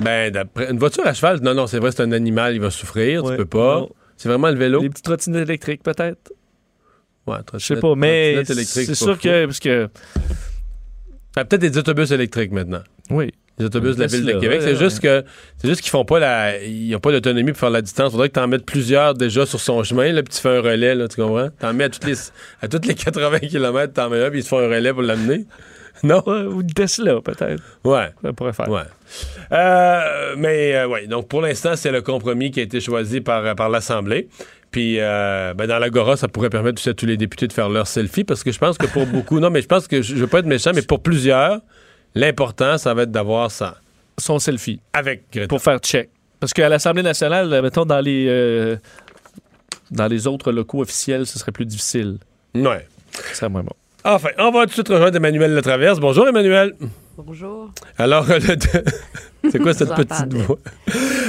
Ben, 0.00 0.30
d'après, 0.32 0.70
une 0.70 0.78
voiture 0.78 1.06
à 1.06 1.12
cheval, 1.12 1.40
non, 1.42 1.54
non, 1.54 1.66
c'est 1.66 1.78
vrai, 1.78 1.92
c'est 1.92 2.02
un 2.02 2.12
animal, 2.12 2.54
il 2.54 2.60
va 2.60 2.70
souffrir, 2.70 3.22
Ouais, 3.24 3.32
tu 3.32 3.36
peux 3.36 3.44
pas. 3.44 3.80
non. 3.80 3.90
C'est 4.16 4.28
vraiment 4.28 4.48
le 4.48 4.56
vélo. 4.56 4.80
Les 4.82 4.88
petites 4.88 5.04
trottinettes 5.04 5.48
électriques, 5.48 5.82
peut-être. 5.82 6.32
Ouais, 7.26 7.36
Je 7.54 7.58
sais 7.58 7.76
pas, 7.76 7.94
mais 7.94 8.42
c'est 8.44 8.94
sûr 8.94 9.18
que. 9.18 9.44
Parce 9.46 9.60
que 9.60 9.88
Ah, 11.36 11.44
peut-être 11.44 11.60
des 11.60 11.78
autobus 11.78 12.10
électriques 12.10 12.52
maintenant. 12.52 12.82
oui. 13.10 13.32
Les 13.58 13.66
autobus 13.66 13.96
de 13.96 14.00
la 14.00 14.06
ville 14.06 14.24
de 14.24 14.32
Québec. 14.32 14.60
ouais, 14.60 14.60
c'est 14.60 14.72
ouais. 14.72 14.78
juste 14.78 15.00
que 15.00 15.24
c'est 15.58 15.68
juste 15.68 15.82
qu'ils 15.82 15.90
font 15.90 16.04
pas 16.04 16.18
la. 16.18 16.62
Ils 16.62 16.90
n'ont 16.90 17.00
pas 17.00 17.12
l'autonomie 17.12 17.52
pour 17.52 17.60
faire 17.60 17.70
la 17.70 17.82
distance. 17.82 18.12
Faudrait 18.12 18.28
que 18.28 18.34
tu 18.34 18.40
en 18.40 18.48
mettes 18.48 18.64
plusieurs 18.64 19.14
déjà 19.14 19.44
sur 19.44 19.60
son 19.60 19.82
chemin, 19.84 20.10
là, 20.12 20.22
puis 20.22 20.34
tu 20.34 20.40
fais 20.40 20.56
un 20.56 20.60
relais, 20.60 20.94
là, 20.94 21.06
tu 21.06 21.16
comprends? 21.20 21.48
T'en 21.60 21.74
mets 21.74 21.84
à 21.84 21.88
toutes 21.90 22.06
les 22.06 22.14
à 22.62 22.68
toutes 22.68 22.86
les 22.86 22.94
80 22.94 23.40
km, 23.40 23.92
t'en 23.92 24.08
mets 24.08 24.24
un, 24.24 24.30
puis 24.30 24.40
ils 24.40 24.42
se 24.42 24.48
font 24.48 24.58
un 24.58 24.68
relais 24.68 24.92
pour 24.92 25.02
l'amener. 25.02 25.46
Non? 26.02 26.20
Ouais, 26.26 26.42
ou 26.46 26.62
Tesla, 26.64 27.20
peut-être. 27.20 27.62
Ouais. 27.84 28.08
Ça 28.22 28.32
pourrait 28.32 28.52
faire. 28.52 28.68
Ouais. 28.68 28.80
Euh, 29.52 30.34
mais 30.36 30.74
euh, 30.74 30.88
ouais, 30.88 31.06
donc 31.06 31.28
pour 31.28 31.40
l'instant, 31.42 31.76
c'est 31.76 31.92
le 31.92 32.02
compromis 32.02 32.50
qui 32.50 32.58
a 32.58 32.64
été 32.64 32.80
choisi 32.80 33.20
par, 33.20 33.54
par 33.54 33.68
l'Assemblée. 33.68 34.28
Puis 34.72 34.96
euh, 34.98 35.54
ben, 35.54 35.66
dans 35.66 35.78
l'Agora, 35.78 36.16
ça 36.16 36.26
pourrait 36.28 36.50
permettre 36.50 36.80
aussi 36.80 36.88
à 36.88 36.94
tous 36.94 37.06
les 37.06 37.16
députés 37.16 37.46
de 37.46 37.52
faire 37.52 37.68
leur 37.68 37.86
selfie 37.86 38.24
parce 38.24 38.42
que 38.42 38.50
je 38.50 38.58
pense 38.58 38.78
que 38.78 38.86
pour 38.86 39.06
beaucoup, 39.06 39.38
non, 39.38 39.50
mais 39.50 39.60
je 39.60 39.68
pense 39.68 39.86
que 39.86 40.02
je, 40.02 40.16
je 40.16 40.20
veux 40.20 40.26
pas 40.26 40.38
être 40.38 40.46
méchant, 40.46 40.72
mais 40.74 40.82
pour 40.82 41.02
plusieurs, 41.02 41.60
l'important, 42.14 42.78
ça 42.78 42.94
va 42.94 43.02
être 43.02 43.10
d'avoir 43.12 43.50
ça 43.50 43.76
Son 44.18 44.38
selfie. 44.38 44.80
avec 44.92 45.24
Greta. 45.32 45.48
Pour 45.48 45.60
faire 45.62 45.78
check. 45.78 46.10
Parce 46.40 46.52
qu'à 46.52 46.68
l'Assemblée 46.68 47.02
nationale, 47.02 47.52
euh, 47.52 47.62
mettons, 47.62 47.84
dans 47.84 48.00
les, 48.00 48.26
euh, 48.28 48.76
dans 49.90 50.06
les 50.08 50.26
autres 50.26 50.50
locaux 50.52 50.82
officiels, 50.82 51.26
ce 51.26 51.38
serait 51.38 51.52
plus 51.52 51.66
difficile. 51.66 52.18
Ouais. 52.54 52.86
Ce 53.30 53.36
serait 53.36 53.48
moins 53.48 53.62
bon. 53.62 53.72
Enfin, 54.04 54.30
on 54.38 54.50
va 54.50 54.62
tout 54.62 54.66
de 54.68 54.72
suite 54.72 54.88
rejoindre 54.88 55.16
Emmanuel 55.16 55.54
Latraverse. 55.54 56.00
Bonjour, 56.00 56.26
Emmanuel. 56.26 56.74
Bonjour. 57.16 57.70
Alors, 57.98 58.26
le 58.26 58.56
dé- 58.56 58.68
c'est 59.52 59.60
quoi 59.60 59.72
cette 59.74 59.94
petite 59.94 60.32
voix? 60.34 60.58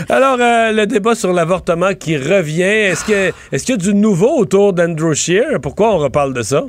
Alors, 0.09 0.37
euh, 0.39 0.71
le 0.71 0.87
débat 0.87 1.13
sur 1.13 1.31
l'avortement 1.33 1.93
qui 1.93 2.17
revient, 2.17 2.61
est-ce 2.63 3.05
que 3.05 3.31
est-ce 3.51 3.63
qu'il 3.65 3.75
y 3.75 3.77
a 3.77 3.81
du 3.81 3.93
nouveau 3.93 4.39
autour 4.39 4.73
d'Andrew 4.73 5.13
Scheer? 5.13 5.59
Pourquoi 5.61 5.93
on 5.93 5.99
reparle 5.99 6.33
de 6.33 6.41
ça? 6.41 6.63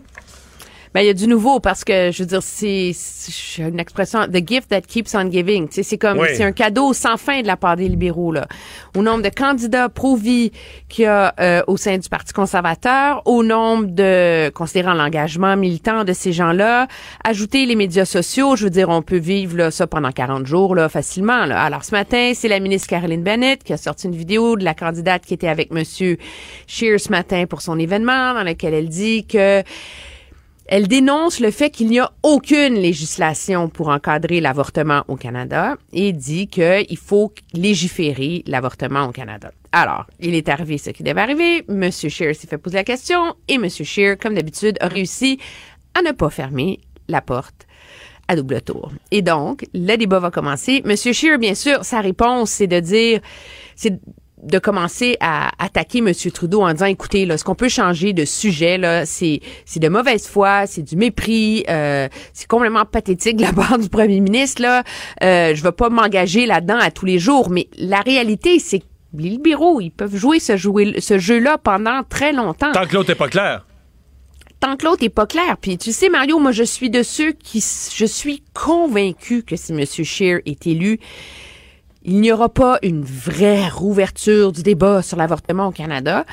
Ben, 0.94 1.00
il 1.00 1.06
y 1.06 1.10
a 1.10 1.14
du 1.14 1.26
nouveau 1.26 1.58
parce 1.58 1.82
que, 1.82 2.12
je 2.12 2.22
veux 2.22 2.28
dire, 2.28 2.42
c'est 2.42 2.92
c'est 2.94 3.62
une 3.62 3.80
expression, 3.80 4.28
the 4.28 4.46
gift 4.46 4.68
that 4.68 4.82
keeps 4.82 5.12
on 5.16 5.28
giving. 5.28 5.66
Tu 5.66 5.74
sais, 5.74 5.82
c'est 5.82 5.98
comme, 5.98 6.18
Oui. 6.20 6.28
c'est 6.34 6.44
un 6.44 6.52
cadeau 6.52 6.92
sans 6.92 7.16
fin 7.16 7.42
de 7.42 7.48
la 7.48 7.56
part 7.56 7.74
des 7.74 7.88
libéraux, 7.88 8.30
là. 8.30 8.46
Au 8.96 9.02
nombre 9.02 9.22
de 9.22 9.28
candidats 9.28 9.88
pro-vie 9.88 10.52
qu'il 10.88 11.04
y 11.04 11.06
a 11.08 11.34
euh, 11.40 11.62
au 11.66 11.76
sein 11.76 11.98
du 11.98 12.08
Parti 12.08 12.32
conservateur, 12.32 13.22
au 13.24 13.42
nombre 13.42 13.86
de, 13.86 14.50
considérant 14.50 14.94
l'engagement 14.94 15.56
militant 15.56 16.04
de 16.04 16.12
ces 16.12 16.32
gens-là, 16.32 16.86
ajouter 17.24 17.66
les 17.66 17.74
médias 17.74 18.04
sociaux, 18.04 18.54
je 18.54 18.64
veux 18.64 18.70
dire, 18.70 18.88
on 18.88 19.02
peut 19.02 19.16
vivre 19.18 19.56
là, 19.56 19.72
ça 19.72 19.88
pendant 19.88 20.12
40 20.12 20.46
jours, 20.46 20.76
là, 20.76 20.88
facilement, 20.88 21.44
là. 21.44 21.60
Alors, 21.60 21.82
ce 21.82 21.90
matin, 21.90 22.30
c'est 22.36 22.46
la 22.46 22.60
ministre 22.60 22.86
Caroline 22.88 23.24
Bennett 23.24 23.64
qui 23.64 23.72
a 23.72 23.76
sorti 23.78 24.06
une 24.06 24.14
vidéo 24.14 24.54
de 24.56 24.62
la 24.62 24.74
candidate 24.74 25.26
qui 25.26 25.34
était 25.34 25.48
avec 25.48 25.72
Monsieur 25.72 26.18
Scheer 26.68 27.00
ce 27.00 27.10
matin 27.10 27.46
pour 27.48 27.62
son 27.62 27.80
événement, 27.80 28.32
dans 28.34 28.44
lequel 28.44 28.74
elle 28.74 28.88
dit 28.88 29.26
que 29.26 29.64
elle 30.66 30.88
dénonce 30.88 31.40
le 31.40 31.50
fait 31.50 31.70
qu'il 31.70 31.88
n'y 31.88 32.00
a 32.00 32.10
aucune 32.22 32.74
législation 32.74 33.68
pour 33.68 33.88
encadrer 33.88 34.40
l'avortement 34.40 35.04
au 35.08 35.16
Canada 35.16 35.76
et 35.92 36.12
dit 36.12 36.48
qu'il 36.48 36.96
faut 36.96 37.32
légiférer 37.52 38.42
l'avortement 38.46 39.04
au 39.04 39.12
Canada. 39.12 39.52
Alors, 39.72 40.06
il 40.20 40.34
est 40.34 40.48
arrivé 40.48 40.78
ce 40.78 40.90
qui 40.90 41.02
devait 41.02 41.20
arriver. 41.20 41.64
Monsieur 41.68 42.08
Scheer 42.08 42.34
s'est 42.34 42.46
fait 42.46 42.58
poser 42.58 42.76
la 42.76 42.84
question 42.84 43.34
et 43.48 43.58
Monsieur 43.58 43.84
Scheer, 43.84 44.16
comme 44.18 44.34
d'habitude, 44.34 44.78
a 44.80 44.88
réussi 44.88 45.38
à 45.94 46.02
ne 46.02 46.12
pas 46.12 46.30
fermer 46.30 46.80
la 47.08 47.20
porte 47.20 47.66
à 48.28 48.36
double 48.36 48.62
tour. 48.62 48.90
Et 49.10 49.20
donc, 49.20 49.66
le 49.74 49.96
débat 49.96 50.18
va 50.18 50.30
commencer. 50.30 50.80
Monsieur 50.84 51.12
Scheer, 51.12 51.38
bien 51.38 51.54
sûr, 51.54 51.84
sa 51.84 52.00
réponse, 52.00 52.50
c'est 52.50 52.66
de 52.66 52.80
dire, 52.80 53.20
c'est 53.76 54.00
de 54.44 54.58
commencer 54.58 55.16
à 55.20 55.50
attaquer 55.58 55.98
M. 55.98 56.12
Trudeau 56.32 56.62
en 56.62 56.72
disant, 56.72 56.86
écoutez, 56.86 57.26
là, 57.26 57.38
ce 57.38 57.44
qu'on 57.44 57.54
peut 57.54 57.68
changer 57.68 58.12
de 58.12 58.24
sujet, 58.24 58.78
là, 58.78 59.06
c'est, 59.06 59.40
c'est 59.64 59.80
de 59.80 59.88
mauvaise 59.88 60.26
foi, 60.26 60.66
c'est 60.66 60.82
du 60.82 60.96
mépris, 60.96 61.64
euh, 61.68 62.08
c'est 62.32 62.46
complètement 62.46 62.84
pathétique 62.84 63.36
de 63.36 63.42
la 63.42 63.52
part 63.54 63.78
du 63.78 63.88
premier 63.88 64.20
ministre, 64.20 64.62
là. 64.62 64.82
Euh, 65.22 65.54
je 65.54 65.62
vais 65.62 65.72
pas 65.72 65.88
m'engager 65.88 66.46
là-dedans 66.46 66.78
à 66.78 66.90
tous 66.90 67.06
les 67.06 67.18
jours, 67.18 67.50
mais 67.50 67.68
la 67.78 68.00
réalité, 68.00 68.58
c'est 68.58 68.80
que 68.80 68.84
les 69.16 69.30
libéraux, 69.30 69.80
ils 69.80 69.90
peuvent 69.90 70.16
jouer 70.16 70.40
ce, 70.40 70.56
jouer, 70.56 71.00
ce 71.00 71.18
jeu-là 71.18 71.58
pendant 71.58 72.02
très 72.02 72.32
longtemps 72.32 72.72
Tant 72.72 72.86
que 72.86 72.94
l'autre 72.94 73.10
n'est 73.10 73.14
pas 73.14 73.28
clair. 73.28 73.64
tant 74.60 74.76
que 74.76 74.84
l'autre 74.84 75.04
est 75.04 75.08
pas 75.08 75.26
clair. 75.26 75.56
Puis 75.60 75.78
tu 75.78 75.92
sais, 75.92 76.08
Mario, 76.08 76.38
moi, 76.38 76.52
je 76.52 76.64
suis 76.64 76.90
de 76.90 77.02
ceux 77.02 77.32
qui, 77.32 77.64
je 77.94 78.04
suis 78.04 78.42
convaincu 78.54 79.42
que 79.42 79.56
si 79.56 79.72
M. 79.72 79.84
Scheer 79.86 80.40
est 80.46 80.66
élu, 80.66 80.98
il 82.04 82.20
n'y 82.20 82.30
aura 82.30 82.48
pas 82.48 82.78
une 82.82 83.02
vraie 83.02 83.68
rouverture 83.68 84.52
du 84.52 84.62
débat 84.62 85.02
sur 85.02 85.16
l'avortement 85.16 85.68
au 85.68 85.70
Canada. 85.70 86.24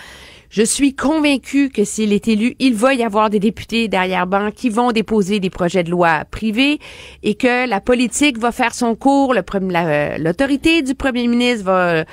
Je 0.49 0.63
suis 0.63 0.93
convaincu 0.93 1.69
que 1.69 1.85
s'il 1.85 2.11
est 2.11 2.27
élu, 2.27 2.55
il 2.59 2.75
va 2.75 2.93
y 2.93 3.03
avoir 3.03 3.29
des 3.29 3.39
députés 3.39 3.87
derrière-banc 3.87 4.51
qui 4.51 4.69
vont 4.69 4.91
déposer 4.91 5.39
des 5.39 5.49
projets 5.49 5.83
de 5.83 5.89
loi 5.89 6.25
privés 6.29 6.79
et 7.23 7.35
que 7.35 7.69
la 7.69 7.79
politique 7.79 8.37
va 8.37 8.51
faire 8.51 8.73
son 8.73 8.95
cours, 8.95 9.33
l'autorité 9.33 10.81
du 10.81 10.93
premier 10.93 11.27
ministre 11.27 11.63
va 11.63 12.03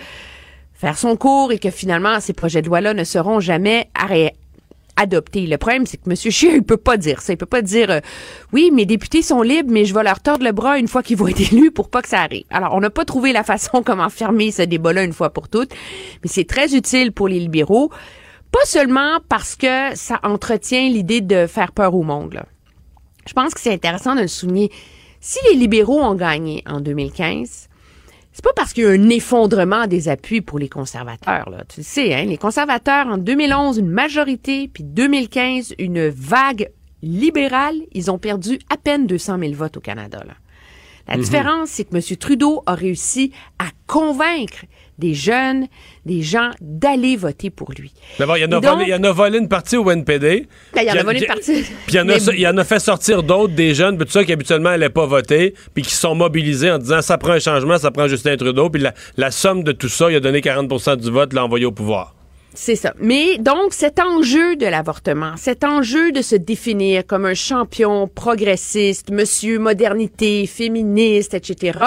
faire 0.73 0.97
son 0.97 1.17
cours 1.17 1.51
et 1.51 1.59
que 1.59 1.71
finalement, 1.71 2.21
ces 2.21 2.33
projets 2.33 2.63
de 2.63 2.69
loi-là 2.69 2.95
ne 2.95 3.03
seront 3.03 3.41
jamais 3.41 3.91
arrêtés 3.97 4.37
adopté. 4.99 5.47
Le 5.47 5.57
problème, 5.57 5.87
c'est 5.87 5.97
que 5.97 6.11
M. 6.11 6.17
Scheer, 6.17 6.55
il 6.57 6.63
peut 6.63 6.77
pas 6.77 6.97
dire 6.97 7.21
ça. 7.23 7.33
Il 7.33 7.37
peut 7.37 7.47
pas 7.47 7.63
dire 7.63 7.91
euh, 7.91 8.01
oui, 8.53 8.71
mes 8.73 8.85
députés 8.85 9.23
sont 9.23 9.43
libres, 9.43 9.71
mais 9.73 9.85
je 9.85 9.95
vais 9.95 10.03
leur 10.03 10.21
tordre 10.21 10.45
le 10.45 10.53
bras 10.53 10.79
une 10.79 10.89
fois 10.89 11.03
qu'ils 11.03 11.17
vont 11.17 11.29
être 11.29 11.41
élus 11.53 11.71
pour 11.71 11.89
pas 11.89 12.03
que 12.03 12.09
ça 12.09 12.21
arrive. 12.21 12.45
Alors, 12.51 12.75
on 12.75 12.81
n'a 12.81 12.91
pas 12.91 13.05
trouvé 13.05 13.33
la 13.33 13.45
façon 13.45 13.83
comment 13.85 14.11
fermer 14.11 14.51
ce 14.51 14.63
débat-là 14.63 15.05
une 15.05 15.13
fois 15.13 15.31
pour 15.31 15.49
toutes, 15.49 15.71
mais 16.23 16.29
c'est 16.29 16.47
très 16.47 16.75
utile 16.75 17.13
pour 17.13 17.29
les 17.29 17.39
libéraux, 17.39 17.91
pas 18.51 18.65
seulement 18.65 19.19
parce 19.29 19.57
que 19.57 19.95
ça 19.95 20.21
entretient 20.23 20.89
l'idée 20.89 21.21
de 21.21 21.47
faire 21.47 21.73
peur 21.73 21.95
au 21.95 22.03
monde. 22.03 22.43
Je 23.27 23.33
pense 23.35 23.53
que 23.53 23.61
c'est 23.61 23.73
intéressant 23.73 24.15
de 24.15 24.23
le 24.23 24.29
souligner. 24.29 24.71
Si 25.21 25.39
les 25.51 25.55
libéraux 25.57 26.01
ont 26.01 26.15
gagné 26.15 26.63
en 26.67 26.81
2015, 26.81 27.68
c'est 28.39 28.45
pas 28.45 28.53
parce 28.55 28.73
qu'il 28.73 28.85
y 28.85 28.87
a 28.87 28.91
un 28.91 29.09
effondrement 29.09 29.89
des 29.89 30.09
appuis 30.09 30.43
pour 30.43 30.61
les 30.61 30.69
conservateurs. 30.69 31.51
Là. 31.51 31.65
Tu 31.69 31.81
le 31.81 31.85
sais, 31.85 32.15
hein? 32.15 32.25
les 32.25 32.37
conservateurs, 32.39 33.09
en 33.09 33.19
2011, 33.19 33.79
une 33.79 33.89
majorité, 33.91 34.71
puis 34.73 34.85
2015, 34.85 35.75
une 35.81 36.09
vague 36.09 36.71
libérale, 37.03 37.75
ils 37.93 38.13
ont 38.13 38.19
perdu 38.19 38.61
à 38.71 38.77
peine 38.77 39.09
200 39.09 39.41
000 39.41 39.55
votes 39.55 39.77
au 39.79 39.81
Canada. 39.81 40.23
Là. 40.25 40.35
La 41.09 41.17
Mhm. 41.17 41.23
différence, 41.25 41.71
c'est 41.71 41.83
que 41.85 41.97
M. 41.97 42.17
Trudeau 42.17 42.63
a 42.67 42.77
réussi 42.77 43.33
à 43.59 43.65
convaincre 43.89 44.67
des 44.99 45.15
jeunes, 45.15 45.67
des 46.05 46.23
gens 46.23 46.51
d'aller 46.61 47.17
voter 47.17 47.51
pour 47.51 47.71
lui. 47.79 47.93
D'abord, 48.19 48.37
il 48.37 48.41
y 48.41 48.45
en 48.45 48.53
a 48.53 48.59
Et 48.59 48.61
donc- 48.61 48.79
volé- 48.81 48.85
il 48.87 48.91
y 48.91 48.95
en 48.95 49.05
a 49.05 49.13
volé 49.13 49.39
une 49.39 49.49
partie 49.49 49.77
au 49.77 49.89
NPD. 49.91 50.47
Ben, 50.75 50.83
il 50.83 50.87
y 50.87 50.91
en 50.91 50.93
a 50.93 50.97
Puis 50.97 51.05
volé 51.05 51.21
une 51.21 51.27
partie. 51.27 51.63
Puis 51.63 51.73
il 51.89 51.95
y 51.95 51.99
en 52.01 52.09
a, 52.09 52.15
Mais- 52.15 52.19
il 52.35 52.41
y 52.41 52.49
en 52.49 52.57
a 52.59 52.65
fait 52.65 52.79
sortir 52.81 53.23
d'autres, 53.23 53.55
des 53.55 53.75
jeunes, 53.75 53.97
puis 53.97 54.07
tout 54.07 54.13
ça, 54.13 54.25
qui 54.25 54.33
habituellement 54.33 54.71
n'allaient 54.71 54.89
pas 54.91 55.07
voter, 55.07 55.55
puis 55.75 55.83
qui 55.85 55.95
se 55.95 56.01
sont 56.01 56.15
mobilisés 56.15 56.71
en 56.71 56.79
disant 56.79 57.01
ça 57.03 57.17
prend 57.19 57.33
un 57.33 57.39
changement, 57.39 57.79
ça 57.79 57.91
prend 57.91 58.07
Justin 58.09 58.37
Trudeau, 58.37 58.71
puis 58.71 58.83
la, 58.83 58.93
la 59.17 59.31
somme 59.31 59.63
de 59.65 59.73
tout 59.73 59.89
ça, 59.89 60.11
il 60.11 60.17
a 60.17 60.21
donné 60.21 60.41
40% 60.41 60.97
du 60.97 61.11
vote, 61.11 61.33
l'a 61.33 61.45
envoyé 61.45 61.65
au 61.65 61.73
pouvoir. 61.73 62.15
C'est 62.61 62.75
ça. 62.75 62.93
Mais 62.99 63.39
donc, 63.39 63.73
cet 63.73 64.01
enjeu 64.01 64.57
de 64.57 64.67
l'avortement, 64.67 65.37
cet 65.37 65.63
enjeu 65.63 66.11
de 66.11 66.23
se 66.23 66.35
définir 66.35 67.07
comme 67.07 67.25
un 67.25 67.33
champion 67.33 68.09
progressiste, 68.09 69.11
monsieur 69.11 69.61
modernité, 69.61 70.45
féministe, 70.49 71.35
etc., 71.35 71.79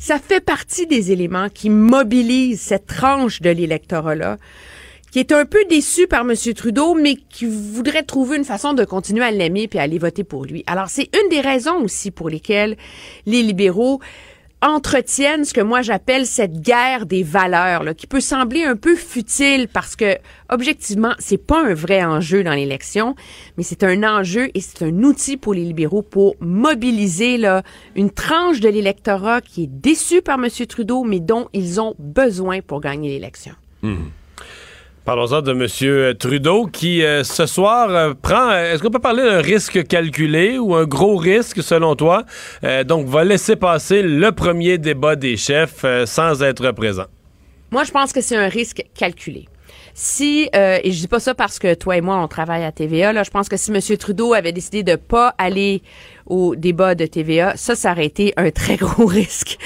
ça 0.00 0.18
fait 0.18 0.44
partie 0.44 0.88
des 0.88 1.12
éléments 1.12 1.48
qui 1.48 1.70
mobilisent 1.70 2.60
cette 2.60 2.86
tranche 2.86 3.40
de 3.40 3.50
l'électorat-là, 3.50 4.38
qui 5.12 5.20
est 5.20 5.30
un 5.30 5.44
peu 5.44 5.64
déçu 5.70 6.08
par 6.08 6.22
M. 6.22 6.34
Trudeau, 6.52 6.94
mais 6.94 7.14
qui 7.14 7.46
voudrait 7.46 8.02
trouver 8.02 8.38
une 8.38 8.44
façon 8.44 8.72
de 8.74 8.84
continuer 8.84 9.24
à 9.24 9.30
l'aimer 9.30 9.68
puis 9.68 9.78
à 9.78 9.82
aller 9.82 9.98
voter 9.98 10.24
pour 10.24 10.44
lui. 10.46 10.64
Alors, 10.66 10.88
c'est 10.88 11.10
une 11.14 11.28
des 11.28 11.40
raisons 11.40 11.80
aussi 11.80 12.10
pour 12.10 12.28
lesquelles 12.28 12.76
les 13.24 13.42
libéraux 13.42 14.00
entretiennent 14.62 15.44
ce 15.44 15.52
que 15.52 15.60
moi 15.60 15.82
j'appelle 15.82 16.24
cette 16.24 16.60
guerre 16.60 17.04
des 17.04 17.22
valeurs, 17.22 17.82
là, 17.82 17.94
qui 17.94 18.06
peut 18.06 18.20
sembler 18.20 18.62
un 18.62 18.76
peu 18.76 18.96
futile 18.96 19.68
parce 19.68 19.96
que, 19.96 20.16
objectivement, 20.48 21.14
c'est 21.18 21.44
pas 21.44 21.62
un 21.62 21.74
vrai 21.74 22.02
enjeu 22.04 22.44
dans 22.44 22.54
l'élection, 22.54 23.14
mais 23.56 23.64
c'est 23.64 23.82
un 23.82 24.02
enjeu 24.04 24.50
et 24.54 24.60
c'est 24.60 24.84
un 24.84 25.02
outil 25.02 25.36
pour 25.36 25.52
les 25.52 25.64
libéraux 25.64 26.02
pour 26.02 26.36
mobiliser 26.40 27.36
là, 27.36 27.62
une 27.96 28.10
tranche 28.10 28.60
de 28.60 28.68
l'électorat 28.68 29.40
qui 29.40 29.64
est 29.64 29.70
déçu 29.70 30.22
par 30.22 30.38
M. 30.42 30.48
Trudeau, 30.66 31.04
mais 31.04 31.20
dont 31.20 31.48
ils 31.52 31.80
ont 31.80 31.94
besoin 31.98 32.60
pour 32.60 32.80
gagner 32.80 33.10
l'élection. 33.10 33.52
Parlons-en 35.04 35.42
de 35.42 35.50
M. 35.50 36.14
Trudeau 36.16 36.66
qui, 36.66 37.02
euh, 37.02 37.24
ce 37.24 37.46
soir, 37.46 37.90
euh, 37.90 38.14
prend. 38.14 38.52
Est-ce 38.52 38.80
qu'on 38.80 38.90
peut 38.90 39.00
parler 39.00 39.24
d'un 39.24 39.40
risque 39.40 39.84
calculé 39.88 40.58
ou 40.58 40.76
un 40.76 40.84
gros 40.84 41.16
risque, 41.16 41.60
selon 41.60 41.96
toi? 41.96 42.22
Euh, 42.62 42.84
donc, 42.84 43.08
va 43.08 43.24
laisser 43.24 43.56
passer 43.56 44.02
le 44.02 44.30
premier 44.30 44.78
débat 44.78 45.16
des 45.16 45.36
chefs 45.36 45.84
euh, 45.84 46.06
sans 46.06 46.40
être 46.44 46.70
présent. 46.70 47.06
Moi, 47.72 47.82
je 47.82 47.90
pense 47.90 48.12
que 48.12 48.20
c'est 48.20 48.36
un 48.36 48.46
risque 48.46 48.84
calculé. 48.94 49.48
Si, 49.92 50.48
euh, 50.54 50.78
et 50.84 50.92
je 50.92 51.00
dis 51.00 51.08
pas 51.08 51.18
ça 51.18 51.34
parce 51.34 51.58
que 51.58 51.74
toi 51.74 51.96
et 51.96 52.00
moi, 52.00 52.22
on 52.22 52.28
travaille 52.28 52.62
à 52.62 52.70
TVA, 52.70 53.12
là, 53.12 53.24
je 53.24 53.30
pense 53.30 53.48
que 53.48 53.56
si 53.56 53.72
M. 53.72 53.80
Trudeau 53.98 54.34
avait 54.34 54.52
décidé 54.52 54.84
de 54.84 54.94
pas 54.94 55.34
aller 55.36 55.82
au 56.26 56.54
débat 56.54 56.94
de 56.94 57.06
TVA, 57.06 57.56
ça, 57.56 57.74
ça 57.74 57.90
aurait 57.90 58.06
été 58.06 58.34
un 58.36 58.52
très 58.52 58.76
gros 58.78 59.06
risque. 59.06 59.58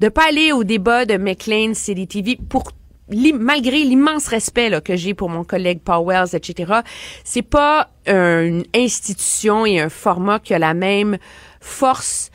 De 0.00 0.10
pas 0.10 0.28
aller 0.28 0.52
au 0.52 0.62
débat 0.62 1.06
de 1.06 1.16
McLean 1.16 1.72
City 1.72 2.06
TV 2.06 2.38
pour 2.50 2.64
malgré 3.10 3.84
l'immense 3.84 4.28
respect 4.28 4.70
là, 4.70 4.80
que 4.80 4.96
j'ai 4.96 5.14
pour 5.14 5.28
mon 5.28 5.44
collègue 5.44 5.80
Paul 5.84 6.06
Wells, 6.06 6.34
etc., 6.34 6.80
c'est 7.24 7.42
pas 7.42 7.90
une 8.06 8.64
institution 8.74 9.66
et 9.66 9.80
un 9.80 9.88
format 9.88 10.38
qui 10.38 10.54
a 10.54 10.58
la 10.58 10.74
même 10.74 11.18
force 11.60 12.30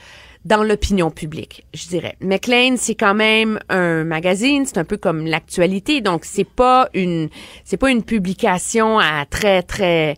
dans 0.45 0.63
l'opinion 0.63 1.11
publique, 1.11 1.65
je 1.73 1.87
dirais. 1.87 2.15
McLean, 2.21 2.75
c'est 2.77 2.95
quand 2.95 3.13
même 3.13 3.59
un 3.67 4.05
magazine, 4.05 4.65
c'est 4.65 4.77
un 4.77 4.85
peu 4.85 4.95
comme 4.97 5.25
l'actualité, 5.25 5.99
donc 6.01 6.23
c'est 6.23 6.47
pas 6.47 6.89
une 6.93 7.29
c'est 7.65 7.77
pas 7.77 7.91
une 7.91 8.03
publication 8.03 8.99
à 8.99 9.25
très 9.29 9.63
très 9.63 10.15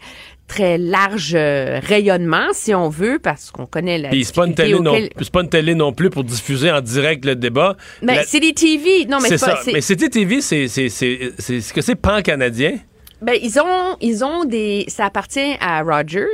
très 0.52 0.78
large 0.78 1.32
euh, 1.34 1.80
rayonnement, 1.82 2.48
si 2.52 2.76
on 2.76 2.90
veut, 2.90 3.20
parce 3.24 3.52
qu'on 3.52 3.66
connaît 3.66 3.98
la 3.98 4.10
Puis 4.10 4.26
c'est 4.26 4.36
pas, 4.36 4.46
auquel- 4.46 5.10
pas 5.32 5.42
une 5.42 5.50
télé 5.50 5.76
non 5.76 5.94
plus 5.94 6.10
pour 6.10 6.26
diffuser 6.26 6.70
en 6.72 6.82
direct 6.82 7.24
le 7.24 7.36
débat. 7.38 7.78
Mais 8.02 8.16
La- 8.16 8.24
c'est 8.26 8.42
des 8.42 8.54
TV. 8.54 9.06
Non, 9.06 9.20
mais 9.22 9.30
c'est 9.30 9.38
ça. 9.38 9.58
Mais 9.66 9.80
c'était 9.80 10.10
TV, 10.10 10.42
c'est 10.42 10.68
ce 10.68 11.74
que 11.74 11.82
c'est 11.82 11.96
pan-canadien. 11.96 12.74
Ben, 13.22 13.36
ils 13.42 13.60
ont, 13.60 13.96
ils 14.02 14.26
ont 14.26 14.44
des, 14.46 14.84
ça 14.88 15.06
appartient 15.06 15.56
à 15.62 15.84
Rogers 15.84 16.26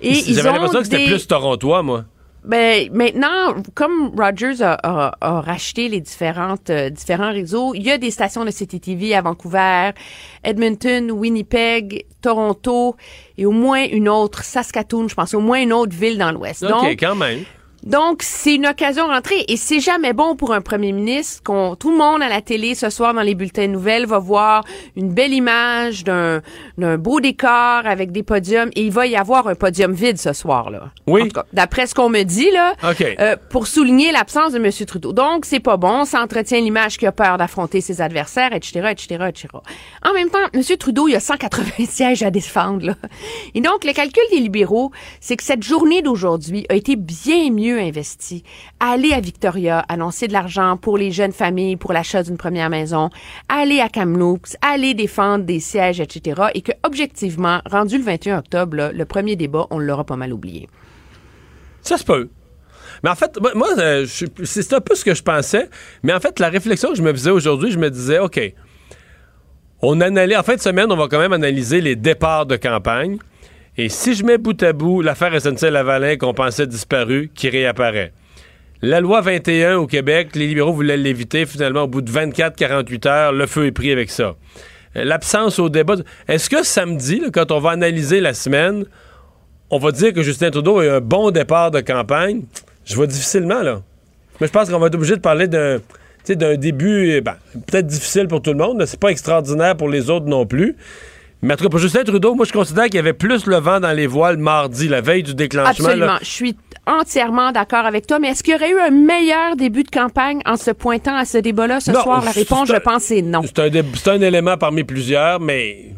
et 0.00 0.12
ils 0.12 0.34
J'avais 0.34 0.52
l'impression 0.52 0.78
que 0.78 0.84
c'était 0.84 0.98
des- 1.04 1.10
plus 1.10 1.26
torontois, 1.26 1.82
moi. 1.82 2.04
Ben 2.48 2.88
maintenant, 2.92 3.54
comme 3.74 4.12
Rogers 4.18 4.62
a, 4.62 4.72
a- 4.82 5.14
a 5.20 5.40
racheté 5.40 5.88
les 5.88 6.00
différentes 6.00 6.70
euh, 6.70 6.90
différents 6.90 7.30
réseaux, 7.30 7.74
il 7.74 7.82
y 7.82 7.90
a 7.90 7.98
des 7.98 8.10
stations 8.10 8.44
de 8.44 8.50
CTTV 8.50 9.14
à 9.14 9.20
Vancouver, 9.22 9.90
Edmonton, 10.42 11.10
Winnipeg, 11.12 12.06
Toronto 12.22 12.96
et 13.36 13.46
au 13.46 13.52
moins 13.52 13.84
une 13.84 14.08
autre, 14.08 14.42
Saskatoon, 14.44 15.08
je 15.08 15.14
pense, 15.14 15.34
au 15.34 15.40
moins 15.40 15.60
une 15.62 15.72
autre 15.72 15.94
ville 15.94 16.18
dans 16.18 16.32
l'Ouest. 16.32 16.62
OK, 16.64 16.70
Donc, 16.70 16.84
quand 16.98 17.14
même. 17.14 17.44
Donc, 17.84 18.22
c'est 18.22 18.56
une 18.56 18.66
occasion 18.66 19.06
de 19.06 19.12
rentrer. 19.12 19.44
Et 19.48 19.56
c'est 19.56 19.80
jamais 19.80 20.12
bon 20.12 20.36
pour 20.36 20.52
un 20.52 20.60
premier 20.60 20.92
ministre 20.92 21.42
qu'on, 21.42 21.76
tout 21.76 21.90
le 21.90 21.96
monde 21.96 22.22
à 22.22 22.28
la 22.28 22.42
télé 22.42 22.74
ce 22.74 22.90
soir 22.90 23.14
dans 23.14 23.22
les 23.22 23.34
bulletins 23.34 23.66
de 23.66 23.72
nouvelles 23.72 24.06
va 24.06 24.18
voir 24.18 24.64
une 24.96 25.12
belle 25.12 25.32
image 25.32 26.04
d'un, 26.04 26.42
d'un 26.76 26.98
beau 26.98 27.20
décor 27.20 27.82
avec 27.84 28.10
des 28.10 28.22
podiums. 28.22 28.70
Et 28.74 28.82
il 28.82 28.90
va 28.90 29.06
y 29.06 29.16
avoir 29.16 29.46
un 29.46 29.54
podium 29.54 29.92
vide 29.92 30.18
ce 30.18 30.32
soir, 30.32 30.70
là. 30.70 30.90
Oui. 31.06 31.22
En 31.22 31.26
tout 31.26 31.32
cas, 31.32 31.44
d'après 31.52 31.86
ce 31.86 31.94
qu'on 31.94 32.08
me 32.08 32.22
dit, 32.24 32.50
là. 32.50 32.74
OK. 32.90 33.04
euh, 33.20 33.36
pour 33.48 33.66
souligner 33.66 34.10
l'absence 34.12 34.52
de 34.52 34.58
M. 34.58 34.70
Trudeau. 34.86 35.12
Donc, 35.12 35.44
c'est 35.44 35.60
pas 35.60 35.76
bon. 35.76 36.04
Ça 36.04 36.20
entretient 36.20 36.60
l'image 36.60 36.98
qu'il 36.98 37.08
a 37.08 37.12
peur 37.12 37.38
d'affronter 37.38 37.80
ses 37.80 38.00
adversaires, 38.00 38.52
etc., 38.52 38.88
etc., 38.90 39.24
etc. 39.28 39.48
En 40.04 40.12
même 40.12 40.30
temps, 40.30 40.38
M. 40.52 40.62
Trudeau, 40.78 41.08
il 41.08 41.14
a 41.14 41.20
180 41.20 41.64
sièges 41.88 42.22
à 42.22 42.30
défendre, 42.30 42.86
là. 42.86 42.94
Et 43.54 43.60
donc, 43.60 43.84
le 43.84 43.92
calcul 43.92 44.22
des 44.32 44.40
libéraux, 44.40 44.90
c'est 45.20 45.36
que 45.36 45.44
cette 45.44 45.62
journée 45.62 46.02
d'aujourd'hui 46.02 46.66
a 46.68 46.74
été 46.74 46.96
bien 46.96 47.50
mieux 47.50 47.77
investie. 47.78 48.42
Aller 48.80 49.12
à 49.12 49.20
Victoria, 49.20 49.84
annoncer 49.88 50.28
de 50.28 50.32
l'argent 50.32 50.76
pour 50.76 50.98
les 50.98 51.10
jeunes 51.10 51.32
familles, 51.32 51.76
pour 51.76 51.92
l'achat 51.92 52.22
d'une 52.22 52.36
première 52.36 52.70
maison, 52.70 53.10
aller 53.48 53.80
à 53.80 53.88
Kamloops, 53.88 54.56
aller 54.62 54.94
défendre 54.94 55.44
des 55.44 55.60
sièges, 55.60 56.00
etc. 56.00 56.42
Et 56.54 56.62
que, 56.62 56.72
objectivement, 56.82 57.60
rendu 57.70 57.98
le 57.98 58.04
21 58.04 58.38
octobre, 58.38 58.90
le 58.92 59.04
premier 59.04 59.36
débat, 59.36 59.66
on 59.70 59.78
l'aura 59.78 60.04
pas 60.04 60.16
mal 60.16 60.32
oublié. 60.32 60.68
Ça 61.82 61.96
se 61.96 62.04
peut. 62.04 62.28
Mais 63.02 63.10
en 63.10 63.14
fait, 63.14 63.38
moi, 63.54 63.68
euh, 63.78 64.06
c'est 64.44 64.72
un 64.72 64.80
peu 64.80 64.94
ce 64.94 65.04
que 65.04 65.14
je 65.14 65.22
pensais. 65.22 65.68
Mais 66.02 66.12
en 66.12 66.20
fait, 66.20 66.40
la 66.40 66.48
réflexion 66.48 66.90
que 66.90 66.96
je 66.96 67.02
me 67.02 67.12
faisais 67.12 67.30
aujourd'hui, 67.30 67.70
je 67.70 67.78
me 67.78 67.90
disais, 67.90 68.18
OK, 68.18 68.40
on 69.80 70.00
analyse, 70.00 70.36
en 70.36 70.42
fin 70.42 70.56
de 70.56 70.60
semaine, 70.60 70.90
on 70.90 70.96
va 70.96 71.06
quand 71.08 71.20
même 71.20 71.32
analyser 71.32 71.80
les 71.80 71.96
départs 71.96 72.46
de 72.46 72.56
campagne. 72.56 73.18
Et 73.80 73.88
si 73.88 74.14
je 74.14 74.24
mets 74.24 74.38
bout 74.38 74.60
à 74.64 74.72
bout 74.72 75.02
l'affaire 75.02 75.32
SNC-Lavalin 75.32 76.16
qu'on 76.16 76.34
pensait 76.34 76.66
disparue, 76.66 77.30
qui 77.32 77.48
réapparaît. 77.48 78.12
La 78.82 79.00
loi 79.00 79.20
21 79.20 79.76
au 79.76 79.86
Québec, 79.86 80.30
les 80.34 80.48
libéraux 80.48 80.72
voulaient 80.72 80.96
l'éviter. 80.96 81.46
Finalement, 81.46 81.84
au 81.84 81.86
bout 81.86 82.00
de 82.00 82.10
24-48 82.10 83.08
heures, 83.08 83.32
le 83.32 83.46
feu 83.46 83.66
est 83.66 83.72
pris 83.72 83.92
avec 83.92 84.10
ça. 84.10 84.34
Euh, 84.96 85.04
L'absence 85.04 85.60
au 85.60 85.68
débat. 85.68 85.94
Est-ce 86.26 86.50
que 86.50 86.64
samedi, 86.64 87.22
quand 87.32 87.52
on 87.52 87.60
va 87.60 87.70
analyser 87.70 88.20
la 88.20 88.34
semaine, 88.34 88.84
on 89.70 89.78
va 89.78 89.92
dire 89.92 90.12
que 90.12 90.22
Justin 90.22 90.50
Trudeau 90.50 90.80
a 90.80 90.84
eu 90.84 90.90
un 90.90 91.00
bon 91.00 91.30
départ 91.30 91.70
de 91.70 91.78
campagne? 91.78 92.42
Je 92.84 92.96
vois 92.96 93.06
difficilement, 93.06 93.62
là. 93.62 93.82
Mais 94.40 94.48
je 94.48 94.52
pense 94.52 94.68
qu'on 94.68 94.80
va 94.80 94.88
être 94.88 94.96
obligé 94.96 95.14
de 95.14 95.20
parler 95.20 95.46
d'un 95.46 95.78
d'un 96.28 96.56
début, 96.56 97.22
ben, 97.22 97.36
peut-être 97.66 97.86
difficile 97.86 98.28
pour 98.28 98.42
tout 98.42 98.50
le 98.50 98.58
monde, 98.58 98.76
mais 98.76 98.84
c'est 98.84 99.00
pas 99.00 99.08
extraordinaire 99.08 99.74
pour 99.78 99.88
les 99.88 100.10
autres 100.10 100.26
non 100.26 100.44
plus. 100.44 100.76
Mais 101.42 101.54
en 101.54 101.56
tout 101.56 101.64
cas, 101.64 101.70
pour 101.70 101.78
Justin 101.78 102.02
Trudeau, 102.02 102.34
moi, 102.34 102.44
je 102.46 102.52
considère 102.52 102.86
qu'il 102.86 102.96
y 102.96 102.98
avait 102.98 103.12
plus 103.12 103.46
le 103.46 103.56
vent 103.56 103.78
dans 103.78 103.92
les 103.92 104.08
voiles 104.08 104.38
mardi, 104.38 104.88
la 104.88 105.00
veille 105.00 105.22
du 105.22 105.34
déclenchement. 105.34 105.70
Absolument. 105.86 106.06
là. 106.06 106.18
Je 106.20 106.26
suis 106.26 106.56
entièrement 106.86 107.52
d'accord 107.52 107.86
avec 107.86 108.06
toi. 108.08 108.18
Mais 108.18 108.28
est-ce 108.30 108.42
qu'il 108.42 108.54
y 108.54 108.56
aurait 108.56 108.70
eu 108.72 108.80
un 108.80 108.90
meilleur 108.90 109.54
début 109.56 109.84
de 109.84 109.90
campagne 109.90 110.40
en 110.46 110.56
se 110.56 110.72
pointant 110.72 111.16
à 111.16 111.24
ce 111.24 111.38
débat-là 111.38 111.78
ce 111.80 111.92
Non, 111.92 112.02
soir? 112.02 112.24
La 112.24 112.32
réponse, 112.32 112.68
un- 112.70 112.74
je 112.74 112.80
pense, 112.80 113.02
c'est 113.04 113.22
non. 113.22 113.42
C'est 113.44 113.58
un, 113.60 114.12
un 114.14 114.20
élément 114.20 114.56
parmi 114.56 114.82
plusieurs, 114.82 115.38
mais 115.38 115.92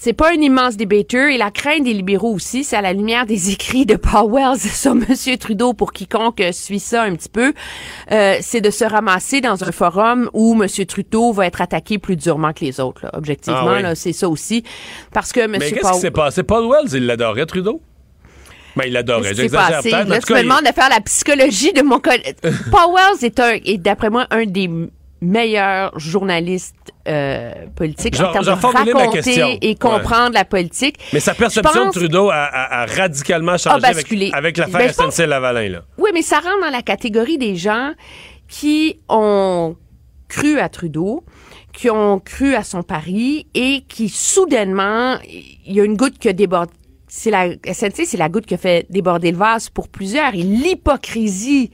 C'est 0.00 0.12
pas 0.12 0.30
un 0.30 0.40
immense 0.40 0.76
débatteur 0.76 1.28
et 1.28 1.38
la 1.38 1.50
crainte 1.50 1.82
des 1.84 1.92
libéraux 1.92 2.32
aussi, 2.32 2.62
c'est 2.62 2.76
à 2.76 2.80
la 2.80 2.92
lumière 2.92 3.26
des 3.26 3.50
écrits 3.52 3.84
de 3.84 3.96
Paul 3.96 4.30
Wells 4.32 4.58
sur 4.60 4.92
M. 4.92 5.04
Trudeau 5.38 5.72
pour 5.74 5.92
quiconque 5.92 6.42
suit 6.52 6.78
ça 6.78 7.02
un 7.02 7.14
petit 7.16 7.28
peu, 7.28 7.52
euh, 8.12 8.36
c'est 8.40 8.60
de 8.60 8.70
se 8.70 8.84
ramasser 8.84 9.40
dans 9.40 9.62
un 9.64 9.72
forum 9.72 10.30
où 10.32 10.54
M. 10.62 10.68
Trudeau 10.86 11.32
va 11.32 11.46
être 11.46 11.60
attaqué 11.60 11.98
plus 11.98 12.16
durement 12.16 12.52
que 12.52 12.64
les 12.64 12.78
autres. 12.80 13.00
là. 13.04 13.10
Objectivement, 13.14 13.60
Ah 13.66 13.74
oui. 13.76 13.82
là, 13.82 13.94
c'est 13.94 14.12
ça 14.12 14.28
aussi. 14.28 14.62
Parce 15.12 15.32
que 15.32 15.40
M. 15.40 15.56
Mais 15.58 15.70
qu'est-ce 15.72 15.92
qui 15.92 15.98
s'est 15.98 16.10
passé? 16.12 16.42
Paul 16.44 16.68
Wells, 16.70 16.94
il 16.94 17.06
l'adorait, 17.06 17.46
Trudeau? 17.46 17.80
Ben, 18.76 18.84
il 18.86 18.92
s'est 18.92 19.34
J'exagère 19.34 19.82
peut-être. 19.82 20.08
Là, 20.08 20.20
tu 20.20 20.32
me 20.32 20.38
il- 20.38 20.42
demandes 20.44 20.60
de 20.62 20.72
faire 20.72 20.88
la 20.88 21.00
psychologie 21.00 21.72
de 21.72 21.82
mon 21.82 21.98
collègue. 21.98 22.36
Paul 22.70 22.94
Wells 22.94 23.24
est, 23.24 23.40
un, 23.40 23.54
est 23.64 23.78
d'après 23.78 24.08
moi, 24.10 24.26
un 24.30 24.44
des 24.46 24.70
meilleurs 25.20 25.98
journalistes 25.98 26.74
euh, 27.08 27.52
politiques 27.74 28.16
Je- 28.16 28.22
en 28.22 28.32
termes 28.32 28.44
de 28.44 28.50
raconter 28.50 29.08
question. 29.22 29.58
et 29.60 29.74
comprendre 29.74 30.32
la 30.34 30.44
politique. 30.44 30.96
Mais 31.12 31.20
sa 31.20 31.34
perception 31.34 31.86
pense- 31.86 31.94
de 31.94 32.00
Trudeau 32.00 32.30
a, 32.30 32.34
a- 32.44 32.82
a 32.82 32.86
radicalement 32.86 33.56
changé 33.58 33.84
avec, 33.86 34.12
avec 34.32 34.56
l'affaire 34.56 34.78
Ben, 34.78 34.92
pense- 34.94 35.14
SNC-Lavalin. 35.16 35.80
Oui, 35.98 36.10
mais 36.14 36.22
ça 36.22 36.36
rentre 36.36 36.60
dans 36.60 36.70
la 36.70 36.82
catégorie 36.82 37.38
des 37.38 37.56
gens 37.56 37.92
qui 38.46 39.00
ont 39.08 39.76
cru 40.28 40.58
à 40.60 40.68
Trudeau, 40.68 41.24
qui 41.72 41.90
ont 41.90 42.18
cru 42.20 42.54
à 42.54 42.62
son 42.62 42.82
pari 42.82 43.46
et 43.54 43.82
qui 43.88 44.08
soudainement, 44.08 45.16
il 45.66 45.72
y 45.74 45.80
a 45.80 45.84
une 45.84 45.96
goutte 45.96 46.18
qui 46.18 46.28
a 46.28 46.32
débordé. 46.32 46.72
C'est 47.10 47.30
la 47.30 47.48
SNC, 47.64 48.04
c'est 48.04 48.16
la 48.18 48.28
goutte 48.28 48.44
qui 48.46 48.54
a 48.54 48.58
fait 48.58 48.86
déborder 48.90 49.30
le 49.32 49.38
vase 49.38 49.70
pour 49.70 49.88
plusieurs. 49.88 50.34
Et 50.34 50.42
l'hypocrisie 50.42 51.70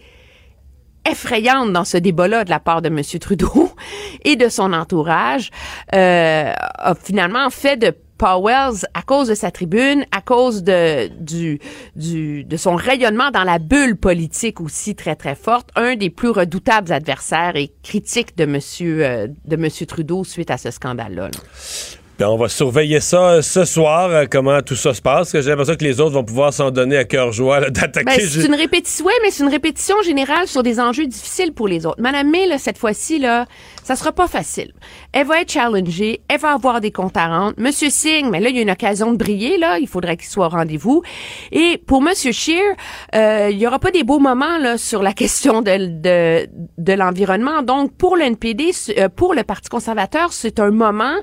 effrayante 1.11 1.73
dans 1.73 1.85
ce 1.85 1.97
débat-là 1.97 2.45
de 2.45 2.51
la 2.51 2.61
part 2.61 2.83
de 2.83 2.89
M. 2.89 3.03
Trudeau 3.21 3.71
et 4.25 4.37
de 4.37 4.49
son 4.49 4.73
entourage 4.73 5.51
euh, 5.95 6.53
a 6.55 6.95
finalement 6.95 7.51
fait 7.51 7.77
de 7.77 7.95
Powell, 8.17 8.75
à 8.95 9.03
cause 9.03 9.29
de 9.29 9.35
sa 9.35 9.51
tribune, 9.51 10.05
à 10.13 10.21
cause 10.21 10.63
de, 10.63 11.09
du, 11.21 11.59
du, 11.97 12.45
de 12.45 12.57
son 12.57 12.77
rayonnement 12.77 13.31
dans 13.31 13.43
la 13.43 13.59
bulle 13.59 13.97
politique 13.97 14.61
aussi 14.61 14.95
très, 14.95 15.17
très 15.17 15.35
forte, 15.35 15.71
un 15.75 15.97
des 15.97 16.11
plus 16.11 16.31
redoutables 16.31 16.93
adversaires 16.93 17.57
et 17.57 17.73
critiques 17.83 18.37
de 18.37 18.45
M. 18.45 18.61
euh, 18.83 19.29
de 19.45 19.57
monsieur 19.57 19.87
Trudeau 19.87 20.23
suite 20.25 20.51
à 20.51 20.59
ce 20.59 20.71
scandale-là. 20.71 21.25
là. 21.25 22.04
Ben, 22.17 22.29
on 22.29 22.37
va 22.37 22.49
surveiller 22.49 23.01
ça 23.01 23.31
euh, 23.31 23.43
ce 23.43 23.65
soir, 23.65 24.09
euh, 24.09 24.27
comment 24.31 24.63
tout 24.63 24.77
ça 24.77 24.95
se 24.95 25.03
passe. 25.03 25.33
J'ai 25.33 25.51
l'impression 25.51 25.75
que 25.75 25.83
les 25.83 26.01
autres 26.01 26.13
vont 26.13 26.23
pouvoir 26.23 26.53
s'en 26.53 26.71
donner 26.71 26.97
à 26.97 27.05
cœur 27.05 27.33
joie 27.33 27.69
d'attaquer. 27.71 28.05
Ben, 28.05 28.21
c'est 28.21 28.47
une 28.47 28.55
répétition, 28.55 29.05
ouais, 29.05 29.13
mais 29.23 29.33
c'est 29.33 29.43
une 29.43 29.51
répétition 29.51 30.01
générale 30.03 30.47
sur 30.47 30.63
des 30.63 30.79
enjeux 30.79 31.09
difficiles 31.09 31.53
pour 31.53 31.67
les 31.67 31.87
autres. 31.87 32.01
Madame 32.01 32.31
May, 32.31 32.47
là, 32.47 32.57
cette 32.59 32.79
fois-ci, 32.79 33.19
là, 33.19 33.47
ça 33.83 33.97
sera 33.97 34.13
pas 34.13 34.29
facile. 34.29 34.73
Elle 35.13 35.27
va 35.27 35.41
être 35.41 35.51
challengée, 35.51 36.21
elle 36.29 36.39
va 36.39 36.53
avoir 36.53 36.81
des 36.81 36.93
comptes 36.93 37.17
à 37.17 37.27
rendre. 37.27 37.55
Monsieur 37.59 37.91
Singh, 37.91 38.31
mais 38.31 38.39
là, 38.39 38.49
il 38.49 38.55
y 38.55 38.59
a 38.61 38.63
une 38.63 38.71
occasion 38.71 39.11
de 39.11 39.17
briller, 39.17 39.59
là, 39.59 39.81
il 39.81 39.89
faudrait 39.89 40.17
qu'il 40.17 40.29
soit 40.29 40.47
au 40.47 40.51
rendez-vous. 40.51 41.03
Et 41.51 41.79
pour 41.85 42.01
Monsieur 42.01 42.31
Scheer, 42.31 42.77
euh, 43.17 43.49
il 43.51 43.59
y 43.59 43.67
aura 43.67 43.81
pas 43.81 43.91
des 43.91 44.05
beaux 44.05 44.21
moments, 44.21 44.59
là, 44.59 44.79
sur 44.79 45.03
la 45.03 45.13
question 45.15 45.63
de, 45.63 46.01
de, 46.01 46.49
de 46.79 46.93
l'environnement. 46.93 47.63
Donc, 47.63 47.93
pour 47.97 48.17
le 48.17 48.23
NPD, 48.23 48.71
euh, 48.99 49.09
pour 49.09 49.35
le 49.35 49.43
Parti 49.43 49.69
conservateur, 49.69 50.33
c'est 50.33 50.61
un 50.61 50.71
moment 50.71 51.17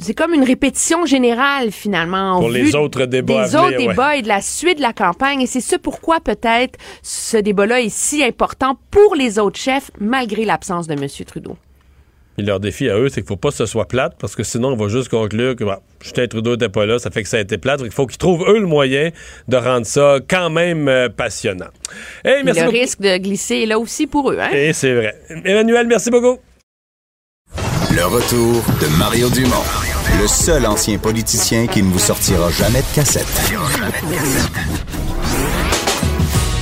c'est 0.00 0.14
comme 0.14 0.34
une 0.34 0.44
répétition 0.44 1.06
générale 1.06 1.70
finalement. 1.70 2.32
en 2.36 2.40
Pour 2.40 2.50
les 2.50 2.62
vue 2.62 2.74
autres 2.76 3.04
débats 3.06 3.46
Des 3.48 3.56
à 3.56 3.60
autres 3.62 3.72
venir, 3.74 3.80
ouais. 3.80 3.86
débats 3.94 4.16
et 4.16 4.22
de 4.22 4.28
la 4.28 4.40
suite 4.40 4.78
de 4.78 4.82
la 4.82 4.92
campagne. 4.92 5.40
Et 5.42 5.46
c'est 5.46 5.60
ce 5.60 5.76
pourquoi 5.76 6.20
peut-être 6.20 6.78
ce 7.02 7.36
débat-là 7.36 7.80
est 7.80 7.88
si 7.94 8.22
important 8.24 8.78
pour 8.90 9.14
les 9.14 9.38
autres 9.38 9.58
chefs, 9.60 9.90
malgré 10.00 10.44
l'absence 10.44 10.86
de 10.86 10.94
M. 10.94 11.06
Trudeau. 11.26 11.56
Puis 12.36 12.46
leur 12.46 12.60
défi 12.60 12.88
à 12.88 12.96
eux, 12.96 13.08
c'est 13.08 13.20
qu'il 13.20 13.28
faut 13.28 13.36
pas 13.36 13.50
que 13.50 13.56
ce 13.56 13.66
soit 13.66 13.86
plate, 13.88 14.14
parce 14.18 14.34
que 14.36 14.44
sinon, 14.44 14.68
on 14.68 14.76
va 14.76 14.88
juste 14.88 15.08
conclure 15.08 15.56
que 15.56 15.64
bah, 15.64 15.82
Justin 16.00 16.26
Trudeau 16.28 16.52
n'était 16.52 16.68
pas 16.68 16.86
là, 16.86 16.98
ça 16.98 17.10
fait 17.10 17.22
que 17.24 17.28
ça 17.28 17.36
a 17.36 17.40
été 17.40 17.58
plate. 17.58 17.80
Il 17.84 17.90
faut 17.90 18.06
qu'ils 18.06 18.18
trouvent, 18.18 18.44
eux, 18.48 18.60
le 18.60 18.66
moyen 18.66 19.10
de 19.48 19.56
rendre 19.56 19.84
ça 19.84 20.18
quand 20.26 20.48
même 20.48 20.88
euh, 20.88 21.08
passionnant. 21.08 21.66
Hey, 22.24 22.40
Et 22.40 22.42
merci 22.44 22.60
le 22.60 22.66
beaucoup. 22.66 22.78
risque 22.78 23.00
de 23.00 23.16
glisser 23.18 23.56
est 23.56 23.66
là 23.66 23.78
aussi 23.78 24.06
pour 24.06 24.30
eux. 24.30 24.38
Hein? 24.40 24.48
Et 24.52 24.72
c'est 24.72 24.94
vrai. 24.94 25.14
Emmanuel, 25.44 25.86
merci 25.88 26.10
beaucoup. 26.10 26.38
Le 27.92 28.04
retour 28.06 28.62
de 28.80 28.98
Mario 28.98 29.28
Dumont, 29.30 29.64
le 30.18 30.26
seul 30.26 30.66
ancien 30.66 30.98
politicien 30.98 31.66
qui 31.66 31.82
ne 31.82 31.92
vous 31.92 31.98
sortira 31.98 32.50
jamais 32.50 32.80
de 32.80 32.94
cassette. 32.94 33.26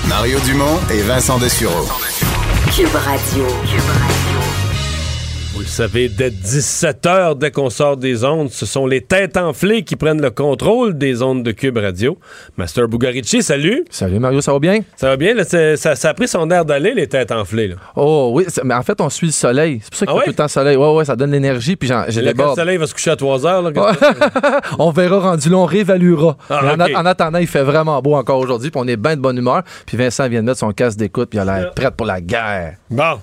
Mario 0.08 0.38
Dumont 0.40 0.78
et 0.90 1.02
Vincent 1.02 1.38
Dessureau. 1.38 1.86
Cube 2.74 2.94
Radio. 2.94 3.46
Vous 5.58 5.64
le 5.64 5.68
savez, 5.70 6.08
dès 6.08 6.30
17 6.30 7.04
heures, 7.06 7.34
dès 7.34 7.50
qu'on 7.50 7.68
sort 7.68 7.96
des 7.96 8.22
ondes, 8.24 8.48
ce 8.48 8.64
sont 8.64 8.86
les 8.86 9.00
têtes 9.00 9.36
enflées 9.36 9.82
qui 9.82 9.96
prennent 9.96 10.22
le 10.22 10.30
contrôle 10.30 10.96
des 10.96 11.20
ondes 11.20 11.42
de 11.42 11.50
Cube 11.50 11.78
Radio. 11.78 12.16
Master 12.56 12.86
Bugarici, 12.86 13.42
salut. 13.42 13.84
Salut 13.90 14.20
Mario, 14.20 14.40
ça 14.40 14.52
va 14.52 14.60
bien? 14.60 14.82
Ça 14.94 15.08
va 15.08 15.16
bien? 15.16 15.34
là, 15.34 15.42
ça, 15.42 15.96
ça 15.96 16.08
a 16.10 16.14
pris 16.14 16.28
son 16.28 16.48
air 16.52 16.64
d'aller, 16.64 16.94
les 16.94 17.08
têtes 17.08 17.32
enflées. 17.32 17.66
Là. 17.66 17.74
Oh 17.96 18.30
oui, 18.34 18.46
mais 18.62 18.72
en 18.74 18.84
fait, 18.84 19.00
on 19.00 19.10
suit 19.10 19.26
le 19.26 19.32
soleil. 19.32 19.80
C'est 19.82 19.90
pour 19.90 19.98
ça 19.98 20.06
qu'il 20.06 20.10
Ah 20.10 20.12
faut 20.12 20.18
ouais? 20.18 20.24
tout 20.26 20.30
le 20.30 20.36
temps 20.36 20.42
le 20.44 20.48
soleil. 20.48 20.76
Ouais, 20.76 20.94
ouais, 20.94 21.04
ça 21.04 21.16
donne 21.16 21.32
l'énergie, 21.32 21.74
puis 21.74 21.90
j'ai 22.08 22.22
le 22.22 22.32
soleil 22.54 22.76
va 22.76 22.86
se 22.86 22.94
coucher 22.94 23.10
à 23.10 23.16
3 23.16 23.44
heures. 23.44 23.62
Là, 23.62 23.72
qu'est-ce 23.72 23.98
que- 24.12 24.76
on 24.78 24.92
verra 24.92 25.18
rendu 25.18 25.48
là, 25.50 25.56
on 25.56 25.64
réévaluera. 25.66 26.36
Ah, 26.50 26.60
Mais 26.62 26.70
en, 26.70 26.80
a- 26.80 26.86
ok. 26.88 26.92
en 26.98 27.06
attendant, 27.06 27.38
il 27.40 27.48
fait 27.48 27.64
vraiment 27.64 28.00
beau 28.00 28.14
encore 28.14 28.38
aujourd'hui, 28.38 28.70
puis 28.70 28.80
on 28.80 28.86
est 28.86 28.96
bien 28.96 29.16
de 29.16 29.20
bonne 29.20 29.36
humeur. 29.38 29.64
Puis 29.86 29.96
Vincent 29.96 30.28
vient 30.28 30.40
de 30.40 30.46
mettre 30.46 30.60
son 30.60 30.70
casque 30.70 30.98
d'écoute, 30.98 31.30
puis 31.30 31.38
il 31.38 31.40
a 31.40 31.44
l'air 31.58 31.74
prêt 31.74 31.90
pour 31.90 32.06
la 32.06 32.20
guerre. 32.20 32.76
Bon. 32.88 33.18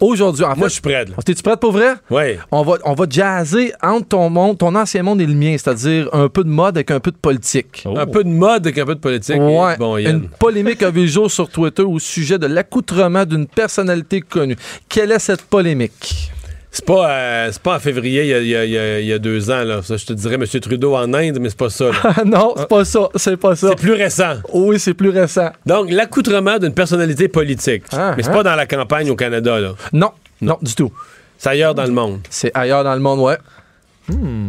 Aujourd'hui, 0.00 0.44
en 0.44 0.52
fait. 0.54 0.58
Moi, 0.58 0.68
je 0.68 0.72
suis 0.74 0.82
prêt. 0.82 1.04
là. 1.04 1.16
T'es-tu 1.24 1.42
prête 1.42 1.58
pour 1.60 1.72
vrai? 1.72 1.94
Oui. 2.10 2.36
On 2.52 2.62
va, 2.62 2.74
on 2.84 2.94
va 2.94 3.06
jazzer 3.08 3.72
entre 3.82 4.08
ton 4.08 4.30
monde, 4.30 4.58
ton 4.58 4.74
ancien 4.74 5.02
monde 5.02 5.20
et 5.20 5.26
le 5.26 5.34
mien, 5.34 5.56
c'est-à-dire 5.58 6.08
un 6.12 6.28
peu 6.28 6.44
de 6.44 6.48
mode 6.48 6.76
avec 6.76 6.90
un 6.90 7.00
peu 7.00 7.10
de 7.10 7.16
politique. 7.16 7.84
Un 7.84 8.06
peu 8.06 8.22
de 8.24 8.28
mode 8.28 8.66
avec 8.66 8.78
un 8.78 8.86
peu 8.86 8.94
de 8.94 9.00
politique. 9.00 9.40
Ouais. 9.40 9.76
Bon. 9.76 9.96
Une 9.96 10.28
polémique 10.28 10.82
a 10.82 10.90
vu 10.90 11.02
le 11.02 11.06
jour 11.08 11.30
sur 11.30 11.48
Twitter 11.48 11.82
au 11.82 11.98
sujet 11.98 12.38
de 12.38 12.46
l'accoutrement 12.46 13.24
d'une 13.24 13.46
personnalité 13.46 14.20
connue. 14.20 14.56
Quelle 14.88 15.12
est 15.12 15.18
cette 15.18 15.42
polémique? 15.42 16.30
C'est 16.70 16.84
pas, 16.84 17.10
euh, 17.10 17.50
pas 17.62 17.76
en 17.76 17.80
février, 17.80 18.24
il 18.24 18.46
y 18.46 18.54
a, 18.54 18.64
y 18.64 19.04
y 19.06 19.12
y 19.14 19.20
deux 19.20 19.50
ans. 19.50 19.64
Là. 19.64 19.80
Ça, 19.82 19.96
je 19.96 20.04
te 20.04 20.12
dirais 20.12 20.34
M. 20.34 20.44
Trudeau 20.46 20.94
en 20.94 21.12
Inde, 21.14 21.38
mais 21.40 21.48
c'est 21.48 21.58
pas 21.58 21.70
ça. 21.70 21.90
Ah 22.04 22.22
non, 22.26 22.54
c'est 22.56 22.68
pas 22.68 22.84
ça. 22.84 23.08
C'est 23.14 23.36
pas 23.36 23.56
ça. 23.56 23.68
C'est 23.70 23.76
plus 23.80 23.94
récent. 23.94 24.34
Oui, 24.52 24.78
c'est 24.78 24.94
plus 24.94 25.08
récent. 25.10 25.50
Donc, 25.64 25.90
l'accoutrement 25.90 26.58
d'une 26.58 26.74
personnalité 26.74 27.28
politique. 27.28 27.84
Ah, 27.92 28.14
mais 28.16 28.22
c'est 28.22 28.28
hein? 28.28 28.34
pas 28.34 28.42
dans 28.42 28.54
la 28.54 28.66
campagne 28.66 29.10
au 29.10 29.16
Canada. 29.16 29.58
là. 29.58 29.72
Non, 29.92 30.10
non, 30.42 30.58
du 30.60 30.74
tout. 30.74 30.92
C'est 31.38 31.50
ailleurs 31.50 31.74
dans 31.74 31.84
le 31.84 31.92
monde. 31.92 32.20
C'est 32.28 32.50
ailleurs 32.54 32.84
dans 32.84 32.94
le 32.94 33.00
monde, 33.00 33.20
ouais. 33.20 33.38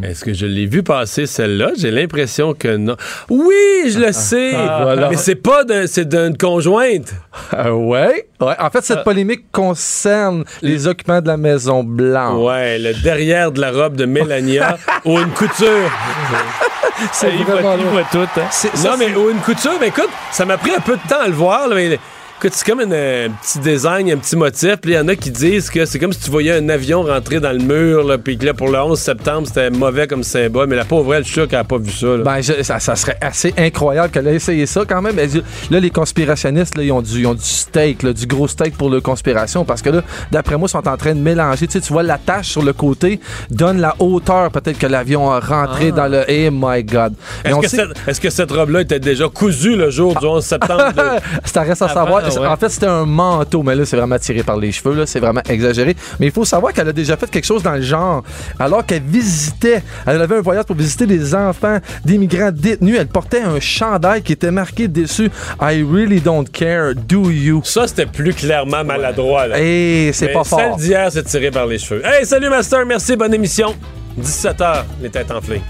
Est-ce 0.03 0.23
que 0.23 0.33
je 0.33 0.45
l'ai 0.45 0.65
vu 0.65 0.83
passer 0.83 1.25
celle-là? 1.25 1.71
J'ai 1.77 1.91
l'impression 1.91 2.53
que 2.53 2.77
non. 2.77 2.95
Oui, 3.29 3.89
je 3.89 3.99
le 3.99 4.11
sais. 4.11 4.53
ah, 4.55 4.79
voilà. 4.83 5.09
Mais 5.09 5.17
c'est 5.17 5.35
pas 5.35 5.63
c'est 5.87 6.07
d'une 6.07 6.37
conjointe. 6.37 7.13
Euh, 7.53 7.71
ouais? 7.71 8.27
ouais. 8.39 8.55
En 8.59 8.69
fait, 8.69 8.83
cette 8.83 9.03
polémique 9.03 9.51
concerne 9.51 10.43
les 10.61 10.87
occupants 10.87 11.21
de 11.21 11.27
la 11.27 11.37
Maison 11.37 11.83
Blanche. 11.83 12.41
Ouais, 12.45 12.79
le 12.79 12.93
derrière 13.01 13.51
de 13.51 13.59
la 13.59 13.71
robe 13.71 13.95
de 13.95 14.05
Mélania 14.05 14.77
ou 15.05 15.19
une 15.19 15.29
couture. 15.31 15.91
C'est 17.11 17.29
vraiment 17.29 17.77
voit, 17.77 18.03
tout. 18.11 18.17
hein. 18.39 18.69
non, 18.83 18.91
mais 18.97 19.13
ou 19.15 19.29
une 19.29 19.39
couture, 19.39 19.73
mais 19.79 19.87
écoute, 19.87 20.09
ça 20.31 20.45
m'a 20.45 20.57
pris 20.57 20.71
un 20.75 20.81
peu 20.81 20.93
de 20.97 21.07
temps 21.09 21.21
à 21.21 21.27
le 21.27 21.33
voir. 21.33 21.67
là, 21.67 21.75
mais 21.75 21.85
écoute, 21.87 21.99
c'est 22.41 22.65
comme 22.65 22.81
une, 22.81 22.93
un 22.93 23.29
petit 23.41 23.59
design, 23.59 24.11
un 24.11 24.17
petit 24.17 24.35
motif. 24.35 24.75
Puis 24.81 24.91
il 24.91 24.95
y 24.95 24.99
en 24.99 25.07
a 25.07 25.15
qui 25.15 25.31
disent 25.31 25.69
que 25.69 25.85
c'est 25.85 25.99
comme 25.99 26.13
si 26.13 26.19
tu 26.21 26.31
voyais 26.31 26.53
un 26.53 26.69
avion 26.69 27.03
rentrer 27.03 27.39
dans 27.39 27.51
le 27.51 27.59
mur, 27.59 28.03
là, 28.03 28.17
puis 28.17 28.37
que 28.37 28.45
là, 28.45 28.53
pour 28.53 28.69
le 28.69 28.79
11 28.79 28.97
septembre, 28.99 29.47
c'était 29.47 29.69
mauvais 29.69 30.07
comme 30.07 30.23
symbole. 30.23 30.67
Mais 30.67 30.75
la 30.75 30.85
pauvre, 30.85 31.15
elle, 31.15 31.25
je 31.25 31.31
suis 31.31 31.41
n'a 31.51 31.63
pas 31.63 31.77
vu 31.77 31.91
ça. 31.91 32.07
là. 32.07 32.23
Ben, 32.23 32.41
je- 32.41 32.63
ça, 32.63 32.79
ça 32.79 32.95
serait 32.95 33.17
assez 33.21 33.53
incroyable 33.57 34.09
qu'elle 34.09 34.27
ait 34.27 34.35
essayé 34.35 34.65
ça 34.65 34.81
quand 34.87 35.01
même. 35.01 35.15
Là, 35.69 35.79
les 35.79 35.89
conspirationnistes, 35.89 36.77
là, 36.77 36.83
ils, 36.83 36.91
ont 36.91 37.01
du, 37.01 37.19
ils 37.19 37.27
ont 37.27 37.33
du 37.33 37.43
steak, 37.43 38.03
là, 38.03 38.13
du 38.13 38.25
gros 38.25 38.47
steak 38.47 38.77
pour 38.77 38.89
le 38.89 39.01
conspiration. 39.01 39.65
Parce 39.65 39.81
que 39.81 39.89
là, 39.89 40.01
d'après 40.31 40.57
moi, 40.57 40.67
ils 40.67 40.71
sont 40.71 40.87
en 40.87 40.97
train 40.97 41.13
de 41.15 41.19
mélanger. 41.19 41.67
Tu 41.67 41.73
sais, 41.73 41.81
tu 41.81 41.91
vois, 41.93 42.03
la 42.03 42.17
tache 42.17 42.49
sur 42.49 42.61
le 42.63 42.73
côté 42.73 43.19
donne 43.49 43.79
la 43.81 43.95
hauteur 43.99 44.51
peut-être 44.51 44.77
que 44.77 44.87
l'avion 44.87 45.31
a 45.31 45.39
rentré 45.39 45.91
dans 45.91 46.07
le. 46.07 46.23
Eh 46.27 46.49
my 46.51 46.83
God. 46.83 47.13
Est-ce 47.43 47.55
que, 47.59 47.67
sait- 47.67 47.77
cette- 47.77 48.07
est-ce 48.07 48.21
que 48.21 48.29
cette 48.29 48.51
robe-là 48.51 48.81
était 48.81 48.99
déjà 48.99 49.27
cousue 49.27 49.75
le 49.75 49.89
jour 49.89 50.15
du 50.19 50.25
11 50.25 50.43
septembre? 50.45 50.93
de- 50.93 51.01
ça 51.45 51.61
reste 51.61 51.81
à 51.81 51.85
Avant, 51.85 51.93
savoir. 52.05 52.28
Ouais. 52.37 52.47
En 52.47 52.57
fait, 52.57 52.69
c'était 52.69 52.85
un 52.87 53.05
manteau, 53.05 53.63
mais 53.63 53.75
là, 53.75 53.85
c'est 53.85 53.97
vraiment 53.97 54.17
tiré 54.19 54.43
par 54.43 54.57
les 54.57 54.71
cheveux. 54.71 54.95
là. 54.95 55.05
C'est 55.05 55.19
vraiment 55.19 55.41
exagéré. 55.49 55.95
Mais 56.19 56.27
il 56.27 56.31
faut 56.31 56.45
savoir 56.45 56.73
qu'elle 56.73 56.87
a 56.89 56.93
déjà 56.93 57.17
fait 57.17 57.29
quelque 57.29 57.45
chose 57.45 57.63
dans 57.63 57.73
le 57.75 57.81
genre. 57.81 58.23
Alors 58.59 58.85
qu'elle 58.85 59.03
visitait, 59.03 59.81
elle 60.05 60.21
avait 60.21 60.37
un 60.37 60.41
voyage 60.41 60.65
pour 60.65 60.75
visiter 60.75 61.05
des 61.05 61.33
enfants 61.35 61.77
d'immigrants 62.05 62.51
détenus. 62.51 62.97
Elle 62.99 63.07
portait 63.07 63.41
un 63.41 63.59
chandail 63.59 64.21
qui 64.21 64.33
était 64.33 64.51
marqué 64.51 64.87
dessus 64.87 65.29
I 65.61 65.83
really 65.83 66.19
don't 66.21 66.45
care, 66.51 66.93
do 66.95 67.29
you? 67.29 67.61
Ça, 67.63 67.87
c'était 67.87 68.05
plus 68.05 68.33
clairement 68.33 68.83
maladroit. 68.83 69.47
Là. 69.47 69.59
Et 69.59 70.11
c'est 70.13 70.27
Mais 70.27 70.33
pas 70.33 70.43
fort. 70.43 70.59
Celle 70.59 70.75
d'hier, 70.85 71.09
c'est 71.11 71.23
tiré 71.23 71.51
par 71.51 71.65
les 71.65 71.77
cheveux. 71.77 72.01
Hey, 72.05 72.25
salut, 72.25 72.49
Master. 72.49 72.85
Merci, 72.85 73.15
bonne 73.15 73.33
émission. 73.33 73.75
17h, 74.21 74.83
les 75.01 75.09
têtes 75.09 75.31
enflées. 75.31 75.61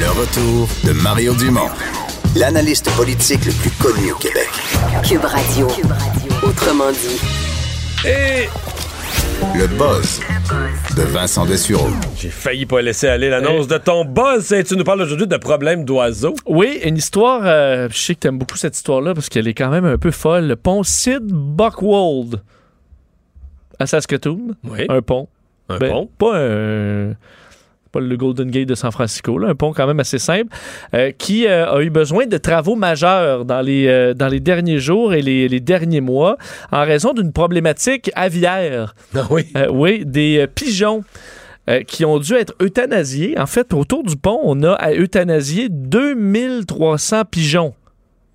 Le 0.00 0.10
retour 0.20 0.68
de 0.84 0.92
Mario 1.02 1.34
Dumont, 1.34 1.70
l'analyste 2.36 2.90
politique 2.96 3.44
le 3.44 3.52
plus 3.52 3.70
connu 3.72 4.12
au 4.12 4.16
Québec. 4.16 4.48
Cube 5.06 5.24
Radio. 5.24 5.68
Autrement 6.42 6.90
dit. 6.92 7.20
Et 8.08 8.48
Le 9.58 9.66
buzz 9.66 10.20
de 10.96 11.02
Vincent 11.02 11.46
Dessureau. 11.46 11.88
j'ai 12.16 12.28
failli 12.30 12.66
pas 12.66 12.82
laisser 12.82 13.08
aller 13.08 13.28
l'annonce 13.30 13.66
de 13.68 13.78
ton 13.78 14.04
buzz. 14.04 14.52
Hey, 14.52 14.64
Tu 14.64 14.76
nous 14.76 14.84
parles 14.84 15.02
aujourd'hui 15.02 15.26
de 15.26 15.36
problèmes 15.36 15.84
d'oiseaux. 15.84 16.34
Oui, 16.46 16.80
une 16.84 16.96
histoire, 16.96 17.42
euh, 17.44 17.88
je 17.90 17.96
sais 17.98 18.14
que 18.14 18.20
t'aimes 18.20 18.38
beaucoup 18.38 18.56
cette 18.56 18.76
histoire-là 18.76 19.14
parce 19.14 19.28
qu'elle 19.28 19.48
est 19.48 19.54
quand 19.54 19.70
même 19.70 19.84
un 19.84 19.98
peu 19.98 20.10
folle. 20.10 20.46
Le 20.46 20.56
pont 20.56 20.82
Sid 20.82 21.22
Buckwold 21.26 22.40
à 23.78 23.86
Saskatoon. 23.86 24.54
Oui. 24.64 24.86
Un 24.88 25.02
pont. 25.02 25.28
Un 25.68 25.78
Ben, 25.78 25.90
pont? 25.90 26.10
Pas 26.18 26.36
un. 26.38 27.12
Pas 27.94 28.00
le 28.00 28.16
Golden 28.16 28.50
Gate 28.50 28.66
de 28.68 28.74
San 28.74 28.90
Francisco, 28.90 29.38
là, 29.38 29.48
un 29.48 29.54
pont 29.54 29.72
quand 29.72 29.86
même 29.86 30.00
assez 30.00 30.18
simple, 30.18 30.48
euh, 30.94 31.12
qui 31.16 31.46
euh, 31.46 31.70
a 31.70 31.80
eu 31.80 31.90
besoin 31.90 32.26
de 32.26 32.36
travaux 32.38 32.74
majeurs 32.74 33.44
dans 33.44 33.60
les, 33.60 33.86
euh, 33.86 34.14
dans 34.14 34.26
les 34.28 34.40
derniers 34.40 34.80
jours 34.80 35.14
et 35.14 35.22
les, 35.22 35.48
les 35.48 35.60
derniers 35.60 36.00
mois 36.00 36.36
en 36.72 36.84
raison 36.84 37.12
d'une 37.12 37.32
problématique 37.32 38.10
aviaire. 38.16 38.96
Ah 39.14 39.26
oui. 39.30 39.46
Oui, 39.70 40.02
des 40.04 40.46
pigeons. 40.52 41.04
euh, 41.70 41.82
qui 41.82 42.04
ont 42.04 42.18
dû 42.18 42.34
être 42.34 42.54
euthanasiés. 42.60 43.38
En 43.38 43.46
fait, 43.46 43.72
autour 43.72 44.02
du 44.02 44.16
pont, 44.16 44.38
on 44.42 44.62
a 44.64 44.72
à 44.72 44.92
euthanasier 44.92 45.68
2300 45.70 47.22
pigeons 47.30 47.74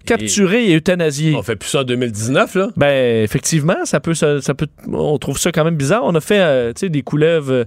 capturés 0.06 0.72
et 0.72 0.76
euthanasiés. 0.76 1.36
On 1.36 1.44
fait 1.44 1.56
plus 1.56 1.70
ça 1.70 1.82
en 1.82 1.84
2019, 1.84 2.56
là. 2.56 2.70
Ben, 2.76 3.24
effectivement, 3.24 3.86
ça 3.86 4.00
peut, 4.00 4.16
ça, 4.16 4.42
ça 4.42 4.56
peut, 4.56 4.68
on 4.92 5.18
trouve 5.20 5.38
ça 5.38 5.52
quand 5.52 5.64
même 5.64 5.76
bizarre. 5.76 6.02
On 6.06 6.16
a 6.16 6.22
fait, 6.22 6.40
euh, 6.40 6.74
tu 6.74 6.80
sais, 6.80 6.90
des 6.90 7.04
couleuvres 7.04 7.52
euh, 7.54 7.66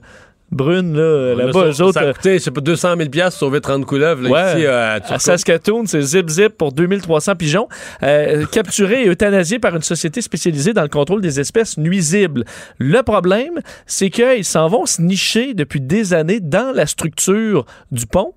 brunes, 0.53 0.95
là, 0.97 1.35
là-bas, 1.35 1.67
eux 1.71 1.83
autres. 1.83 1.95
Ça 1.95 2.01
a 2.01 2.05
euh, 2.05 2.13
coûté, 2.13 2.35
je 2.35 2.45
sais 2.45 2.51
pas, 2.51 2.61
200 2.61 2.97
000 2.97 3.09
piastres 3.11 3.39
sauver 3.41 3.61
30 3.61 3.87
couleuvres, 3.87 4.23
là, 4.23 4.31
Ouais. 4.31 4.53
ici, 4.59 4.67
euh, 4.67 4.97
à 4.99 5.15
à. 5.15 5.19
Saskatoon, 5.19 5.87
c'est 5.87 6.03
zip 6.03 6.29
zip 6.29 6.57
pour 6.59 6.73
2300 6.73 7.37
pigeons, 7.37 7.69
euh, 8.03 8.45
capturés 8.47 9.05
et 9.05 9.09
euthanasiés 9.09 9.59
par 9.59 9.75
une 9.75 9.83
société 9.83 10.21
spécialisée 10.21 10.73
dans 10.73 10.83
le 10.83 10.89
contrôle 10.89 11.21
des 11.23 11.41
espèces 11.41 11.79
nuisibles. 11.79 12.45
Le 12.79 13.03
problème, 13.03 13.61
c'est 13.87 14.11
qu'ils 14.11 14.45
s'en 14.45 14.69
vont 14.69 14.87
se 14.87 15.01
nicher 15.03 15.55
depuis 15.55 15.81
des 15.81 16.15
années 16.15 16.41
dans 16.41 16.75
la 16.75 16.87
structure 16.87 17.65
du 17.91 18.07
pont 18.07 18.35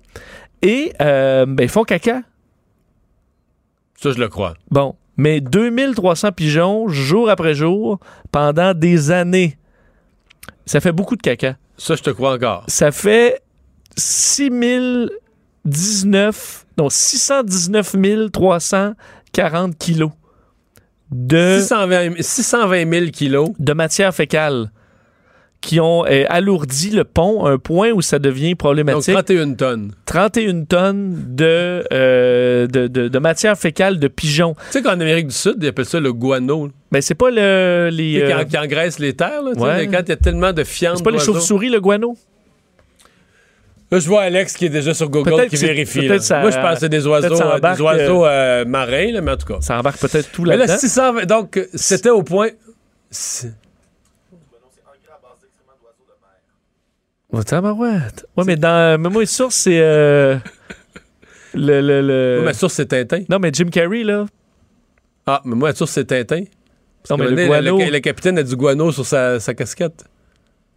et 0.62 0.92
euh, 1.00 1.46
ben, 1.46 1.64
ils 1.64 1.68
font 1.68 1.84
caca. 1.84 2.22
Ça, 4.00 4.10
je 4.10 4.18
le 4.18 4.28
crois. 4.28 4.54
Bon, 4.70 4.94
mais 5.16 5.40
2300 5.40 6.32
pigeons 6.32 6.88
jour 6.88 7.30
après 7.30 7.54
jour 7.54 7.98
pendant 8.32 8.74
des 8.74 9.10
années. 9.10 9.56
Ça 10.66 10.80
fait 10.80 10.92
beaucoup 10.92 11.16
de 11.16 11.22
caca. 11.22 11.56
Ça, 11.78 11.94
je 11.94 12.02
te 12.02 12.10
crois 12.10 12.34
encore. 12.34 12.64
Ça 12.68 12.92
fait 12.92 13.40
6019, 13.96 16.66
non, 16.78 16.90
619 16.90 18.30
340 18.32 19.78
kilos 19.78 20.10
de, 21.10 21.58
620, 21.60 22.20
620 22.20 22.92
000 22.92 23.10
kilos. 23.10 23.50
de 23.58 23.72
matière 23.72 24.14
fécale 24.14 24.70
qui 25.66 25.80
ont 25.80 26.04
euh, 26.06 26.22
alourdi 26.28 26.90
le 26.90 27.02
pont 27.02 27.44
à 27.44 27.50
un 27.50 27.58
point 27.58 27.90
où 27.90 28.00
ça 28.00 28.20
devient 28.20 28.50
Donc, 28.50 28.58
problématique. 28.58 29.12
31 29.14 29.54
tonnes. 29.54 29.90
31 30.04 30.62
tonnes 30.64 31.24
de, 31.34 31.82
euh, 31.92 32.68
de, 32.68 32.86
de- 32.86 33.08
de 33.08 33.18
matière 33.18 33.58
fécale 33.58 33.98
de 33.98 34.06
pigeons. 34.06 34.54
Tu 34.70 34.78
sais 34.78 34.82
qu'en 34.82 34.90
Amérique 34.90 35.26
du 35.26 35.34
Sud, 35.34 35.56
ils 35.60 35.66
appellent 35.66 35.84
ça 35.84 35.98
le 35.98 36.12
guano. 36.12 36.70
Mais 36.92 37.00
c'est 37.00 37.16
pas 37.16 37.30
le, 37.30 37.88
les. 37.92 38.20
Euh, 38.22 38.26
qui, 38.28 38.34
en- 38.34 38.44
qui 38.44 38.58
engraisse 38.58 39.00
les 39.00 39.14
terres, 39.14 39.42
là, 39.42 39.50
ouais. 39.60 39.88
quand 39.90 40.02
il 40.06 40.08
y 40.08 40.12
a 40.12 40.16
tellement 40.16 40.52
de 40.52 40.62
fientes. 40.62 40.98
c'est 40.98 41.02
pas 41.02 41.10
les 41.10 41.18
chauves-souris, 41.18 41.68
le 41.70 41.80
guano? 41.80 42.16
Là, 43.90 43.98
je 43.98 44.06
vois 44.08 44.22
Alex 44.22 44.52
qui 44.56 44.66
est 44.66 44.68
déjà 44.68 44.94
sur 44.94 45.08
Google 45.10 45.48
qui 45.48 45.56
vérifie. 45.56 46.00
peut-être 46.00 46.10
là. 46.10 46.18
ça- 46.20 46.40
Moi, 46.42 46.50
je 46.52 46.58
pense 46.58 46.74
que 46.74 46.80
c'est 46.80 46.88
des 46.88 47.06
oiseaux, 47.08 47.40
euh, 47.42 47.58
des 47.74 47.80
oiseaux 47.80 48.24
euh, 48.24 48.64
marins, 48.64 49.10
là, 49.12 49.20
mais 49.20 49.32
en 49.32 49.36
tout 49.36 49.46
cas. 49.46 49.58
Ça 49.62 49.78
embarque 49.78 49.98
peut-être 49.98 50.30
tout 50.30 50.42
Mais 50.42 50.56
là-dedans. 50.56 50.72
là, 50.74 50.78
620, 50.78 51.24
donc, 51.26 51.60
c'était 51.74 52.10
au 52.10 52.22
point. 52.22 52.50
Ouais, 57.36 57.44
tabarouette. 57.44 58.26
Ouais, 58.36 58.44
mais 58.46 58.56
dans 58.56 59.00
mais 59.00 59.08
moi, 59.10 59.26
source, 59.26 59.54
c'est. 59.56 59.78
euh, 59.80 60.36
le, 61.54 61.80
le, 61.80 62.00
le- 62.02 62.42
ma 62.44 62.54
source, 62.54 62.74
c'est 62.74 62.86
Tintin. 62.86 63.24
Non, 63.28 63.38
mais 63.38 63.50
Jim 63.52 63.66
Carrey, 63.70 64.02
là. 64.04 64.26
Ah, 65.26 65.40
mais 65.44 65.54
moi, 65.56 65.68
ma 65.70 65.74
source, 65.74 65.90
c'est 65.92 66.04
Tintin. 66.06 66.44
Parce 67.02 67.18
Non, 67.18 67.24
que 67.26 67.30
mais 67.30 67.42
le 67.42 67.46
guano- 67.48 68.00
capitaine 68.00 68.38
a 68.38 68.42
du 68.42 68.56
guano 68.56 68.90
sur 68.92 69.06
sa, 69.06 69.38
sa 69.40 69.54
casquette. 69.54 70.04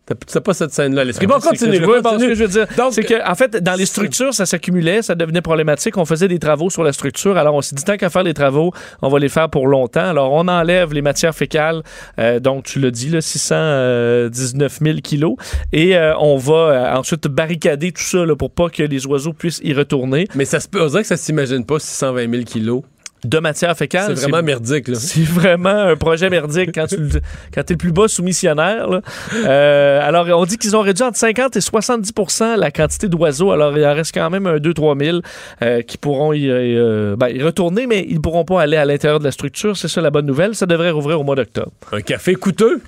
T'as- 0.10 0.16
C'est 0.28 0.42
pas 0.42 0.54
cette 0.54 0.74
scène-là. 0.74 1.04
l'esprit. 1.06 1.28
Bon, 1.28 1.36
continue. 1.40 1.80
que- 1.80 1.86
continue. 2.02 2.24
ce 2.24 2.28
que 2.30 2.36
je 2.36 2.44
veux 2.44 2.50
dire, 2.50 2.68
c'est 2.92 3.04
que, 3.04 3.30
en 3.30 3.36
fait, 3.36 3.56
dans 3.64 3.76
les 3.76 3.86
structures, 3.86 4.34
ça 4.34 4.46
s'accumulait, 4.46 5.02
ça 5.04 5.14
devenait 5.16 5.42
problématique. 5.42 5.98
On 5.98 6.06
faisait 6.06 6.28
des 6.28 6.40
travaux 6.40 6.70
sur 6.70 6.84
la 6.84 6.92
structure. 6.94 7.38
Alors, 7.38 7.54
on 7.56 7.62
s'est 7.62 7.76
dit, 7.76 7.84
tant 7.84 7.96
qu'à 7.96 8.10
faire 8.10 8.24
les 8.24 8.34
travaux, 8.34 8.72
on 9.02 9.10
va 9.10 9.20
les 9.20 9.30
faire 9.30 9.50
pour 9.50 9.68
longtemps. 9.68 10.10
Alors, 10.10 10.34
on 10.34 10.48
enlève 10.48 10.94
les 10.94 11.02
matières 11.04 11.36
fécales. 11.36 11.84
euh, 12.18 12.40
donc, 12.40 12.64
tu 12.66 12.80
l'as 12.80 12.92
dit, 12.92 13.10
là, 13.10 13.22
619 13.22 14.80
000 14.82 14.98
kilos. 15.04 15.36
Et 15.72 15.96
euh, 15.96 16.14
on 16.20 16.38
va 16.38 16.54
euh, 16.54 16.96
ensuite 16.96 17.28
barricader 17.28 17.92
tout 17.92 18.02
ça 18.02 18.26
là, 18.26 18.36
pour 18.36 18.52
pas 18.52 18.70
que 18.70 18.84
les 18.84 19.06
oiseaux 19.06 19.34
puissent 19.34 19.62
y 19.64 19.74
retourner. 19.74 20.28
Mais 20.36 20.46
ça 20.46 20.60
se 20.60 20.68
peut, 20.68 20.82
on 20.82 20.88
dirait 20.88 21.02
que 21.02 21.08
ça 21.08 21.18
s'imagine 21.18 21.66
pas 21.66 21.80
620 21.80 22.30
000 22.32 22.44
kilos. 22.44 22.82
De 23.24 23.40
matière 23.40 23.76
fécale. 23.76 24.16
C'est 24.16 24.30
vraiment 24.30 24.44
merdique, 24.44 24.88
là. 24.88 24.96
C'est 24.96 25.24
vraiment 25.24 25.70
un 25.70 25.96
projet 25.96 26.30
merdique 26.30 26.72
quand 26.74 26.88
tu 26.88 26.98
quand 27.54 27.62
es 27.62 27.74
le 27.74 27.78
plus 27.78 27.92
bas 27.92 28.08
soumissionnaire. 28.08 28.90
là. 28.90 29.02
Euh, 29.34 30.00
alors, 30.02 30.28
on 30.40 30.46
dit 30.46 30.58
qu'ils 30.58 30.76
ont 30.76 30.82
réduit 30.82 31.04
entre 31.04 31.18
50 31.18 31.56
et 31.56 31.60
70% 31.60 32.58
la 32.58 32.72
quantité 32.72 33.08
d'oiseaux. 33.08 33.52
Alors, 33.52 33.78
il 33.78 33.86
en 33.86 33.94
reste 33.94 34.14
quand 34.14 34.30
même 34.30 34.48
un 34.48 34.58
2-3 34.58 35.04
000 35.04 35.20
euh, 35.62 35.82
qui 35.82 35.98
pourront 35.98 36.34
y, 36.34 36.50
euh, 36.50 37.16
ben, 37.18 37.28
y 37.30 37.42
retourner, 37.42 37.88
mais 37.88 38.06
ils 38.08 38.16
ne 38.16 38.20
pourront 38.20 38.46
pas 38.46 38.62
aller 38.62 38.78
à 38.78 38.86
l'intérieur 38.86 39.20
de 39.20 39.26
la 39.26 39.32
structure. 39.32 39.78
C'est 39.78 39.88
ça 39.88 40.02
la 40.02 40.12
bonne 40.12 40.26
nouvelle. 40.26 40.56
Ça 40.56 40.66
devrait 40.66 40.92
rouvrir 40.92 41.20
au 41.20 41.24
mois 41.24 41.36
d'octobre. 41.36 41.72
Un 41.92 42.02
café 42.02 42.36
coûteux? 42.36 42.82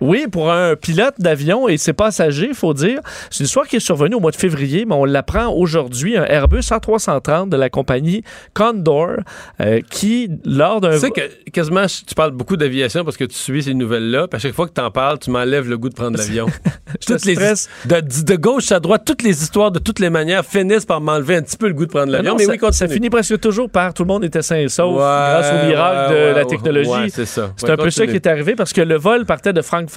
Oui, 0.00 0.26
pour 0.30 0.50
un 0.52 0.76
pilote 0.76 1.14
d'avion 1.18 1.68
et 1.68 1.76
ses 1.76 1.92
passagers, 1.92 2.48
il 2.50 2.54
faut 2.54 2.74
dire. 2.74 3.00
C'est 3.30 3.40
une 3.40 3.46
histoire 3.46 3.66
qui 3.66 3.76
est 3.76 3.80
survenue 3.80 4.14
au 4.14 4.20
mois 4.20 4.30
de 4.30 4.36
février, 4.36 4.84
mais 4.86 4.94
on 4.94 5.04
l'apprend 5.04 5.48
aujourd'hui. 5.52 6.16
Un 6.16 6.24
Airbus 6.24 6.60
A330 6.60 7.48
de 7.48 7.56
la 7.56 7.68
compagnie 7.70 8.22
Condor 8.54 9.16
euh, 9.60 9.80
qui, 9.90 10.30
lors 10.44 10.80
d'un... 10.80 10.92
Tu 10.92 10.98
sais 10.98 11.10
que 11.10 11.50
quasiment, 11.50 11.86
tu 11.86 12.14
parles 12.14 12.32
beaucoup 12.32 12.56
d'aviation 12.56 13.04
parce 13.04 13.16
que 13.16 13.24
tu 13.24 13.34
suis 13.36 13.62
ces 13.62 13.74
nouvelles-là, 13.74 14.28
puis 14.28 14.36
à 14.36 14.38
chaque 14.38 14.52
fois 14.54 14.66
que 14.68 14.72
tu 14.74 14.80
en 14.80 14.90
parles, 14.90 15.18
tu 15.18 15.30
m'enlèves 15.30 15.68
le 15.68 15.78
goût 15.78 15.88
de 15.88 15.94
prendre 15.94 16.16
l'avion. 16.18 16.46
toutes 17.06 17.24
les 17.24 17.34
stresse. 17.34 17.68
de, 17.84 18.00
de 18.00 18.36
gauche 18.36 18.72
à 18.72 18.80
droite, 18.80 19.02
toutes 19.04 19.22
les 19.22 19.42
histoires 19.42 19.70
de 19.70 19.78
toutes 19.78 19.98
les 19.98 20.10
manières 20.10 20.44
finissent 20.44 20.86
par 20.86 21.00
m'enlever 21.00 21.36
un 21.36 21.42
petit 21.42 21.56
peu 21.56 21.68
le 21.68 21.74
goût 21.74 21.84
de 21.86 21.90
prendre 21.90 22.10
l'avion. 22.12 22.30
Non, 22.32 22.36
Mais 22.38 22.44
ça, 22.44 22.52
oui, 22.52 22.58
continue. 22.58 22.72
ça 22.76 22.88
finit 22.88 23.10
presque 23.10 23.38
toujours 23.40 23.68
par 23.70 23.92
tout 23.94 24.02
le 24.04 24.08
monde 24.08 24.24
était 24.24 24.42
sain 24.42 24.56
et 24.56 24.68
sauf 24.68 24.92
Ouais, 24.94 25.00
grâce 25.02 25.52
au 25.62 25.66
miracle 25.66 26.12
ouais, 26.14 26.30
de 26.30 26.34
la 26.36 26.44
technologie. 26.44 27.10
c'est 27.10 27.26
ça. 27.26 27.52
C'est 27.56 27.66
Ouais, 27.66 27.72
un 27.72 27.76
peu 27.76 27.90
ça 27.90 28.06
qui 28.06 28.14
est 28.14 28.26
arrivé 28.26 28.54
parce 28.54 28.72
que 28.72 28.80
le 28.80 28.96
vol 28.96 29.26
partait 29.26 29.52
de 29.52 29.60
Francfort 29.60 29.87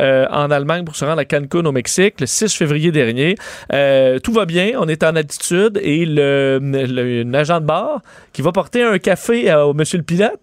euh, 0.00 0.26
en 0.30 0.50
Allemagne 0.50 0.84
pour 0.84 0.96
se 0.96 1.04
rendre 1.04 1.20
à 1.20 1.24
Cancun 1.24 1.64
au 1.64 1.72
Mexique 1.72 2.20
le 2.20 2.26
6 2.26 2.54
février 2.54 2.92
dernier. 2.92 3.36
Euh, 3.72 4.18
tout 4.18 4.32
va 4.32 4.44
bien, 4.46 4.72
on 4.78 4.88
est 4.88 5.02
en 5.02 5.16
altitude 5.16 5.78
et 5.82 6.04
le, 6.06 7.24
agent 7.34 7.60
de 7.60 7.66
bar 7.66 8.00
qui 8.32 8.42
va 8.42 8.52
porter 8.52 8.82
un 8.82 8.98
café 8.98 9.50
à- 9.50 9.66
au 9.66 9.74
monsieur 9.74 9.98
le 9.98 10.04
pilote 10.04 10.40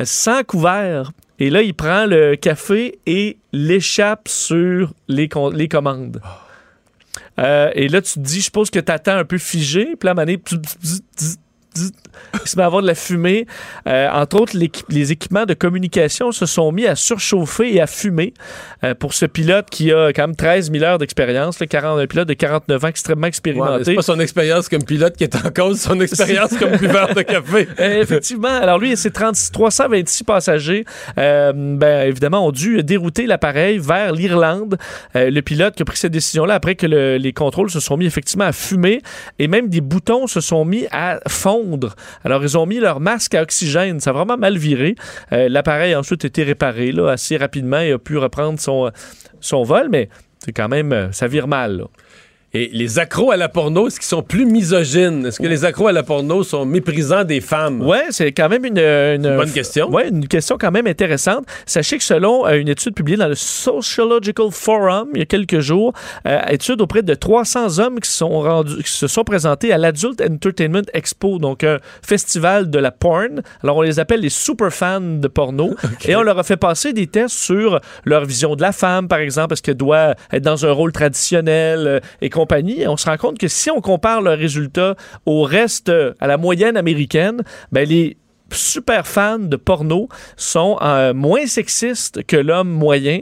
euh, 0.00 0.04
sans 0.04 0.42
couvert. 0.42 1.12
Et 1.38 1.50
là, 1.50 1.62
il 1.62 1.74
prend 1.74 2.06
le 2.06 2.36
café 2.36 2.98
et 3.06 3.38
l'échappe 3.52 4.28
sur 4.28 4.92
les, 5.08 5.28
les 5.52 5.68
commandes. 5.68 6.20
Euh, 7.38 7.70
et 7.74 7.88
là, 7.88 8.00
tu 8.00 8.14
te 8.14 8.20
dis, 8.20 8.38
je 8.38 8.44
suppose 8.44 8.70
que 8.70 8.78
tu 8.78 9.10
un 9.10 9.24
peu 9.24 9.38
figé. 9.38 9.96
Puis 9.98 10.06
là, 10.06 10.14
donné, 10.14 10.40
il 11.76 12.48
se 12.48 12.56
met 12.56 12.62
à 12.62 12.66
avoir 12.66 12.82
de 12.82 12.86
la 12.86 12.94
fumée. 12.94 13.46
Euh, 13.88 14.08
entre 14.10 14.40
autres, 14.40 14.56
les 14.88 15.12
équipements 15.12 15.46
de 15.46 15.54
communication 15.54 16.30
se 16.32 16.46
sont 16.46 16.70
mis 16.72 16.86
à 16.86 16.94
surchauffer 16.94 17.74
et 17.74 17.80
à 17.80 17.86
fumer 17.86 18.34
euh, 18.84 18.94
pour 18.94 19.14
ce 19.14 19.26
pilote 19.26 19.66
qui 19.70 19.92
a 19.92 20.12
quand 20.12 20.22
même 20.28 20.36
13 20.36 20.70
000 20.70 20.84
heures 20.84 20.98
d'expérience. 20.98 21.58
là, 21.60 21.66
40 21.66 22.00
Un 22.00 22.06
pilote 22.06 22.28
de 22.28 22.34
49 22.34 22.84
ans 22.84 22.88
extrêmement 22.88 23.26
expérimenté. 23.26 23.84
c'est 23.84 23.94
pas 23.94 24.02
son 24.02 24.20
expérience 24.20 24.68
comme 24.68 24.84
pilote 24.84 25.16
qui 25.16 25.24
est 25.24 25.34
en 25.36 25.50
cause, 25.50 25.80
son 25.80 26.00
expérience 26.00 26.56
comme 26.58 26.76
buveur 26.76 27.14
de 27.14 27.22
café. 27.22 27.68
Euh, 27.80 28.02
effectivement. 28.02 28.48
Alors 28.48 28.78
lui 28.78 28.92
et 28.92 28.96
ses 28.96 29.10
30 29.10 29.34
326 29.52 30.24
passagers, 30.24 30.84
ben, 31.16 32.06
évidemment, 32.08 32.46
ont 32.46 32.52
dû 32.52 32.82
dérouter 32.82 33.26
l'appareil 33.26 33.78
vers 33.78 34.12
l'Irlande. 34.12 34.78
Le 35.14 35.40
pilote 35.40 35.74
qui 35.74 35.82
a 35.82 35.84
pris 35.84 35.96
cette 35.96 36.12
décision-là 36.12 36.54
après 36.54 36.74
que 36.74 36.86
le- 36.86 37.16
les 37.16 37.32
contrôles 37.32 37.70
se 37.70 37.80
sont 37.80 37.96
mis 37.96 38.06
effectivement 38.06 38.44
à 38.44 38.52
fumer 38.52 39.00
et 39.38 39.48
même 39.48 39.68
des 39.68 39.80
boutons 39.80 40.26
se 40.26 40.40
sont 40.40 40.64
mis 40.64 40.86
à 40.92 41.20
fondre. 41.28 41.63
Alors 42.24 42.42
ils 42.42 42.56
ont 42.56 42.66
mis 42.66 42.78
leur 42.78 43.00
masque 43.00 43.34
à 43.34 43.42
oxygène. 43.42 44.00
Ça 44.00 44.10
a 44.10 44.12
vraiment 44.12 44.36
mal 44.36 44.56
viré. 44.56 44.94
Euh, 45.32 45.48
l'appareil 45.48 45.94
a 45.94 45.98
ensuite 45.98 46.24
été 46.24 46.42
réparé 46.42 46.92
là, 46.92 47.10
assez 47.10 47.36
rapidement 47.36 47.80
et 47.80 47.92
a 47.92 47.98
pu 47.98 48.18
reprendre 48.18 48.58
son, 48.58 48.90
son 49.40 49.62
vol, 49.62 49.88
mais 49.90 50.08
c'est 50.44 50.52
quand 50.52 50.68
même, 50.68 50.92
euh, 50.92 51.12
ça 51.12 51.26
vire 51.26 51.48
mal. 51.48 51.84
Et 52.56 52.70
les 52.72 53.00
accros 53.00 53.32
à 53.32 53.36
la 53.36 53.48
porno, 53.48 53.88
est-ce 53.88 53.98
qu'ils 53.98 54.06
sont 54.06 54.22
plus 54.22 54.46
misogynes? 54.46 55.26
Est-ce 55.26 55.40
que 55.40 55.46
les 55.48 55.64
accros 55.64 55.88
à 55.88 55.92
la 55.92 56.04
porno 56.04 56.44
sont 56.44 56.64
méprisants 56.64 57.24
des 57.24 57.40
femmes? 57.40 57.82
Ouais, 57.82 58.04
c'est 58.10 58.30
quand 58.30 58.48
même 58.48 58.64
une, 58.64 58.78
une, 58.78 59.36
bonne 59.36 59.50
question. 59.50 59.90
Ouais, 59.90 60.08
une 60.08 60.28
question 60.28 60.56
quand 60.56 60.70
même 60.70 60.86
intéressante. 60.86 61.46
Sachez 61.66 61.98
que 61.98 62.04
selon 62.04 62.46
euh, 62.46 62.60
une 62.60 62.68
étude 62.68 62.94
publiée 62.94 63.16
dans 63.16 63.26
le 63.26 63.34
Sociological 63.34 64.52
Forum 64.52 65.08
il 65.14 65.18
y 65.18 65.22
a 65.22 65.26
quelques 65.26 65.58
jours, 65.58 65.94
euh, 66.28 66.40
étude 66.48 66.80
auprès 66.80 67.02
de 67.02 67.14
300 67.14 67.80
hommes 67.80 67.98
qui, 67.98 68.08
sont 68.08 68.40
rendus, 68.40 68.84
qui 68.84 68.90
se 68.90 69.08
sont 69.08 69.24
présentés 69.24 69.72
à 69.72 69.78
l'Adult 69.78 70.20
Entertainment 70.20 70.86
Expo, 70.92 71.40
donc 71.40 71.64
un 71.64 71.78
festival 72.02 72.70
de 72.70 72.78
la 72.78 72.92
porn. 72.92 73.42
Alors 73.64 73.78
on 73.78 73.82
les 73.82 73.98
appelle 73.98 74.20
les 74.20 74.30
super 74.30 74.72
fans 74.72 75.00
de 75.00 75.26
porno 75.26 75.74
et 76.06 76.14
on 76.14 76.22
leur 76.22 76.38
a 76.38 76.44
fait 76.44 76.56
passer 76.56 76.92
des 76.92 77.08
tests 77.08 77.36
sur 77.36 77.80
leur 78.04 78.24
vision 78.24 78.54
de 78.54 78.62
la 78.62 78.70
femme, 78.70 79.08
par 79.08 79.18
exemple, 79.18 79.54
est-ce 79.54 79.62
qu'elle 79.62 79.74
doit 79.74 80.14
être 80.32 80.44
dans 80.44 80.64
un 80.64 80.70
rôle 80.70 80.92
traditionnel 80.92 81.86
euh, 81.88 82.00
et 82.22 82.30
Et 82.80 82.88
on 82.88 82.96
se 82.96 83.06
rend 83.06 83.16
compte 83.16 83.38
que 83.38 83.48
si 83.48 83.70
on 83.70 83.80
compare 83.80 84.20
leurs 84.22 84.38
résultats 84.38 84.96
au 85.26 85.42
reste, 85.42 85.88
euh, 85.88 86.12
à 86.20 86.26
la 86.26 86.36
moyenne 86.36 86.76
américaine, 86.76 87.42
ben 87.72 87.88
les 87.88 88.16
super 88.52 89.06
fans 89.06 89.38
de 89.38 89.56
porno 89.56 90.08
sont 90.36 90.78
euh, 90.80 91.12
moins 91.12 91.46
sexistes 91.46 92.24
que 92.24 92.36
l'homme 92.36 92.68
moyen 92.68 93.20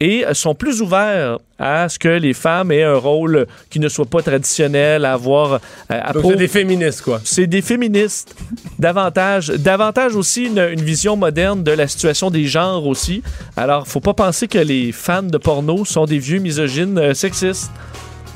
et 0.00 0.26
euh, 0.26 0.34
sont 0.34 0.54
plus 0.54 0.82
ouverts 0.82 1.38
à 1.58 1.88
ce 1.88 1.98
que 1.98 2.08
les 2.08 2.34
femmes 2.34 2.70
aient 2.72 2.82
un 2.82 2.96
rôle 2.96 3.46
qui 3.70 3.78
ne 3.80 3.88
soit 3.88 4.04
pas 4.04 4.20
traditionnel, 4.20 5.06
à 5.06 5.12
avoir... 5.14 5.60
à 5.88 6.12
Donc, 6.12 6.22
pro- 6.22 6.30
c'est 6.32 6.36
des 6.36 6.48
féministes, 6.48 7.02
quoi. 7.02 7.20
c'est 7.24 7.46
des 7.46 7.62
féministes 7.62 8.36
davantage. 8.78 9.48
Davantage 9.48 10.16
aussi 10.16 10.46
une, 10.46 10.58
une 10.58 10.82
vision 10.82 11.16
moderne 11.16 11.62
de 11.62 11.70
la 11.72 11.86
situation 11.86 12.30
des 12.30 12.44
genres 12.44 12.86
aussi. 12.86 13.22
Alors 13.56 13.86
faut 13.86 14.00
pas 14.00 14.14
penser 14.14 14.48
que 14.48 14.58
les 14.58 14.92
fans 14.92 15.22
de 15.22 15.38
porno 15.38 15.84
sont 15.86 16.04
des 16.04 16.18
vieux 16.18 16.40
misogynes 16.40 16.98
euh, 16.98 17.14
sexistes 17.14 17.70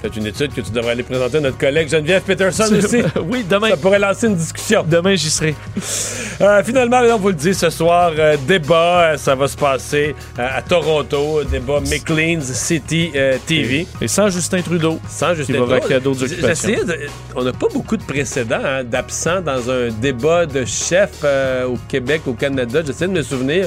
C'est 0.02 0.16
une 0.16 0.26
étude 0.26 0.54
que 0.54 0.60
tu 0.60 0.70
devrais 0.70 0.92
aller 0.92 1.02
présenter 1.02 1.38
à 1.38 1.40
notre 1.40 1.58
collègue 1.58 1.88
Geneviève 1.88 2.22
Peterson 2.22 2.64
aussi. 2.72 3.02
oui 3.24 3.44
demain 3.48 3.70
Ça 3.70 3.76
pourrait 3.76 3.98
lancer 3.98 4.28
une 4.28 4.36
discussion. 4.36 4.84
demain 4.88 5.14
j'y 5.16 5.28
serai 5.30 5.54
Euh, 6.40 6.62
finalement, 6.62 7.00
on 7.12 7.18
vous 7.18 7.28
le 7.28 7.34
dit 7.34 7.52
ce 7.52 7.68
soir, 7.68 8.12
euh, 8.16 8.36
débat, 8.46 9.00
euh, 9.12 9.16
ça 9.16 9.34
va 9.34 9.48
se 9.48 9.56
passer 9.56 10.14
euh, 10.38 10.48
à 10.56 10.62
Toronto, 10.62 11.42
débat 11.50 11.80
McLean's 11.80 12.44
City 12.52 13.10
TV. 13.46 13.86
et 14.00 14.06
sans 14.08 14.28
Justin 14.30 14.62
Trudeau 14.62 15.00
Sans 15.08 15.34
Justin 15.34 15.54
qui 15.54 15.58
va 15.58 15.80
Trudeau. 15.80 15.80
de- 16.84 16.98
on 17.34 17.42
n'a 17.42 17.52
pas 17.52 17.66
beaucoup 17.72 17.96
de 17.96 18.04
précédents 18.04 18.60
hein, 18.64 18.84
d'absents 18.84 19.40
dans 19.40 19.68
un 19.68 19.88
débat 20.00 20.46
de 20.46 20.64
chef 20.64 21.24
au 21.68 21.76
Québec, 21.88 22.22
au 22.26 22.34
Canada. 22.34 22.82
J'essaie 22.86 23.08
de 23.08 23.12
me 23.12 23.22
souvenir. 23.22 23.66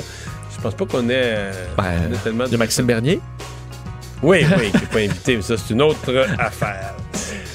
Je 0.56 0.62
pense 0.62 0.74
pas 0.76 0.86
qu'on 0.86 1.10
ait, 1.10 1.52
Ben, 1.78 1.84
ait 2.14 2.18
tellement 2.24 2.46
a 2.46 2.56
Maxime 2.58 2.86
Bernier 2.86 3.20
Oui, 4.24 4.46
oui, 4.58 4.72
qui 4.72 4.78
n'est 4.78 4.86
pas 4.88 5.00
invité, 5.00 5.36
mais 5.36 5.42
ça, 5.42 5.56
c'est 5.58 5.74
une 5.74 5.82
autre 5.82 6.26
affaire. 6.38 6.96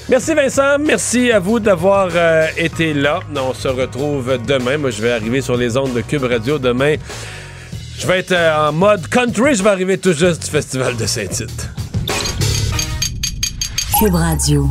Merci 0.09 0.33
Vincent, 0.33 0.77
merci 0.79 1.31
à 1.31 1.39
vous 1.39 1.59
d'avoir 1.59 2.09
euh, 2.15 2.47
été 2.55 2.93
là. 2.93 3.19
On 3.35 3.53
se 3.53 3.67
retrouve 3.67 4.37
demain. 4.45 4.77
Moi, 4.77 4.89
je 4.89 5.01
vais 5.01 5.11
arriver 5.11 5.41
sur 5.41 5.57
les 5.57 5.75
ondes 5.75 5.93
de 5.93 6.01
Cube 6.01 6.23
Radio 6.23 6.57
demain. 6.57 6.95
Je 7.97 8.07
vais 8.07 8.19
être 8.19 8.31
euh, 8.31 8.69
en 8.69 8.71
mode 8.71 9.05
country. 9.07 9.55
Je 9.55 9.63
vais 9.63 9.69
arriver 9.69 9.97
tout 9.97 10.13
juste 10.13 10.45
du 10.45 10.49
Festival 10.49 10.95
de 10.95 11.05
Saint-Tite. 11.05 11.69
Cube 13.99 14.15
Radio. 14.15 14.69